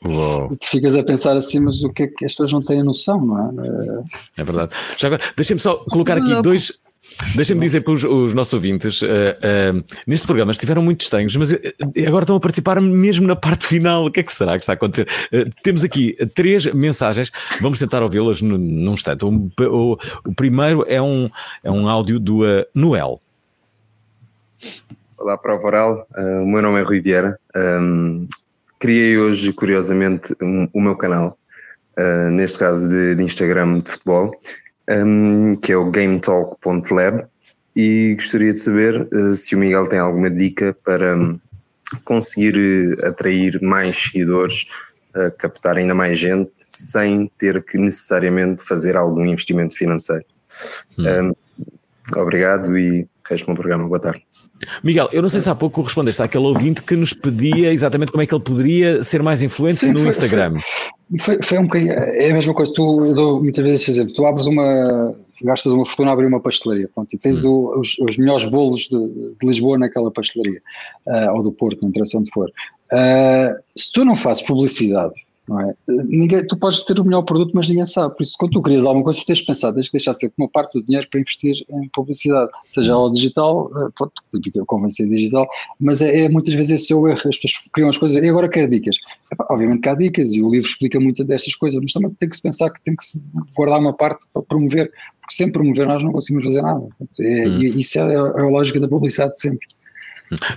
E 0.52 0.56
tu 0.56 0.68
ficas 0.68 0.94
a 0.94 1.02
pensar 1.02 1.36
assim, 1.36 1.58
mas 1.58 1.82
o 1.82 1.92
que 1.92 2.04
é 2.04 2.06
que 2.06 2.24
as 2.24 2.32
pessoas 2.32 2.52
não 2.52 2.62
têm 2.62 2.84
noção, 2.84 3.20
não 3.26 3.48
é? 3.48 4.04
É 4.38 4.44
verdade. 4.44 4.76
Já 4.96 5.08
agora, 5.08 5.22
deixem-me 5.36 5.60
só 5.60 5.74
colocar 5.90 6.16
aqui 6.16 6.40
dois 6.40 6.78
Deixa-me 7.34 7.60
dizer 7.60 7.80
para 7.80 7.92
os, 7.92 8.04
os 8.04 8.34
nossos 8.34 8.52
ouvintes, 8.52 9.00
uh, 9.00 9.06
uh, 9.06 9.84
neste 10.06 10.26
programa 10.26 10.52
estiveram 10.52 10.82
muito 10.82 11.00
estranhos, 11.00 11.34
mas 11.36 11.50
uh, 11.50 11.56
agora 12.06 12.24
estão 12.24 12.36
a 12.36 12.40
participar 12.40 12.80
mesmo 12.80 13.26
na 13.26 13.34
parte 13.34 13.66
final. 13.66 14.06
O 14.06 14.10
que 14.10 14.20
é 14.20 14.22
que 14.22 14.32
será 14.32 14.52
que 14.52 14.58
está 14.58 14.72
a 14.72 14.74
acontecer? 14.74 15.08
temos 15.62 15.82
aqui 15.82 16.14
três 16.34 16.66
mensagens, 16.66 17.32
vamos 17.60 17.78
tentar 17.78 18.02
ouvi-las 18.02 18.42
num 18.42 18.92
instante. 18.92 19.24
O, 19.24 19.50
o, 19.60 19.98
o, 20.26 20.34
primeiro 20.34 20.84
é 20.86 21.00
um, 21.00 21.30
é 21.64 21.70
um 21.70 21.88
áudio 21.88 22.20
do 22.20 22.40
Noel. 22.74 23.20
Olá, 25.16 25.38
Prova 25.38 25.66
Oral, 25.66 26.06
o 26.42 26.46
meu 26.46 26.60
nome 26.60 26.80
é 26.80 26.82
Rui 26.82 27.00
Vieira. 27.00 27.38
Um, 27.56 28.28
criei 28.78 29.16
hoje, 29.16 29.52
curiosamente, 29.52 30.34
um, 30.42 30.68
o 30.72 30.80
meu 30.80 30.96
canal, 30.96 31.38
neste 32.30 32.58
caso 32.58 32.88
de, 32.88 33.14
de 33.14 33.22
Instagram 33.22 33.80
de 33.80 33.90
futebol 33.90 34.32
um, 34.90 35.54
que 35.56 35.72
é 35.72 35.76
o 35.76 35.90
gametalk.lab, 35.90 37.26
e 37.74 38.14
gostaria 38.14 38.52
de 38.54 38.60
saber 38.60 39.02
uh, 39.02 39.34
se 39.34 39.54
o 39.54 39.58
Miguel 39.58 39.86
tem 39.86 39.98
alguma 39.98 40.30
dica 40.30 40.76
para 40.84 41.16
um, 41.16 41.38
conseguir 42.04 42.56
uh, 42.56 43.06
atrair 43.06 43.60
mais 43.62 43.96
seguidores, 43.96 44.66
uh, 45.14 45.30
captar 45.36 45.76
ainda 45.76 45.94
mais 45.94 46.18
gente, 46.18 46.50
sem 46.58 47.28
ter 47.38 47.62
que 47.62 47.76
necessariamente 47.76 48.62
fazer 48.62 48.96
algum 48.96 49.26
investimento 49.26 49.74
financeiro. 49.76 50.24
Hum. 50.98 51.34
Um, 52.14 52.20
obrigado 52.20 52.78
e 52.78 53.06
resto 53.28 53.46
do 53.46 53.54
programa. 53.54 53.86
Boa 53.86 54.00
tarde. 54.00 54.22
Miguel, 54.82 55.08
eu 55.12 55.20
não 55.20 55.28
sei 55.28 55.40
se 55.40 55.50
há 55.50 55.54
pouco 55.54 55.82
respondeste 55.82 56.22
àquele 56.22 56.44
ouvinte 56.44 56.82
que 56.82 56.96
nos 56.96 57.12
pedia 57.12 57.70
exatamente 57.72 58.10
como 58.10 58.22
é 58.22 58.26
que 58.26 58.34
ele 58.34 58.42
poderia 58.42 59.02
ser 59.02 59.22
mais 59.22 59.42
influente 59.42 59.80
Sim, 59.80 59.92
no 59.92 60.00
foi, 60.00 60.08
Instagram. 60.08 60.52
Foi, 60.52 60.62
foi, 61.18 61.58
um 61.58 61.64
bocadinho, 61.64 61.92
é 61.92 62.30
a 62.30 62.34
mesma 62.34 62.52
coisa, 62.52 62.72
tu, 62.74 63.04
eu 63.04 63.14
dou 63.14 63.42
muitas 63.42 63.62
vezes 63.62 63.82
esse 63.82 63.90
exemplo, 63.92 64.14
tu 64.14 64.26
abres 64.26 64.46
uma, 64.46 65.14
gastas 65.42 65.72
uma 65.72 65.86
fortuna 65.86 66.10
a 66.10 66.12
abrir 66.12 66.26
uma 66.26 66.40
pastelaria, 66.40 66.90
pronto, 66.92 67.14
e 67.14 67.18
tens 67.18 67.44
o, 67.44 67.78
os, 67.78 67.96
os, 68.00 68.18
melhores 68.18 68.44
bolos 68.46 68.82
de, 68.82 68.98
de, 69.38 69.46
Lisboa 69.46 69.78
naquela 69.78 70.10
pastelaria, 70.10 70.60
uh, 71.06 71.36
ou 71.36 71.42
do 71.42 71.52
Porto, 71.52 71.80
não 71.82 71.90
interessa 71.90 72.18
onde 72.18 72.30
for. 72.30 72.48
Uh, 72.92 73.54
se 73.76 73.92
tu 73.92 74.04
não 74.04 74.16
fazes 74.16 74.42
publicidade 74.42 75.14
não 75.48 75.60
é? 75.60 75.74
Ninguém, 75.88 76.46
tu 76.46 76.56
podes 76.56 76.84
ter 76.84 76.98
o 76.98 77.04
melhor 77.04 77.22
produto, 77.22 77.52
mas 77.54 77.68
ninguém 77.68 77.86
sabe. 77.86 78.16
Por 78.16 78.22
isso, 78.22 78.34
quando 78.38 78.52
tu 78.52 78.62
crias 78.62 78.84
alguma 78.84 79.04
coisa, 79.04 79.20
tu 79.20 79.26
tens 79.26 79.38
de 79.38 79.46
pensar, 79.46 79.72
tens 79.72 79.86
de 79.86 79.92
deixar 79.92 80.14
ser 80.14 80.32
uma 80.36 80.48
parte 80.48 80.78
do 80.78 80.84
dinheiro 80.84 81.06
para 81.10 81.20
investir 81.20 81.64
em 81.70 81.88
publicidade, 81.90 82.50
seja 82.70 82.92
ao 82.94 83.10
digital, 83.10 83.70
eh, 83.76 83.88
pronto, 83.96 84.12
convencer 84.66 85.08
digital, 85.08 85.46
mas 85.80 86.02
é, 86.02 86.24
é, 86.24 86.28
muitas 86.28 86.54
vezes 86.54 86.82
esse 86.82 86.92
é 86.92 86.96
o 86.96 87.06
erro. 87.06 87.16
As 87.18 87.36
pessoas 87.36 87.68
criam 87.72 87.88
as 87.88 87.96
coisas 87.96 88.22
e 88.22 88.28
agora 88.28 88.48
quero 88.48 88.70
dicas. 88.70 88.96
Epá, 89.32 89.46
obviamente 89.50 89.82
que 89.82 89.88
há 89.88 89.94
dicas 89.94 90.32
e 90.32 90.42
o 90.42 90.50
livro 90.50 90.68
explica 90.68 90.98
muito 90.98 91.24
destas 91.24 91.54
coisas, 91.54 91.80
mas 91.80 91.92
também 91.92 92.10
tem 92.18 92.28
que 92.28 92.36
se 92.36 92.42
pensar 92.42 92.70
que 92.70 92.82
tem 92.82 92.96
que 92.96 93.04
se 93.04 93.22
guardar 93.56 93.78
uma 93.78 93.92
parte 93.92 94.26
para 94.32 94.42
promover, 94.42 94.90
porque 95.20 95.34
sem 95.34 95.50
promover 95.50 95.86
nós 95.86 96.02
não 96.02 96.12
conseguimos 96.12 96.44
fazer 96.44 96.62
nada. 96.62 96.86
É, 97.20 97.48
hum. 97.48 97.60
Isso 97.60 97.98
é, 97.98 98.14
é 98.14 98.16
a 98.16 98.48
lógica 98.48 98.80
da 98.80 98.88
publicidade 98.88 99.34
de 99.34 99.40
sempre. 99.40 99.66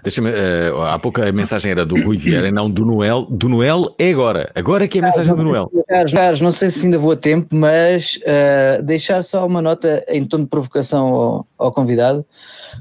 Deixa-me, 0.04 0.30
uh, 0.30 0.82
há 0.82 0.98
pouco 0.98 1.22
a 1.22 1.32
mensagem 1.32 1.72
era 1.72 1.86
do 1.86 1.96
Rui 2.04 2.18
Vieira 2.18 2.48
e 2.48 2.52
não 2.52 2.70
do 2.70 2.86
Noel. 2.86 3.26
Do 3.30 3.48
Noel 3.48 3.94
é 4.00 4.10
agora. 4.12 4.52
Agora 4.56 4.86
é 4.86 4.88
que 4.88 4.98
é 4.98 5.02
a 5.02 5.06
mensagem 5.06 5.36
do 5.36 5.44
Noel. 5.44 5.72
Carlos, 5.88 6.14
Carlos, 6.14 6.42
não 6.42 6.52
sei 6.52 6.72
se 6.72 6.86
ainda 6.86 6.98
vou 6.98 7.12
a 7.12 7.16
tempo, 7.16 7.56
mas 7.56 8.18
uh, 8.18 8.82
deixar 8.84 9.24
só 9.24 9.46
uma 9.46 9.62
nota 9.62 10.04
em 10.08 10.24
tom 10.24 10.40
de 10.40 10.46
provocação 10.48 11.08
ao, 11.08 11.48
ao 11.58 11.72
convidado, 11.72 12.26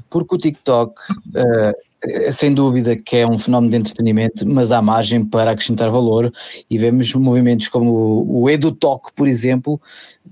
porque 0.09 0.35
o 0.35 0.37
TikTok, 0.37 0.93
uh, 1.11 2.31
sem 2.31 2.53
dúvida 2.53 2.95
que 2.95 3.17
é 3.17 3.27
um 3.27 3.37
fenómeno 3.37 3.71
de 3.71 3.77
entretenimento, 3.77 4.47
mas 4.47 4.71
há 4.71 4.81
margem 4.81 5.23
para 5.23 5.51
acrescentar 5.51 5.89
valor 5.89 6.31
e 6.69 6.77
vemos 6.77 7.13
movimentos 7.13 7.67
como 7.67 8.25
o, 8.27 8.49
EduTalk, 8.49 9.11
por 9.13 9.27
exemplo, 9.27 9.79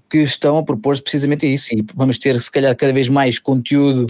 que 0.09 0.19
estão 0.19 0.57
a 0.57 0.63
propor 0.63 0.99
precisamente 1.01 1.45
isso. 1.45 1.73
E 1.73 1.85
vamos 1.93 2.17
ter, 2.17 2.41
se 2.41 2.51
calhar, 2.51 2.75
cada 2.75 2.93
vez 2.93 3.09
mais 3.09 3.37
conteúdo 3.37 4.07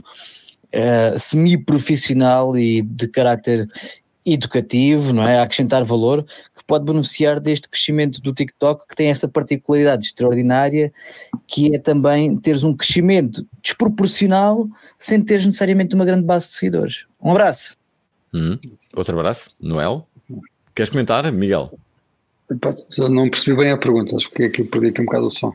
uh, 0.77 1.17
semi-profissional 1.17 2.57
e 2.57 2.81
de 2.81 3.07
caráter 3.07 3.67
educativo, 4.25 5.13
não 5.13 5.23
é? 5.23 5.39
A 5.39 5.43
acrescentar 5.43 5.83
valor, 5.83 6.23
que 6.23 6.63
pode 6.65 6.85
beneficiar 6.85 7.39
deste 7.39 7.69
crescimento 7.69 8.21
do 8.21 8.33
TikTok, 8.33 8.87
que 8.87 8.95
tem 8.95 9.09
essa 9.09 9.27
particularidade 9.27 10.05
extraordinária, 10.05 10.91
que 11.47 11.73
é 11.73 11.79
também 11.79 12.35
teres 12.37 12.63
um 12.63 12.75
crescimento 12.75 13.47
desproporcional 13.63 14.67
sem 14.99 15.21
teres 15.21 15.45
necessariamente 15.45 15.95
uma 15.95 16.05
grande 16.05 16.25
base 16.25 16.49
de 16.49 16.55
seguidores. 16.55 17.05
Um 17.21 17.31
abraço. 17.31 17.75
Hum. 18.33 18.57
Outro 18.95 19.17
abraço, 19.17 19.55
Noel. 19.59 20.05
Queres 20.75 20.89
comentar, 20.89 21.31
Miguel? 21.31 21.71
não 23.09 23.29
percebi 23.29 23.57
bem 23.57 23.71
a 23.71 23.77
pergunta, 23.77 24.15
acho 24.15 24.29
que 24.29 24.43
aqui 24.43 24.63
perdi 24.63 24.87
aqui 24.87 25.01
um 25.01 25.05
bocado 25.05 25.27
o 25.27 25.31
som. 25.31 25.53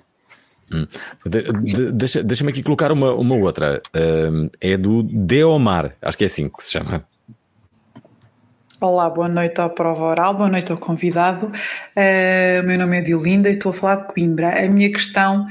Hum. 0.73 0.87
De, 1.27 1.43
de, 1.43 1.93
deixa, 1.93 2.23
deixa-me 2.23 2.51
aqui 2.51 2.63
colocar 2.63 2.91
uma, 2.93 3.13
uma 3.15 3.35
outra. 3.37 3.83
Uh, 3.95 4.51
é 4.61 4.77
do 4.77 5.03
Deomar, 5.03 5.95
acho 6.01 6.17
que 6.17 6.25
é 6.25 6.27
assim 6.27 6.49
que 6.49 6.63
se 6.63 6.73
chama. 6.73 7.05
Olá, 8.81 9.09
boa 9.09 9.29
noite 9.29 9.61
ao 9.61 9.71
Prova 9.71 10.07
Oral, 10.07 10.35
boa 10.35 10.49
noite 10.49 10.73
ao 10.73 10.79
convidado. 10.79 11.47
Uh, 11.47 12.67
meu 12.67 12.79
nome 12.79 12.99
é 12.99 13.01
Diolinda 13.01 13.49
e 13.49 13.53
estou 13.53 13.71
a 13.71 13.75
falar 13.75 13.97
de 13.97 14.13
Coimbra. 14.13 14.65
A 14.65 14.69
minha 14.69 14.91
questão 14.91 15.47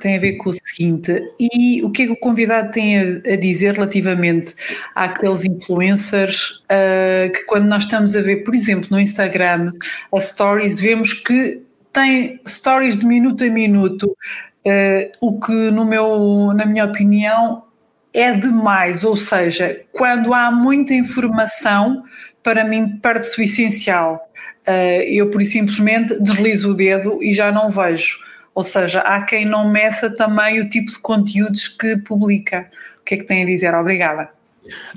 tem 0.00 0.16
a 0.16 0.20
ver 0.20 0.34
com 0.34 0.50
o 0.50 0.54
seguinte: 0.54 1.12
e 1.38 1.82
o 1.82 1.90
que 1.90 2.02
é 2.02 2.06
que 2.06 2.12
o 2.12 2.16
convidado 2.16 2.72
tem 2.72 2.98
a, 2.98 3.02
a 3.32 3.36
dizer 3.36 3.74
relativamente 3.74 4.54
àqueles 4.94 5.44
influencers 5.44 6.62
uh, 6.64 7.30
que, 7.30 7.44
quando 7.44 7.66
nós 7.66 7.84
estamos 7.84 8.16
a 8.16 8.22
ver, 8.22 8.38
por 8.38 8.54
exemplo, 8.54 8.88
no 8.90 8.98
Instagram, 8.98 9.72
as 10.12 10.26
stories, 10.26 10.80
vemos 10.80 11.12
que 11.12 11.62
tem 11.92 12.40
stories 12.48 12.96
de 12.96 13.04
minuto 13.04 13.44
a 13.44 13.48
minuto 13.48 14.16
Uh, 14.64 15.10
o 15.20 15.40
que, 15.40 15.70
no 15.70 15.84
meu, 15.84 16.52
na 16.54 16.64
minha 16.64 16.84
opinião, 16.84 17.64
é 18.12 18.32
demais. 18.32 19.04
Ou 19.04 19.16
seja, 19.16 19.80
quando 19.92 20.32
há 20.32 20.50
muita 20.50 20.94
informação, 20.94 22.04
para 22.42 22.64
mim 22.64 22.98
perde-se 22.98 23.40
o 23.40 23.44
essencial. 23.44 24.20
Uh, 24.66 25.02
eu, 25.08 25.30
por 25.30 25.42
simplesmente, 25.42 26.20
deslizo 26.20 26.70
o 26.70 26.74
dedo 26.74 27.22
e 27.22 27.34
já 27.34 27.50
não 27.50 27.70
vejo. 27.70 28.18
Ou 28.54 28.62
seja, 28.62 29.00
há 29.00 29.22
quem 29.22 29.44
não 29.44 29.68
meça 29.68 30.10
também 30.10 30.60
o 30.60 30.68
tipo 30.68 30.90
de 30.90 30.98
conteúdos 30.98 31.68
que 31.68 31.96
publica. 31.96 32.70
O 33.00 33.04
que 33.04 33.14
é 33.14 33.18
que 33.18 33.24
tem 33.24 33.42
a 33.42 33.46
dizer? 33.46 33.74
Obrigada. 33.74 34.28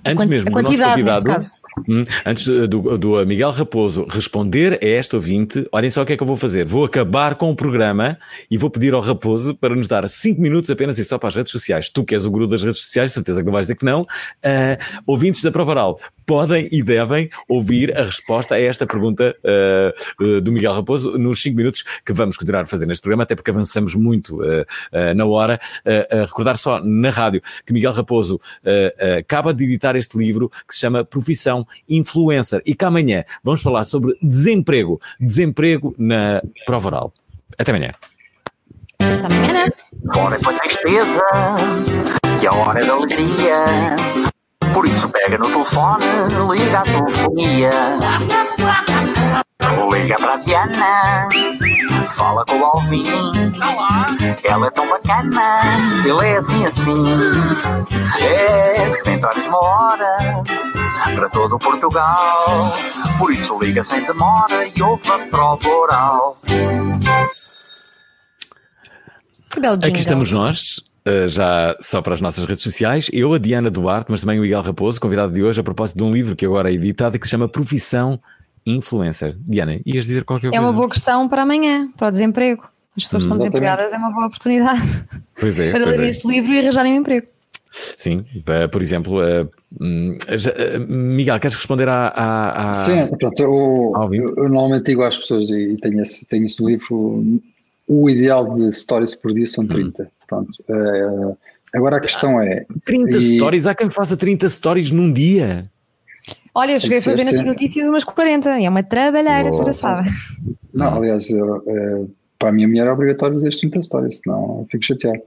Antes 0.06 0.26
mesmo 0.26 0.52
do 0.52 0.62
nosso 0.62 0.78
convidado, 0.78 1.30
Hum, 1.88 2.06
antes 2.26 2.48
do, 2.48 2.98
do, 2.98 3.26
Miguel 3.26 3.52
Raposo 3.52 4.08
responder 4.10 4.80
a 4.82 4.88
esta 4.88 5.18
ouvinte, 5.18 5.68
olhem 5.72 5.90
só 5.90 6.02
o 6.02 6.06
que 6.06 6.14
é 6.14 6.18
que 6.18 6.24
eu 6.24 6.28
vou 6.28 6.36
fazer. 6.36 6.66
Vou 6.66 6.86
acabar 6.86 7.36
com 7.36 7.52
o 7.52 7.56
programa 7.56 8.18
e 8.50 8.58
vou 8.58 8.70
pedir 8.70 8.94
ao 8.94 9.02
Raposo 9.02 9.56
para 9.56 9.76
nos 9.76 9.88
dar 9.88 10.08
5 10.08 10.42
minutos 10.42 10.72
apenas 10.72 10.98
e 10.98 11.06
só 11.06 11.18
para 11.18 11.30
as 11.30 11.36
redes 11.36 11.52
sociais. 11.52 11.90
Tu 11.90 12.04
que 12.04 12.16
és 12.16 12.26
o 12.26 12.32
guru 12.32 12.48
das 12.48 12.64
redes 12.64 12.82
sociais, 12.82 13.12
certeza 13.12 13.42
que 13.42 13.46
não 13.46 13.54
vais 13.54 13.66
dizer 13.66 13.76
que 13.76 13.86
não. 13.86 14.02
Uh, 14.02 15.02
ouvintes 15.06 15.44
da 15.44 15.52
Prova 15.52 15.72
Oral, 15.72 16.00
podem 16.26 16.68
e 16.72 16.82
devem 16.82 17.30
ouvir 17.48 17.98
a 17.98 18.04
resposta 18.04 18.56
a 18.56 18.60
esta 18.60 18.86
pergunta 18.86 19.36
uh, 20.20 20.42
do 20.42 20.52
Miguel 20.52 20.74
Raposo 20.74 21.18
nos 21.18 21.42
5 21.42 21.56
minutos 21.56 21.84
que 22.06 22.14
vamos 22.14 22.38
continuar 22.38 22.62
a 22.62 22.66
fazer 22.66 22.86
neste 22.86 23.02
programa, 23.02 23.24
até 23.24 23.36
porque 23.36 23.52
avançamos 23.52 23.96
muito 23.96 24.40
na 25.16 25.26
hora. 25.26 25.60
recordar 26.12 26.58
só 26.58 26.80
na 26.84 27.10
rádio 27.10 27.42
que 27.66 27.74
Miguel 27.74 27.92
Raposo 27.92 28.40
acaba 29.18 29.54
de 29.54 29.64
editar 29.64 29.96
este 29.96 30.18
livro 30.18 30.50
que 30.68 30.74
se 30.74 30.80
chama 30.80 31.04
Profissão 31.04 31.66
influencer. 31.88 32.62
E 32.66 32.76
que 32.76 32.86
amanhã 32.86 33.24
vamos 33.44 33.62
falar 33.62 33.84
sobre 33.84 34.18
desemprego. 34.22 35.00
Desemprego 35.20 35.96
na 35.98 36.42
prova 36.66 36.88
oral. 36.88 37.14
Até 37.58 37.72
amanhã. 37.72 37.94
Até 39.00 39.26
amanhã. 39.26 39.66
Hora 40.16 40.40
para 40.40 40.60
tristeza 40.60 41.24
e 42.42 42.48
a 42.48 42.54
hora 42.54 42.86
da 42.86 42.94
alegria. 42.94 44.35
Por 44.76 44.86
isso 44.86 45.08
pega 45.08 45.38
no 45.38 45.46
telefone, 45.46 46.06
liga 46.54 46.80
a 46.80 46.84
telefonia. 46.84 47.70
Liga 49.90 50.16
para 50.18 50.34
a 50.34 50.38
Diana, 50.38 51.30
fala 52.18 52.44
com 52.44 52.60
o 52.60 52.66
Alvin. 52.66 53.06
Ela 54.44 54.68
é 54.68 54.70
tão 54.72 54.86
bacana, 54.90 55.62
ele 56.04 56.28
é 56.28 56.38
assim 56.40 56.66
assim. 56.66 56.94
É, 58.22 58.94
sem 58.96 59.18
uma 59.48 59.64
hora, 59.64 60.44
para 61.16 61.30
todo 61.30 61.58
Portugal. 61.58 62.74
Por 63.18 63.32
isso 63.32 63.58
liga 63.58 63.82
sem 63.82 64.04
demora 64.06 64.68
e 64.68 64.82
ouve 64.82 65.10
a 65.10 65.20
prova 65.30 65.70
oral. 65.70 66.38
Aqui 69.82 70.00
estamos 70.02 70.34
nós. 70.34 70.84
Uh, 71.08 71.28
já 71.28 71.78
só 71.82 72.02
para 72.02 72.16
as 72.16 72.22
nossas 72.22 72.44
redes 72.46 72.64
sociais, 72.64 73.12
eu, 73.14 73.32
a 73.34 73.38
Diana 73.38 73.70
Duarte, 73.70 74.08
mas 74.10 74.22
também 74.22 74.40
o 74.40 74.42
Miguel 74.42 74.62
Raposo, 74.64 75.00
convidado 75.00 75.32
de 75.32 75.44
hoje, 75.44 75.60
a 75.60 75.64
propósito 75.64 75.98
de 75.98 76.04
um 76.04 76.12
livro 76.12 76.36
que 76.36 76.44
agora 76.44 76.72
é 76.72 76.74
editado 76.74 77.16
e 77.16 77.20
que 77.20 77.28
se 77.28 77.32
chama 77.32 77.48
Profissão 77.48 78.20
Influencer. 78.66 79.36
Diana, 79.48 79.80
ias 79.86 80.08
dizer 80.08 80.24
qualquer 80.24 80.50
coisa? 80.50 80.58
É 80.58 80.60
uma 80.60 80.74
boa 80.74 80.90
questão 80.90 81.30
para 81.30 81.44
amanhã, 81.44 81.88
para 81.96 82.08
o 82.08 82.12
desemprego. 82.12 82.64
As 82.98 83.04
pessoas 83.04 83.22
hum, 83.22 83.26
estão 83.26 83.38
desempregadas, 83.38 83.94
é 83.94 83.98
uma 83.98 84.12
boa 84.12 84.26
oportunidade 84.26 84.82
pois 85.40 85.60
é, 85.60 85.70
para 85.72 85.86
lerem 85.86 86.08
é. 86.08 86.10
este 86.10 86.28
livro 86.28 86.52
e 86.52 86.60
arranjarem 86.60 86.94
um 86.94 86.98
emprego. 86.98 87.28
Sim, 87.70 88.24
por 88.72 88.82
exemplo, 88.82 89.20
uh, 89.20 89.50
Miguel, 90.88 91.38
queres 91.40 91.56
responder 91.56 91.90
à. 91.90 92.08
à, 92.08 92.70
à... 92.70 92.74
Sim, 92.74 93.08
pronto, 93.20 93.38
eu, 93.44 93.94
eu, 94.14 94.26
eu, 94.38 94.50
normalmente 94.50 94.86
digo 94.86 95.04
às 95.04 95.18
pessoas, 95.18 95.44
e 95.50 95.76
tenho 95.82 96.02
esse, 96.02 96.26
tenho 96.26 96.46
esse 96.46 96.64
livro, 96.64 97.42
o 97.88 98.10
ideal 98.10 98.54
de 98.54 98.72
stories 98.72 99.16
por 99.16 99.34
dia 99.34 99.48
são 99.48 99.66
30. 99.66 100.04
Hum. 100.04 100.08
Pronto, 100.28 100.64
uh, 100.70 101.38
Agora 101.76 101.98
a 101.98 102.00
questão 102.00 102.40
é. 102.40 102.66
30 102.86 103.18
e... 103.18 103.36
stories, 103.36 103.66
há 103.66 103.76
quem 103.76 103.90
faça 103.90 104.16
30 104.16 104.48
stories 104.48 104.92
num 104.92 105.12
dia. 105.12 105.66
Olha, 106.54 106.72
eu 106.72 106.80
cheguei 106.80 107.00
a 107.00 107.02
fazer 107.02 107.26
nas 107.26 107.46
notícias 107.46 107.86
umas 107.86 108.06
40, 108.06 108.62
e 108.62 108.66
é 108.66 108.70
uma 108.70 108.82
trabalheira 108.82 109.52
desgraçada. 109.52 110.06
Não, 110.74 110.96
aliás, 110.96 111.30
eu, 111.30 111.62
eu, 111.68 112.12
para 112.40 112.48
a 112.48 112.52
minha 112.54 112.66
mulher 112.66 112.88
é 112.88 112.92
obrigatório 112.92 113.36
fazer 113.36 113.50
30 113.50 113.82
stories, 113.82 114.22
senão 114.24 114.60
eu 114.62 114.68
fico 114.72 114.86
chateado. 114.86 115.20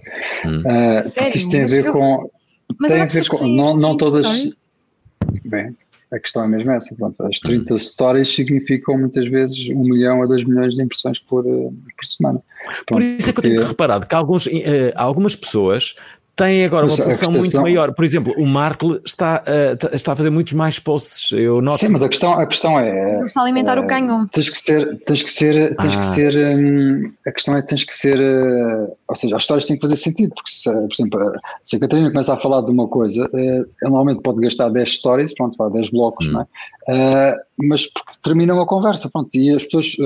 Hum. 0.46 0.61
Uh, 0.61 1.02
Sério? 1.02 1.36
Isto 1.36 1.50
tem 1.50 1.62
a 1.64 1.66
ver 1.66 1.84
eu... 1.84 1.92
com. 1.92 2.30
Mas 2.78 2.92
tem 2.92 3.02
a 3.02 3.06
ver 3.06 3.28
com. 3.28 3.46
Não, 3.46 3.74
não 3.74 3.96
todas. 3.98 4.26
Stories? 4.26 4.68
Bem, 5.44 5.76
a 6.11 6.18
questão 6.18 6.44
é 6.44 6.48
mesmo 6.48 6.70
essa. 6.70 6.94
Pronto, 6.94 7.22
as 7.24 7.38
30 7.38 7.78
stories 7.78 8.28
significam 8.34 8.98
muitas 8.98 9.26
vezes 9.28 9.68
um 9.68 9.82
milhão 9.82 10.22
a 10.22 10.26
dois 10.26 10.44
milhões 10.44 10.74
de 10.74 10.82
impressões 10.82 11.18
por, 11.18 11.46
eh, 11.46 11.70
por 11.96 12.04
semana. 12.04 12.42
Pronto, 12.86 12.86
por 12.86 13.02
isso 13.02 13.28
é 13.28 13.32
que 13.32 13.38
eu 13.38 13.42
tenho 13.42 13.66
reparado 13.66 14.06
que 14.06 14.14
alguns, 14.14 14.46
uh, 14.46 14.50
algumas 14.94 15.36
pessoas 15.36 15.94
tem 16.39 16.64
agora 16.64 16.86
uma 16.86 16.97
produção 16.97 17.32
muito 17.32 17.61
maior. 17.61 17.93
Por 17.93 18.05
exemplo, 18.05 18.32
o 18.39 18.47
Markle 18.47 19.01
está, 19.05 19.43
uh, 19.43 19.95
está 19.97 20.12
a 20.12 20.16
fazer 20.16 20.30
muitos 20.30 20.53
mais 20.53 20.78
posts. 20.78 21.32
Eu 21.32 21.61
noto. 21.61 21.78
Sim, 21.78 21.89
mas 21.89 22.03
a 22.03 22.09
questão, 22.09 22.32
a 22.32 22.47
questão 22.47 22.78
é. 22.78 23.18
Está 23.24 23.41
a 23.41 23.43
alimentar 23.43 23.76
uh, 23.76 23.82
o 23.82 23.86
canhão. 23.89 24.28
Tens 24.28 24.49
que 24.49 24.57
ser, 24.57 24.97
tens 24.99 25.22
que 25.24 25.32
ser, 25.32 25.76
tens 25.76 25.97
ah. 25.97 25.99
que 25.99 26.07
ser. 26.07 26.36
Um, 26.36 27.12
a 27.26 27.32
questão 27.32 27.57
é 27.57 27.61
que 27.61 27.66
tens 27.66 27.82
que 27.82 27.97
ser. 27.97 28.20
Uh, 28.20 28.97
ou 29.09 29.16
seja, 29.16 29.36
as 29.36 29.43
histórias 29.43 29.66
têm 29.66 29.76
que 29.76 29.82
fazer 29.82 29.97
sentido, 29.97 30.32
porque 30.32 30.51
se, 30.51 30.70
por 30.70 30.93
exemplo, 30.93 31.32
se 31.61 31.74
a 31.74 31.80
Catarina 31.80 32.09
começa 32.09 32.32
a 32.32 32.36
falar 32.36 32.61
de 32.61 32.70
uma 32.70 32.86
coisa, 32.86 33.28
ela 33.34 33.66
normalmente 33.82 34.22
pode 34.22 34.41
gastar 34.41 34.68
10 34.68 34.93
stories, 34.93 35.34
pronto, 35.34 35.57
vá, 35.59 35.68
10 35.68 35.91
blocos, 35.91 36.28
hum. 36.28 36.32
não 36.32 36.47
é? 36.89 37.47
Mas 37.61 37.86
porque 37.86 38.12
terminam 38.22 38.61
a 38.61 38.66
conversa, 38.66 39.09
pronto, 39.11 39.34
e 39.34 39.50
as 39.50 39.64
pessoas 39.64 39.96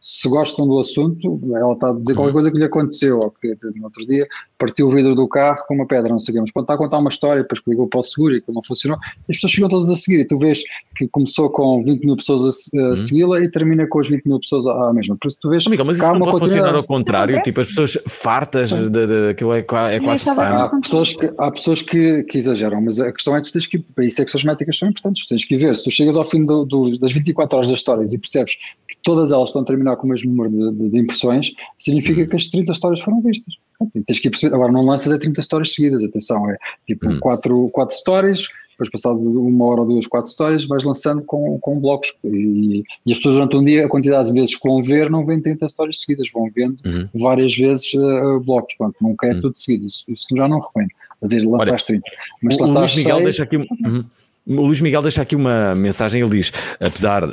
se 0.00 0.28
gostam 0.28 0.66
do 0.66 0.78
assunto, 0.78 1.40
ela 1.54 1.72
está 1.72 1.90
a 1.90 1.92
dizer 1.92 2.14
qualquer 2.14 2.30
hum. 2.30 2.34
coisa 2.34 2.50
que 2.50 2.58
lhe 2.58 2.64
aconteceu, 2.64 3.18
ou 3.18 3.30
que 3.30 3.56
no 3.74 3.84
outro 3.84 4.06
dia 4.06 4.26
partiu 4.58 4.88
o 4.88 4.90
vidro 4.90 5.14
do 5.14 5.26
carro 5.26 5.64
com 5.66 5.74
uma 5.74 5.86
pedra, 5.86 6.12
não 6.12 6.20
sei 6.20 6.32
o 6.32 6.34
quê, 6.36 6.40
mas 6.42 6.50
quando 6.50 6.64
está 6.64 6.74
a 6.74 6.78
contar 6.78 6.98
uma 6.98 7.08
história, 7.08 7.42
depois 7.42 7.60
que 7.60 7.70
ligou 7.70 7.88
para 7.88 8.00
o 8.00 8.02
seguro 8.02 8.36
e 8.36 8.40
que 8.40 8.52
não 8.52 8.62
funcionou, 8.62 8.98
as 9.20 9.26
pessoas 9.26 9.52
chegam 9.52 9.68
todas 9.68 9.90
a 9.90 9.96
seguir, 9.96 10.20
e 10.20 10.24
tu 10.24 10.38
vês 10.38 10.62
que 10.96 11.08
começou 11.08 11.48
com 11.50 11.82
20 11.82 12.04
mil 12.04 12.16
pessoas 12.16 12.42
a, 12.74 12.78
a 12.78 12.90
uhum. 12.90 12.96
segui-la 12.96 13.40
e 13.40 13.50
termina 13.50 13.86
com 13.86 14.00
as 14.00 14.08
20 14.08 14.26
mil 14.26 14.38
pessoas 14.38 14.66
à, 14.66 14.92
mesma. 14.92 15.16
Por 15.16 15.28
isso 15.28 15.38
tu 15.40 15.48
vês. 15.48 15.66
Amiga, 15.66 15.84
mas 15.84 15.96
isso 15.96 16.12
não 16.12 16.20
pode 16.20 16.38
funcionar 16.38 16.74
ao 16.74 16.84
contrário, 16.84 17.42
tipo, 17.42 17.60
as 17.60 17.68
pessoas 17.68 17.98
fartas 18.06 18.70
daquilo 18.90 19.54
é, 19.54 19.58
é 19.58 19.62
quase 19.62 20.30
há 20.30 20.68
pessoas 20.80 21.16
que 21.16 21.30
Há 21.38 21.50
pessoas 21.50 21.82
que, 21.82 22.22
que, 22.24 22.38
exageram, 22.38 22.80
mas 22.82 23.00
a 23.00 23.10
questão 23.12 23.36
é 23.36 23.40
que 23.40 23.48
tu 23.48 23.52
tens 23.52 23.66
que. 23.66 23.78
Para 23.78 24.04
isso 24.04 24.20
é 24.20 24.24
que 24.24 24.36
as 24.36 24.44
métricas 24.44 24.78
são 24.78 24.88
importantes, 24.88 25.24
tu 25.24 25.30
tens 25.30 25.44
que 25.44 25.56
ver. 25.56 25.74
Se 25.74 25.84
tu 25.84 25.90
chegas 25.90 26.16
ao 26.16 26.24
fim 26.24 26.44
do, 26.44 26.64
do, 26.64 26.98
das 27.00 27.12
24 27.12 27.56
horas 27.56 27.68
das 27.68 27.78
histórias 27.78 28.12
e 28.12 28.18
percebes 28.18 28.54
que 28.54 28.96
todas 29.02 29.32
elas 29.32 29.48
estão 29.48 29.62
a 29.62 29.64
terminar 29.64 29.96
com 29.96 30.06
o 30.06 30.10
mesmo 30.10 30.30
número 30.30 30.72
de, 30.72 30.90
de, 30.90 30.98
impressões, 30.98 31.52
significa 31.78 32.26
que 32.26 32.36
as 32.36 32.48
30 32.48 32.72
histórias 32.72 33.00
foram 33.00 33.20
vistas. 33.20 33.54
E 33.94 34.02
tens 34.02 34.18
que 34.18 34.28
perceber, 34.28 34.54
agora 34.54 34.70
não 34.70 34.84
lanças 34.84 35.12
a 35.12 35.18
30 35.18 35.40
histórias 35.40 35.74
seguidas, 35.74 36.04
atenção, 36.04 36.48
é 36.50 36.56
tipo 36.86 37.08
hum. 37.08 37.18
quatro, 37.18 37.70
quatro 37.70 37.96
stories, 37.96 38.46
depois 38.72 38.90
passado 38.90 39.18
uma 39.20 39.66
hora 39.66 39.82
ou 39.82 39.86
duas, 39.86 40.06
quatro 40.06 40.30
histórias, 40.30 40.66
vais 40.66 40.84
lançando 40.84 41.22
com, 41.24 41.58
com 41.58 41.78
blocos 41.78 42.14
e, 42.24 42.82
e, 43.04 43.12
as 43.12 43.18
pessoas 43.18 43.34
durante 43.34 43.56
um 43.56 43.64
dia, 43.64 43.84
a 43.84 43.88
quantidade 43.88 44.28
de 44.28 44.34
vezes 44.34 44.56
que 44.56 44.66
vão 44.66 44.82
ver, 44.82 45.10
não 45.10 45.24
vêm 45.24 45.40
30 45.40 45.66
histórias 45.66 46.00
seguidas, 46.00 46.28
vão 46.32 46.48
vendo 46.54 46.78
uhum. 46.86 47.08
várias 47.14 47.54
vezes 47.54 47.92
uh, 47.94 48.40
blocos, 48.40 48.74
pronto, 48.76 48.96
nunca 49.00 49.26
é 49.26 49.34
uhum. 49.34 49.40
tudo 49.42 49.58
seguido, 49.58 49.86
isso, 49.86 50.04
isso 50.08 50.26
já 50.34 50.48
não 50.48 50.60
recomendo, 50.60 50.90
mas 51.20 51.32
é 51.32 51.38
lançar 51.40 51.80
30. 51.80 52.02
Mas 52.42 52.58
o, 52.58 52.64
Luís 52.64 52.96
Miguel 52.96 53.22
deixa 53.22 53.42
aqui... 53.42 53.56
Uhum. 53.56 54.04
O 54.46 54.62
Luís 54.62 54.80
Miguel 54.80 55.02
deixa 55.02 55.22
aqui 55.22 55.36
uma 55.36 55.74
mensagem, 55.74 56.22
ele 56.22 56.30
diz, 56.30 56.52
apesar, 56.80 57.24
uh, 57.24 57.30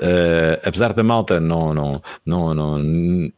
apesar 0.63 0.93
da 0.93 1.03
malta 1.03 1.39
não, 1.39 1.73
não, 1.73 2.01
não, 2.25 2.53
não, 2.53 2.79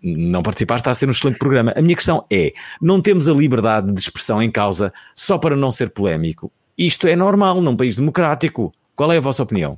não 0.02 0.44
participar, 0.44 0.78
está 0.78 0.92
a 0.92 0.94
ser 0.94 1.08
um 1.08 1.12
excelente 1.12 1.38
programa. 1.38 1.74
A 1.76 1.82
minha 1.82 1.96
questão 1.96 2.26
é, 2.32 2.52
não 2.82 3.02
temos 3.02 3.30
a 3.30 3.34
liberdade 3.34 3.92
de 3.94 4.00
expressão 4.00 4.42
em 4.42 4.52
causa 4.52 4.92
só 5.16 5.38
para 5.38 5.56
não 5.56 5.72
ser 5.72 5.92
polémico. 5.92 6.52
Isto 6.78 7.08
é 7.08 7.16
normal 7.16 7.62
num 7.62 7.76
país 7.76 7.96
democrático. 7.96 8.74
Qual 8.96 9.12
é 9.12 9.18
a 9.18 9.22
vossa 9.22 9.44
opinião? 9.44 9.78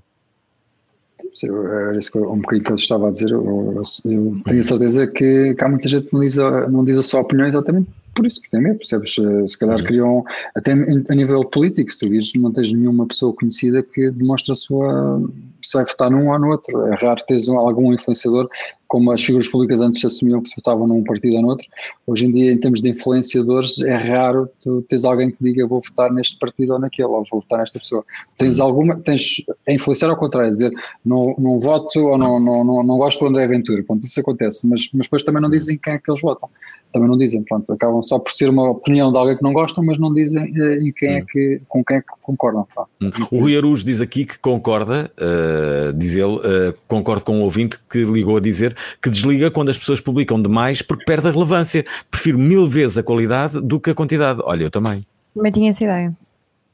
Era 1.43 1.97
isso 1.97 2.11
que 2.11 2.17
um 2.17 2.37
bocadinho 2.37 2.63
que 2.63 2.71
eu 2.71 2.75
estava 2.75 3.07
a 3.07 3.11
dizer. 3.11 3.29
Eu, 3.29 3.45
eu, 3.45 3.83
eu 4.05 4.33
tenho 4.45 4.59
a 4.59 4.63
certeza 4.63 5.07
que, 5.07 5.55
que, 5.55 5.63
há 5.63 5.69
muita 5.69 5.87
gente 5.87 6.07
que 6.07 6.13
não 6.13 6.21
diz, 6.21 6.37
não 6.37 6.83
diz 6.83 6.97
a 6.97 7.03
sua 7.03 7.21
opinião 7.21 7.47
exatamente 7.47 7.89
por 8.13 8.25
isso, 8.25 8.41
tem 8.49 8.61
medo, 8.61 8.77
percebes? 8.77 9.15
Se 9.47 9.57
calhar 9.57 9.79
uhum. 9.79 9.85
criam, 9.85 10.25
até 10.55 10.73
a 10.73 11.15
nível 11.15 11.45
político, 11.45 11.91
se 11.91 11.97
tu 11.97 12.09
vires, 12.09 12.33
não 12.35 12.51
tens 12.51 12.71
nenhuma 12.71 13.05
pessoa 13.07 13.33
conhecida 13.33 13.81
que 13.83 14.11
demonstre 14.11 14.51
a 14.51 14.55
sua, 14.55 15.21
se 15.60 15.60
vai 15.73 15.85
votar 15.85 16.09
num 16.09 16.29
ou 16.29 16.39
no 16.39 16.51
outro. 16.51 16.85
É 16.87 16.95
raro 16.95 17.23
teres 17.27 17.47
algum 17.49 17.93
influenciador, 17.93 18.49
como 18.87 19.11
as 19.11 19.23
figuras 19.23 19.47
públicas 19.47 19.79
antes 19.79 20.03
assumiam 20.03 20.41
que 20.41 20.49
se 20.49 20.55
votavam 20.55 20.87
num 20.87 21.03
partido 21.03 21.35
ou 21.37 21.41
no 21.41 21.47
outro. 21.49 21.65
Hoje 22.05 22.25
em 22.25 22.31
dia, 22.31 22.51
em 22.51 22.59
termos 22.59 22.81
de 22.81 22.89
influenciadores, 22.89 23.81
é 23.81 23.95
raro 23.95 24.49
tu 24.61 24.81
teres 24.83 25.05
alguém 25.05 25.31
que 25.31 25.37
diga 25.41 25.65
vou 25.67 25.81
votar 25.81 26.11
neste 26.11 26.37
partido 26.37 26.73
ou 26.73 26.79
naquele, 26.79 27.07
ou 27.07 27.23
vou 27.31 27.39
votar 27.39 27.59
nesta 27.59 27.79
pessoa. 27.79 28.03
Tens 28.37 28.59
uhum. 28.59 28.65
alguma, 28.65 28.99
tens 28.99 29.43
a 29.67 29.73
influenciar 29.73 30.09
ao 30.09 30.17
contrário, 30.17 30.51
dizer 30.51 30.71
não, 31.05 31.33
não 31.37 31.59
voto 31.59 31.99
ou 31.99 32.17
não, 32.17 32.39
não, 32.39 32.63
não, 32.63 32.83
não 32.83 32.97
gosto 32.97 33.19
do 33.19 33.27
André 33.27 33.47
Ventura. 33.47 33.83
Pronto, 33.83 34.05
isso 34.05 34.19
acontece, 34.19 34.67
mas, 34.67 34.89
mas 34.93 35.05
depois 35.05 35.23
também 35.23 35.41
não 35.41 35.49
dizem 35.49 35.77
quem 35.77 35.93
é 35.93 35.97
que 35.99 36.11
eles 36.11 36.21
votam 36.21 36.49
também 36.91 37.07
não 37.07 37.17
dizem, 37.17 37.41
pronto, 37.43 37.71
acabam 37.71 38.01
só 38.01 38.19
por 38.19 38.31
ser 38.31 38.49
uma 38.49 38.69
opinião 38.69 39.11
de 39.11 39.17
alguém 39.17 39.37
que 39.37 39.43
não 39.43 39.53
gostam, 39.53 39.83
mas 39.83 39.97
não 39.97 40.13
dizem 40.13 40.53
eh, 40.55 40.79
e 40.83 40.93
quem 40.93 41.17
é 41.17 41.21
hum. 41.21 41.25
que, 41.29 41.61
com 41.67 41.83
quem 41.83 41.97
é 41.97 42.01
que 42.01 42.07
concordam. 42.21 42.67
Hum. 43.01 43.09
O 43.31 43.39
Rui 43.39 43.57
Aruz 43.57 43.83
diz 43.83 44.01
aqui 44.01 44.25
que 44.25 44.37
concorda, 44.39 45.11
uh, 45.17 45.50
diz 45.95 46.15
ele, 46.15 46.35
uh, 46.35 46.73
concordo 46.87 47.23
com 47.25 47.33
o 47.33 47.39
um 47.39 47.41
ouvinte 47.41 47.77
que 47.89 48.03
ligou 48.03 48.37
a 48.37 48.39
dizer 48.39 48.75
que 49.01 49.09
desliga 49.09 49.51
quando 49.51 49.69
as 49.69 49.77
pessoas 49.77 50.01
publicam 50.01 50.41
demais 50.41 50.81
porque 50.81 51.05
perde 51.05 51.27
a 51.27 51.31
relevância. 51.31 51.85
Prefiro 52.09 52.37
mil 52.37 52.67
vezes 52.67 52.97
a 52.97 53.03
qualidade 53.03 53.59
do 53.61 53.79
que 53.79 53.89
a 53.89 53.95
quantidade. 53.95 54.41
Olha, 54.43 54.63
eu 54.63 54.71
também. 54.71 55.05
Também 55.33 55.51
tinha 55.51 55.69
essa 55.69 55.83
ideia. 55.83 56.15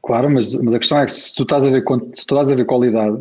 Claro, 0.04 0.30
mas, 0.30 0.60
mas 0.62 0.74
a 0.74 0.80
questão 0.80 1.00
é 1.00 1.06
que 1.06 1.12
se 1.12 1.36
tu 1.36 1.44
estás 1.44 1.66
a 1.66 1.70
ver, 1.70 1.84
se 2.14 2.26
tu 2.26 2.34
estás 2.34 2.50
a 2.50 2.56
ver 2.56 2.66
qualidade, 2.66 3.18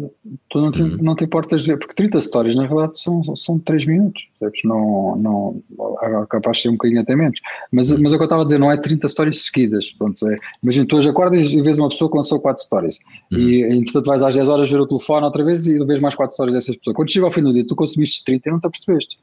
tu 0.49 0.61
não 0.61 0.71
te, 0.71 0.83
uhum. 0.83 0.97
não 1.01 1.17
te 1.17 1.25
importas 1.25 1.63
de 1.63 1.73
ver, 1.73 1.79
porque 1.79 1.95
30 1.95 2.19
histórias 2.19 2.55
na 2.55 2.67
verdade 2.67 3.01
são, 3.01 3.35
são 3.35 3.59
3 3.59 3.87
minutos, 3.87 4.29
sabes? 4.39 4.61
Não, 4.65 5.17
não, 5.17 5.63
é 6.03 6.27
capaz 6.29 6.59
de 6.59 6.63
ser 6.65 6.69
um 6.69 6.73
bocadinho 6.73 7.01
até 7.01 7.17
menos. 7.17 7.41
Mas, 7.73 7.91
mas 7.99 8.13
o 8.13 8.17
que 8.17 8.23
eu 8.23 8.27
estava 8.27 8.43
a 8.43 8.45
dizer 8.45 8.59
não 8.59 8.71
é 8.71 8.77
30 8.77 9.07
histórias 9.07 9.45
seguidas. 9.47 9.91
Pronto, 9.93 10.29
é, 10.29 10.37
imagina, 10.63 10.87
tu 10.87 10.97
hoje 10.97 11.09
acordas 11.09 11.49
e 11.53 11.61
vês 11.61 11.79
uma 11.79 11.89
pessoa 11.89 12.09
que 12.11 12.17
lançou 12.17 12.41
4 12.41 12.63
histórias 12.63 12.99
uhum. 13.33 13.39
e 13.39 13.63
entretanto 13.65 14.07
vais 14.07 14.23
às 14.23 14.35
10 14.35 14.49
horas 14.49 14.71
ver 14.71 14.81
o 14.81 14.87
telefone 14.87 15.25
outra 15.25 15.45
vez 15.45 15.67
e 15.67 15.85
vês 15.85 15.99
mais 15.99 16.15
4 16.15 16.33
histórias 16.33 16.55
dessas 16.55 16.77
pessoas. 16.77 16.95
Quando 16.95 17.11
chega 17.11 17.27
ao 17.27 17.33
fim 17.33 17.43
do 17.43 17.53
dia, 17.53 17.67
tu 17.67 17.75
consumiste 17.75 18.25
30 18.25 18.49
e 18.49 18.53
não 18.53 18.61
te 18.61 18.67
apercebeste. 18.67 19.19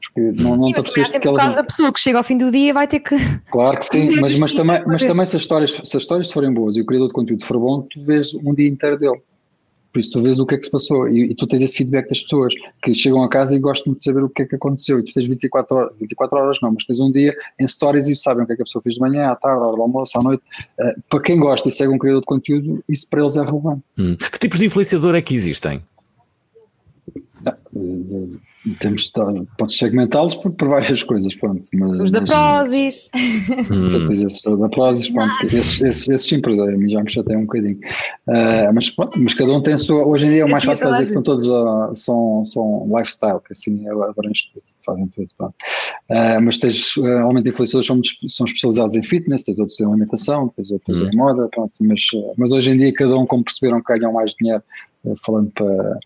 Porque 0.00 0.42
não, 0.42 0.56
não 0.56 0.60
sim, 0.60 0.72
mas 0.74 0.84
também 0.84 1.04
há 1.04 1.06
sempre 1.06 1.28
o 1.28 1.34
caso 1.34 1.56
da 1.56 1.64
pessoa 1.64 1.92
que 1.92 2.00
chega 2.00 2.18
ao 2.18 2.24
fim 2.24 2.36
do 2.36 2.50
dia 2.50 2.72
vai 2.72 2.86
ter 2.86 3.00
que. 3.00 3.16
Claro 3.50 3.78
que 3.78 3.86
sim, 3.86 4.10
mas, 4.20 4.34
mas, 4.36 4.54
também, 4.54 4.82
mas 4.86 5.04
também 5.04 5.26
se 5.26 5.36
as, 5.36 5.42
histórias, 5.42 5.72
se 5.72 5.96
as 5.96 6.02
histórias 6.02 6.30
forem 6.30 6.52
boas 6.52 6.76
e 6.76 6.80
o 6.80 6.86
criador 6.86 7.08
de 7.08 7.14
conteúdo 7.14 7.44
for 7.44 7.58
bom, 7.58 7.82
tu 7.82 8.00
vês 8.04 8.34
um 8.34 8.54
dia 8.54 8.68
inteiro 8.68 8.98
dele. 8.98 9.20
Por 9.92 10.00
isso 10.00 10.12
tu 10.12 10.20
vês 10.20 10.38
o 10.38 10.44
que 10.44 10.54
é 10.54 10.58
que 10.58 10.64
se 10.66 10.70
passou 10.70 11.08
e, 11.08 11.30
e, 11.30 11.34
tu 11.34 11.46
tens 11.46 11.62
esse 11.62 11.74
feedback 11.74 12.06
das 12.06 12.20
pessoas 12.20 12.52
que 12.82 12.92
chegam 12.92 13.22
a 13.22 13.30
casa 13.30 13.54
e 13.54 13.58
gostam 13.58 13.94
de 13.94 14.04
saber 14.04 14.22
o 14.22 14.28
que 14.28 14.42
é 14.42 14.44
que 14.44 14.54
aconteceu. 14.54 14.98
E 14.98 15.04
tu 15.04 15.10
tens 15.10 15.26
24 15.26 15.74
horas, 15.74 15.92
24 15.98 16.38
horas 16.38 16.58
não, 16.60 16.72
mas 16.72 16.84
tens 16.84 17.00
um 17.00 17.10
dia 17.10 17.34
em 17.58 17.66
stories 17.66 18.06
e 18.08 18.14
sabem 18.14 18.44
o 18.44 18.46
que 18.46 18.52
é 18.52 18.56
que 18.56 18.62
a 18.62 18.64
pessoa 18.66 18.82
fez 18.82 18.96
de 18.96 19.00
manhã, 19.00 19.30
à 19.30 19.36
tarde, 19.36 19.58
à 19.58 19.66
hora 19.66 19.76
do 19.76 19.80
almoço, 19.80 20.18
à 20.18 20.22
noite. 20.22 20.42
Uh, 20.78 21.02
para 21.08 21.20
quem 21.20 21.40
gosta 21.40 21.70
e 21.70 21.72
segue 21.72 21.94
um 21.94 21.96
criador 21.96 22.20
de 22.20 22.26
conteúdo, 22.26 22.84
isso 22.86 23.08
para 23.08 23.22
eles 23.22 23.36
é 23.36 23.42
relevante. 23.42 23.82
Hum. 23.96 24.16
Que 24.16 24.38
tipos 24.38 24.58
de 24.58 24.66
influenciador 24.66 25.14
é 25.14 25.22
que 25.22 25.34
existem? 25.34 25.80
Temos 28.74 29.12
podes 29.58 29.78
segmentá-los 29.78 30.34
por, 30.34 30.50
por, 30.52 30.68
várias 30.68 31.02
coisas, 31.02 31.34
pronto. 31.36 31.62
Mas, 31.72 32.00
Os 32.00 32.10
da 32.10 32.22
Prozis. 32.22 33.10
Hum. 33.70 34.10
Esses 34.10 34.42
da 34.42 34.68
Prozis, 34.68 35.10
pronto. 35.10 35.32
Esses, 35.44 35.82
esses, 35.82 36.08
esses 36.08 36.28
sim, 36.28 36.40
a 36.44 36.76
mim 36.76 36.88
já 36.88 37.02
me 37.02 37.10
chatei 37.10 37.36
um 37.36 37.42
bocadinho. 37.42 37.78
Uh, 38.26 38.72
mas 38.74 38.90
pronto, 38.90 39.20
mas 39.20 39.34
cada 39.34 39.52
um 39.52 39.62
tem 39.62 39.74
a 39.74 39.78
sua. 39.78 40.04
Hoje 40.06 40.26
em 40.26 40.30
dia 40.30 40.42
é 40.42 40.44
o 40.44 40.50
mais 40.50 40.64
fácil 40.64 40.90
dizer 40.90 41.04
que 41.04 41.10
são 41.10 41.22
todos 41.22 41.46
uh, 41.48 41.94
são, 41.94 42.42
são 42.44 42.88
lifestyle, 42.96 43.40
que 43.46 43.52
assim 43.52 43.84
abrange 43.88 44.50
tudo, 44.52 44.64
fazem 44.84 45.06
tudo. 45.08 45.30
Uh, 45.40 46.40
mas 46.42 46.58
tens, 46.58 46.94
realmente, 46.96 47.48
influenciadores 47.48 47.86
são, 47.86 48.00
são 48.28 48.46
especializados 48.46 48.96
em 48.96 49.02
fitness, 49.02 49.44
tens 49.44 49.58
outros 49.58 49.78
em 49.80 49.86
alimentação, 49.86 50.48
tens 50.56 50.70
outros 50.70 51.02
hum. 51.02 51.10
em 51.12 51.16
moda, 51.16 51.48
pronto. 51.52 51.72
Mas, 51.80 52.02
mas 52.36 52.52
hoje 52.52 52.72
em 52.72 52.78
dia, 52.78 52.92
cada 52.92 53.16
um, 53.16 53.26
como 53.26 53.44
perceberam 53.44 53.80
que 53.82 53.96
ganham 53.96 54.12
mais 54.12 54.34
dinheiro, 54.40 54.62
falando 55.24 55.52
para 55.52 55.98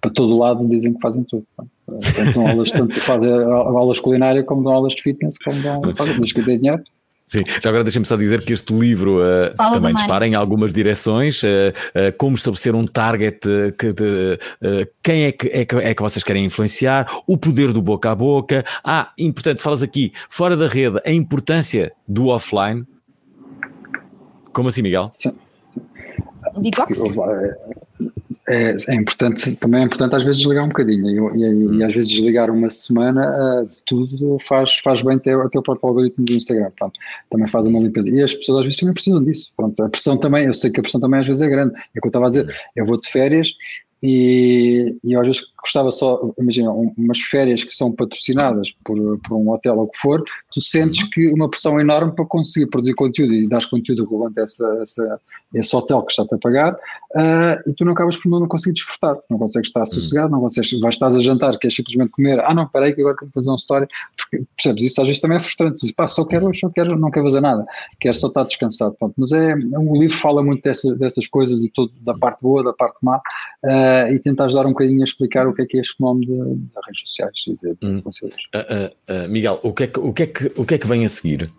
para 0.00 0.10
todo 0.10 0.36
lado 0.36 0.68
dizem 0.68 0.94
que 0.94 1.00
fazem 1.00 1.24
tudo. 1.24 1.46
Tanto 2.14 2.32
dão 2.32 2.46
aulas, 2.46 2.70
tanto 2.70 2.94
fazem 3.00 3.30
aulas 3.30 4.00
culinárias 4.00 4.44
como 4.44 4.62
dão 4.62 4.72
aulas 4.72 4.94
de 4.94 5.02
fitness, 5.02 5.36
como 5.38 5.60
dão, 5.62 5.80
que 5.80 6.42
dê 6.42 6.58
dinheiro. 6.58 6.82
Sim, 7.28 7.44
já 7.62 7.68
agora 7.68 7.84
deixem-me 7.84 8.06
só 8.06 8.16
dizer 8.16 8.42
que 8.42 8.54
este 8.54 8.72
livro 8.72 9.18
uh, 9.18 9.54
também 9.74 9.94
dispara 9.94 10.26
em 10.26 10.34
algumas 10.34 10.72
direções, 10.72 11.42
uh, 11.42 11.46
uh, 11.46 12.16
como 12.16 12.34
estabelecer 12.34 12.74
um 12.74 12.86
target, 12.86 13.40
que 13.78 13.92
de, 13.92 14.38
quem 15.02 15.24
é 15.24 15.32
que, 15.32 15.48
é, 15.48 15.64
que, 15.66 15.76
é 15.76 15.94
que 15.94 16.02
vocês 16.02 16.24
querem 16.24 16.46
influenciar, 16.46 17.06
o 17.26 17.36
poder 17.36 17.70
do 17.70 17.82
boca 17.82 18.10
a 18.10 18.14
boca. 18.14 18.64
Ah, 18.82 19.12
importante, 19.18 19.60
falas 19.60 19.82
aqui, 19.82 20.10
fora 20.30 20.56
da 20.56 20.66
rede, 20.66 21.02
a 21.04 21.12
importância 21.12 21.92
do 22.08 22.28
offline. 22.28 22.86
Como 24.50 24.70
assim, 24.70 24.80
Miguel? 24.80 25.10
Sim. 25.12 25.34
Detox? 26.56 26.98
É, 28.46 28.74
é, 28.88 28.94
importante, 28.94 29.54
também 29.56 29.82
é 29.82 29.84
importante 29.84 30.14
às 30.14 30.24
vezes 30.24 30.40
desligar 30.40 30.64
um 30.64 30.68
bocadinho 30.68 31.34
e, 31.36 31.42
e, 31.42 31.78
e 31.78 31.84
às 31.84 31.94
vezes 31.94 32.10
desligar 32.10 32.50
uma 32.50 32.70
semana 32.70 33.22
uh, 33.22 33.66
de 33.66 33.78
tudo 33.84 34.38
faz, 34.40 34.76
faz 34.78 35.02
bem 35.02 35.16
até, 35.16 35.34
até 35.34 35.58
o 35.58 35.62
próprio 35.62 35.88
algoritmo 35.88 36.24
do 36.24 36.32
Instagram, 36.32 36.70
pronto, 36.78 36.98
também 37.28 37.46
faz 37.46 37.66
uma 37.66 37.78
limpeza. 37.78 38.10
E 38.10 38.22
as 38.22 38.34
pessoas 38.34 38.60
às 38.60 38.64
vezes 38.64 38.80
também 38.80 38.94
precisam 38.94 39.22
disso, 39.22 39.52
pronto, 39.56 39.82
a 39.82 39.88
pressão 39.88 40.16
também, 40.16 40.46
eu 40.46 40.54
sei 40.54 40.70
que 40.70 40.80
a 40.80 40.82
pressão 40.82 41.00
também 41.00 41.20
às 41.20 41.26
vezes 41.26 41.42
é 41.42 41.48
grande, 41.48 41.74
é 41.76 41.98
o 41.98 42.00
que 42.00 42.06
eu 42.06 42.08
estava 42.08 42.26
a 42.26 42.28
dizer, 42.28 42.54
eu 42.74 42.86
vou 42.86 42.98
de 42.98 43.08
férias 43.08 43.52
e, 44.02 44.96
e 45.02 45.16
às 45.16 45.26
vezes 45.26 45.42
gostava 45.60 45.90
só, 45.90 46.20
imagina, 46.38 46.70
umas 46.70 47.18
férias 47.18 47.64
que 47.64 47.74
são 47.74 47.92
patrocinadas 47.92 48.72
por, 48.84 48.96
por 49.18 49.36
um 49.36 49.50
hotel 49.50 49.76
ou 49.76 49.84
o 49.84 49.88
que 49.88 49.98
for, 49.98 50.22
tu 50.52 50.60
sentes 50.60 51.02
que 51.10 51.28
uma 51.32 51.48
pressão 51.48 51.80
enorme 51.80 52.12
para 52.12 52.24
conseguir 52.24 52.66
produzir 52.66 52.94
conteúdo 52.94 53.34
e 53.34 53.48
dar 53.48 53.64
conteúdo 53.68 54.04
relevante 54.04 54.40
a 54.40 54.42
essa, 54.44 54.78
essa, 54.80 55.20
esse 55.54 55.76
hotel 55.76 56.02
que 56.02 56.12
está-te 56.12 56.34
a 56.34 56.38
pagar 56.38 56.74
uh, 56.74 57.68
e 57.68 57.72
tu 57.74 57.84
não 57.84 57.92
acabas 57.92 58.16
por 58.16 58.28
não 58.28 58.46
conseguir 58.46 58.74
desfrutar, 58.74 59.16
não 59.28 59.38
consegues 59.38 59.68
estar 59.68 59.84
sossegado, 59.84 60.30
não 60.30 60.40
consegues, 60.40 60.78
vais 60.80 60.94
estar 60.94 61.06
a 61.08 61.18
jantar, 61.18 61.58
queres 61.58 61.74
simplesmente 61.74 62.10
comer, 62.10 62.40
ah 62.40 62.54
não, 62.54 62.68
peraí 62.68 62.94
que 62.94 63.00
agora 63.00 63.16
quero 63.16 63.30
fazer 63.32 63.50
uma 63.50 63.56
história, 63.56 63.88
porque 64.16 64.44
percebes, 64.56 64.84
isso 64.84 65.00
às 65.00 65.08
vezes 65.08 65.20
também 65.20 65.36
é 65.36 65.40
frustrante, 65.40 65.80
dizes, 65.80 65.92
pá, 65.92 66.06
só 66.06 66.24
quero, 66.24 66.52
só 66.54 66.70
quero, 66.70 66.96
não 66.96 67.10
quero 67.10 67.26
fazer 67.26 67.40
nada, 67.40 67.66
quero 68.00 68.14
só 68.14 68.28
estar 68.28 68.44
descansado, 68.44 68.94
pronto, 68.98 69.14
mas 69.16 69.32
é, 69.32 69.54
o 69.54 70.00
livro 70.00 70.16
fala 70.16 70.42
muito 70.42 70.62
dessa, 70.62 70.94
dessas 70.94 71.26
coisas 71.26 71.64
e 71.64 71.70
tudo, 71.70 71.92
da 72.00 72.14
parte 72.14 72.42
boa, 72.42 72.62
da 72.62 72.72
parte 72.72 72.96
má, 73.02 73.16
uh, 73.16 73.87
uh, 73.88 74.12
e 74.12 74.18
tentar 74.18 74.46
ajudar 74.46 74.66
um 74.66 74.70
bocadinho 74.70 75.00
a 75.00 75.04
explicar 75.04 75.46
o 75.46 75.54
que 75.54 75.62
é 75.62 75.66
que 75.66 75.78
é 75.78 75.80
este 75.80 75.96
fenómeno 75.96 76.56
das 76.74 76.86
redes 76.86 77.00
sociais 77.00 77.44
e 77.46 77.50
de, 77.52 77.74
de 77.74 77.86
hum. 77.86 78.02
uh, 78.04 79.24
uh, 79.24 79.28
Miguel, 79.28 79.60
o 79.62 79.72
que, 79.72 79.84
é 79.84 79.86
que, 79.86 79.98
o, 79.98 80.12
que 80.12 80.22
é 80.22 80.26
que, 80.26 80.52
o 80.56 80.64
que 80.64 80.74
é 80.74 80.78
que 80.78 80.86
vem 80.86 81.04
a 81.04 81.08
seguir? 81.08 81.50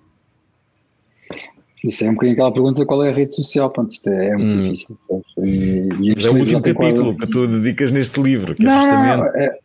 Isso 1.83 2.03
é 2.03 2.09
um 2.09 2.13
bocadinho 2.13 2.33
aquela 2.33 2.51
pergunta 2.51 2.85
qual 2.85 3.03
é 3.05 3.09
a 3.09 3.13
rede 3.13 3.33
social, 3.33 3.69
pronto, 3.71 3.91
isto 3.91 4.09
é, 4.09 4.27
é 4.27 4.35
muito 4.35 4.53
hum. 4.53 4.63
difícil. 4.63 4.97
E, 5.37 5.89
e 6.01 6.13
Mas 6.15 6.25
é 6.25 6.29
o 6.29 6.37
último 6.37 6.61
capítulo 6.61 7.17
que 7.17 7.27
tu 7.27 7.47
dedicas 7.47 7.91
neste 7.91 8.21
livro, 8.21 8.53
que 8.53 8.63
é 8.63 8.65
não, 8.65 8.73
é 8.73 8.79
justamente... 8.79 9.37
É, 9.37 9.59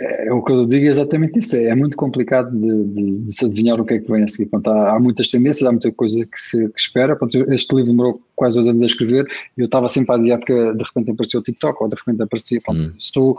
é, 0.00 0.32
o 0.32 0.42
que 0.42 0.52
eu 0.52 0.64
digo 0.64 0.86
é 0.86 0.88
exatamente 0.88 1.40
isso, 1.40 1.56
é, 1.56 1.74
muito 1.74 1.96
complicado 1.96 2.50
de, 2.52 2.84
de, 2.84 3.18
de, 3.18 3.32
se 3.32 3.44
adivinhar 3.44 3.80
o 3.80 3.84
que 3.84 3.94
é 3.94 3.98
que 3.98 4.10
vem 4.10 4.22
a 4.22 4.28
seguir. 4.28 4.46
Pronto, 4.46 4.70
há, 4.70 4.94
há, 4.94 5.00
muitas 5.00 5.28
tendências, 5.28 5.66
há 5.66 5.72
muita 5.72 5.90
coisa 5.90 6.24
que 6.24 6.38
se 6.38 6.68
que 6.68 6.80
espera. 6.80 7.16
Pronto, 7.16 7.36
este 7.52 7.74
livro 7.74 7.90
demorou 7.90 8.20
quase 8.36 8.54
dois 8.54 8.68
anos 8.68 8.82
a 8.82 8.86
escrever 8.86 9.26
e 9.56 9.62
eu 9.62 9.64
estava 9.64 9.88
sempre 9.88 10.12
a 10.12 10.14
adiar 10.16 10.38
porque 10.38 10.52
de 10.54 10.84
repente 10.84 11.10
apareceu 11.10 11.40
o 11.40 11.42
TikTok 11.42 11.82
ou 11.82 11.88
de 11.88 11.96
repente 11.96 12.22
aparecia. 12.22 12.60
Pronto, 12.60 12.80
hum. 12.80 12.92
estou, 12.96 13.36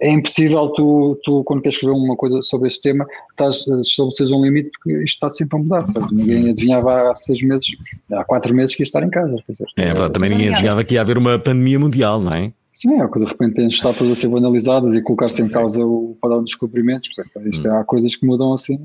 é 0.00 0.10
impossível 0.10 0.68
tu, 0.68 1.18
tu, 1.24 1.42
quando 1.42 1.62
queres 1.62 1.74
escrever 1.74 1.96
uma 1.96 2.16
coisa 2.16 2.40
sobre 2.42 2.68
este 2.68 2.82
tema, 2.82 3.04
estás, 3.30 3.66
estabeleces 3.66 4.30
um 4.30 4.44
limite 4.44 4.70
porque 4.70 5.02
isto 5.02 5.14
está 5.14 5.30
sempre 5.30 5.58
a 5.58 5.62
mudar. 5.62 5.82
Portanto, 5.82 6.14
ninguém 6.14 6.50
adivinhava 6.50 7.10
há 7.10 7.14
seis 7.14 7.42
meses, 7.42 7.66
há 8.12 8.22
quatro 8.22 8.54
meses 8.54 8.76
que 8.76 8.82
ia 8.82 8.84
estar 8.84 9.02
em 9.02 9.10
casa. 9.10 9.36
Dizer, 9.48 9.66
é, 9.76 9.92
também 10.10 10.30
ninguém 10.30 10.50
adivinhava 10.50 10.84
que 10.84 10.94
ia 10.94 11.00
haver 11.00 11.18
uma 11.18 11.40
pandemia 11.40 11.78
mundial, 11.80 12.20
não 12.20 12.32
é? 12.32 12.52
Sim, 12.78 13.02
é 13.02 13.08
que 13.08 13.18
de 13.18 13.24
repente 13.24 13.54
tem 13.54 13.66
estátuas 13.66 14.08
a 14.08 14.14
ser 14.14 14.28
banalizadas 14.28 14.94
e 14.94 15.02
colocar-se 15.02 15.42
em 15.42 15.48
causa 15.48 15.84
o 15.84 16.16
padrão 16.20 16.38
dos 16.38 16.52
descobrimentos. 16.52 17.08
Portanto, 17.12 17.48
isto, 17.48 17.66
hum. 17.66 17.74
Há 17.74 17.82
coisas 17.82 18.14
que 18.14 18.24
mudam 18.24 18.54
assim. 18.54 18.76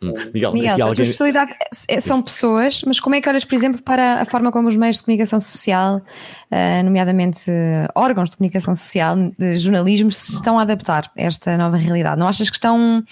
Hum. 0.00 0.12
Miguel, 0.32 0.52
Miguel 0.52 0.70
a 0.70 0.72
alguém... 0.74 0.94
tua 0.94 1.02
especialidade 1.02 1.52
é, 1.88 1.98
são 2.00 2.22
pessoas, 2.22 2.82
mas 2.86 3.00
como 3.00 3.16
é 3.16 3.20
que 3.20 3.28
olhas, 3.28 3.44
por 3.44 3.56
exemplo, 3.56 3.82
para 3.82 4.20
a 4.20 4.24
forma 4.24 4.52
como 4.52 4.68
os 4.68 4.76
meios 4.76 4.98
de 4.98 5.02
comunicação 5.02 5.40
social, 5.40 5.96
uh, 5.96 6.84
nomeadamente 6.84 7.50
uh, 7.50 7.90
órgãos 7.96 8.30
de 8.30 8.36
comunicação 8.36 8.72
social, 8.76 9.16
de 9.36 9.58
jornalismo, 9.58 10.12
se 10.12 10.32
estão 10.32 10.56
a 10.56 10.62
adaptar 10.62 11.10
a 11.18 11.20
esta 11.20 11.56
nova 11.56 11.76
realidade? 11.76 12.20
Não 12.20 12.28
achas 12.28 12.48
que 12.50 12.56
estão 12.56 13.02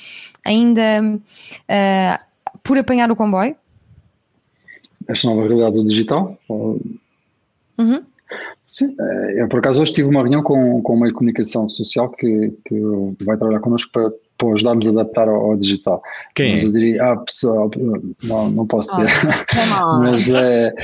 ainda 0.45 1.03
uh, 1.03 2.59
por 2.63 2.79
apanhar 2.79 3.11
o 3.11 3.17
comboio? 3.17 3.57
Esta 5.09 5.27
nova 5.27 5.49
realidade 5.49 5.75
do 5.75 5.85
digital? 5.85 6.39
Uhum. 6.49 8.05
Sim, 8.69 8.95
eh, 9.01 9.43
eu 9.43 9.49
por 9.49 9.61
acaso 9.61 9.81
hoje 9.81 9.95
tive 9.95 10.09
uma 10.09 10.21
reunião 10.21 10.43
com, 10.43 10.83
com 10.83 11.03
de 11.03 11.13
comunicação 11.13 11.67
social 11.71 12.11
que, 12.11 12.53
que 12.67 12.81
vai 13.25 13.35
trabalhar 13.39 13.61
connosco 13.61 13.91
para, 13.91 14.13
para 14.37 14.53
ajudarmos 14.53 14.87
a 14.87 14.91
adaptar 14.91 15.27
ao, 15.27 15.53
ao 15.53 15.57
digital. 15.57 16.03
Quem? 16.35 16.53
Mas 16.53 16.63
eu 16.65 16.73
diria, 16.73 17.03
ah, 17.03 17.17
pessoal, 17.17 17.71
não, 18.23 18.51
não 18.51 18.67
posso 18.67 18.91
dizer, 18.91 19.09
oh, 19.73 19.99
mas, 20.05 20.29
é, 20.29 20.75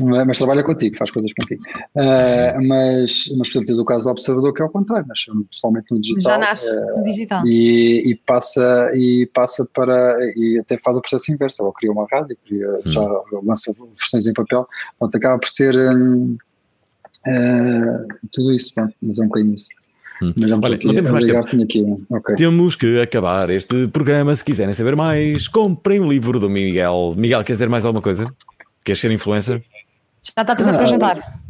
mas, 0.00 0.26
mas, 0.26 0.36
trabalha 0.36 0.62
contigo, 0.62 0.98
faz 0.98 1.10
coisas 1.10 1.32
contigo. 1.32 1.62
Uh, 1.96 2.68
mas, 2.68 3.24
mas, 3.38 3.48
portanto, 3.48 3.66
tens 3.66 3.78
o 3.78 3.84
caso 3.86 4.04
do 4.04 4.10
observador 4.10 4.52
que 4.52 4.60
é 4.60 4.64
o 4.66 4.70
contrário, 4.70 5.06
nasceu 5.08 5.34
totalmente 5.50 5.90
no 5.90 5.98
digital. 5.98 6.32
Já 6.32 6.38
nasce 6.38 6.78
uh, 6.78 6.98
no 6.98 7.04
digital. 7.04 7.46
E, 7.46 8.10
e, 8.10 8.14
passa, 8.16 8.90
e 8.94 9.26
passa 9.32 9.66
para, 9.72 10.14
e 10.36 10.58
até 10.58 10.76
faz 10.76 10.94
o 10.94 11.00
processo 11.00 11.32
inverso, 11.32 11.64
ou 11.64 11.72
cria 11.72 11.90
uma 11.90 12.06
rádio, 12.10 12.36
cria, 12.44 12.68
hum. 12.68 12.92
já 12.92 13.00
lança 13.42 13.74
versões 13.96 14.26
em 14.26 14.34
papel, 14.34 14.68
portanto 14.98 15.16
acaba 15.16 15.38
por 15.38 15.48
ser... 15.48 15.74
Um, 15.74 16.36
Uh, 17.26 18.06
tudo 18.32 18.52
isso, 18.52 18.74
pronto, 18.74 18.94
mas 19.02 19.18
é 19.18 19.22
um 19.22 19.28
bocadinho 19.28 19.54
isso. 19.54 19.68
Hum. 20.22 20.34
Olha, 20.62 20.78
não 20.82 20.94
temos 20.94 21.10
mais 21.10 21.24
tempo. 21.24 21.38
Aqui, 21.38 22.06
okay. 22.10 22.34
Temos 22.36 22.76
que 22.76 23.00
acabar 23.00 23.48
este 23.48 23.88
programa. 23.88 24.34
Se 24.34 24.44
quiserem 24.44 24.72
saber 24.74 24.94
mais, 24.94 25.48
comprem 25.48 26.00
o 26.00 26.08
livro 26.08 26.38
do 26.38 26.48
Miguel. 26.50 27.14
Miguel, 27.16 27.40
queres 27.40 27.56
dizer 27.56 27.68
mais 27.68 27.86
alguma 27.86 28.02
coisa? 28.02 28.30
Queres 28.84 29.00
ser 29.00 29.10
influencer? 29.10 29.62
Já 30.22 30.42
está 30.42 30.54
tudo 30.54 30.68
ah, 30.68 30.72
a 30.72 30.74
apresentar. 30.74 31.40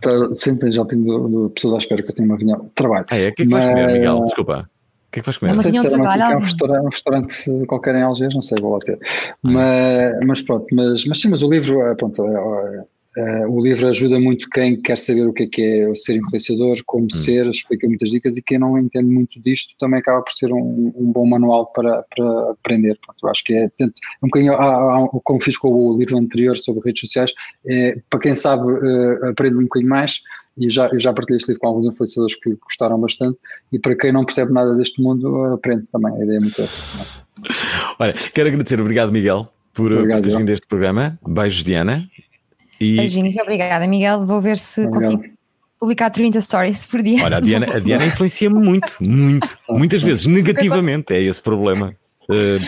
Tá, 0.00 0.10
sim, 0.34 0.56
já 0.70 0.84
tenho 0.86 1.50
pessoas 1.50 1.74
à 1.74 1.78
espera 1.78 2.02
que 2.02 2.10
eu 2.10 2.14
tenha 2.14 2.28
uma 2.28 2.36
reunião. 2.36 2.70
Trabalho. 2.74 3.04
Ah, 3.10 3.18
é? 3.18 3.28
O 3.28 3.34
que 3.34 3.42
é 3.42 3.46
que 3.46 3.52
vais 3.52 3.64
comer, 3.66 3.92
Miguel? 3.92 4.24
Desculpa. 4.24 4.70
O 5.08 5.12
que 5.12 5.18
é 5.18 5.22
que 5.22 5.26
vais 5.26 5.38
comer? 5.38 5.52
De 5.52 5.88
trabalho. 5.88 6.22
É 6.22 6.36
um 6.36 6.40
restaurante, 6.40 6.84
um 6.84 6.88
restaurante 6.88 7.66
qualquer 7.66 7.94
em 7.94 8.02
Algés, 8.02 8.34
não 8.34 8.42
sei, 8.42 8.56
vou 8.58 8.72
lá 8.72 8.78
ter. 8.78 8.98
Ah. 9.02 9.36
Mas, 9.42 10.26
mas 10.26 10.42
pronto, 10.42 10.66
mas, 10.72 11.04
mas 11.04 11.20
sim, 11.20 11.28
mas 11.28 11.42
o 11.42 11.50
livro, 11.50 11.80
é, 11.82 11.94
pronto, 11.94 12.24
é, 12.24 12.78
é 12.78 12.84
Uh, 13.16 13.50
o 13.50 13.60
livro 13.60 13.88
ajuda 13.88 14.20
muito 14.20 14.48
quem 14.50 14.80
quer 14.80 14.96
saber 14.96 15.26
o 15.26 15.32
que 15.32 15.44
é 15.44 15.46
que 15.46 15.62
é 15.62 15.94
ser 15.94 16.16
influenciador, 16.16 16.76
como 16.86 17.04
hum. 17.04 17.10
ser, 17.10 17.46
explica 17.46 17.88
muitas 17.88 18.10
dicas 18.10 18.36
e 18.36 18.42
quem 18.42 18.58
não 18.58 18.78
entende 18.78 19.10
muito 19.10 19.40
disto 19.40 19.74
também 19.78 19.98
acaba 19.98 20.22
por 20.22 20.32
ser 20.32 20.52
um, 20.52 20.92
um 20.94 21.10
bom 21.10 21.26
manual 21.26 21.66
para, 21.72 22.04
para 22.14 22.50
aprender. 22.52 22.96
Portanto, 22.96 23.24
eu 23.24 23.30
acho 23.30 23.42
que 23.42 23.54
é 23.54 23.68
tento, 23.76 23.94
um 24.22 24.28
bocadinho, 24.28 24.52
há, 24.52 25.08
como 25.24 25.42
fiz 25.42 25.56
com 25.56 25.68
o 25.68 25.98
livro 25.98 26.16
anterior 26.16 26.56
sobre 26.56 26.82
redes 26.84 27.00
sociais, 27.00 27.32
é, 27.66 27.98
para 28.08 28.20
quem 28.20 28.34
sabe 28.34 28.70
uh, 28.70 29.30
aprende 29.30 29.56
um 29.56 29.62
bocadinho 29.62 29.90
mais 29.90 30.20
e 30.56 30.68
já, 30.68 30.88
eu 30.88 31.00
já 31.00 31.12
partilhei 31.12 31.38
este 31.38 31.48
livro 31.48 31.60
com 31.60 31.68
alguns 31.68 31.86
influenciadores 31.86 32.36
que 32.36 32.54
gostaram 32.56 33.00
bastante 33.00 33.38
e 33.72 33.78
para 33.78 33.96
quem 33.96 34.12
não 34.12 34.24
percebe 34.24 34.52
nada 34.52 34.74
deste 34.74 35.00
mundo 35.00 35.44
aprende 35.54 35.88
também, 35.88 36.12
a 36.12 36.24
ideia 36.24 36.36
é 36.36 36.40
muito 36.40 36.60
essa. 36.60 37.24
Olha, 37.98 38.12
quero 38.12 38.48
agradecer, 38.48 38.80
obrigado 38.80 39.12
Miguel 39.12 39.48
por, 39.72 39.92
obrigado, 39.92 40.18
por 40.18 40.22
teres 40.22 40.38
vindo 40.38 40.50
a 40.50 40.52
este 40.52 40.66
programa, 40.66 41.18
beijos 41.26 41.62
Diana 41.62 42.04
e... 42.80 42.96
Beijinhos, 42.96 43.36
obrigada, 43.36 43.86
Miguel. 43.86 44.24
Vou 44.24 44.40
ver 44.40 44.56
se 44.56 44.82
Obrigado. 44.82 45.16
consigo 45.16 45.38
publicar 45.78 46.10
30 46.10 46.40
stories 46.40 46.84
por 46.84 47.02
dia. 47.02 47.24
Olha, 47.24 47.36
a 47.36 47.40
Diana, 47.40 47.76
a 47.76 47.78
Diana 47.78 48.04
influencia-me 48.06 48.58
muito, 48.58 48.96
muito, 49.00 49.56
muitas 49.68 50.02
vezes, 50.02 50.26
negativamente, 50.26 51.14
é 51.14 51.22
esse 51.22 51.40
problema. 51.40 51.94
Uh, 52.30 52.60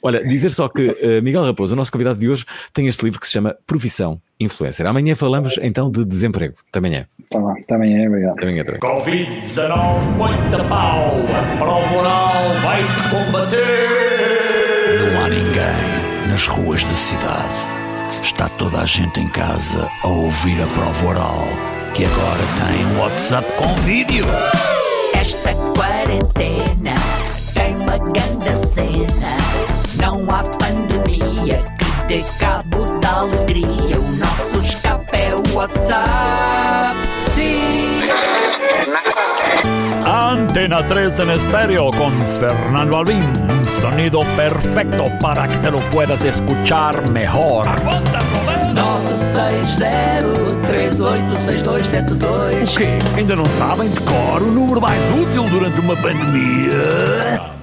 olha, 0.00 0.24
dizer 0.24 0.52
só 0.52 0.68
que 0.68 0.82
uh, 0.82 1.20
Miguel 1.20 1.44
Raposo, 1.44 1.74
o 1.74 1.76
nosso 1.76 1.90
convidado 1.90 2.20
de 2.20 2.28
hoje, 2.28 2.46
tem 2.72 2.86
este 2.86 3.04
livro 3.04 3.18
que 3.18 3.26
se 3.26 3.32
chama 3.32 3.56
Profissão 3.66 4.22
Influencer. 4.38 4.86
Amanhã 4.86 5.16
falamos 5.16 5.58
então 5.60 5.90
de 5.90 6.04
desemprego. 6.04 6.54
Até 6.68 6.78
amanhã. 6.78 7.08
Tá 7.28 7.40
bom, 7.40 7.50
até 7.50 7.74
amanhã, 7.74 8.06
obrigado. 8.06 8.38
Até 8.38 8.46
amanhã, 8.46 8.64
Covid-19, 8.64 9.98
muita 10.16 10.62
pau, 10.68 11.24
a 11.26 11.56
prova 11.56 11.96
oral 11.96 12.54
vai-te 12.62 13.08
combater. 13.08 13.88
Não 15.12 15.24
há 15.24 15.28
ninguém 15.28 16.30
nas 16.30 16.46
ruas 16.46 16.84
da 16.84 16.94
cidade 16.94 17.71
Está 18.22 18.48
toda 18.48 18.78
a 18.80 18.86
gente 18.86 19.18
em 19.20 19.26
casa 19.26 19.88
a 20.02 20.06
ouvir 20.06 20.62
a 20.62 20.66
prova 20.66 21.08
oral, 21.08 21.48
que 21.92 22.04
agora 22.04 22.42
tem 22.56 22.86
um 22.86 23.00
WhatsApp 23.00 23.46
com 23.56 23.74
vídeo. 23.82 24.24
Esta 25.12 25.52
quarentena 25.76 26.94
tem 27.52 27.74
uma 27.74 27.98
grande 27.98 28.56
cena. 28.56 29.36
Não 30.00 30.24
há 30.30 30.42
pandemia 30.44 31.64
que 31.78 32.06
dê 32.06 32.24
cabo 32.38 32.86
da 33.00 33.10
alegria. 33.18 33.98
O 33.98 34.12
nosso 34.12 34.60
escape 34.60 35.16
é 35.16 35.34
o 35.34 35.56
WhatsApp. 35.56 36.96
Sim. 37.18 38.02
Antena 40.04 40.84
3 40.84 41.20
en 41.20 41.30
estéreo 41.30 41.90
con 41.90 42.12
Fernando 42.40 42.98
Alvin. 42.98 43.22
Sonido 43.80 44.20
perfecto 44.36 45.04
para 45.20 45.46
que 45.46 45.56
te 45.58 45.70
lo 45.70 45.78
puedas 45.90 46.24
escuchar 46.24 47.08
mejor. 47.10 47.68
Aguanta, 47.68 48.18
960-386272. 50.66 52.74
O 52.74 52.76
quê? 52.76 52.98
Ainda 53.16 53.36
não 53.36 53.46
sabem? 53.46 53.88
Decora 53.90 54.42
o 54.42 54.50
número 54.50 54.80
mais 54.80 55.00
útil 55.14 55.44
durante 55.48 55.80
uma 55.80 55.94
pandemia. 55.96 57.61